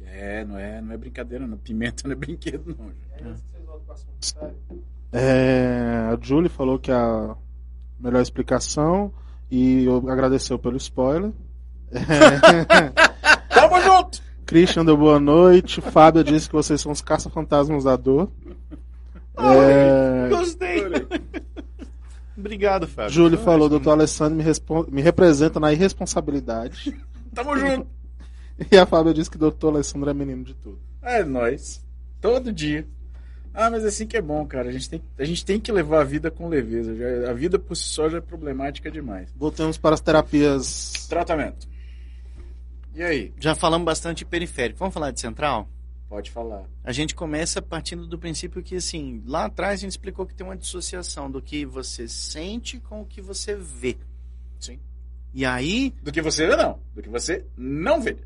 É, 0.03 0.45
não 0.45 0.59
é, 0.59 0.81
não 0.81 0.93
é 0.93 0.97
brincadeira, 0.97 1.47
não. 1.47 1.57
Pimenta 1.57 2.07
não 2.07 2.12
é 2.12 2.15
brinquedo, 2.16 2.77
não. 2.79 2.87
gente. 2.87 3.45
É, 5.12 6.11
a 6.12 6.19
Julie 6.20 6.49
falou 6.49 6.79
que 6.79 6.91
a 6.93 7.35
melhor 7.99 8.20
explicação 8.20 9.12
e 9.51 9.87
agradeceu 10.09 10.59
pelo 10.59 10.77
spoiler. 10.77 11.33
Tamo 13.49 13.81
junto! 13.81 14.23
Christian 14.45 14.85
deu 14.85 14.97
boa 14.97 15.19
noite. 15.19 15.81
Fábio 15.81 16.25
disse 16.25 16.49
que 16.49 16.55
vocês 16.55 16.81
são 16.81 16.93
os 16.93 17.01
caça-fantasmas 17.01 17.85
da 17.85 17.97
dor. 17.97 18.31
É, 19.37 20.29
Gostei. 20.29 20.83
Obrigado, 22.37 22.87
Fábio. 22.87 23.11
Júlio 23.11 23.39
falou, 23.39 23.69
doutor 23.69 23.93
Alessandro 23.93 24.37
me, 24.37 24.45
me 24.91 25.03
representa 25.03 25.59
na 25.59 25.73
irresponsabilidade. 25.73 26.97
Tamo 27.35 27.57
junto! 27.59 27.98
E 28.72 28.76
a 28.76 28.85
Fábio 28.85 29.14
disse 29.14 29.30
que 29.30 29.39
doutor 29.39 29.74
Alessandro 29.74 30.10
é 30.10 30.14
menino 30.14 30.43
de 30.44 30.55
tudo. 30.55 30.78
É 31.02 31.22
nóis. 31.24 31.85
Todo 32.20 32.52
dia. 32.52 32.86
Ah, 33.55 33.70
mas 33.70 33.85
assim 33.85 34.06
que 34.06 34.16
é 34.16 34.22
bom, 34.22 34.44
cara. 34.47 34.68
A 34.68 34.72
gente 34.72 34.89
tem, 34.90 35.02
a 35.18 35.24
gente 35.24 35.44
tem 35.44 35.60
que 35.60 35.70
levar 35.72 36.01
a 36.01 36.05
vida 36.05 36.30
com 36.30 36.48
leveza. 36.48 36.94
Já- 36.94 37.30
a 37.30 37.32
vida 37.35 37.59
por 37.59 37.76
si 37.76 37.85
só 37.85 38.09
já 38.09 38.18
é 38.18 38.20
problemática 38.20 38.90
demais. 38.90 39.32
Voltemos 39.36 39.78
para 39.78 39.94
as 39.94 40.01
terapias. 40.01 41.06
Tratamento. 41.09 41.68
E 42.94 43.02
aí? 43.02 43.32
Já 43.39 43.55
falamos 43.55 43.85
bastante 43.85 44.18
de 44.18 44.24
periférico. 44.24 44.78
Vamos 44.78 44.94
falar 44.94 45.10
de 45.12 45.20
central? 45.20 45.68
Pode 46.09 46.30
falar. 46.30 46.64
A 46.82 46.90
gente 46.90 47.14
começa 47.14 47.60
partindo 47.60 48.06
do 48.06 48.18
princípio 48.18 48.62
que, 48.62 48.76
assim, 48.76 49.22
lá 49.26 49.44
atrás 49.44 49.74
a 49.74 49.82
gente 49.82 49.90
explicou 49.93 50.24
que 50.26 50.35
tem 50.35 50.47
uma 50.47 50.56
dissociação 50.56 51.30
do 51.30 51.40
que 51.43 51.64
você 51.66 52.09
sente 52.09 52.80
com 52.80 53.02
o 53.02 53.06
que 53.06 53.20
você 53.20 53.55
vê. 53.55 53.97
Sim. 54.59 54.78
E 55.35 55.44
aí. 55.44 55.94
Do 56.02 56.10
que 56.10 56.22
você 56.22 56.47
vê, 56.47 56.56
não. 56.56 56.78
Do 56.94 57.02
que 57.02 57.09
você 57.09 57.44
não 57.56 58.01
vê. 58.01 58.16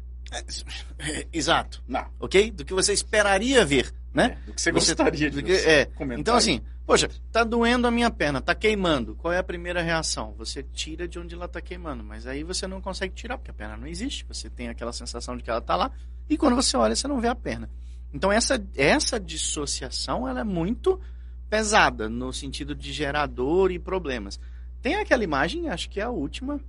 É, 0.98 1.26
exato. 1.32 1.82
Não. 1.86 2.06
Ok? 2.20 2.50
Do 2.50 2.64
que 2.64 2.72
você 2.74 2.92
esperaria 2.92 3.64
ver, 3.64 3.92
né? 4.12 4.38
É, 4.42 4.46
do 4.46 4.52
que 4.54 4.60
você 4.60 4.72
Você- 4.72 4.94
gostaria 4.94 5.30
de 5.30 5.42
que- 5.42 5.52
ver. 5.52 5.68
é. 5.68 5.90
Então, 6.18 6.34
assim, 6.34 6.60
poxa, 6.86 7.09
tá 7.30 7.44
doendo 7.44 7.86
a 7.86 7.90
minha 7.90 8.10
perna, 8.10 8.40
tá 8.40 8.54
queimando. 8.54 9.14
Qual 9.16 9.32
é 9.32 9.38
a 9.38 9.42
primeira 9.42 9.82
reação? 9.82 10.34
Você 10.38 10.62
tira 10.62 11.06
de 11.09 11.18
onde 11.18 11.34
ela 11.34 11.48
tá 11.48 11.60
queimando, 11.60 12.02
mas 12.02 12.26
aí 12.26 12.42
você 12.42 12.66
não 12.66 12.80
consegue 12.80 13.14
tirar, 13.14 13.38
porque 13.38 13.50
a 13.50 13.54
perna 13.54 13.76
não 13.76 13.86
existe. 13.86 14.24
Você 14.28 14.48
tem 14.50 14.68
aquela 14.68 14.92
sensação 14.92 15.36
de 15.36 15.42
que 15.42 15.50
ela 15.50 15.60
tá 15.60 15.76
lá, 15.76 15.90
e 16.28 16.36
quando 16.36 16.56
você 16.56 16.76
olha, 16.76 16.94
você 16.96 17.06
não 17.09 17.20
vê 17.20 17.28
a 17.28 17.34
perna. 17.34 17.68
Então, 18.14 18.30
essa, 18.30 18.62
essa 18.76 19.18
dissociação, 19.18 20.28
ela 20.28 20.40
é 20.40 20.44
muito 20.44 21.00
pesada, 21.48 22.09
no 22.09 22.32
sentido 22.32 22.74
de 22.74 22.92
gerar 22.92 23.26
dor 23.26 23.70
e 23.70 23.78
problemas. 23.78 24.38
Tem 24.80 24.96
aquela 24.96 25.22
imagem, 25.22 25.68
acho 25.68 25.88
que 25.88 26.00
é 26.00 26.02
a 26.02 26.10
última, 26.10 26.60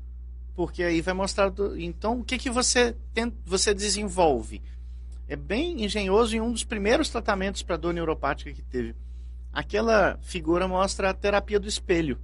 porque 0.55 0.83
aí 0.83 1.01
vai 1.01 1.13
mostrar. 1.13 1.49
do- 1.49 1.79
então, 1.79 2.19
o 2.19 2.23
que, 2.23 2.37
que 2.37 2.49
você, 2.49 2.95
tem, 3.13 3.31
você 3.45 3.73
desenvolve? 3.73 4.61
É 5.27 5.35
bem 5.35 5.83
engenhoso 5.83 6.35
e 6.35 6.41
um 6.41 6.51
dos 6.51 6.63
primeiros 6.63 7.09
tratamentos 7.09 7.63
para 7.63 7.77
dor 7.77 7.93
neuropática 7.93 8.51
que 8.53 8.61
teve. 8.61 8.95
Aquela 9.51 10.17
figura 10.21 10.67
mostra 10.67 11.09
a 11.09 11.13
terapia 11.13 11.59
do 11.59 11.67
espelho. 11.67 12.19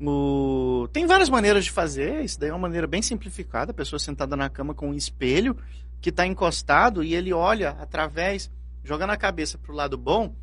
O- 0.00 0.88
Tem 0.92 1.06
várias 1.06 1.28
maneiras 1.28 1.64
de 1.64 1.70
fazer, 1.70 2.24
isso 2.24 2.38
daí 2.38 2.50
é 2.50 2.52
uma 2.52 2.58
maneira 2.58 2.86
bem 2.86 3.02
simplificada, 3.02 3.70
a 3.72 3.74
pessoa 3.74 3.98
sentada 3.98 4.36
na 4.36 4.48
cama 4.48 4.74
com 4.74 4.90
um 4.90 4.94
espelho 4.94 5.56
que 6.00 6.10
está 6.10 6.24
encostado 6.26 7.02
e 7.02 7.14
ele 7.14 7.32
olha 7.32 7.70
através, 7.80 8.50
jogando 8.84 9.10
a 9.10 9.16
cabeça 9.16 9.58
para 9.58 9.72
o 9.72 9.74
lado 9.74 9.98
bom, 9.98 10.34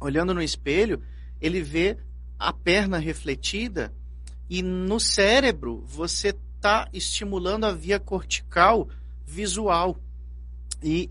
olhando 0.00 0.34
no 0.34 0.42
espelho, 0.42 1.02
ele 1.40 1.62
vê 1.62 1.96
a 2.38 2.52
perna 2.52 2.98
refletida 2.98 3.92
e 4.50 4.62
no 4.62 4.98
cérebro 4.98 5.84
você 5.86 6.34
está 6.56 6.88
estimulando 6.92 7.64
a 7.64 7.72
via 7.72 8.00
cortical 8.00 8.88
visual. 9.24 9.96
E 10.82 11.08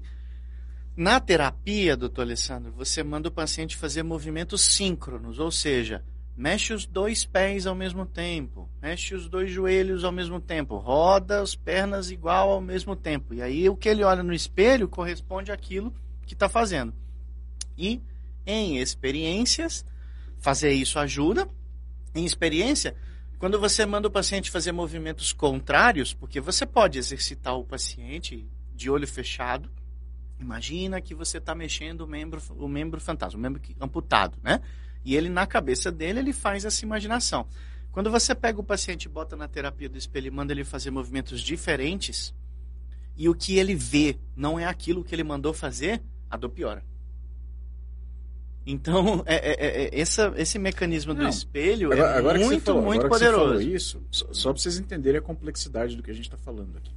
na 0.95 1.21
terapia, 1.21 1.95
doutor 1.95 2.23
Alessandro, 2.23 2.73
você 2.73 3.01
manda 3.01 3.29
o 3.29 3.31
paciente 3.31 3.77
fazer 3.77 4.03
movimentos 4.03 4.61
síncronos, 4.61 5.39
ou 5.39 5.49
seja, 5.49 6.03
mexe 6.35 6.73
os 6.73 6.85
dois 6.85 7.23
pés 7.23 7.65
ao 7.65 7.73
mesmo 7.73 8.05
tempo, 8.05 8.69
mexe 8.81 9.15
os 9.15 9.29
dois 9.29 9.49
joelhos 9.49 10.03
ao 10.03 10.11
mesmo 10.11 10.41
tempo, 10.41 10.75
roda 10.75 11.41
as 11.41 11.55
pernas 11.55 12.11
igual 12.11 12.51
ao 12.51 12.59
mesmo 12.59 12.93
tempo. 12.93 13.33
E 13.33 13.41
aí 13.41 13.69
o 13.69 13.75
que 13.77 13.87
ele 13.87 14.03
olha 14.03 14.21
no 14.21 14.33
espelho 14.33 14.89
corresponde 14.89 15.49
àquilo 15.49 15.95
que 16.25 16.33
está 16.33 16.49
fazendo. 16.49 16.93
E 17.77 18.01
em 18.45 18.79
experiências, 18.79 19.85
fazer 20.39 20.73
isso 20.73 20.99
ajuda. 20.99 21.47
Em 22.13 22.25
experiência, 22.25 22.95
quando 23.39 23.57
você 23.57 23.85
manda 23.85 24.09
o 24.09 24.11
paciente 24.11 24.51
fazer 24.51 24.73
movimentos 24.73 25.31
contrários, 25.31 26.13
porque 26.13 26.41
você 26.41 26.65
pode 26.65 26.99
exercitar 26.99 27.57
o 27.57 27.63
paciente 27.63 28.45
de 28.75 28.89
olho 28.89 29.07
fechado. 29.07 29.71
Imagina 30.37 30.99
que 30.99 31.15
você 31.15 31.37
está 31.37 31.55
mexendo 31.55 32.01
o 32.01 32.07
membro, 32.07 32.41
o 32.57 32.67
membro 32.67 32.99
fantasma, 32.99 33.39
o 33.39 33.41
membro 33.41 33.61
amputado, 33.79 34.37
né? 34.43 34.61
E 35.05 35.15
ele, 35.15 35.29
na 35.29 35.47
cabeça 35.47 35.89
dele, 35.89 36.19
ele 36.19 36.33
faz 36.33 36.65
essa 36.65 36.83
imaginação. 36.83 37.47
Quando 37.93 38.11
você 38.11 38.35
pega 38.35 38.59
o 38.59 38.63
paciente 38.63 39.05
e 39.05 39.09
bota 39.09 39.37
na 39.37 39.47
terapia 39.47 39.87
do 39.87 39.97
espelho 39.97 40.27
e 40.27 40.31
manda 40.31 40.51
ele 40.51 40.65
fazer 40.65 40.91
movimentos 40.91 41.39
diferentes, 41.39 42.33
e 43.15 43.29
o 43.29 43.33
que 43.33 43.57
ele 43.57 43.73
vê 43.73 44.17
não 44.35 44.59
é 44.59 44.65
aquilo 44.65 45.03
que 45.03 45.15
ele 45.15 45.23
mandou 45.23 45.53
fazer, 45.53 46.03
a 46.29 46.35
dor 46.35 46.49
piora. 46.49 46.88
Então, 48.65 49.23
é, 49.27 49.35
é- 49.35 49.65
é- 49.65 49.83
é- 49.85 49.99
essa, 50.01 50.33
esse 50.37 50.59
mecanismo 50.59 51.13
do 51.13 51.23
Não. 51.23 51.29
espelho 51.29 51.91
Agora, 51.91 52.09
é 52.11 52.17
agora 52.17 52.39
muito, 52.39 52.63
falou, 52.65 52.81
muito 52.83 53.05
agora 53.05 53.19
que 53.19 53.25
você 53.25 53.31
falou 53.31 53.47
poderoso. 53.53 53.75
isso, 53.75 54.01
só, 54.11 54.27
só 54.31 54.53
para 54.53 54.61
vocês 54.61 54.77
entenderem 54.77 55.19
a 55.19 55.21
complexidade 55.21 55.95
do 55.95 56.03
que 56.03 56.11
a 56.11 56.13
gente 56.13 56.25
está 56.25 56.37
falando 56.37 56.77
aqui. 56.77 56.91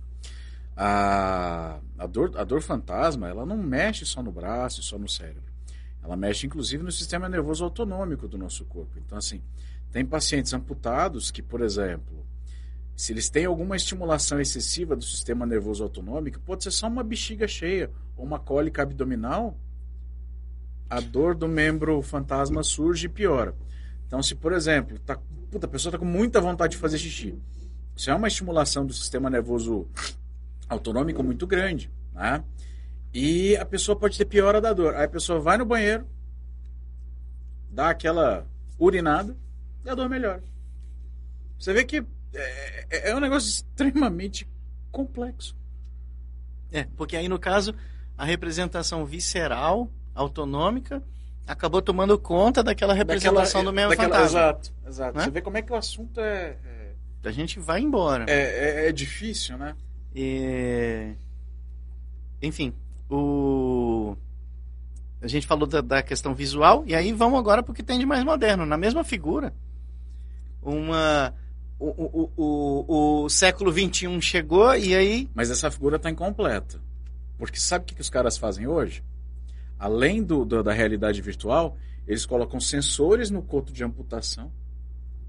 A, 0.76 1.78
a, 1.98 2.06
dor, 2.06 2.32
a 2.36 2.44
dor 2.44 2.62
fantasma, 2.62 3.28
ela 3.28 3.44
não 3.44 3.56
mexe 3.58 4.04
só 4.06 4.22
no 4.22 4.32
braço 4.32 4.80
e 4.80 4.82
só 4.84 4.98
no 4.98 5.08
cérebro. 5.08 5.42
Ela 6.02 6.16
mexe, 6.16 6.46
inclusive, 6.46 6.82
no 6.82 6.90
sistema 6.90 7.28
nervoso 7.28 7.62
autonômico 7.62 8.26
do 8.26 8.36
nosso 8.36 8.64
corpo. 8.64 8.98
Então, 8.98 9.16
assim, 9.16 9.40
tem 9.92 10.04
pacientes 10.04 10.52
amputados 10.52 11.30
que, 11.30 11.42
por 11.42 11.60
exemplo, 11.60 12.26
se 12.96 13.12
eles 13.12 13.28
têm 13.30 13.44
alguma 13.44 13.76
estimulação 13.76 14.40
excessiva 14.40 14.96
do 14.96 15.04
sistema 15.04 15.46
nervoso 15.46 15.82
autonômico, 15.84 16.40
pode 16.40 16.64
ser 16.64 16.70
só 16.70 16.88
uma 16.88 17.04
bexiga 17.04 17.46
cheia 17.46 17.90
ou 18.16 18.24
uma 18.24 18.38
cólica 18.38 18.82
abdominal, 18.82 19.56
a 20.92 21.00
dor 21.00 21.34
do 21.34 21.48
membro 21.48 22.02
fantasma 22.02 22.62
surge 22.62 23.06
e 23.06 23.08
piora. 23.08 23.54
Então, 24.06 24.22
se, 24.22 24.34
por 24.34 24.52
exemplo, 24.52 24.98
tá, 24.98 25.18
puta, 25.50 25.64
a 25.66 25.68
pessoa 25.68 25.88
está 25.88 25.98
com 25.98 26.04
muita 26.04 26.38
vontade 26.38 26.72
de 26.72 26.76
fazer 26.76 26.98
xixi, 26.98 27.34
isso 27.96 28.10
é 28.10 28.14
uma 28.14 28.28
estimulação 28.28 28.84
do 28.84 28.92
sistema 28.92 29.30
nervoso 29.30 29.88
autonômico 30.68 31.22
muito 31.22 31.46
grande, 31.46 31.90
né? 32.12 32.44
E 33.14 33.56
a 33.56 33.64
pessoa 33.64 33.96
pode 33.96 34.18
ter 34.18 34.26
piora 34.26 34.60
da 34.60 34.72
dor. 34.74 34.94
Aí 34.94 35.04
a 35.04 35.08
pessoa 35.08 35.40
vai 35.40 35.56
no 35.56 35.64
banheiro, 35.64 36.06
dá 37.70 37.88
aquela 37.88 38.46
urinada 38.78 39.34
e 39.84 39.88
a 39.88 39.94
dor 39.94 40.10
melhora. 40.10 40.42
Você 41.58 41.72
vê 41.72 41.84
que 41.84 42.04
é, 42.34 42.86
é- 42.90 43.10
é 43.10 43.16
um 43.16 43.20
negócio 43.20 43.48
extremamente 43.48 44.46
complexo. 44.90 45.56
É, 46.70 46.84
porque 46.96 47.16
aí 47.16 47.28
no 47.28 47.38
caso 47.38 47.74
a 48.16 48.24
representação 48.26 49.04
visceral, 49.06 49.90
autonômica, 50.14 51.02
acabou 51.46 51.80
tomando 51.82 52.18
conta 52.18 52.62
daquela 52.62 52.94
representação 52.94 53.64
do 53.64 53.72
mesmo 53.72 53.90
daquela- 53.90 54.14
fantasma. 54.14 54.38
Exato, 54.40 54.72
exato. 54.86 55.18
Né? 55.18 55.24
Você 55.24 55.30
vê 55.30 55.40
como 55.40 55.56
é 55.56 55.62
que 55.62 55.72
o 55.72 55.76
assunto 55.76 56.20
é, 56.20 56.56
é, 56.64 56.92
A 57.24 57.30
gente 57.32 57.58
vai 57.58 57.80
embora. 57.80 58.24
é, 58.28 58.84
é- 58.84 58.88
é 58.88 58.92
difícil, 58.92 59.56
né? 59.58 59.74
E... 60.14 61.14
Enfim, 62.42 62.74
o... 63.08 64.16
a 65.20 65.28
gente 65.28 65.46
falou 65.46 65.66
da, 65.66 65.80
da 65.80 66.02
questão 66.02 66.34
visual, 66.34 66.82
e 66.86 66.94
aí 66.94 67.12
vamos 67.12 67.38
agora 67.38 67.62
para 67.62 67.72
o 67.72 67.74
que 67.74 67.82
tem 67.82 67.98
de 67.98 68.04
mais 68.06 68.24
moderno. 68.24 68.66
Na 68.66 68.76
mesma 68.76 69.04
figura, 69.04 69.52
uma. 70.60 71.34
O, 71.78 71.86
o, 71.88 72.30
o, 72.36 73.22
o 73.24 73.28
século 73.28 73.72
XXI 73.72 74.20
chegou 74.20 74.72
e 74.76 74.94
aí. 74.94 75.28
Mas 75.34 75.50
essa 75.50 75.68
figura 75.70 75.96
está 75.96 76.08
incompleta. 76.10 76.80
Porque 77.36 77.58
sabe 77.58 77.82
o 77.82 77.86
que, 77.86 77.94
que 77.96 78.00
os 78.00 78.10
caras 78.10 78.38
fazem 78.38 78.68
hoje? 78.68 79.02
Além 79.82 80.22
do, 80.22 80.44
do, 80.44 80.62
da 80.62 80.72
realidade 80.72 81.20
virtual, 81.20 81.76
eles 82.06 82.24
colocam 82.24 82.60
sensores 82.60 83.30
no 83.30 83.42
coto 83.42 83.72
de 83.72 83.82
amputação 83.82 84.52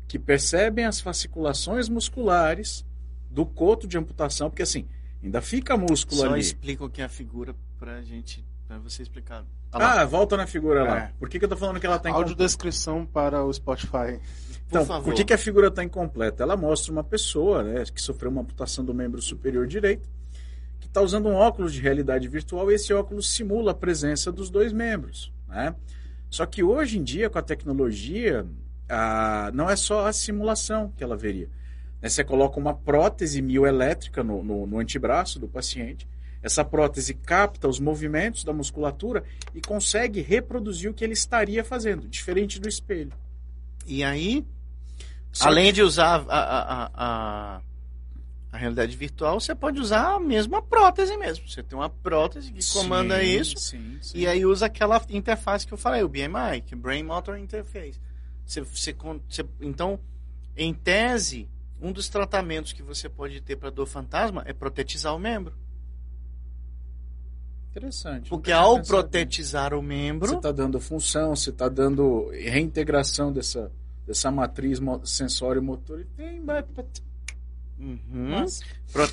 que 0.07 0.19
percebem 0.19 0.85
as 0.85 0.99
fasciculações 1.01 1.89
musculares 1.89 2.85
do 3.31 3.45
coto 3.45 3.87
de 3.87 3.97
amputação, 3.97 4.49
porque 4.49 4.61
assim, 4.61 4.87
ainda 5.23 5.41
fica 5.41 5.75
músculo 5.75 6.21
Só 6.21 6.27
ali. 6.29 6.39
explica 6.41 6.85
o 6.85 6.89
que 6.89 7.01
é 7.01 7.05
a 7.05 7.09
figura 7.09 7.55
pra 7.79 8.01
gente, 8.03 8.45
pra 8.67 8.77
você 8.77 9.01
explicar. 9.01 9.41
Tá 9.71 9.79
Ah, 9.79 9.95
lá. 9.95 10.05
volta 10.05 10.37
na 10.37 10.45
figura 10.45 10.83
lá. 10.83 10.97
É. 11.05 11.11
Por 11.17 11.27
que, 11.29 11.39
que 11.39 11.45
eu 11.45 11.49
tô 11.49 11.57
falando 11.57 11.79
que 11.79 11.85
ela 11.87 11.97
tá 11.97 12.09
incompleta? 12.09 12.29
Audiodescrição 12.31 13.07
para 13.07 13.43
o 13.43 13.51
Spotify. 13.51 13.89
Por 13.89 14.21
Então, 14.67 14.85
favor. 14.85 15.05
por 15.05 15.13
que, 15.15 15.25
que 15.25 15.33
a 15.33 15.37
figura 15.37 15.69
está 15.69 15.83
incompleta? 15.83 16.43
Ela 16.43 16.55
mostra 16.55 16.91
uma 16.91 17.03
pessoa 17.03 17.63
né, 17.63 17.83
que 17.85 17.99
sofreu 17.99 18.29
uma 18.29 18.41
amputação 18.41 18.85
do 18.85 18.93
membro 18.93 19.19
superior 19.19 19.65
direito, 19.65 20.07
está 20.93 21.01
usando 21.01 21.27
um 21.27 21.33
óculos 21.33 21.73
de 21.73 21.81
realidade 21.81 22.27
virtual 22.27 22.71
e 22.71 22.75
esse 22.75 22.93
óculos 22.93 23.27
simula 23.33 23.71
a 23.71 23.73
presença 23.73 24.31
dos 24.31 24.51
dois 24.51 24.71
membros. 24.71 25.33
Né? 25.47 25.73
Só 26.29 26.45
que 26.45 26.61
hoje 26.61 26.99
em 26.99 27.03
dia, 27.03 27.31
com 27.31 27.39
a 27.39 27.41
tecnologia, 27.41 28.45
a- 28.87 29.49
não 29.55 29.67
é 29.67 29.75
só 29.75 30.05
a 30.05 30.13
simulação 30.13 30.93
que 30.95 31.03
ela 31.03 31.17
veria. 31.17 31.49
Né, 31.99 32.09
Você 32.09 32.23
coloca 32.23 32.59
uma 32.59 32.75
prótese 32.75 33.41
mioelétrica 33.41 34.23
no, 34.23 34.43
no, 34.43 34.67
no 34.67 34.77
antebraço 34.79 35.39
do 35.39 35.47
paciente. 35.47 36.07
Essa 36.43 36.63
prótese 36.63 37.15
capta 37.15 37.67
os 37.67 37.79
movimentos 37.79 38.43
da 38.43 38.53
musculatura 38.53 39.23
e 39.55 39.61
consegue 39.61 40.21
reproduzir 40.21 40.91
o 40.91 40.93
que 40.93 41.03
ele 41.03 41.13
estaria 41.13 41.63
fazendo, 41.63 42.07
diferente 42.07 42.59
do 42.59 42.69
espelho. 42.69 43.11
E 43.87 44.03
aí, 44.03 44.45
Só 45.31 45.47
além 45.47 45.73
de 45.73 45.81
usar 45.81 46.23
a, 46.27 46.37
a, 46.39 46.91
a, 46.93 47.61
a, 48.53 48.57
realidade 48.57 48.95
virtual, 48.95 49.39
você 49.39 49.53
pode 49.55 49.79
usar 49.79 50.15
a 50.15 50.19
mesma 50.19 50.61
prótese 50.61 51.17
mesmo. 51.17 51.47
Você 51.49 51.61
tem 51.63 51.77
uma 51.77 51.89
prótese 51.89 52.51
que 52.51 52.61
comanda 52.73 53.19
Sim, 53.19 53.25
isso. 53.39 53.57
sim, 53.57 53.97
sim. 54.01 54.17
E 54.19 54.27
aí 54.27 54.45
usa 54.45 54.67
aquela 54.67 55.01
interface 55.09 55.65
que 55.65 55.73
eu 55.73 55.77
falei, 55.77 56.03
o 56.03 56.07
BMI, 56.09 56.61
que 56.65 56.73
é 56.73 56.77
Brain 56.77 57.03
Motor 57.03 57.37
Interface. 57.37 57.99
Você, 58.45 58.61
você, 58.61 58.93
você- 58.93 59.45
então, 59.61 59.99
em 60.55 60.73
tese, 60.73 61.49
um 61.81 61.91
dos 61.91 62.07
tratamentos 62.09 62.73
que 62.73 62.83
você 62.83 63.09
pode 63.09 63.41
ter 63.41 63.55
para 63.55 63.69
dor 63.69 63.87
fantasma 63.87 64.43
é 64.45 64.53
protetizar 64.53 65.15
o 65.15 65.19
membro. 65.19 65.53
Interessante. 67.71 68.29
Porque 68.29 68.51
ao 68.51 68.81
protetizar 68.83 69.73
o 69.73 69.77
nisso. 69.81 69.87
membro, 69.87 70.27
Você 70.29 70.35
está 70.35 70.51
dando 70.51 70.79
função, 70.79 71.35
você 71.35 71.49
está 71.49 71.67
dando 71.67 72.29
reintegração 72.29 73.33
dessa, 73.33 73.71
dessa 74.05 74.29
matriz 74.29 74.79
mo- 74.79 75.03
sensório-motor. 75.03 76.01
E 76.01 76.05
tem. 76.05 76.43
Uhum. 77.79 77.99
Mas, 78.11 78.61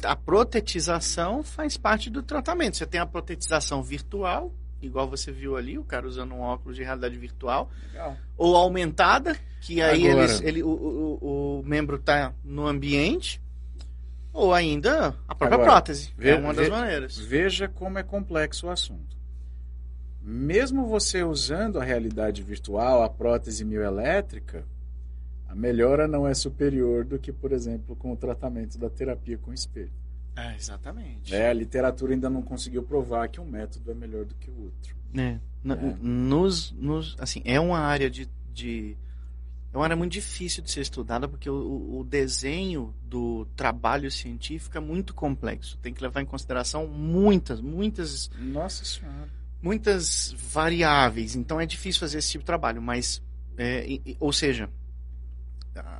A 0.04 0.14
protetização 0.14 1.42
faz 1.42 1.76
parte 1.76 2.10
do 2.10 2.22
tratamento. 2.22 2.76
Você 2.76 2.86
tem 2.86 3.00
a 3.00 3.06
protetização 3.06 3.82
virtual, 3.82 4.52
igual 4.82 5.08
você 5.08 5.32
viu 5.32 5.56
ali, 5.56 5.78
o 5.78 5.84
cara 5.84 6.06
usando 6.06 6.34
um 6.34 6.40
óculos 6.40 6.76
de 6.76 6.82
realidade 6.84 7.16
virtual, 7.18 7.70
legal. 7.92 8.16
ou 8.36 8.54
aumentada, 8.56 9.36
que 9.60 9.80
aí 9.82 10.06
eles- 10.06 10.40
ele, 10.42 10.62
o, 10.62 10.68
o, 10.68 11.60
o 11.60 11.62
membro 11.64 11.96
está 11.96 12.32
no 12.44 12.66
ambiente, 12.66 13.40
ou 14.32 14.54
ainda 14.54 15.08
a 15.26 15.34
própria 15.34 15.54
Agora, 15.56 15.70
prótese. 15.72 16.12
vê- 16.16 16.30
é 16.30 16.36
uma 16.36 16.54
das 16.54 16.66
vê- 16.66 16.70
maneiras. 16.72 17.18
Veja 17.18 17.66
como 17.68 17.98
é 17.98 18.02
complexo 18.02 18.66
o 18.66 18.70
assunto. 18.70 19.16
Mesmo 20.22 20.86
você 20.86 21.22
usando 21.24 21.80
a 21.80 21.84
realidade 21.84 22.42
virtual, 22.42 23.02
a 23.02 23.08
prótese 23.08 23.64
mioelétrica, 23.64 24.64
a 25.50 25.54
melhora 25.54 26.06
não 26.06 26.26
é 26.26 26.32
superior 26.32 27.04
do 27.04 27.18
que, 27.18 27.32
por 27.32 27.50
exemplo, 27.52 27.96
com 27.96 28.12
o 28.12 28.16
tratamento 28.16 28.78
da 28.78 28.88
terapia 28.88 29.36
com 29.36 29.52
espelho. 29.52 29.90
É, 30.36 30.54
exatamente. 30.54 31.34
É, 31.34 31.48
a 31.48 31.52
literatura 31.52 32.12
ainda 32.14 32.30
não 32.30 32.40
conseguiu 32.40 32.82
provar 32.84 33.28
que 33.28 33.40
um 33.40 33.44
método 33.44 33.90
é 33.90 33.94
melhor 33.94 34.24
do 34.24 34.34
que 34.36 34.48
o 34.48 34.62
outro. 34.62 34.94
É. 35.16 35.38
Na- 35.62 35.74
É. 35.74 35.96
Nos, 36.00 36.70
nos, 36.72 37.16
assim, 37.18 37.42
é 37.44 37.58
uma 37.58 37.80
área 37.80 38.08
de, 38.08 38.28
de- 38.54 38.96
É 39.72 39.76
uma 39.76 39.84
área 39.84 39.96
muito 39.96 40.12
difícil 40.12 40.62
de 40.62 40.70
ser 40.70 40.80
estudada 40.82 41.26
porque 41.28 41.50
o, 41.50 41.98
o 42.00 42.04
desenho 42.04 42.94
do 43.02 43.44
trabalho 43.56 44.10
científico 44.10 44.76
é 44.78 44.80
muito 44.80 45.12
complexo. 45.14 45.76
Tem 45.78 45.92
que 45.92 46.00
levar 46.02 46.22
em 46.22 46.26
consideração 46.26 46.86
muitas, 46.86 47.60
muitas, 47.60 48.30
Nossa 48.38 48.84
Senhora. 48.84 49.28
muitas 49.62 50.32
variáveis. 50.52 51.34
Então 51.36 51.60
é 51.60 51.66
difícil 51.66 52.00
fazer 52.00 52.18
esse 52.18 52.30
tipo 52.30 52.42
de 52.42 52.46
trabalho. 52.46 52.80
Mas, 52.80 53.20
é, 53.58 53.98
ou 54.18 54.32
seja, 54.32 54.68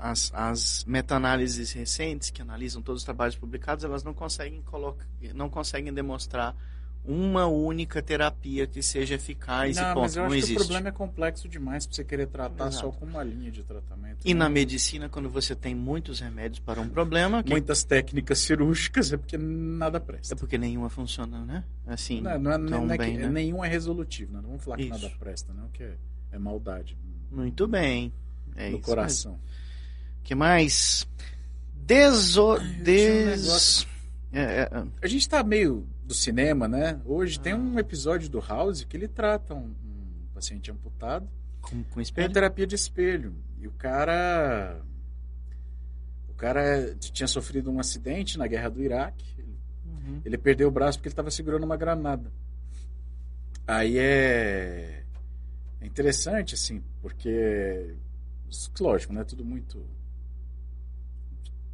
as, 0.00 0.32
as 0.34 0.84
meta-análises 0.84 1.72
recentes 1.72 2.30
que 2.30 2.42
analisam 2.42 2.80
todos 2.82 3.02
os 3.02 3.04
trabalhos 3.04 3.36
publicados, 3.36 3.84
elas 3.84 4.02
não 4.04 4.14
conseguem 4.14 4.60
colocar, 4.62 5.06
não 5.34 5.48
conseguem 5.48 5.92
demonstrar 5.92 6.56
uma 7.02 7.46
única 7.46 8.02
terapia 8.02 8.66
que 8.66 8.82
seja 8.82 9.14
eficaz 9.14 9.78
e 9.78 9.80
não, 9.80 9.94
ponto. 9.94 10.00
mas 10.02 10.16
eu 10.16 10.20
não 10.22 10.26
acho 10.28 10.36
existe. 10.36 10.54
que 10.56 10.60
o 10.62 10.64
problema 10.66 10.88
é 10.90 10.92
complexo 10.92 11.48
demais 11.48 11.86
para 11.86 11.96
você 11.96 12.04
querer 12.04 12.26
tratar 12.26 12.68
Exato. 12.68 12.86
só 12.86 12.92
com 12.92 13.06
uma 13.06 13.22
linha 13.24 13.50
de 13.50 13.62
tratamento. 13.62 14.18
E 14.22 14.34
né? 14.34 14.40
na 14.40 14.50
medicina, 14.50 15.08
quando 15.08 15.30
você 15.30 15.54
tem 15.56 15.74
muitos 15.74 16.20
remédios 16.20 16.58
para 16.60 16.78
um 16.78 16.88
problema, 16.88 17.42
que 17.42 17.50
Muitas 17.50 17.84
técnicas 17.84 18.40
cirúrgicas 18.40 19.12
é 19.14 19.16
porque 19.16 19.38
nada 19.38 19.96
é 19.96 20.00
presta. 20.00 20.36
porque 20.36 20.58
nenhuma 20.58 20.90
funciona, 20.90 21.42
né? 21.42 21.64
Assim, 21.86 22.20
Não, 22.20 22.38
não 22.38 22.50
é, 22.52 22.58
tão 22.58 22.86
não 22.86 22.94
é 22.94 22.98
que- 22.98 23.04
bem, 23.04 23.16
né? 23.16 23.28
Nenhum 23.30 23.64
é 23.64 23.68
resolutivo, 23.68 24.34
né? 24.34 24.40
não 24.42 24.50
vamos 24.50 24.64
falar 24.64 24.76
que 24.76 24.82
Isso. 24.82 24.92
nada 24.92 25.10
presta, 25.18 25.54
não, 25.54 25.68
que 25.70 25.82
é, 25.82 25.96
é 26.32 26.38
maldade 26.38 26.98
Muito 27.30 27.66
bem. 27.66 28.12
É 28.56 28.68
no 28.68 28.76
isso 28.76 28.84
coração. 28.84 29.32
mesmo. 29.32 29.44
Que 30.30 30.34
mais? 30.36 31.08
Deso... 31.74 32.56
Des... 32.84 33.84
É, 34.32 34.40
é, 34.40 34.60
é. 34.60 34.86
A 35.02 35.08
gente 35.08 35.28
tá 35.28 35.42
meio 35.42 35.88
do 36.04 36.14
cinema, 36.14 36.68
né? 36.68 37.00
Hoje 37.04 37.40
tem 37.40 37.52
Ah. 37.52 37.56
um 37.56 37.76
episódio 37.80 38.28
do 38.28 38.38
House 38.38 38.84
que 38.84 38.96
ele 38.96 39.08
trata 39.08 39.54
um, 39.54 39.74
um 39.74 40.26
paciente 40.32 40.70
amputado 40.70 41.28
com, 41.60 41.82
com 41.82 41.94
com 41.94 42.00
espelho? 42.00 42.32
terapia 42.32 42.64
de 42.64 42.76
espelho. 42.76 43.34
E 43.58 43.66
o 43.66 43.72
cara. 43.72 44.80
O 46.28 46.34
cara 46.34 46.94
tinha 46.94 47.26
sofrido 47.26 47.68
um 47.68 47.80
acidente 47.80 48.38
na 48.38 48.46
guerra 48.46 48.68
do 48.68 48.80
Iraque. 48.80 49.24
Ele 49.36 49.50
Uhum. 49.84 50.22
Ele 50.24 50.38
perdeu 50.38 50.68
o 50.68 50.70
braço 50.70 50.96
porque 50.96 51.08
ele 51.08 51.12
estava 51.12 51.30
segurando 51.32 51.64
uma 51.64 51.76
granada. 51.76 52.30
Aí 53.66 53.98
é, 53.98 55.02
é 55.80 55.86
interessante, 55.86 56.54
assim, 56.54 56.80
porque, 57.02 57.96
lógico, 58.78 59.12
né? 59.12 59.24
Tudo 59.24 59.44
muito 59.44 59.84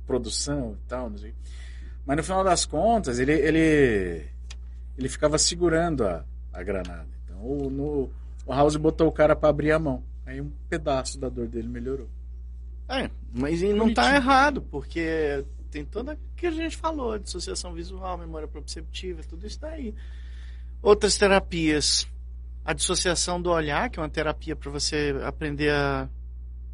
produção 0.07 0.77
e 0.83 0.89
tal, 0.89 1.11
não 1.11 1.19
sei. 1.19 1.35
Mas 2.05 2.17
no 2.17 2.23
final 2.23 2.45
das 2.45 2.65
contas, 2.65 3.19
ele, 3.19 3.33
ele, 3.33 4.25
ele 4.97 5.09
ficava 5.09 5.39
segurando 5.39 6.07
a, 6.07 6.25
a 6.53 6.63
granada. 6.63 7.09
Então, 7.25 7.39
o, 7.39 7.69
no, 7.69 8.11
o 8.47 8.53
House 8.53 8.77
botou 8.77 9.09
o 9.09 9.13
cara 9.13 9.35
para 9.35 9.49
abrir 9.49 9.73
a 9.73 9.79
mão. 9.79 10.03
Aí 10.25 10.41
um 10.41 10.51
pedaço 10.69 11.19
da 11.19 11.29
dor 11.29 11.49
dele 11.49 11.69
melhorou. 11.69 12.09
É, 12.89 13.11
mas 13.33 13.63
e 13.63 13.73
não 13.73 13.89
está 13.89 14.03
Bonitinho. 14.03 14.23
errado, 14.23 14.63
porque 14.63 15.45
tem 15.71 15.85
toda 15.85 16.19
que 16.37 16.47
a 16.47 16.51
gente 16.51 16.77
falou, 16.77 17.19
dissociação 17.19 17.73
visual, 17.73 18.17
memória 18.17 18.47
proprioceptiva, 18.47 19.23
tudo 19.29 19.47
isso 19.47 19.61
daí. 19.61 19.95
Outras 20.81 21.17
terapias, 21.17 22.07
a 22.65 22.73
dissociação 22.73 23.43
do 23.43 23.51
olhar, 23.51 23.91
que 23.91 23.99
é 23.99 24.03
uma 24.03 24.09
terapia 24.09 24.55
para 24.55 24.71
você 24.71 25.15
aprender 25.25 25.73
a 25.73 26.09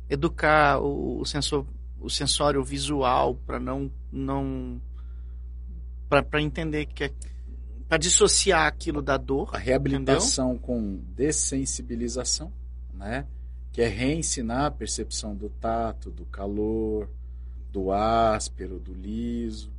educar 0.09 0.78
o, 0.78 1.20
o 1.20 1.24
sensor, 1.24 1.66
o 2.03 2.11
sensório 2.11 2.62
visual 2.65 3.35
para 3.47 3.59
não 3.59 3.91
não 4.11 4.81
para 6.09 6.43
entender 6.43 6.87
que 6.87 7.05
é 7.05 7.12
para 7.89 7.99
dissociar 7.99 8.66
aquilo 8.66 9.03
da 9.03 9.16
dor. 9.19 9.51
A 9.55 9.59
reabilitação 9.59 10.57
com 10.57 10.97
dessensibilização, 11.15 12.51
né? 12.95 13.27
Que 13.70 13.83
é 13.83 13.89
reensinar 13.89 14.66
a 14.66 14.70
percepção 14.70 15.35
do 15.35 15.49
tato, 15.51 16.11
do 16.11 16.24
calor, 16.27 17.09
do 17.70 17.93
áspero, 17.93 18.79
do 18.79 18.95
liso. 18.95 19.70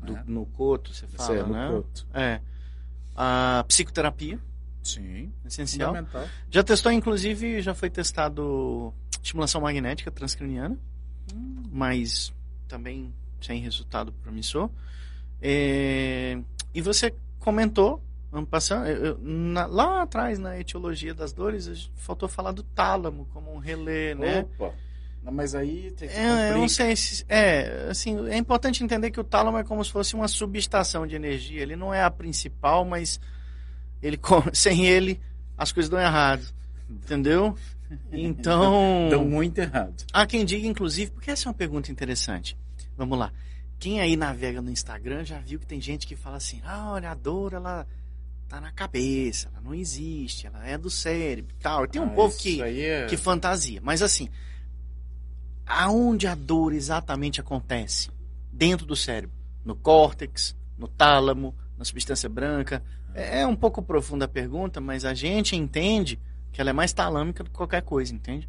do- 0.00 0.12
né? 0.12 0.24
no 0.26 0.44
coto, 0.46 0.92
você 0.94 1.06
fala, 1.06 1.36
é, 1.38 1.42
no 1.42 1.52
né? 1.52 1.68
coto. 1.70 2.06
É. 2.14 2.40
A 3.16 3.64
psicoterapia, 3.66 4.38
Sim, 4.82 5.32
essencial. 5.44 5.94
Já 6.50 6.62
testou, 6.62 6.92
inclusive, 6.92 7.60
já 7.62 7.74
foi 7.74 7.90
testado 7.90 8.92
estimulação 9.22 9.60
magnética 9.60 10.10
transcraniana, 10.10 10.78
mas 11.70 12.32
também 12.68 13.12
sem 13.40 13.60
resultado 13.60 14.12
promissor. 14.22 14.70
É, 15.40 16.38
E 16.74 16.80
você 16.82 17.14
comentou, 17.38 18.02
passar, 18.50 18.86
eu- 18.90 19.18
na- 19.22 19.64
lá 19.66 20.02
atrás 20.02 20.38
na 20.38 20.58
etiologia 20.58 21.14
das 21.14 21.32
dores, 21.32 21.90
faltou 21.96 22.28
falar 22.28 22.52
do 22.52 22.62
tálamo 22.62 23.26
como 23.32 23.54
um 23.54 23.58
relé, 23.58 24.14
né? 24.14 24.40
Opa! 24.40 24.74
Mas 25.32 25.54
aí 25.54 25.90
tem 25.92 26.08
que 26.08 26.14
É, 26.14 26.52
eu 26.52 26.58
não 26.58 26.68
sei 26.68 26.94
se. 26.94 27.24
É, 27.28 27.88
assim, 27.90 28.28
é 28.28 28.36
importante 28.36 28.84
entender 28.84 29.10
que 29.10 29.18
o 29.18 29.24
tálamo 29.24 29.58
é 29.58 29.64
como 29.64 29.84
se 29.84 29.90
fosse 29.90 30.14
uma 30.14 30.28
subestação 30.28 31.04
de 31.06 31.16
energia. 31.16 31.62
Ele 31.62 31.74
não 31.74 31.92
é 31.92 32.02
a 32.04 32.10
principal, 32.10 32.84
mas 32.84 33.18
ele, 34.02 34.16
sem 34.52 34.86
ele, 34.86 35.18
as 35.58 35.72
coisas 35.72 35.90
dão 35.90 35.98
errado. 35.98 36.46
Entendeu? 36.88 37.56
Então. 38.12 39.08
Dão 39.10 39.24
muito 39.24 39.58
errado. 39.58 40.04
Há 40.12 40.26
quem 40.26 40.44
diga, 40.44 40.66
inclusive, 40.66 41.10
porque 41.10 41.30
essa 41.30 41.48
é 41.48 41.48
uma 41.48 41.54
pergunta 41.54 41.90
interessante. 41.90 42.56
Vamos 42.96 43.18
lá. 43.18 43.32
Quem 43.78 44.00
aí 44.00 44.16
navega 44.16 44.62
no 44.62 44.70
Instagram 44.70 45.24
já 45.24 45.38
viu 45.38 45.58
que 45.58 45.66
tem 45.66 45.80
gente 45.80 46.06
que 46.06 46.16
fala 46.16 46.36
assim: 46.36 46.60
ah, 46.64 46.92
olha, 46.92 47.10
a 47.10 47.14
dor, 47.14 47.52
ela 47.52 47.86
tá 48.48 48.60
na 48.60 48.70
cabeça, 48.72 49.48
ela 49.52 49.60
não 49.60 49.74
existe, 49.74 50.46
ela 50.46 50.64
é 50.66 50.78
do 50.78 50.88
cérebro 50.88 51.54
e 51.58 51.62
tal. 51.62 51.86
Tem 51.86 52.00
um 52.00 52.06
Ah, 52.06 52.10
povo 52.10 52.36
que, 52.38 52.62
é- 52.62 53.06
que 53.06 53.16
fantasia. 53.16 53.80
Mas 53.82 54.02
assim, 54.02 54.28
aonde 55.66 56.26
a 56.26 56.34
dor 56.34 56.72
exatamente 56.72 57.40
acontece? 57.40 58.10
Dentro 58.52 58.86
do 58.86 58.96
cérebro. 58.96 59.34
No 59.64 59.74
córtex, 59.74 60.56
no 60.78 60.86
tálamo, 60.88 61.54
na 61.76 61.84
substância 61.84 62.28
branca. 62.28 62.82
É 63.14 63.40
é 63.40 63.46
um 63.46 63.56
pouco 63.56 63.82
profunda 63.82 64.26
a 64.26 64.28
pergunta, 64.28 64.80
mas 64.80 65.04
a 65.04 65.12
gente 65.12 65.56
entende 65.56 66.18
que 66.56 66.60
ela 66.62 66.70
é 66.70 66.72
mais 66.72 66.90
talâmica 66.90 67.44
do 67.44 67.50
que 67.50 67.56
qualquer 67.56 67.82
coisa, 67.82 68.14
entende? 68.14 68.48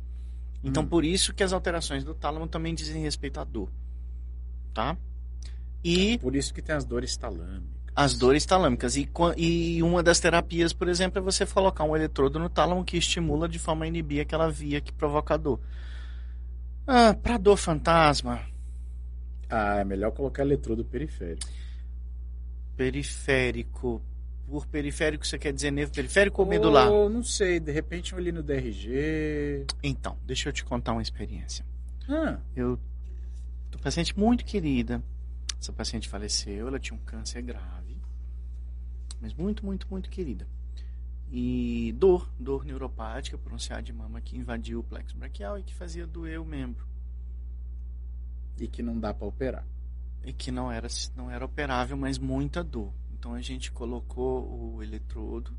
Então, 0.63 0.81
Hum. 0.81 0.87
por 0.87 1.03
isso 1.03 1.33
que 1.33 1.43
as 1.43 1.51
alterações 1.51 2.05
do 2.05 2.13
tálamo 2.15 2.47
também 2.47 2.73
dizem 2.73 3.01
respeito 3.01 3.37
à 3.37 3.43
dor. 3.43 3.69
Tá? 4.73 4.95
E 5.83 6.17
Por 6.19 6.33
isso 6.33 6.53
que 6.53 6.61
tem 6.61 6.73
as 6.73 6.85
dores 6.85 7.17
talâmicas. 7.17 7.67
as 7.93 8.17
dores 8.17 8.45
talâmicas. 8.45 8.95
E, 8.95 9.09
e 9.35 9.83
uma 9.83 10.01
das 10.01 10.21
terapias, 10.21 10.71
por 10.71 10.87
exemplo, 10.87 11.19
é 11.19 11.21
você 11.21 11.45
colocar 11.45 11.83
um 11.83 11.97
eletrodo 11.97 12.39
no 12.39 12.49
tálamo 12.49 12.85
que 12.85 12.95
estimula 12.95 13.45
de 13.49 13.59
forma 13.59 13.83
a 13.83 13.89
inibir 13.89 14.21
aquela 14.21 14.49
via 14.49 14.79
que 14.79 14.93
provoca 14.93 15.33
a 15.33 15.37
dor. 15.37 15.59
Ah, 16.87 17.13
pra 17.13 17.37
dor 17.37 17.57
fantasma, 17.57 18.39
Ah, 19.49 19.79
é 19.79 19.83
melhor 19.83 20.11
colocar 20.13 20.43
eletrodo 20.43 20.85
periférico. 20.85 21.45
periférico. 22.77 24.01
Por 24.47 24.65
periférico 24.65 25.27
você 25.27 25.37
quer 25.37 25.51
dizer 25.51 25.71
nervo 25.71 25.91
periférico 25.93 26.41
ou 26.41 26.47
medular? 26.47 26.89
Ou, 26.89 27.09
não 27.09 27.21
sei, 27.23 27.59
de 27.59 27.71
repente 27.71 28.15
um 28.15 28.17
ali 28.17 28.31
no 28.31 28.41
DRG. 28.41 29.65
Então, 29.83 30.17
deixa 30.25 30.47
eu 30.49 30.53
te 30.53 30.63
contar 30.63 30.93
uma 30.93 31.01
experiência. 31.01 31.65
Ah, 32.07 32.37
Eu 32.55 32.79
tô 33.69 33.77
paciente 33.79 34.17
muito 34.17 34.45
querida. 34.45 35.03
Essa 35.59 35.73
paciente 35.73 36.07
faleceu, 36.07 36.67
ela 36.67 36.79
tinha 36.79 36.95
um 36.97 37.03
câncer 37.03 37.41
grave, 37.41 37.97
mas 39.19 39.33
muito, 39.33 39.65
muito, 39.65 39.85
muito 39.89 40.09
querida. 40.09 40.47
E 41.29 41.93
dor, 41.97 42.29
dor 42.39 42.63
neuropática 42.63 43.37
por 43.37 43.51
um 43.51 43.57
CA 43.57 43.81
de 43.81 43.91
mama 43.91 44.21
que 44.21 44.37
invadiu 44.37 44.79
o 44.79 44.83
plexo 44.83 45.17
braquial 45.17 45.59
e 45.59 45.63
que 45.63 45.73
fazia 45.75 46.07
doer 46.07 46.39
o 46.41 46.45
membro. 46.45 46.85
e 48.59 48.67
que 48.67 48.81
não 48.81 48.97
dá 48.99 49.13
pra 49.13 49.27
operar. 49.27 49.65
E 50.23 50.31
que 50.31 50.51
não 50.51 50.71
era, 50.71 50.87
não 51.15 51.29
era 51.29 51.43
operável, 51.45 51.97
mas 51.97 52.17
muita 52.17 52.63
dor. 52.63 52.91
Então 53.19 53.33
a 53.33 53.41
gente 53.41 53.71
colocou 53.71 54.75
o 54.75 54.83
eletrodo, 54.83 55.51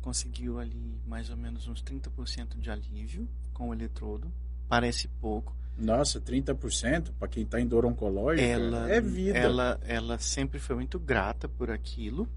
conseguiu 0.00 0.58
ali 0.58 1.00
mais 1.06 1.30
ou 1.30 1.36
menos 1.36 1.66
uns 1.68 1.82
30% 1.82 2.58
de 2.58 2.70
alívio 2.70 3.28
com 3.52 3.68
o 3.68 3.74
eletrodo. 3.74 4.32
Parece 4.68 5.08
pouco. 5.08 5.54
Nossa, 5.78 6.20
30% 6.20 7.12
pra 7.18 7.28
quem 7.28 7.46
tá 7.46 7.60
em 7.60 7.66
dor 7.66 7.86
oncológica 7.86 8.46
ela 8.46 8.90
é 8.90 9.00
vida. 9.00 9.38
Ela, 9.38 9.80
ela 9.84 10.18
sempre 10.18 10.58
foi 10.58 10.76
muito 10.76 10.98
grata 10.98 11.48
por 11.48 11.70
aquilo 11.70 12.28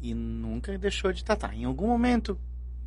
e 0.00 0.14
nunca 0.14 0.76
deixou 0.78 1.12
de 1.12 1.24
tratar. 1.24 1.54
Em 1.54 1.64
algum 1.64 1.86
momento, 1.86 2.38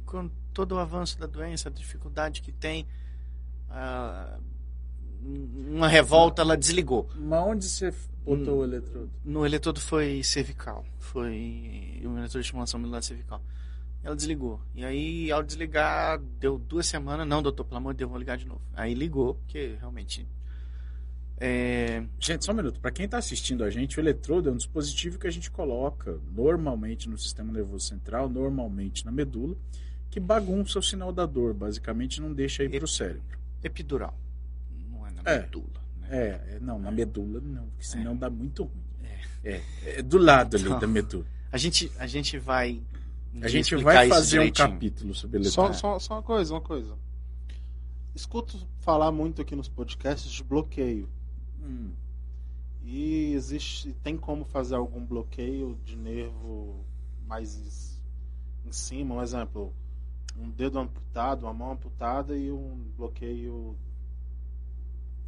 com 0.05 0.29
todo 0.53 0.73
o 0.73 0.79
avanço 0.79 1.19
da 1.19 1.27
doença, 1.27 1.69
a 1.69 1.71
dificuldade 1.71 2.41
que 2.41 2.51
tem, 2.51 2.87
ah, 3.69 4.39
uma 5.69 5.87
revolta, 5.87 6.41
ela 6.41 6.55
desligou. 6.55 7.09
Mas 7.15 7.45
onde 7.45 7.65
você 7.65 7.93
botou 8.23 8.59
o 8.59 8.63
eletrodo? 8.63 9.09
No 9.23 9.45
eletrodo 9.45 9.79
foi 9.79 10.23
cervical, 10.23 10.85
foi 10.99 12.01
um 12.03 12.17
eletrodo 12.17 12.39
de 12.39 12.45
estimulação 12.45 12.79
medular 12.79 13.01
cervical. 13.01 13.41
Ela 14.03 14.15
desligou. 14.15 14.61
E 14.73 14.85
aí, 14.85 15.31
ao 15.31 15.43
desligar, 15.43 16.19
deu 16.39 16.57
duas 16.57 16.87
semanas. 16.87 17.27
Não, 17.27 17.41
doutor, 17.41 17.65
pelo 17.65 17.77
amor 17.77 17.93
de 17.93 17.99
Deus, 17.99 18.09
vou 18.09 18.19
ligar 18.19 18.37
de 18.37 18.45
novo. 18.47 18.61
Aí 18.73 18.93
ligou, 18.93 19.35
porque 19.35 19.75
realmente. 19.79 20.25
É, 21.39 22.03
Gente, 22.19 22.45
só 22.45 22.51
um 22.51 22.55
minuto. 22.55 22.79
Pra 22.79 22.89
quem 22.89 23.07
tá 23.07 23.17
assistindo 23.17 23.63
a 23.63 23.69
gente, 23.69 23.99
o 23.99 24.01
eletrodo 24.01 24.49
é 24.49 24.51
um 24.51 24.55
dispositivo 24.55 25.19
que 25.19 25.27
a 25.27 25.31
gente 25.31 25.51
coloca 25.51 26.19
normalmente 26.33 27.09
no 27.09 27.17
sistema 27.17 27.51
nervoso 27.51 27.85
central, 27.85 28.29
normalmente 28.29 29.05
na 29.05 29.11
medula, 29.11 29.55
que 30.09 30.19
bagunça 30.19 30.79
o 30.79 30.81
sinal 30.81 31.11
da 31.11 31.25
dor. 31.25 31.53
Basicamente, 31.53 32.21
não 32.21 32.33
deixa 32.33 32.63
ir 32.63 32.69
pro 32.69 32.87
cérebro. 32.87 33.37
epidural. 33.63 34.17
É 35.27 35.35
É. 35.35 35.39
medula. 35.41 35.67
Né? 36.01 36.07
É, 36.09 36.55
é, 36.55 36.59
não, 36.61 36.79
na 36.79 36.89
medula 36.91 37.39
não, 37.41 37.65
porque 37.67 37.83
senão 37.83 38.15
dá 38.15 38.29
muito 38.29 38.63
ruim. 38.63 38.83
É, 39.43 39.61
é 39.85 40.01
do 40.01 40.17
lado 40.17 40.55
ali 40.57 40.67
Não. 40.67 40.79
da 40.79 40.87
medula. 40.87 41.25
A 41.51 41.57
gente, 41.57 41.91
a 41.99 42.07
gente 42.07 42.37
vai. 42.37 42.81
um 43.33 43.43
A 43.43 43.47
gente 43.47 43.75
vai 43.75 44.09
fazer 44.09 44.39
um 44.39 44.51
capítulo 44.51 45.13
sobre 45.13 45.43
Só, 45.43 45.63
eletrodo. 45.67 45.79
só, 45.79 45.99
só 45.99 46.13
uma 46.15 46.23
coisa, 46.23 46.53
uma 46.53 46.61
coisa. 46.61 46.95
Escuto 48.15 48.67
falar 48.79 49.11
muito 49.11 49.41
aqui 49.41 49.55
nos 49.55 49.67
podcasts 49.69 50.31
de 50.31 50.43
bloqueio. 50.43 51.07
Hum. 51.61 51.91
E 52.83 53.33
existe. 53.33 53.93
Tem 54.03 54.17
como 54.17 54.43
fazer 54.43 54.75
algum 54.75 55.05
bloqueio 55.05 55.77
de 55.85 55.95
nervo 55.95 56.83
mais 57.27 57.99
em 58.65 58.71
cima? 58.71 59.15
Um 59.15 59.21
exemplo, 59.21 59.73
um 60.37 60.49
dedo 60.49 60.79
amputado, 60.79 61.43
uma 61.43 61.53
mão 61.53 61.71
amputada 61.71 62.35
e 62.35 62.51
um 62.51 62.85
bloqueio. 62.97 63.75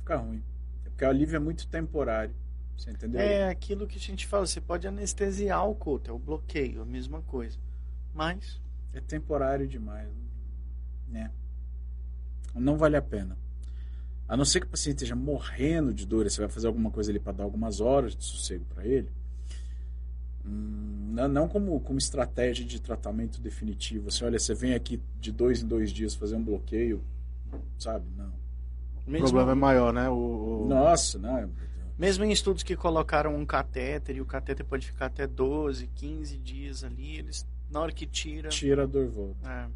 Fica 0.10 0.18
ruim. 0.18 0.42
É 0.86 0.90
porque 0.90 1.06
o 1.06 1.08
alívio 1.10 1.36
é 1.36 1.40
muito 1.40 1.68
temporário. 1.68 2.34
Você 2.76 2.90
entendeu? 2.90 3.22
É 3.22 3.48
aquilo 3.48 3.86
que 3.86 3.98
a 3.98 4.02
gente 4.02 4.26
fala, 4.26 4.48
você 4.48 4.60
pode 4.60 4.88
anestesiar 4.88 5.70
o 5.70 5.76
coto, 5.76 6.10
é 6.10 6.14
o 6.14 6.18
bloqueio, 6.18 6.82
a 6.82 6.86
mesma 6.86 7.22
coisa. 7.22 7.60
Mas, 8.14 8.60
É 8.92 9.00
temporário 9.00 9.68
demais. 9.68 10.10
Né? 11.08 11.30
Não 12.56 12.76
vale 12.76 12.98
a 12.98 13.02
pena. 13.04 13.38
A 14.28 14.36
não 14.36 14.46
ser 14.46 14.62
que 14.62 14.66
o 14.66 14.70
paciente 14.70 14.96
esteja 14.96 15.16
morrendo 15.16 15.94
de 15.94 16.08
dor, 16.08 16.28
você 16.28 16.42
vai 16.42 16.50
fazer 16.50 16.66
alguma 16.66 16.90
coisa 16.90 17.12
ali 17.12 17.20
para 17.20 17.34
dar 17.34 17.44
algumas 17.44 17.80
horas 17.80 18.16
de 18.16 18.24
sossego 18.24 18.66
para 18.66 18.84
ele. 18.86 19.12
Hum, 20.44 21.14
não, 21.30 21.48
como, 21.48 21.80
como 21.82 22.00
estratégia 22.00 22.66
de 22.66 22.82
tratamento 22.82 23.40
definitivo. 23.40 24.08
Assim, 24.08 24.26
olha, 24.26 24.40
você 24.40 24.56
vem 24.56 24.74
aqui 24.74 25.00
de 25.20 25.32
dois 25.32 25.62
em 25.62 25.68
dois 25.68 25.92
dias 25.92 26.16
fazer 26.16 26.36
um 26.36 26.44
bloqueio, 26.44 27.04
sabe? 27.78 28.06
Não. 28.18 28.49
O 29.10 29.12
mesmo, 29.12 29.28
problema 29.28 29.52
é 29.52 29.56
maior, 29.56 29.92
né? 29.94 30.10
O, 30.10 30.14
o- 30.66 30.68
Nossa, 30.70 31.18
não. 31.18 31.38
é- 31.38 31.50
mesmo 31.98 32.24
em 32.24 32.32
estudos 32.32 32.64
que 32.64 32.76
colocaram 32.76 33.36
um 33.36 33.46
catéter, 33.46 34.16
e 34.16 34.22
o 34.22 34.26
catéter 34.26 34.66
pode 34.66 34.86
ficar 34.88 35.08
até 35.08 35.28
12, 35.28 35.88
15 35.88 36.38
dias 36.38 36.84
ali, 36.84 37.18
eles, 37.18 37.46
na 37.70 37.82
hora 37.82 37.92
que 37.92 38.06
tira. 38.06 38.48
Tira 38.50 38.84
a 38.84 38.86
dor 38.86 39.10
volta. 39.10 39.50
É. 39.52 39.68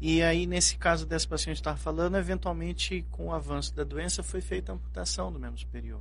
E 0.00 0.22
aí, 0.22 0.44
nesse 0.46 0.76
caso 0.76 1.06
dessa 1.06 1.26
paciente 1.28 1.44
que 1.44 1.50
a 1.50 1.54
gente 1.54 1.60
estava 1.60 1.76
falando, 1.76 2.16
eventualmente, 2.16 3.06
com 3.10 3.28
o 3.28 3.32
avanço 3.32 3.74
da 3.74 3.84
doença, 3.84 4.22
foi 4.22 4.40
feita 4.40 4.72
a 4.72 4.74
amputação 4.74 5.32
do 5.32 5.38
membro 5.38 5.58
superior. 5.58 6.00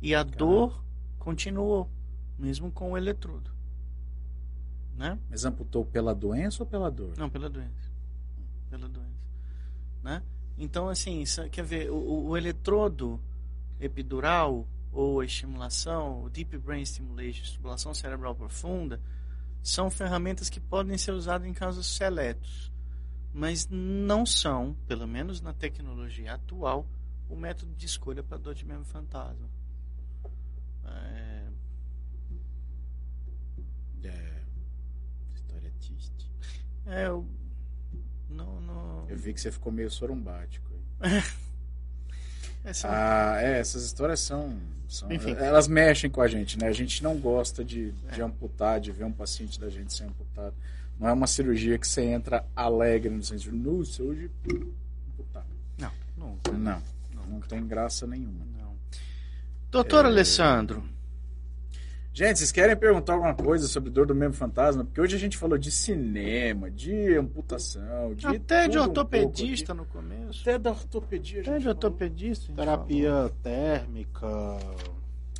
E 0.00 0.14
a 0.14 0.22
dor 0.22 0.84
continuou, 1.18 1.90
mesmo 2.38 2.70
com 2.70 2.92
o 2.92 2.96
eletrodo. 2.96 3.50
Né? 4.96 5.18
Mas 5.28 5.44
amputou 5.44 5.84
pela 5.84 6.14
doença 6.14 6.62
ou 6.62 6.66
pela 6.66 6.90
dor? 6.90 7.14
Não, 7.18 7.28
pela 7.28 7.48
doença. 7.50 7.90
Pela 8.70 8.88
doença. 8.88 9.10
Né? 10.02 10.22
Então, 10.56 10.88
assim, 10.88 11.24
quer 11.50 11.64
ver, 11.64 11.90
o, 11.90 12.28
o- 12.28 12.36
eletrodo 12.36 13.20
epidural 13.80 14.66
ou 14.92 15.20
a 15.20 15.24
estimulação, 15.24 16.22
o 16.22 16.30
Deep 16.30 16.56
Brain 16.58 16.84
Stimulation, 16.84 17.42
estimulação 17.42 17.92
cerebral 17.92 18.34
profunda, 18.34 19.00
são 19.62 19.90
ferramentas 19.90 20.48
que 20.48 20.60
podem 20.60 20.96
ser 20.96 21.12
usadas 21.12 21.48
em 21.48 21.52
casos 21.52 21.86
seletos, 21.96 22.70
mas 23.32 23.66
não 23.68 24.24
são, 24.24 24.76
pelo 24.86 25.08
menos 25.08 25.40
na 25.40 25.52
tecnologia 25.52 26.34
atual, 26.34 26.86
o 27.28 27.34
método 27.34 27.74
de 27.74 27.86
escolha 27.86 28.22
para 28.22 28.36
dor 28.38 28.54
de 28.54 28.64
membro 28.64 28.84
fantasma. 28.84 29.48
É, 30.84 31.44
É. 34.04 34.42
História 35.34 35.72
triste. 35.80 36.30
é, 36.86 37.06
eu 37.06 37.26
não, 38.28 38.60
Eu 39.08 39.16
vi 39.16 39.32
que 39.34 39.40
você 39.40 39.50
ficou 39.52 39.72
meio 39.72 39.90
sorumbático. 39.90 40.66
aí. 41.00 41.22
essa 42.64 42.88
Ah, 42.90 43.42
é, 43.42 43.58
essas 43.58 43.84
histórias 43.84 44.20
são, 44.20 44.56
são- 44.88 45.10
Enfim. 45.12 45.32
Elas 45.32 45.68
mexem 45.68 46.08
com 46.10 46.20
a 46.20 46.28
gente, 46.28 46.58
né? 46.58 46.68
A 46.68 46.72
gente 46.72 47.02
não 47.02 47.16
gosta 47.18 47.64
de, 47.64 47.92
de 48.12 48.20
É. 48.20 48.24
amputar, 48.24 48.80
de 48.80 48.90
ver 48.92 49.04
um 49.04 49.12
paciente 49.12 49.58
da 49.60 49.68
gente 49.68 49.92
ser 49.92 50.04
amputado. 50.04 50.54
Não 50.98 51.08
é 51.08 51.12
uma 51.12 51.26
cirurgia 51.26 51.76
que 51.78 51.86
você 51.86 52.02
entra 52.02 52.44
alegre 52.54 53.10
no 53.10 53.22
sentido, 53.22 53.56
nossa, 53.56 54.02
hoje 54.02 54.30
amputar. 55.08 55.44
não, 55.78 55.90
não, 56.16 56.38
Não, 56.58 56.82
não, 57.14 57.26
não 57.26 57.40
tem 57.40 57.66
graça 57.66 58.06
nenhuma. 58.06 58.44
não. 58.58 58.74
Doutor 59.70 60.04
É. 60.04 60.08
Alessandro, 60.08 60.88
Gente, 62.16 62.38
vocês 62.38 62.52
querem 62.52 62.76
perguntar 62.76 63.14
alguma 63.14 63.34
coisa 63.34 63.66
sobre 63.66 63.90
dor 63.90 64.06
do 64.06 64.14
membro 64.14 64.38
fantasma? 64.38 64.84
Porque 64.84 65.00
hoje 65.00 65.16
a 65.16 65.18
gente 65.18 65.36
falou 65.36 65.58
de 65.58 65.68
cinema, 65.68 66.70
de 66.70 67.16
amputação, 67.16 68.14
de 68.14 68.24
até 68.24 68.68
de 68.68 68.76
tudo 68.76 68.78
um 68.78 68.82
ortopedista 68.84 69.72
aqui. 69.72 69.80
no 69.80 69.84
começo. 69.86 70.40
Até 70.42 70.56
da 70.56 70.70
ortopedia. 70.70 71.40
Até 71.40 71.58
de 71.58 71.68
ortopedista. 71.68 72.52
terapia 72.52 73.32
térmica. 73.42 74.28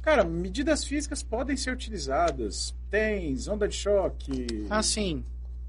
Cara, 0.03 0.25
medidas 0.25 0.85
físicas 0.85 1.23
podem 1.23 1.57
ser 1.57 1.71
utilizadas. 1.73 2.75
Tens 2.91 3.47
onda 3.47 3.69
de 3.69 3.77
choque. 3.77 4.67
Ah, 4.69 4.83
sim. 4.83 5.25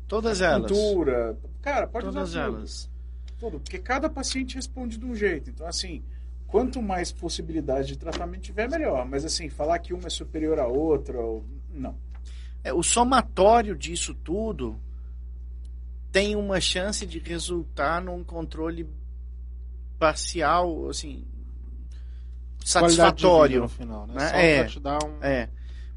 Todas 0.07 0.41
elas. 0.41 0.71
Cultura. 0.71 1.37
Cara, 1.61 1.85
pode 1.85 2.07
Todas 2.07 2.29
usar 2.29 2.45
tudo. 2.47 2.57
elas. 2.57 2.89
Tudo, 3.37 3.59
porque 3.59 3.77
cada 3.77 4.09
paciente 4.09 4.55
responde 4.55 4.97
de 4.97 5.05
um 5.05 5.13
jeito. 5.13 5.51
Então, 5.51 5.67
assim, 5.67 6.03
quanto 6.55 6.81
mais 6.81 7.11
possibilidade 7.11 7.89
de 7.89 7.97
tratamento 7.97 8.43
tiver, 8.43 8.69
melhor. 8.69 9.05
Mas, 9.05 9.25
assim, 9.25 9.49
falar 9.49 9.77
que 9.79 9.93
uma 9.93 10.07
é 10.07 10.09
superior 10.09 10.57
à 10.57 10.65
outra, 10.65 11.19
ou... 11.19 11.43
não. 11.69 11.97
É, 12.63 12.73
o 12.73 12.81
somatório 12.81 13.75
disso 13.75 14.15
tudo 14.15 14.79
tem 16.13 16.33
uma 16.33 16.61
chance 16.61 17.05
de 17.05 17.19
resultar 17.19 18.01
num 18.01 18.23
controle 18.23 18.89
parcial, 19.99 20.87
assim, 20.87 21.27
satisfatório. 22.63 23.63
no 23.63 23.67
final, 23.67 24.07
né? 24.07 24.13
né? 24.13 24.29
Só 24.29 24.35
É. 24.37 24.59
pra 24.59 24.69
te 24.69 24.79
dar 24.79 25.03
um. 25.03 25.21
É. 25.21 25.49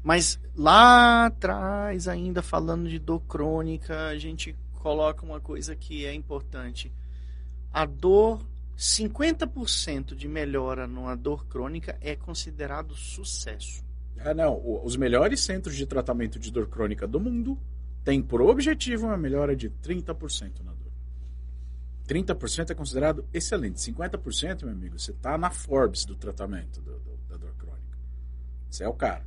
Mas 0.03 0.37
lá 0.53 1.27
atrás, 1.27 2.05
ainda 2.05 2.41
falando 2.41 2.89
de 2.89 2.99
dor 2.99 3.21
crônica, 3.21 4.07
a 4.07 4.17
gente 4.17 4.53
coloca 4.73 5.25
uma 5.25 5.39
coisa 5.39 5.73
que 5.73 6.05
é 6.05 6.13
importante. 6.13 6.91
A 7.71 7.85
dor, 7.85 8.41
50% 8.79 10.15
de 10.15 10.25
melhora 10.29 10.87
numa 10.87 11.13
dor 11.13 11.45
crônica 11.47 11.97
é 11.99 12.15
considerado 12.15 12.95
sucesso. 12.95 13.83
Ah, 14.17 14.33
não. 14.33 14.57
Os 14.85 14.95
melhores 14.95 15.41
centros 15.41 15.75
de 15.75 15.85
tratamento 15.85 16.39
de 16.39 16.49
dor 16.49 16.65
crônica 16.69 17.05
do 17.05 17.19
mundo 17.19 17.59
têm 18.05 18.21
por 18.21 18.41
objetivo 18.41 19.07
uma 19.07 19.17
melhora 19.17 19.53
de 19.53 19.69
30% 19.69 20.63
na 20.63 20.71
dor. 20.73 20.93
30% 22.07 22.69
é 22.69 22.73
considerado 22.73 23.27
excelente. 23.33 23.81
50%, 23.81 24.63
meu 24.63 24.73
amigo, 24.73 24.97
você 24.97 25.11
está 25.11 25.37
na 25.37 25.51
Forbes 25.51 26.05
do 26.05 26.15
tratamento 26.15 26.79
do- 26.81 26.99
do- 26.99 27.17
da 27.27 27.35
dor 27.35 27.53
crônica. 27.55 27.97
Você 28.69 28.85
é 28.85 28.87
o 28.87 28.93
cara. 28.93 29.25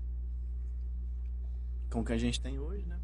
Com 1.91 2.01
o 2.01 2.05
que 2.07 2.12
a 2.15 2.19
gente 2.19 2.41
tem 2.41 2.59
hoje, 2.59 2.87
né? 2.87 2.99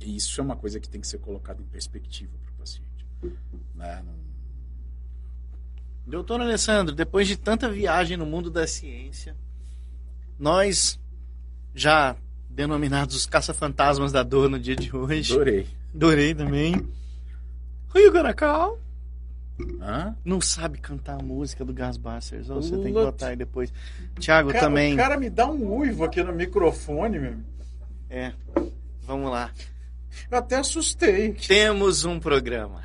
E 0.00 0.16
isso 0.16 0.40
é 0.40 0.44
uma 0.44 0.56
coisa 0.56 0.80
que 0.80 0.88
tem 0.88 1.02
que 1.02 1.06
ser 1.06 1.18
colocada 1.18 1.60
em 1.60 1.66
perspectiva 1.66 2.32
para 2.42 2.52
o 2.52 2.54
paciente. 2.56 3.06
Né? 3.74 4.02
Não- 4.02 4.35
Doutor 6.06 6.40
Alessandro, 6.40 6.94
depois 6.94 7.26
de 7.26 7.36
tanta 7.36 7.68
viagem 7.68 8.16
no 8.16 8.24
mundo 8.24 8.48
da 8.48 8.66
ciência, 8.66 9.34
nós, 10.38 11.00
já 11.74 12.14
denominados 12.48 13.16
os 13.16 13.26
caça-fantasmas 13.26 14.12
da 14.12 14.22
dor 14.22 14.48
no 14.48 14.58
dia 14.58 14.76
de 14.76 14.94
hoje, 14.94 15.32
Adorei. 15.32 15.66
adorei 15.94 16.34
também. 16.34 16.74
Who 17.92 17.98
you 18.00 18.12
gonna 18.12 18.32
call? 18.32 18.78
Hã? 19.80 20.14
Não 20.24 20.40
sabe 20.40 20.78
cantar 20.78 21.18
a 21.18 21.22
música 21.22 21.64
do 21.64 21.72
Gasbusters, 21.72 22.50
ou 22.50 22.62
você 22.62 22.76
tem 22.76 22.92
que 22.92 22.92
botar 22.92 23.28
aí 23.28 23.36
depois. 23.36 23.72
Thiago 24.20 24.52
Cara, 24.52 24.64
também. 24.64 24.94
O 24.94 24.96
cara 24.96 25.18
me 25.18 25.28
dá 25.28 25.46
um 25.46 25.72
uivo 25.76 26.04
aqui 26.04 26.22
no 26.22 26.32
microfone, 26.32 27.18
meu. 27.18 27.36
É. 28.08 28.32
Vamos 29.02 29.30
lá. 29.30 29.50
Eu 30.30 30.38
até 30.38 30.56
assustei. 30.56 31.32
Temos 31.32 32.04
um 32.04 32.18
programa. 32.18 32.82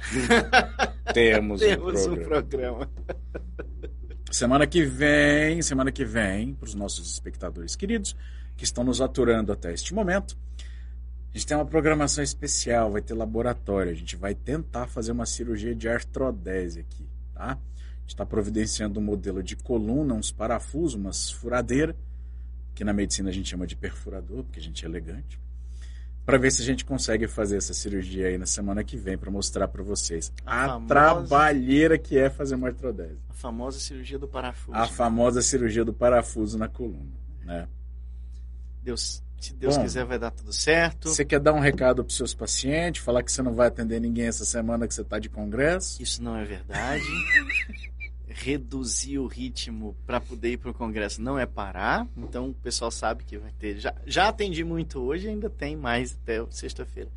Temos, 1.13 1.61
Temos 1.61 2.05
um 2.05 2.15
programa. 2.15 2.89
Semana 4.31 4.65
que 4.65 4.83
vem, 4.85 5.61
semana 5.61 5.91
que 5.91 6.05
vem, 6.05 6.53
para 6.53 6.65
os 6.65 6.73
nossos 6.73 7.11
espectadores 7.11 7.75
queridos 7.75 8.15
que 8.55 8.63
estão 8.63 8.83
nos 8.83 9.01
aturando 9.01 9.51
até 9.51 9.73
este 9.73 9.93
momento, 9.93 10.37
a 11.33 11.37
gente 11.37 11.47
tem 11.47 11.57
uma 11.57 11.65
programação 11.65 12.23
especial, 12.23 12.91
vai 12.91 13.01
ter 13.01 13.13
laboratório, 13.13 13.91
a 13.91 13.95
gente 13.95 14.15
vai 14.15 14.35
tentar 14.35 14.87
fazer 14.87 15.11
uma 15.11 15.25
cirurgia 15.25 15.73
de 15.73 15.87
artrodese 15.87 16.81
aqui, 16.81 17.07
tá? 17.33 17.51
A 17.51 18.01
gente 18.01 18.09
está 18.09 18.25
providenciando 18.25 18.99
um 18.99 19.03
modelo 19.03 19.41
de 19.41 19.55
coluna, 19.55 20.13
uns 20.13 20.31
parafusos, 20.31 20.95
umas 20.95 21.31
furadeiras, 21.31 21.95
que 22.75 22.83
na 22.83 22.93
medicina 22.93 23.29
a 23.29 23.33
gente 23.33 23.49
chama 23.49 23.65
de 23.65 23.75
perfurador, 23.75 24.43
porque 24.43 24.59
a 24.59 24.63
gente 24.63 24.85
é 24.85 24.87
elegante, 24.87 25.39
para 26.25 26.37
ver 26.37 26.51
se 26.51 26.61
a 26.61 26.65
gente 26.65 26.85
consegue 26.85 27.27
fazer 27.27 27.57
essa 27.57 27.73
cirurgia 27.73 28.27
aí 28.27 28.37
na 28.37 28.45
semana 28.45 28.83
que 28.83 28.95
vem, 28.95 29.17
para 29.17 29.31
mostrar 29.31 29.67
para 29.67 29.81
vocês 29.83 30.31
A 30.45 30.63
a, 30.65 30.67
famosa- 30.67 30.87
trabalheira 30.87 31.97
que 31.97 32.17
é 32.17 32.29
fazer 32.29 32.55
uma 32.55 32.67
artrodese. 32.67 33.17
A 33.29 33.33
famosa 33.33 33.79
cirurgia 33.79 34.19
do 34.19 34.27
parafuso. 34.27 34.77
A 34.77 34.87
famosa 34.87 35.41
cirurgia 35.41 35.83
do 35.83 35.93
parafuso 35.93 36.57
na 36.57 36.67
coluna. 36.67 37.11
Né? 37.43 37.67
Deus, 38.83 39.23
se 39.39 39.53
Deus 39.55 39.75
Bom. 39.77 39.83
quiser, 39.83 40.05
vai 40.05 40.19
dar 40.19 40.31
tudo 40.31 40.53
certo. 40.53 41.09
Você 41.09 41.25
quer 41.25 41.39
dar 41.39 41.53
um 41.53 41.59
recado 41.59 42.03
para 42.03 42.13
seus 42.15 42.33
pacientes, 42.33 43.01
falar 43.03 43.23
que 43.23 43.31
você 43.31 43.41
não 43.41 43.53
vai 43.53 43.67
atender 43.67 43.99
ninguém 43.99 44.25
essa 44.27 44.45
semana 44.45 44.87
que 44.87 44.93
você 44.93 45.01
está 45.01 45.17
de 45.19 45.27
congresso? 45.29 46.01
Isso 46.01 46.21
não 46.23 46.35
é 46.37 46.45
verdade. 46.45 47.03
Reduzir 48.33 49.17
o 49.19 49.27
ritmo 49.27 49.95
para 50.05 50.19
poder 50.21 50.53
ir 50.53 50.57
para 50.57 50.71
o 50.71 50.73
congresso 50.73 51.21
não 51.21 51.37
é 51.37 51.45
parar. 51.45 52.07
Então 52.17 52.49
o 52.49 52.53
pessoal 52.53 52.89
sabe 52.91 53.23
que 53.23 53.37
vai 53.37 53.51
ter. 53.59 53.77
Já, 53.79 53.93
já 54.05 54.27
atendi 54.29 54.63
muito 54.63 54.99
hoje, 54.99 55.27
ainda 55.27 55.49
tem 55.49 55.75
mais 55.75 56.17
até 56.21 56.43
sexta-feira. 56.49 57.09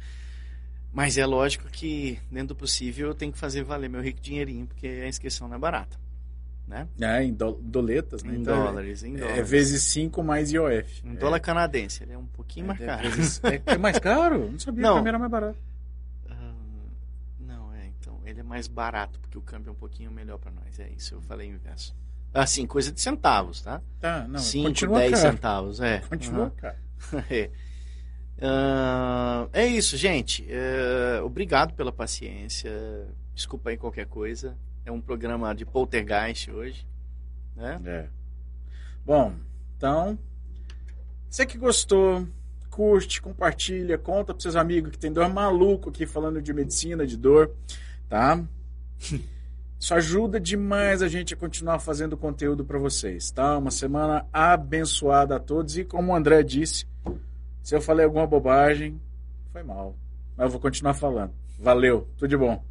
Mas 0.93 1.19
é 1.19 1.27
lógico 1.27 1.69
que, 1.69 2.19
dentro 2.31 2.49
do 2.49 2.57
possível, 2.57 3.09
eu 3.09 3.15
tenho 3.15 3.33
que 3.33 3.39
fazer 3.39 3.63
valer 3.65 3.89
meu 3.91 4.01
rico 4.01 4.21
dinheirinho, 4.21 4.67
porque 4.67 4.87
a 4.87 5.09
inscrição 5.09 5.49
não 5.49 5.57
é 5.57 5.59
barata. 5.59 5.99
Né? 6.67 6.89
É, 6.99 7.23
em 7.23 7.33
do- 7.33 7.61
doletas, 7.61 8.23
né? 8.23 8.35
Em 8.35 8.41
Então, 8.41 8.65
dólares, 8.65 9.03
em 9.03 9.15
É, 9.17 9.19
dólares. 9.19 9.39
é 9.39 9.43
vezes 9.43 9.83
5 9.83 10.23
mais 10.23 10.51
IOF. 10.51 11.03
Em 11.05 11.13
É, 11.13 11.17
dólar 11.17 11.39
canadense, 11.41 12.03
ele 12.03 12.13
é 12.13 12.19
um 12.19 12.25
pouquinho 12.27 12.67
mais 12.67 12.81
é, 12.81 12.87
caro. 12.87 13.11
vezes- 13.11 13.41
é, 13.45 13.63
é 13.67 13.77
mais 13.79 13.99
caro? 13.99 14.51
Não 14.51 14.59
sabia 14.59 14.83
Não. 14.83 15.03
que 15.03 15.09
era 15.09 15.19
mais 15.19 15.31
barato. 15.31 15.59
Ah, 16.31 16.55
não, 17.41 17.71
é, 17.75 17.87
então, 18.01 18.19
ele 18.35 18.41
é 18.41 18.45
mais 18.45 18.67
barato, 18.67 19.21
porque 19.21 19.39
o 19.39 19.41
câmbio 19.41 19.71
é 19.71 19.73
um 19.73 19.77
pouquinho 19.77 20.11
melhor 20.11 20.39
para 20.39 20.51
nós. 20.51 20.79
É 20.81 20.89
isso, 20.91 21.15
eu 21.15 21.21
falei 21.23 21.49
inverso. 21.49 21.95
Assim, 22.33 22.67
coisa 22.67 22.91
de 22.91 23.01
centavos, 23.01 23.63
tá? 23.63 23.81
Tá, 24.01 24.27
não, 24.27 24.41
5, 24.41 24.67
continua 24.67 24.99
10 24.99 25.11
caro. 25.13 25.23
centavos, 25.23 25.81
é. 25.81 26.01
Continua 26.01 26.47
Aham. 26.47 26.51
caro. 26.57 26.77
é. 27.31 27.51
Ah, 28.43 29.49
é 29.53 29.67
isso, 29.67 29.97
gente. 29.97 30.45
É, 30.49 31.21
obrigado 31.23 31.75
pela 31.75 31.93
paciência. 31.93 32.73
Desculpa 33.33 33.71
aí 33.71 33.77
qualquer 33.77 34.07
coisa. 34.07 34.57
É 34.85 34.91
um 34.91 35.01
programa 35.01 35.55
de 35.55 35.65
poltergeist 35.65 36.51
hoje. 36.51 36.85
Né? 37.55 37.81
É. 37.85 38.07
Bom, 39.07 39.33
então, 39.77 40.19
você 41.31 41.47
que 41.47 41.57
gostou, 41.57 42.27
curte, 42.69 43.23
compartilha, 43.23 43.97
conta 43.97 44.35
para 44.35 44.43
seus 44.43 44.57
amigos 44.57 44.91
que 44.91 44.99
tem 44.99 45.13
dor 45.13 45.29
maluco 45.29 45.91
aqui 45.91 46.05
falando 46.05 46.43
de 46.43 46.53
medicina, 46.53 47.07
de 47.07 47.17
dor, 47.17 47.55
tá? 48.09 48.43
Isso 49.79 49.95
ajuda 49.95 50.41
demais 50.41 51.03
a 51.03 51.09
gente 51.09 51.35
a 51.35 51.37
continuar 51.37 51.79
fazendo 51.79 52.17
conteúdo 52.17 52.65
para 52.65 52.79
vocês, 52.79 53.31
tá? 53.31 53.59
Uma 53.59 53.71
semana 53.71 54.27
abençoada 54.33 55.37
a 55.37 55.41
todos 55.41 55.77
e 55.77 55.85
como 55.85 56.13
o 56.13 56.17
André 56.17 56.43
disse, 56.43 56.87
se 57.63 57.75
eu 57.75 57.81
falei 57.81 58.05
alguma 58.05 58.27
bobagem, 58.27 59.01
foi 59.53 59.63
mal, 59.63 59.95
mas 60.37 60.47
eu 60.47 60.51
vou 60.51 60.61
continuar 60.61 60.95
falando. 60.95 61.33
Valeu, 61.59 62.09
tudo 62.17 62.31
de 62.31 62.37
bom. 62.37 62.65